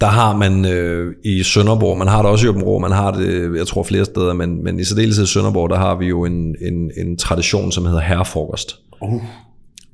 der 0.00 0.06
har 0.06 0.36
man 0.36 0.64
øh, 0.64 1.14
i 1.24 1.42
Sønderborg, 1.42 1.98
man 1.98 2.08
har 2.08 2.22
det 2.22 2.30
også 2.30 2.46
i 2.46 2.48
Åbenrå, 2.48 2.78
man 2.78 2.92
har 2.92 3.10
det, 3.10 3.56
jeg 3.56 3.66
tror 3.66 3.82
flere 3.82 4.04
steder, 4.04 4.32
men, 4.32 4.64
men 4.64 4.80
i 4.80 4.84
særdeleshed 4.84 5.24
i 5.24 5.26
Sønderborg, 5.26 5.70
der 5.70 5.76
har 5.76 5.94
vi 5.94 6.06
jo 6.06 6.24
en, 6.24 6.54
en, 6.60 6.90
en 6.96 7.16
tradition, 7.16 7.72
som 7.72 7.86
hedder 7.86 8.00
herrefrokost. 8.00 8.76
Uh. 9.02 9.22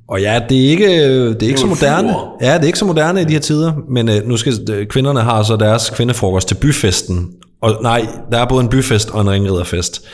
Og 0.07 0.21
ja, 0.21 0.41
det 0.49 0.65
er 0.65 0.69
ikke, 0.69 0.89
det 1.29 1.43
er 1.43 1.47
ikke 1.47 1.59
så 1.59 1.67
moderne. 1.67 2.15
Ja, 2.41 2.53
det 2.53 2.61
er 2.61 2.67
ikke 2.67 2.79
så 2.79 2.85
moderne 2.85 3.21
i 3.21 3.25
de 3.25 3.33
her 3.33 3.39
tider, 3.39 3.73
men 3.89 4.09
øh, 4.09 4.27
nu 4.27 4.37
skal 4.37 4.53
øh, 4.71 4.87
kvinderne 4.87 5.21
har 5.21 5.43
så 5.43 5.55
deres 5.55 5.89
kvindefrokost 5.89 6.47
til 6.47 6.55
byfesten. 6.55 7.31
Og 7.61 7.77
nej, 7.81 8.07
der 8.31 8.37
er 8.37 8.45
både 8.45 8.63
en 8.63 8.69
byfest 8.69 9.09
og 9.09 9.21
en 9.21 9.29
ringriderfest. 9.29 10.05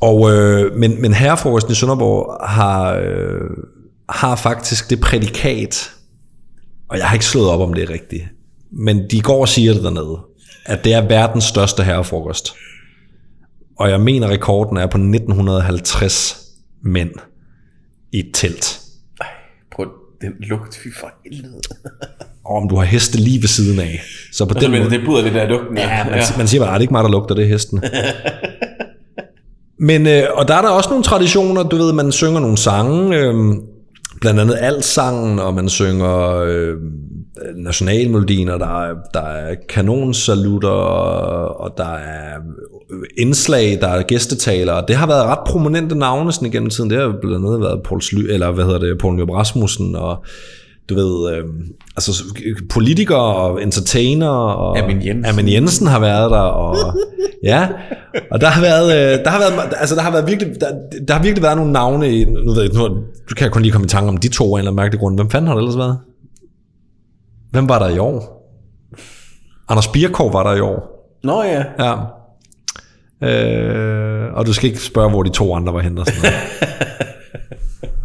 Og, 0.00 0.32
øh, 0.32 0.76
men, 0.76 1.02
men 1.02 1.14
herrefrokosten 1.14 1.72
i 1.72 1.74
Sønderborg 1.74 2.48
har, 2.48 2.94
øh, 2.94 3.50
har 4.08 4.36
faktisk 4.36 4.90
det 4.90 5.00
prædikat, 5.00 5.90
og 6.88 6.98
jeg 6.98 7.06
har 7.06 7.14
ikke 7.14 7.26
slået 7.26 7.50
op, 7.50 7.60
om 7.60 7.74
det 7.74 7.82
er 7.82 7.90
rigtigt, 7.90 8.24
men 8.72 9.10
de 9.10 9.20
går 9.20 9.40
og 9.40 9.48
siger 9.48 9.72
det 9.74 9.82
dernede, 9.82 10.18
at 10.66 10.84
det 10.84 10.94
er 10.94 11.08
verdens 11.08 11.44
største 11.44 11.82
herrefrokost. 11.84 12.54
Og 13.78 13.90
jeg 13.90 14.00
mener, 14.00 14.28
rekorden 14.28 14.76
er 14.76 14.86
på 14.86 14.98
1950 14.98 16.44
mænd 16.82 17.10
i 18.12 18.18
et 18.18 18.30
telt. 18.34 18.80
Prøv 19.72 19.86
den 20.20 20.32
lugt, 20.40 20.76
fy 20.76 20.88
for 21.00 21.10
helvede. 21.32 21.60
Og 22.44 22.56
om 22.56 22.68
du 22.68 22.76
har 22.76 22.84
heste 22.84 23.18
lige 23.18 23.40
ved 23.40 23.48
siden 23.48 23.80
af. 23.80 24.00
Så 24.32 24.44
på 24.46 24.54
den 24.54 24.70
måde, 24.70 24.90
det 24.90 25.00
buder 25.04 25.22
lidt 25.22 25.36
af 25.36 25.48
lugten. 25.48 25.76
Ja, 25.76 26.04
man, 26.04 26.14
ja. 26.14 26.22
man 26.38 26.48
siger 26.48 26.60
bare, 26.62 26.70
"Ah, 26.70 26.74
det 26.74 26.78
er 26.78 26.82
ikke 26.82 26.92
mig, 26.94 27.04
der 27.04 27.10
lugter, 27.10 27.34
det 27.34 27.44
er 27.44 27.48
hesten. 27.48 27.82
Men, 29.80 30.06
øh, 30.06 30.22
og 30.34 30.48
der 30.48 30.54
er 30.54 30.62
der 30.62 30.68
også 30.68 30.88
nogle 30.90 31.04
traditioner, 31.04 31.62
du 31.62 31.76
ved, 31.76 31.92
man 31.92 32.12
synger 32.12 32.40
nogle 32.40 32.56
sange, 32.58 33.16
øh, 33.16 33.34
blandt 34.20 34.40
andet 34.40 34.56
alt 34.60 34.84
sangen, 34.84 35.38
og 35.38 35.54
man 35.54 35.68
synger 35.68 36.36
øh, 36.36 36.74
nationalmelodien, 37.56 38.48
og 38.48 38.60
der 38.60 38.82
er, 38.82 38.94
der 39.14 39.20
er 39.20 39.54
kanonsalutter, 39.68 40.68
og, 40.68 41.60
og 41.60 41.74
der 41.76 41.94
er 41.94 42.34
indslag, 43.18 43.78
der 43.80 43.88
er 43.88 44.02
gæstetalere. 44.02 44.84
Det 44.88 44.96
har 44.96 45.06
været 45.06 45.24
ret 45.24 45.46
prominente 45.46 45.94
navne 45.98 46.32
sådan 46.32 46.48
igennem 46.48 46.70
tiden. 46.70 46.90
Det 46.90 46.98
har 46.98 47.14
blandt 47.20 47.46
andet 47.46 47.60
været 47.60 47.82
Paul 47.82 48.02
Sly, 48.02 48.20
eller 48.30 48.50
hvad 48.50 48.64
hedder 48.64 48.78
det, 48.78 48.98
Paul 48.98 49.14
Nyrup 49.14 49.30
Rasmussen, 49.30 49.96
og 49.96 50.24
du 50.88 50.94
ved, 50.94 51.36
øh, 51.36 51.44
altså 51.96 52.24
politikere 52.70 53.34
og 53.36 53.62
entertainer, 53.62 54.28
og 54.28 54.78
Amin 54.78 55.06
Jensen. 55.06 55.24
Amin 55.24 55.48
Jensen 55.48 55.86
har 55.86 56.00
været 56.00 56.30
der, 56.30 56.38
og 56.38 56.76
ja, 57.50 57.68
og 58.30 58.40
der 58.40 58.46
har 58.46 58.60
været, 58.60 58.86
øh, 58.86 59.24
der 59.24 59.30
har 59.30 59.38
været, 59.38 59.74
altså 59.76 59.94
der 59.94 60.02
har 60.02 60.10
været 60.10 60.26
virkelig, 60.26 60.60
der, 60.60 60.66
der 61.08 61.14
har 61.14 61.22
virkelig 61.22 61.42
været 61.42 61.56
nogle 61.56 61.72
navne 61.72 62.12
i, 62.12 62.24
nu 62.24 62.52
ved 62.52 62.62
jeg, 62.62 62.72
nu 62.74 62.88
du 63.30 63.34
kan 63.36 63.44
jeg 63.44 63.52
kun 63.52 63.62
lige 63.62 63.72
komme 63.72 63.84
i 63.84 63.88
tanke 63.88 64.08
om 64.08 64.16
de 64.16 64.28
to 64.28 64.44
af 64.44 64.48
en 64.48 64.58
eller 64.58 64.70
anden 64.70 64.76
mærkelig 64.76 65.00
grund. 65.00 65.16
Hvem 65.16 65.30
fanden 65.30 65.48
har 65.48 65.54
det 65.54 65.60
ellers 65.60 65.78
været? 65.78 65.98
Hvem 67.50 67.68
var 67.68 67.78
der 67.78 67.88
i 67.88 67.98
år? 67.98 68.38
Anders 69.68 69.88
Birkov 69.88 70.32
var 70.32 70.42
der 70.42 70.56
i 70.56 70.60
år. 70.60 70.98
Nå 71.24 71.42
ja. 71.42 71.64
Ja. 71.78 71.94
Øh, 73.22 74.34
og 74.34 74.46
du 74.46 74.52
skal 74.52 74.68
ikke 74.68 74.80
spørge, 74.80 75.10
hvor 75.10 75.22
de 75.22 75.30
to 75.30 75.54
andre 75.54 75.72
var 75.72 75.80
henne 75.80 76.00
og 76.00 76.06
sådan 76.06 76.22
noget. 76.22 76.36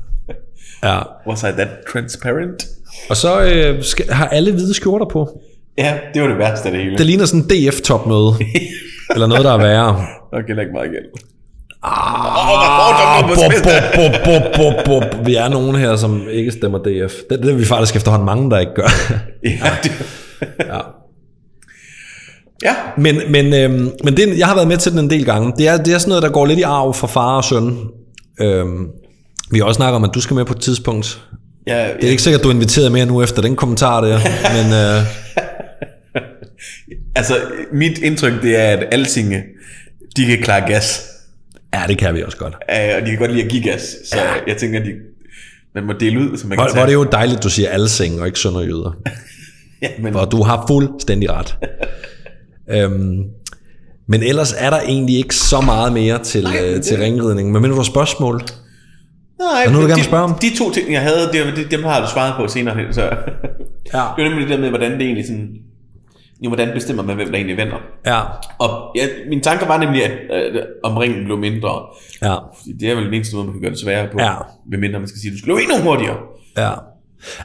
Ja. 0.84 1.00
Was 1.28 1.44
I 1.44 1.46
that 1.46 1.68
transparent? 1.94 2.64
Og 3.10 3.18
så 3.18 3.42
øh, 3.44 3.84
skal, 3.84 4.06
har 4.10 4.28
alle 4.28 4.52
hvide 4.52 4.74
skjorter 4.74 5.06
på. 5.06 5.40
Ja, 5.78 5.98
det 6.14 6.22
var 6.22 6.28
det 6.28 6.38
værste 6.38 6.66
af 6.66 6.72
det 6.72 6.84
hele. 6.84 6.98
Det 6.98 7.06
ligner 7.06 7.26
sådan 7.26 7.42
en 7.42 7.50
DF-topmøde. 7.50 8.32
eller 9.14 9.28
noget, 9.28 9.44
der 9.44 9.54
er 9.54 9.58
værre. 9.58 10.06
Nok 10.34 10.48
heller 10.48 10.62
ikke 10.62 10.74
meget 10.74 10.92
gæld. 10.92 11.06
Ah. 11.84 12.46
Vi 15.26 15.36
er 15.36 15.50
nogen 15.50 15.76
her, 15.76 15.96
som 15.96 16.28
ikke 16.32 16.52
stemmer 16.52 16.78
DF. 16.78 17.14
Det, 17.30 17.40
det 17.40 17.52
er 17.52 17.56
vi 17.56 17.66
faktisk 17.66 17.96
efterhånden 17.96 18.26
mange, 18.26 18.52
der 18.52 18.60
ikke 18.60 18.74
gør. 18.74 18.88
Ja, 19.44 19.70
det, 19.84 19.92
ja. 20.60 20.80
ja. 22.64 22.76
Men, 22.98 23.16
men, 23.30 23.54
øhm, 23.54 23.92
men 24.04 24.18
det, 24.18 24.38
jeg 24.38 24.48
har 24.48 24.56
været 24.56 24.68
med 24.68 24.78
til 24.78 24.92
den 24.92 25.00
en 25.00 25.10
del 25.10 25.26
gange. 25.26 25.54
Det 25.58 25.68
er, 25.68 25.78
det 25.78 25.94
er 25.94 25.98
sådan 25.98 26.10
noget, 26.10 26.24
der 26.24 26.30
går 26.30 26.46
lidt 26.46 26.60
i 26.60 26.62
arv 26.62 26.94
fra 26.94 27.08
far 27.08 27.38
og 27.38 27.44
søn. 27.44 27.78
Øhm, 28.42 28.88
vi 29.54 29.60
har 29.60 29.66
også 29.66 29.78
snakket 29.78 29.96
om, 29.96 30.04
at 30.04 30.10
du 30.14 30.22
skal 30.22 30.34
med 30.36 30.46
på 30.46 30.54
et 30.54 30.62
tidspunkt. 30.62 31.22
ja, 31.68 31.88
Det 31.96 32.04
er 32.06 32.10
ikke 32.10 32.24
sikkert, 32.24 32.40
at 32.40 32.44
du 32.44 32.50
er 32.50 32.54
inviteret 32.54 32.92
mere 32.92 33.06
nu 33.06 33.24
efter 33.24 33.42
den 33.42 33.56
kommentar 33.56 34.02
der. 34.02 34.20
Men 34.56 34.74
øh, 34.74 35.08
Altså, 37.16 37.36
mit 37.74 37.98
indtryk, 37.98 38.42
det 38.42 38.56
er, 38.56 38.64
at 38.70 38.86
Altinge, 38.92 39.44
de 40.18 40.26
kan 40.26 40.42
klare 40.42 40.68
gas. 40.72 41.02
ja, 41.74 41.82
det 41.88 41.98
kan 41.98 42.16
vi 42.16 42.24
også 42.24 42.38
godt. 42.38 42.54
Uh, 42.54 42.96
og 42.96 43.02
de 43.06 43.10
kan 43.10 43.18
godt 43.20 43.32
lide 43.32 43.44
at 43.44 43.50
give 43.52 43.64
gas. 43.64 43.82
Så 43.82 44.18
ja. 44.18 44.24
jeg 44.48 44.58
tænker, 44.58 44.80
at 44.80 44.86
de, 44.86 44.92
man 45.76 45.84
må 45.84 45.94
dele 46.00 46.20
ud, 46.20 46.38
så 46.38 46.48
man 46.48 46.58
kan 46.58 46.64
Hvor, 46.64 46.64
hvor 46.64 46.74
tage. 46.74 46.82
er 46.82 46.86
det 46.86 46.94
jo 46.94 47.04
dejligt, 47.04 47.38
at 47.38 47.44
du 47.44 47.50
siger 47.50 47.70
alsing 47.70 48.20
og 48.22 48.28
ikke 48.28 48.40
sønderjyder. 48.40 48.96
Ja, 49.82 49.88
men, 50.00 50.16
Og 50.16 50.32
du 50.32 50.44
har 50.44 50.66
fuldstændig 50.70 51.30
ret. 51.32 51.56
øhm, 52.76 53.24
men 54.08 54.24
ellers 54.24 54.54
er 54.58 54.70
der 54.70 54.80
egentlig 54.82 55.18
ikke 55.18 55.36
så 55.36 55.62
meget 55.62 55.94
mere 55.94 56.24
til, 56.24 56.44
Nej, 56.44 56.58
øh, 56.64 56.82
til 56.82 56.92
det- 56.98 57.00
ringridning. 57.06 57.52
Men 57.52 57.64
du 57.64 57.76
har 57.76 57.84
spørgsmål? 57.84 58.42
Nej, 59.40 59.64
Er 59.66 59.72
noget, 59.72 59.84
du 59.84 59.88
gerne 59.88 60.02
de, 60.02 60.06
spørge 60.06 60.24
om? 60.24 60.34
De 60.42 60.58
to 60.58 60.72
ting, 60.72 60.94
jeg 60.94 61.02
havde, 61.02 61.20
det, 61.34 61.72
dem 61.72 61.84
har 61.84 62.02
du 62.02 62.08
svaret 62.14 62.34
på 62.38 62.48
senere 62.48 62.76
hen. 62.76 62.94
Så. 62.94 63.02
Ja. 63.02 63.10
det 64.16 64.24
var 64.24 64.30
nemlig 64.30 64.42
det 64.48 64.50
der 64.50 64.62
med, 64.62 64.70
hvordan 64.70 64.92
det 64.92 65.02
egentlig 65.02 65.26
sådan... 65.28 65.50
Jo, 66.44 66.50
hvordan 66.50 66.70
bestemmer 66.74 67.04
man, 67.04 67.16
hvem 67.16 67.28
der 67.28 67.36
egentlig 67.36 67.58
vinder? 67.58 67.78
Ja, 68.06 68.20
Og 68.60 68.96
ja, 68.96 69.08
mine 69.30 69.42
tanker 69.42 69.68
var 69.68 69.78
nemlig, 69.78 70.04
at 70.04 70.12
øh, 70.56 70.62
om 70.84 70.98
ringen 70.98 71.26
blev 71.26 71.38
mindre. 71.38 71.70
ja, 72.22 72.36
det 72.80 72.90
er 72.92 72.96
vel 72.96 73.06
den 73.06 73.14
eneste 73.14 73.36
måde, 73.36 73.46
man 73.46 73.54
kan 73.54 73.62
gøre 73.62 73.72
det 73.72 73.80
sværere 73.80 74.08
på. 74.12 74.18
Ja. 74.22 74.34
Ved 74.72 74.80
mindre 74.80 75.00
man 75.00 75.08
skal 75.08 75.20
sige, 75.22 75.30
at 75.32 75.34
du 75.34 75.38
skal 75.38 75.48
løbe 75.50 75.62
endnu 75.62 75.90
hurtigere. 75.90 76.18
ja. 76.58 76.72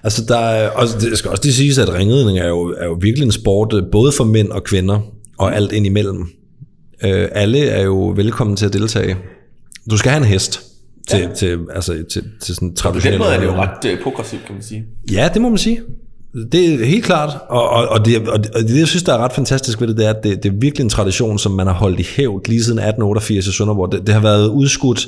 Altså, 0.05 0.25
der 0.29 0.39
er, 0.39 0.71
og 0.71 0.87
det 1.01 1.19
skal 1.19 1.31
også 1.31 1.43
lige 1.45 1.55
siges, 1.55 1.79
at 1.79 1.95
ringridning 1.95 2.39
er 2.39 2.49
jo, 2.49 2.75
er 2.79 2.85
jo 2.85 2.99
virkelig 3.01 3.27
en 3.27 3.33
sport, 3.33 3.73
øh, 3.75 3.83
både 3.93 4.13
for 4.13 4.25
mænd 4.25 4.49
og 4.51 4.65
kvinder, 4.65 5.01
og 5.39 5.57
alt 5.57 5.73
ind 5.73 5.87
imellem. 5.87 6.29
Øh, 7.05 7.29
alle 7.33 7.69
er 7.69 7.83
jo 7.83 8.13
velkommen 8.17 8.57
til 8.57 8.67
at 8.67 8.73
deltage. 8.73 9.17
Du 9.91 9.97
skal 9.97 10.11
have 10.11 10.21
en 10.23 10.29
hest 10.29 10.63
til, 11.09 11.19
ja. 11.19 11.35
til, 11.35 11.59
altså, 11.75 11.93
til, 11.93 12.25
til 12.41 12.55
sådan 12.55 12.69
På 12.69 12.71
den 12.71 12.77
traditionelle 12.77 13.19
måde 13.19 13.35
er 13.35 13.41
det 13.41 13.47
jo 13.47 13.55
ret 13.55 13.85
øh, 13.87 14.03
progressivt, 14.03 14.45
kan 14.47 14.55
man 14.55 14.63
sige. 14.63 14.85
Ja, 15.13 15.29
det 15.35 15.43
må 15.43 15.49
man 15.49 15.59
sige. 15.59 15.81
Det 16.53 16.75
er 16.75 16.85
helt 16.85 17.05
klart. 17.05 17.39
Og, 17.49 17.69
og, 17.69 17.89
og, 17.89 18.05
det, 18.05 18.29
og 18.29 18.45
det, 18.45 18.51
og 18.51 18.61
det, 18.61 18.79
jeg 18.79 18.89
synes, 18.89 19.03
der 19.03 19.15
er 19.15 19.19
ret 19.19 19.33
fantastisk 19.33 19.81
ved 19.81 19.89
det, 19.89 19.97
det 19.97 20.07
er, 20.07 20.11
at 20.11 20.25
det, 20.25 20.43
det 20.43 20.53
er 20.53 20.57
virkelig 20.61 20.85
en 20.85 20.91
tradition, 20.91 21.39
som 21.39 21.53
man 21.53 21.67
har 21.67 21.75
holdt 21.75 22.01
i 22.01 22.07
hævd 22.17 22.49
lige 22.49 22.65
siden 22.65 22.79
1888 22.79 23.47
i 23.47 23.53
Sønderborg. 23.53 23.93
Det, 23.93 24.07
det 24.07 24.15
har 24.15 24.21
været 24.21 24.49
udskudt 24.49 25.07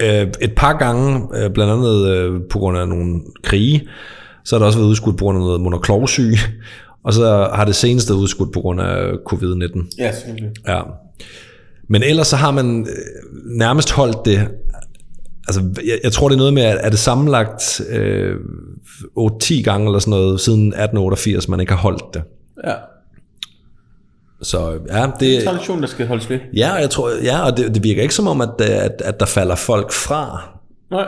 øh, 0.00 0.26
et 0.40 0.52
par 0.56 0.78
gange, 0.78 1.28
øh, 1.34 1.50
blandt 1.50 1.72
andet 1.72 2.08
øh, 2.08 2.40
på 2.50 2.58
grund 2.58 2.78
af 2.78 2.88
nogle 2.88 3.20
krige. 3.42 3.88
Så 4.44 4.54
har 4.54 4.58
det 4.58 4.66
også 4.66 4.78
været 4.78 4.88
udskudt 4.88 5.18
på 5.18 5.24
grund 5.24 5.38
af 5.38 5.44
noget 5.44 5.60
monoklovsyge. 5.60 6.38
Og 7.04 7.14
så 7.14 7.50
har 7.54 7.64
det 7.64 7.74
seneste 7.74 8.10
været 8.10 8.20
udskudt 8.20 8.52
på 8.52 8.60
grund 8.60 8.80
af 8.80 9.12
covid-19. 9.32 9.96
Ja, 9.98 10.12
selvfølgelig. 10.12 10.50
Ja. 10.68 10.80
Men 11.88 12.02
ellers 12.02 12.26
så 12.26 12.36
har 12.36 12.50
man 12.50 12.80
øh, 12.80 13.58
nærmest 13.58 13.92
holdt 13.92 14.24
det, 14.24 14.48
altså 15.48 15.62
jeg, 15.86 15.98
jeg 16.04 16.12
tror 16.12 16.28
det 16.28 16.34
er 16.34 16.38
noget 16.38 16.54
med, 16.54 16.62
at 16.62 16.78
er 16.82 16.90
det 16.90 16.98
sammenlagt 16.98 17.80
øh, 17.90 18.36
8-10 19.18 19.62
gange 19.62 19.86
eller 19.86 19.98
sådan 19.98 20.10
noget, 20.10 20.40
siden 20.40 20.66
1888, 20.66 21.48
man 21.48 21.60
ikke 21.60 21.72
har 21.72 21.80
holdt 21.80 22.14
det. 22.14 22.22
Ja. 22.66 22.74
Så 24.42 24.78
ja, 24.88 25.02
Det 25.02 25.12
det, 25.20 25.34
er 25.34 25.40
en 25.40 25.46
tradition, 25.46 25.80
der 25.80 25.86
skal 25.86 26.06
holdes 26.06 26.30
ved. 26.30 26.38
ja, 26.56 26.74
og 26.74 26.80
jeg 26.80 26.90
tror, 26.90 27.10
ja, 27.24 27.46
og 27.46 27.56
det, 27.56 27.74
det 27.74 27.84
virker 27.84 28.02
ikke 28.02 28.14
som 28.14 28.26
om, 28.26 28.40
at, 28.40 28.60
at, 28.60 29.02
at 29.04 29.20
der 29.20 29.26
falder 29.26 29.54
folk 29.54 29.92
fra. 29.92 30.48
Nej. 30.90 31.06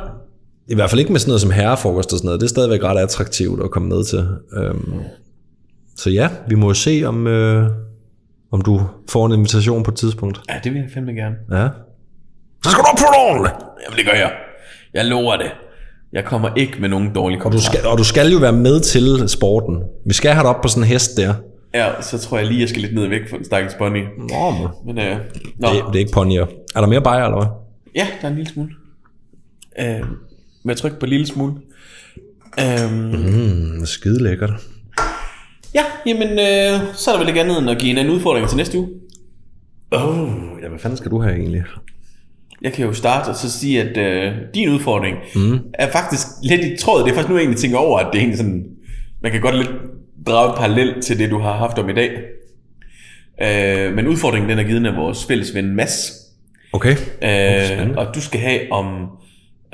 I 0.68 0.74
hvert 0.74 0.90
fald 0.90 0.98
ikke 0.98 1.12
med 1.12 1.20
sådan 1.20 1.30
noget 1.30 1.40
som 1.40 1.50
herrefrokost 1.50 2.12
og 2.12 2.18
sådan 2.18 2.26
noget. 2.26 2.40
Det 2.40 2.46
er 2.46 2.48
stadigvæk 2.48 2.82
ret 2.84 2.98
attraktivt 2.98 3.62
at 3.64 3.70
komme 3.70 3.88
med 3.88 4.04
til. 4.04 4.26
Øhm, 4.56 4.92
så 5.96 6.10
ja, 6.10 6.28
vi 6.48 6.54
må 6.54 6.74
se, 6.74 7.02
om, 7.06 7.26
øh, 7.26 7.70
om 8.52 8.60
du 8.62 8.80
får 9.08 9.26
en 9.26 9.32
invitation 9.32 9.82
på 9.82 9.90
et 9.90 9.96
tidspunkt. 9.96 10.40
Ja, 10.48 10.54
det 10.64 10.72
vil 10.72 10.80
jeg 10.80 10.90
fandme 10.94 11.12
gerne. 11.12 11.36
Ja. 11.52 11.68
Så 12.64 12.70
skal 12.70 12.82
du 12.84 12.88
opføre 12.92 13.08
dig 13.14 13.20
ordentligt. 13.28 13.54
Jamen, 13.84 13.96
det 13.98 14.06
gør 14.06 14.12
jeg. 14.12 14.32
Jeg 14.94 15.04
lover 15.04 15.36
det. 15.36 15.50
Jeg 16.12 16.24
kommer 16.24 16.48
ikke 16.56 16.76
med 16.80 16.88
nogen 16.88 17.14
dårlige 17.14 17.38
Og 17.38 17.40
du, 17.40 17.42
kommentarer. 17.42 17.72
skal, 17.72 17.86
og 17.86 17.98
du 17.98 18.04
skal 18.04 18.32
jo 18.32 18.38
være 18.38 18.52
med 18.52 18.80
til 18.80 19.28
sporten. 19.28 19.82
Vi 20.06 20.14
skal 20.14 20.30
have 20.32 20.42
dig 20.42 20.50
op 20.50 20.62
på 20.62 20.68
sådan 20.68 20.82
en 20.82 20.88
hest 20.88 21.16
der. 21.16 21.34
Ja, 21.74 22.02
så 22.02 22.18
tror 22.18 22.38
jeg 22.38 22.46
lige, 22.46 22.60
jeg 22.60 22.68
skal 22.68 22.82
lidt 22.82 22.94
ned 22.94 23.06
væk 23.08 23.20
fra 23.30 23.36
den 23.36 23.44
stakkels 23.44 23.74
pony. 23.74 24.04
Nå, 24.18 24.50
men. 24.50 24.68
Men 24.86 24.98
øh, 25.06 25.16
nå. 25.58 25.68
Det, 25.68 25.84
det 25.86 25.94
er 25.94 25.98
ikke 25.98 26.12
ponyer. 26.12 26.46
Er 26.74 26.80
der 26.80 26.86
mere 26.86 27.02
bajer, 27.02 27.24
eller 27.24 27.36
hvad? 27.38 27.46
Ja, 27.94 28.06
der 28.20 28.26
er 28.26 28.30
en 28.30 28.36
lille 28.36 28.50
smule. 28.52 28.70
Øh, 29.80 30.00
med 30.64 30.74
tryk 30.76 30.98
på 30.98 31.06
en 31.06 31.10
lille 31.10 31.26
smule. 31.26 31.52
Øh, 32.60 32.92
Mm, 32.92 33.86
skide 33.86 34.22
lækkert. 34.22 34.50
ja, 35.74 35.82
jamen, 36.06 36.28
øh, 36.28 36.94
så 36.94 37.10
er 37.10 37.14
der 37.14 37.18
vel 37.18 37.28
ikke 37.28 37.40
andet 37.40 37.58
end 37.58 37.70
at 37.70 37.78
give 37.78 37.90
en 37.90 37.98
anden 37.98 38.14
udfordring 38.14 38.48
til 38.48 38.56
næste 38.56 38.78
uge. 38.78 38.88
Oh, 39.92 40.28
ja, 40.62 40.68
hvad 40.68 40.78
fanden 40.78 40.96
skal 40.96 41.10
du 41.10 41.20
have 41.22 41.34
egentlig? 41.34 41.62
Jeg 42.62 42.72
kan 42.72 42.86
jo 42.86 42.92
starte 42.92 43.28
og 43.28 43.36
så 43.36 43.50
sige, 43.50 43.82
at 43.82 43.96
øh, 43.96 44.32
din 44.54 44.68
udfordring 44.68 45.16
mm. 45.34 45.58
er 45.74 45.90
faktisk 45.90 46.26
lidt 46.42 46.64
i 46.64 46.76
tråd. 46.76 47.04
Det 47.04 47.10
er 47.10 47.14
faktisk 47.14 47.28
nu, 47.28 47.34
jeg 47.34 47.42
egentlig 47.42 47.60
tænker 47.60 47.78
over, 47.78 47.98
at 47.98 48.06
det 48.12 48.14
er 48.14 48.20
egentlig 48.20 48.38
sådan... 48.38 48.64
Man 49.22 49.32
kan 49.32 49.40
godt 49.40 49.56
lidt 49.56 49.70
drage 50.26 50.56
parallel 50.56 51.02
til 51.02 51.18
det, 51.18 51.30
du 51.30 51.38
har 51.38 51.56
haft 51.56 51.78
om 51.78 51.88
i 51.88 51.94
dag. 51.94 52.10
Øh, 53.42 53.94
men 53.94 54.06
udfordringen 54.06 54.50
den 54.50 54.58
er 54.58 54.62
givet 54.62 54.86
af 54.86 54.96
vores 54.96 55.24
fælles 55.24 55.54
ven 55.54 55.76
Mads. 55.76 56.12
Okay. 56.72 56.96
Øh, 57.22 57.90
og 57.96 58.14
du 58.14 58.20
skal 58.20 58.40
have 58.40 58.72
om 58.72 59.06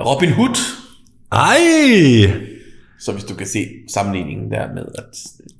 Robin 0.00 0.32
Hood. 0.32 0.56
Ej! 1.32 1.58
Så 3.00 3.12
hvis 3.12 3.24
du 3.24 3.34
kan 3.34 3.46
se 3.46 3.66
sammenligningen 3.94 4.50
der 4.50 4.74
med, 4.74 4.84
at 4.98 5.04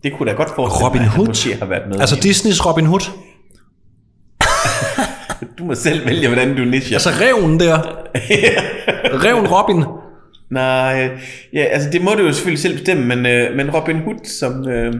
det 0.02 0.12
kunne 0.12 0.30
da 0.30 0.36
godt 0.36 0.48
forestille 0.54 0.86
Robin 0.86 1.00
mig, 1.00 1.06
at 1.06 1.12
han 1.12 1.26
Hood? 1.26 1.58
har 1.58 1.66
været 1.66 1.88
med. 1.88 2.00
Altså 2.00 2.16
Disneys 2.22 2.66
Robin 2.66 2.86
Hood. 2.86 3.10
Du 5.58 5.64
må 5.64 5.74
selv 5.74 6.06
vælge, 6.06 6.26
hvordan 6.26 6.56
du 6.56 6.64
nicher. 6.64 6.96
Altså 6.96 7.10
reven 7.10 7.60
der. 7.60 7.76
Reven 9.24 9.46
Robin. 9.46 9.84
Nej, 10.50 11.18
ja, 11.52 11.64
altså 11.64 11.90
det 11.90 12.02
må 12.02 12.10
du 12.10 12.22
jo 12.22 12.32
selvfølgelig 12.32 12.62
selv 12.62 12.78
bestemme, 12.78 13.16
men, 13.16 13.26
øh, 13.26 13.56
men 13.56 13.70
Robin 13.70 13.96
Hood 13.98 14.24
som 14.24 14.68
øh, 14.68 14.94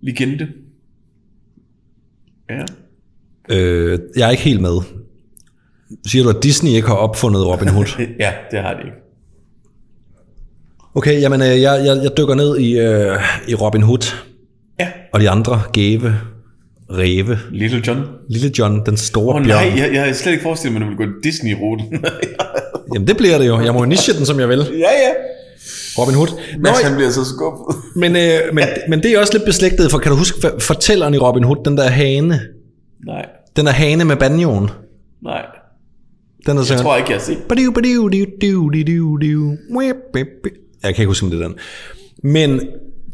legende. 0.00 0.48
Ja. 2.50 2.62
Øh, 3.50 3.98
jeg 4.16 4.26
er 4.26 4.30
ikke 4.30 4.42
helt 4.42 4.60
med. 4.60 4.78
Siger 6.06 6.22
du, 6.22 6.30
at 6.30 6.42
Disney 6.42 6.70
ikke 6.70 6.88
har 6.88 6.94
opfundet 6.94 7.46
Robin 7.46 7.68
Hood? 7.68 7.86
ja, 8.18 8.32
det 8.50 8.58
har 8.58 8.74
det 8.74 8.84
ikke. 8.84 8.96
Okay, 10.94 11.20
jamen 11.20 11.42
øh, 11.42 11.60
jeg, 11.62 11.82
jeg, 11.86 12.02
jeg 12.02 12.10
dykker 12.16 12.34
ned 12.34 12.58
i, 12.58 12.78
øh, 12.78 13.16
i 13.48 13.54
Robin 13.54 13.82
Hood 13.82 14.12
Ja, 14.80 14.88
og 15.12 15.20
de 15.20 15.30
andre 15.30 15.62
gave 15.72 16.14
ræve. 16.90 17.38
Little 17.50 17.82
John. 17.86 18.00
Lille 18.28 18.50
John, 18.58 18.82
den 18.86 18.96
store 18.96 19.34
oh, 19.34 19.44
bjørn. 19.44 19.66
nej, 19.66 19.78
jeg, 19.82 19.90
jeg 19.92 20.02
havde 20.02 20.14
slet 20.14 20.32
ikke 20.32 20.42
forestillet 20.42 20.80
mig, 20.80 20.86
at 20.88 20.92
du 20.92 20.96
ville 21.02 21.12
gå 21.12 21.20
Disney-ruten. 21.22 22.04
Jamen 22.94 23.08
det 23.08 23.16
bliver 23.16 23.38
det 23.38 23.46
jo. 23.46 23.60
Jeg 23.60 23.74
må 23.74 23.84
niche 23.84 24.12
den, 24.14 24.26
som 24.26 24.40
jeg 24.40 24.48
vil. 24.48 24.58
ja, 24.58 24.74
ja. 24.74 25.10
Robin 25.98 26.14
Hood. 26.14 26.28
Nå, 26.28 26.60
Mads, 26.62 26.82
han 26.82 26.94
bliver 26.94 27.10
så 27.10 27.24
skuffet. 27.24 27.76
men, 27.96 28.16
øh, 28.16 28.54
men, 28.54 28.64
men 28.88 29.02
det 29.02 29.10
er 29.12 29.18
også 29.20 29.32
lidt 29.32 29.44
beslægtet, 29.44 29.90
for 29.90 29.98
kan 29.98 30.12
du 30.12 30.18
huske 30.18 30.40
for- 30.40 30.54
fortælleren 30.58 31.14
i 31.14 31.18
Robin 31.18 31.44
Hood, 31.44 31.64
den 31.64 31.76
der 31.76 31.88
hane? 31.88 32.40
nej, 33.06 33.26
Den 33.56 33.66
der 33.66 33.72
hane 33.72 34.04
med 34.04 34.16
banjoen. 34.16 34.70
nej. 35.22 35.42
Den 36.46 36.56
der 36.56 36.64
Jeg 36.70 36.80
tror 36.80 36.96
ikke, 36.96 37.10
jeg 37.10 37.16
har 37.18 37.24
set. 37.24 37.38
Jeg 40.82 40.94
kan 40.94 41.02
ikke 41.02 41.06
huske, 41.06 41.24
om 41.24 41.30
det 41.30 41.42
er 41.42 41.48
den. 41.48 41.54
Men 42.32 42.60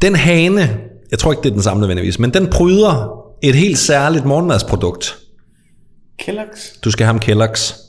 den 0.01 0.15
hane, 0.15 0.77
jeg 1.11 1.19
tror 1.19 1.31
ikke, 1.31 1.41
det 1.43 1.49
er 1.49 1.53
den 1.53 1.61
samme 1.61 1.81
nødvendigvis, 1.81 2.19
men 2.19 2.33
den 2.33 2.47
pryder 2.47 3.22
et 3.43 3.55
helt 3.55 3.77
særligt 3.77 4.25
morgenmadsprodukt. 4.25 5.17
Kellogg's? 6.21 6.79
Du 6.83 6.91
skal 6.91 7.05
have 7.05 7.19
ham 7.19 7.21
Kellogg's. 7.41 7.79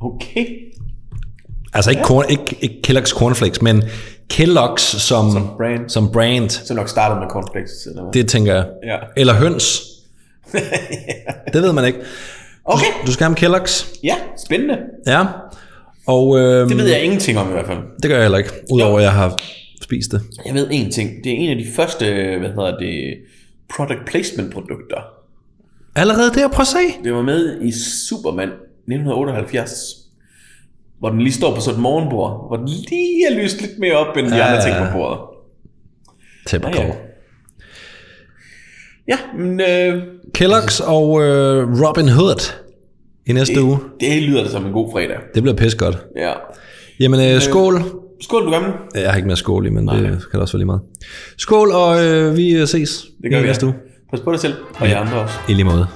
Okay. 0.00 0.46
Altså 1.74 1.90
ikke, 1.90 2.02
korn, 2.02 2.24
ikke, 2.28 2.56
ikke 2.60 2.80
Kellogg's 2.88 3.18
Cornflakes, 3.18 3.62
men 3.62 3.82
Kellogg's 4.32 4.78
som, 4.98 5.30
som 5.32 5.50
brand. 5.56 5.88
Som 5.90 6.12
brand. 6.12 6.50
Så 6.50 6.74
nok 6.74 6.88
startet 6.88 7.18
med 7.18 7.26
cornflakes, 7.30 7.86
eller 7.86 8.02
hvad? 8.02 8.12
Det 8.12 8.28
tænker 8.28 8.54
jeg. 8.54 8.66
Ja. 8.86 8.96
Eller 9.16 9.34
høns. 9.34 9.80
Det 11.52 11.62
ved 11.62 11.72
man 11.72 11.84
ikke. 11.84 11.98
Okay. 12.64 12.86
Du 13.06 13.12
skal 13.12 13.24
have 13.26 13.36
ham 13.36 13.54
Kellogg's. 13.54 14.00
Ja, 14.04 14.14
spændende. 14.46 14.78
Ja. 15.06 15.24
Og 16.06 16.38
øh, 16.38 16.68
Det 16.68 16.76
ved 16.76 16.86
jeg 16.88 17.02
ingenting 17.02 17.38
om 17.38 17.48
i 17.48 17.52
hvert 17.52 17.66
fald. 17.66 17.78
det 18.02 18.08
gør 18.10 18.14
jeg 18.16 18.24
heller 18.24 18.38
ikke, 18.38 18.50
udover 18.72 18.98
at 18.98 19.04
jeg 19.04 19.12
har 19.12 19.38
spist 19.82 20.12
det. 20.12 20.20
Jeg 20.46 20.54
ved 20.54 20.68
en 20.70 20.92
ting. 20.92 21.10
Det 21.24 21.32
er 21.32 21.36
en 21.36 21.50
af 21.50 21.56
de 21.56 21.66
første, 21.76 22.04
hvad 22.38 22.48
hedder 22.48 22.78
det, 22.78 23.14
product 23.76 24.00
placement 24.06 24.52
produkter. 24.52 24.96
Allerede 25.96 26.34
der, 26.34 26.48
prøv 26.48 26.60
at 26.60 26.66
se. 26.66 27.02
Det 27.04 27.12
var 27.14 27.22
med 27.22 27.60
i 27.62 27.72
Superman 28.08 28.48
1978. 28.48 29.72
Hvor 30.98 31.08
den 31.10 31.18
lige 31.22 31.32
står 31.32 31.54
på 31.54 31.60
sådan 31.60 31.74
et 31.76 31.82
morgenbord. 31.82 32.46
Hvor 32.48 32.56
den 32.56 32.68
lige 32.68 33.26
er 33.30 33.42
lyst 33.42 33.60
lidt 33.60 33.78
mere 33.78 33.96
op, 33.96 34.16
end 34.16 34.26
de 34.26 34.36
Ja, 34.36 34.42
andre 34.42 34.54
ja, 34.56 34.62
ting 34.62 34.86
på 34.92 34.98
bordet. 34.98 35.18
Typical. 36.46 36.74
Ja, 36.74 36.86
ja. 36.86 36.92
Ja, 39.08 39.18
men 39.38 39.60
øh, 39.60 40.02
Kellogg's 40.38 40.84
og 40.88 41.22
øh, 41.22 41.82
Robin 41.82 42.08
Hood 42.08 42.52
i 43.26 43.32
næste 43.32 43.62
uge. 43.62 43.78
det 44.00 44.22
lyder 44.22 44.44
da 44.44 44.50
som 44.50 44.66
en 44.66 44.72
god 44.72 44.92
fredag. 44.92 45.16
Det 45.34 45.42
bliver 45.42 45.56
pis 45.56 45.74
godt. 45.74 45.98
Ja. 46.16 46.32
Jamen, 47.00 47.34
øh, 47.34 47.40
skål. 47.40 47.74
Skål, 48.20 48.46
du 48.46 48.50
gamle. 48.50 48.72
Jeg 48.94 49.10
har 49.10 49.16
ikke 49.16 49.26
mere 49.26 49.36
skål 49.36 49.66
i, 49.66 49.70
men 49.70 49.84
Nej. 49.84 49.96
det 49.96 50.10
kan 50.30 50.38
da 50.38 50.38
også 50.38 50.52
være 50.54 50.58
lige 50.58 50.66
meget. 50.66 50.80
Skål, 51.38 51.70
og 51.72 52.04
øh, 52.06 52.36
vi 52.36 52.50
øh, 52.50 52.66
ses 52.68 52.90
Det 53.22 53.30
gør 53.30 53.38
i 53.38 53.42
vi. 53.42 53.46
næste 53.46 53.66
uge. 53.66 53.74
Pas 54.10 54.20
på 54.20 54.32
dig 54.32 54.40
selv, 54.40 54.54
og 54.80 54.88
jer 54.88 55.00
andre 55.00 55.16
også. 55.20 55.34
I 55.48 55.52
lige 55.54 55.64
måde. 55.64 55.86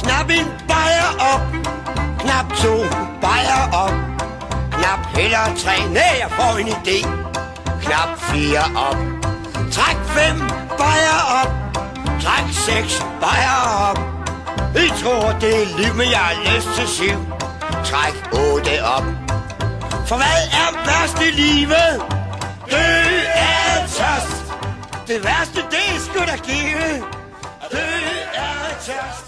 Knap 0.00 0.28
en 0.38 0.46
bajer 0.72 1.08
op, 1.32 1.42
knap 2.22 2.46
to 2.62 2.74
bajer 3.24 3.62
op, 3.84 3.94
knap 4.76 5.00
heller 5.18 5.44
tre, 5.62 5.76
nej, 5.98 6.12
jeg 6.22 6.30
får 6.38 6.52
en 6.62 6.68
idé. 6.78 6.98
Knap 7.84 8.10
fire 8.30 8.64
op, 8.88 8.98
træk 9.76 9.98
fem 10.16 10.36
bajer 10.80 11.18
op, 11.40 11.50
træk 12.24 12.46
seks 12.68 12.92
bajer 13.20 13.58
op. 13.90 13.98
I 14.84 14.88
tror, 15.02 15.24
det 15.40 15.52
er 15.62 15.66
liv, 15.80 15.92
men 16.00 16.08
jeg 16.16 16.24
har 16.30 16.36
lyst 16.56 16.68
til 16.78 16.88
syv. 16.98 17.18
Træk 17.84 18.14
otte 18.32 18.74
op. 18.96 19.25
For 20.08 20.16
hvad 20.16 20.38
er 20.62 20.68
værst 20.86 21.18
i 21.28 21.30
livet? 21.30 21.92
Dø 22.70 22.86
er 23.34 23.86
tørst. 23.86 24.44
Det 25.06 25.24
værste, 25.24 25.60
det 25.70 25.84
er 25.94 25.98
sgu 26.04 26.18
da 26.18 26.36
give. 26.36 27.04
Dø 27.72 27.86
er 28.34 28.74
tørst. 28.86 29.25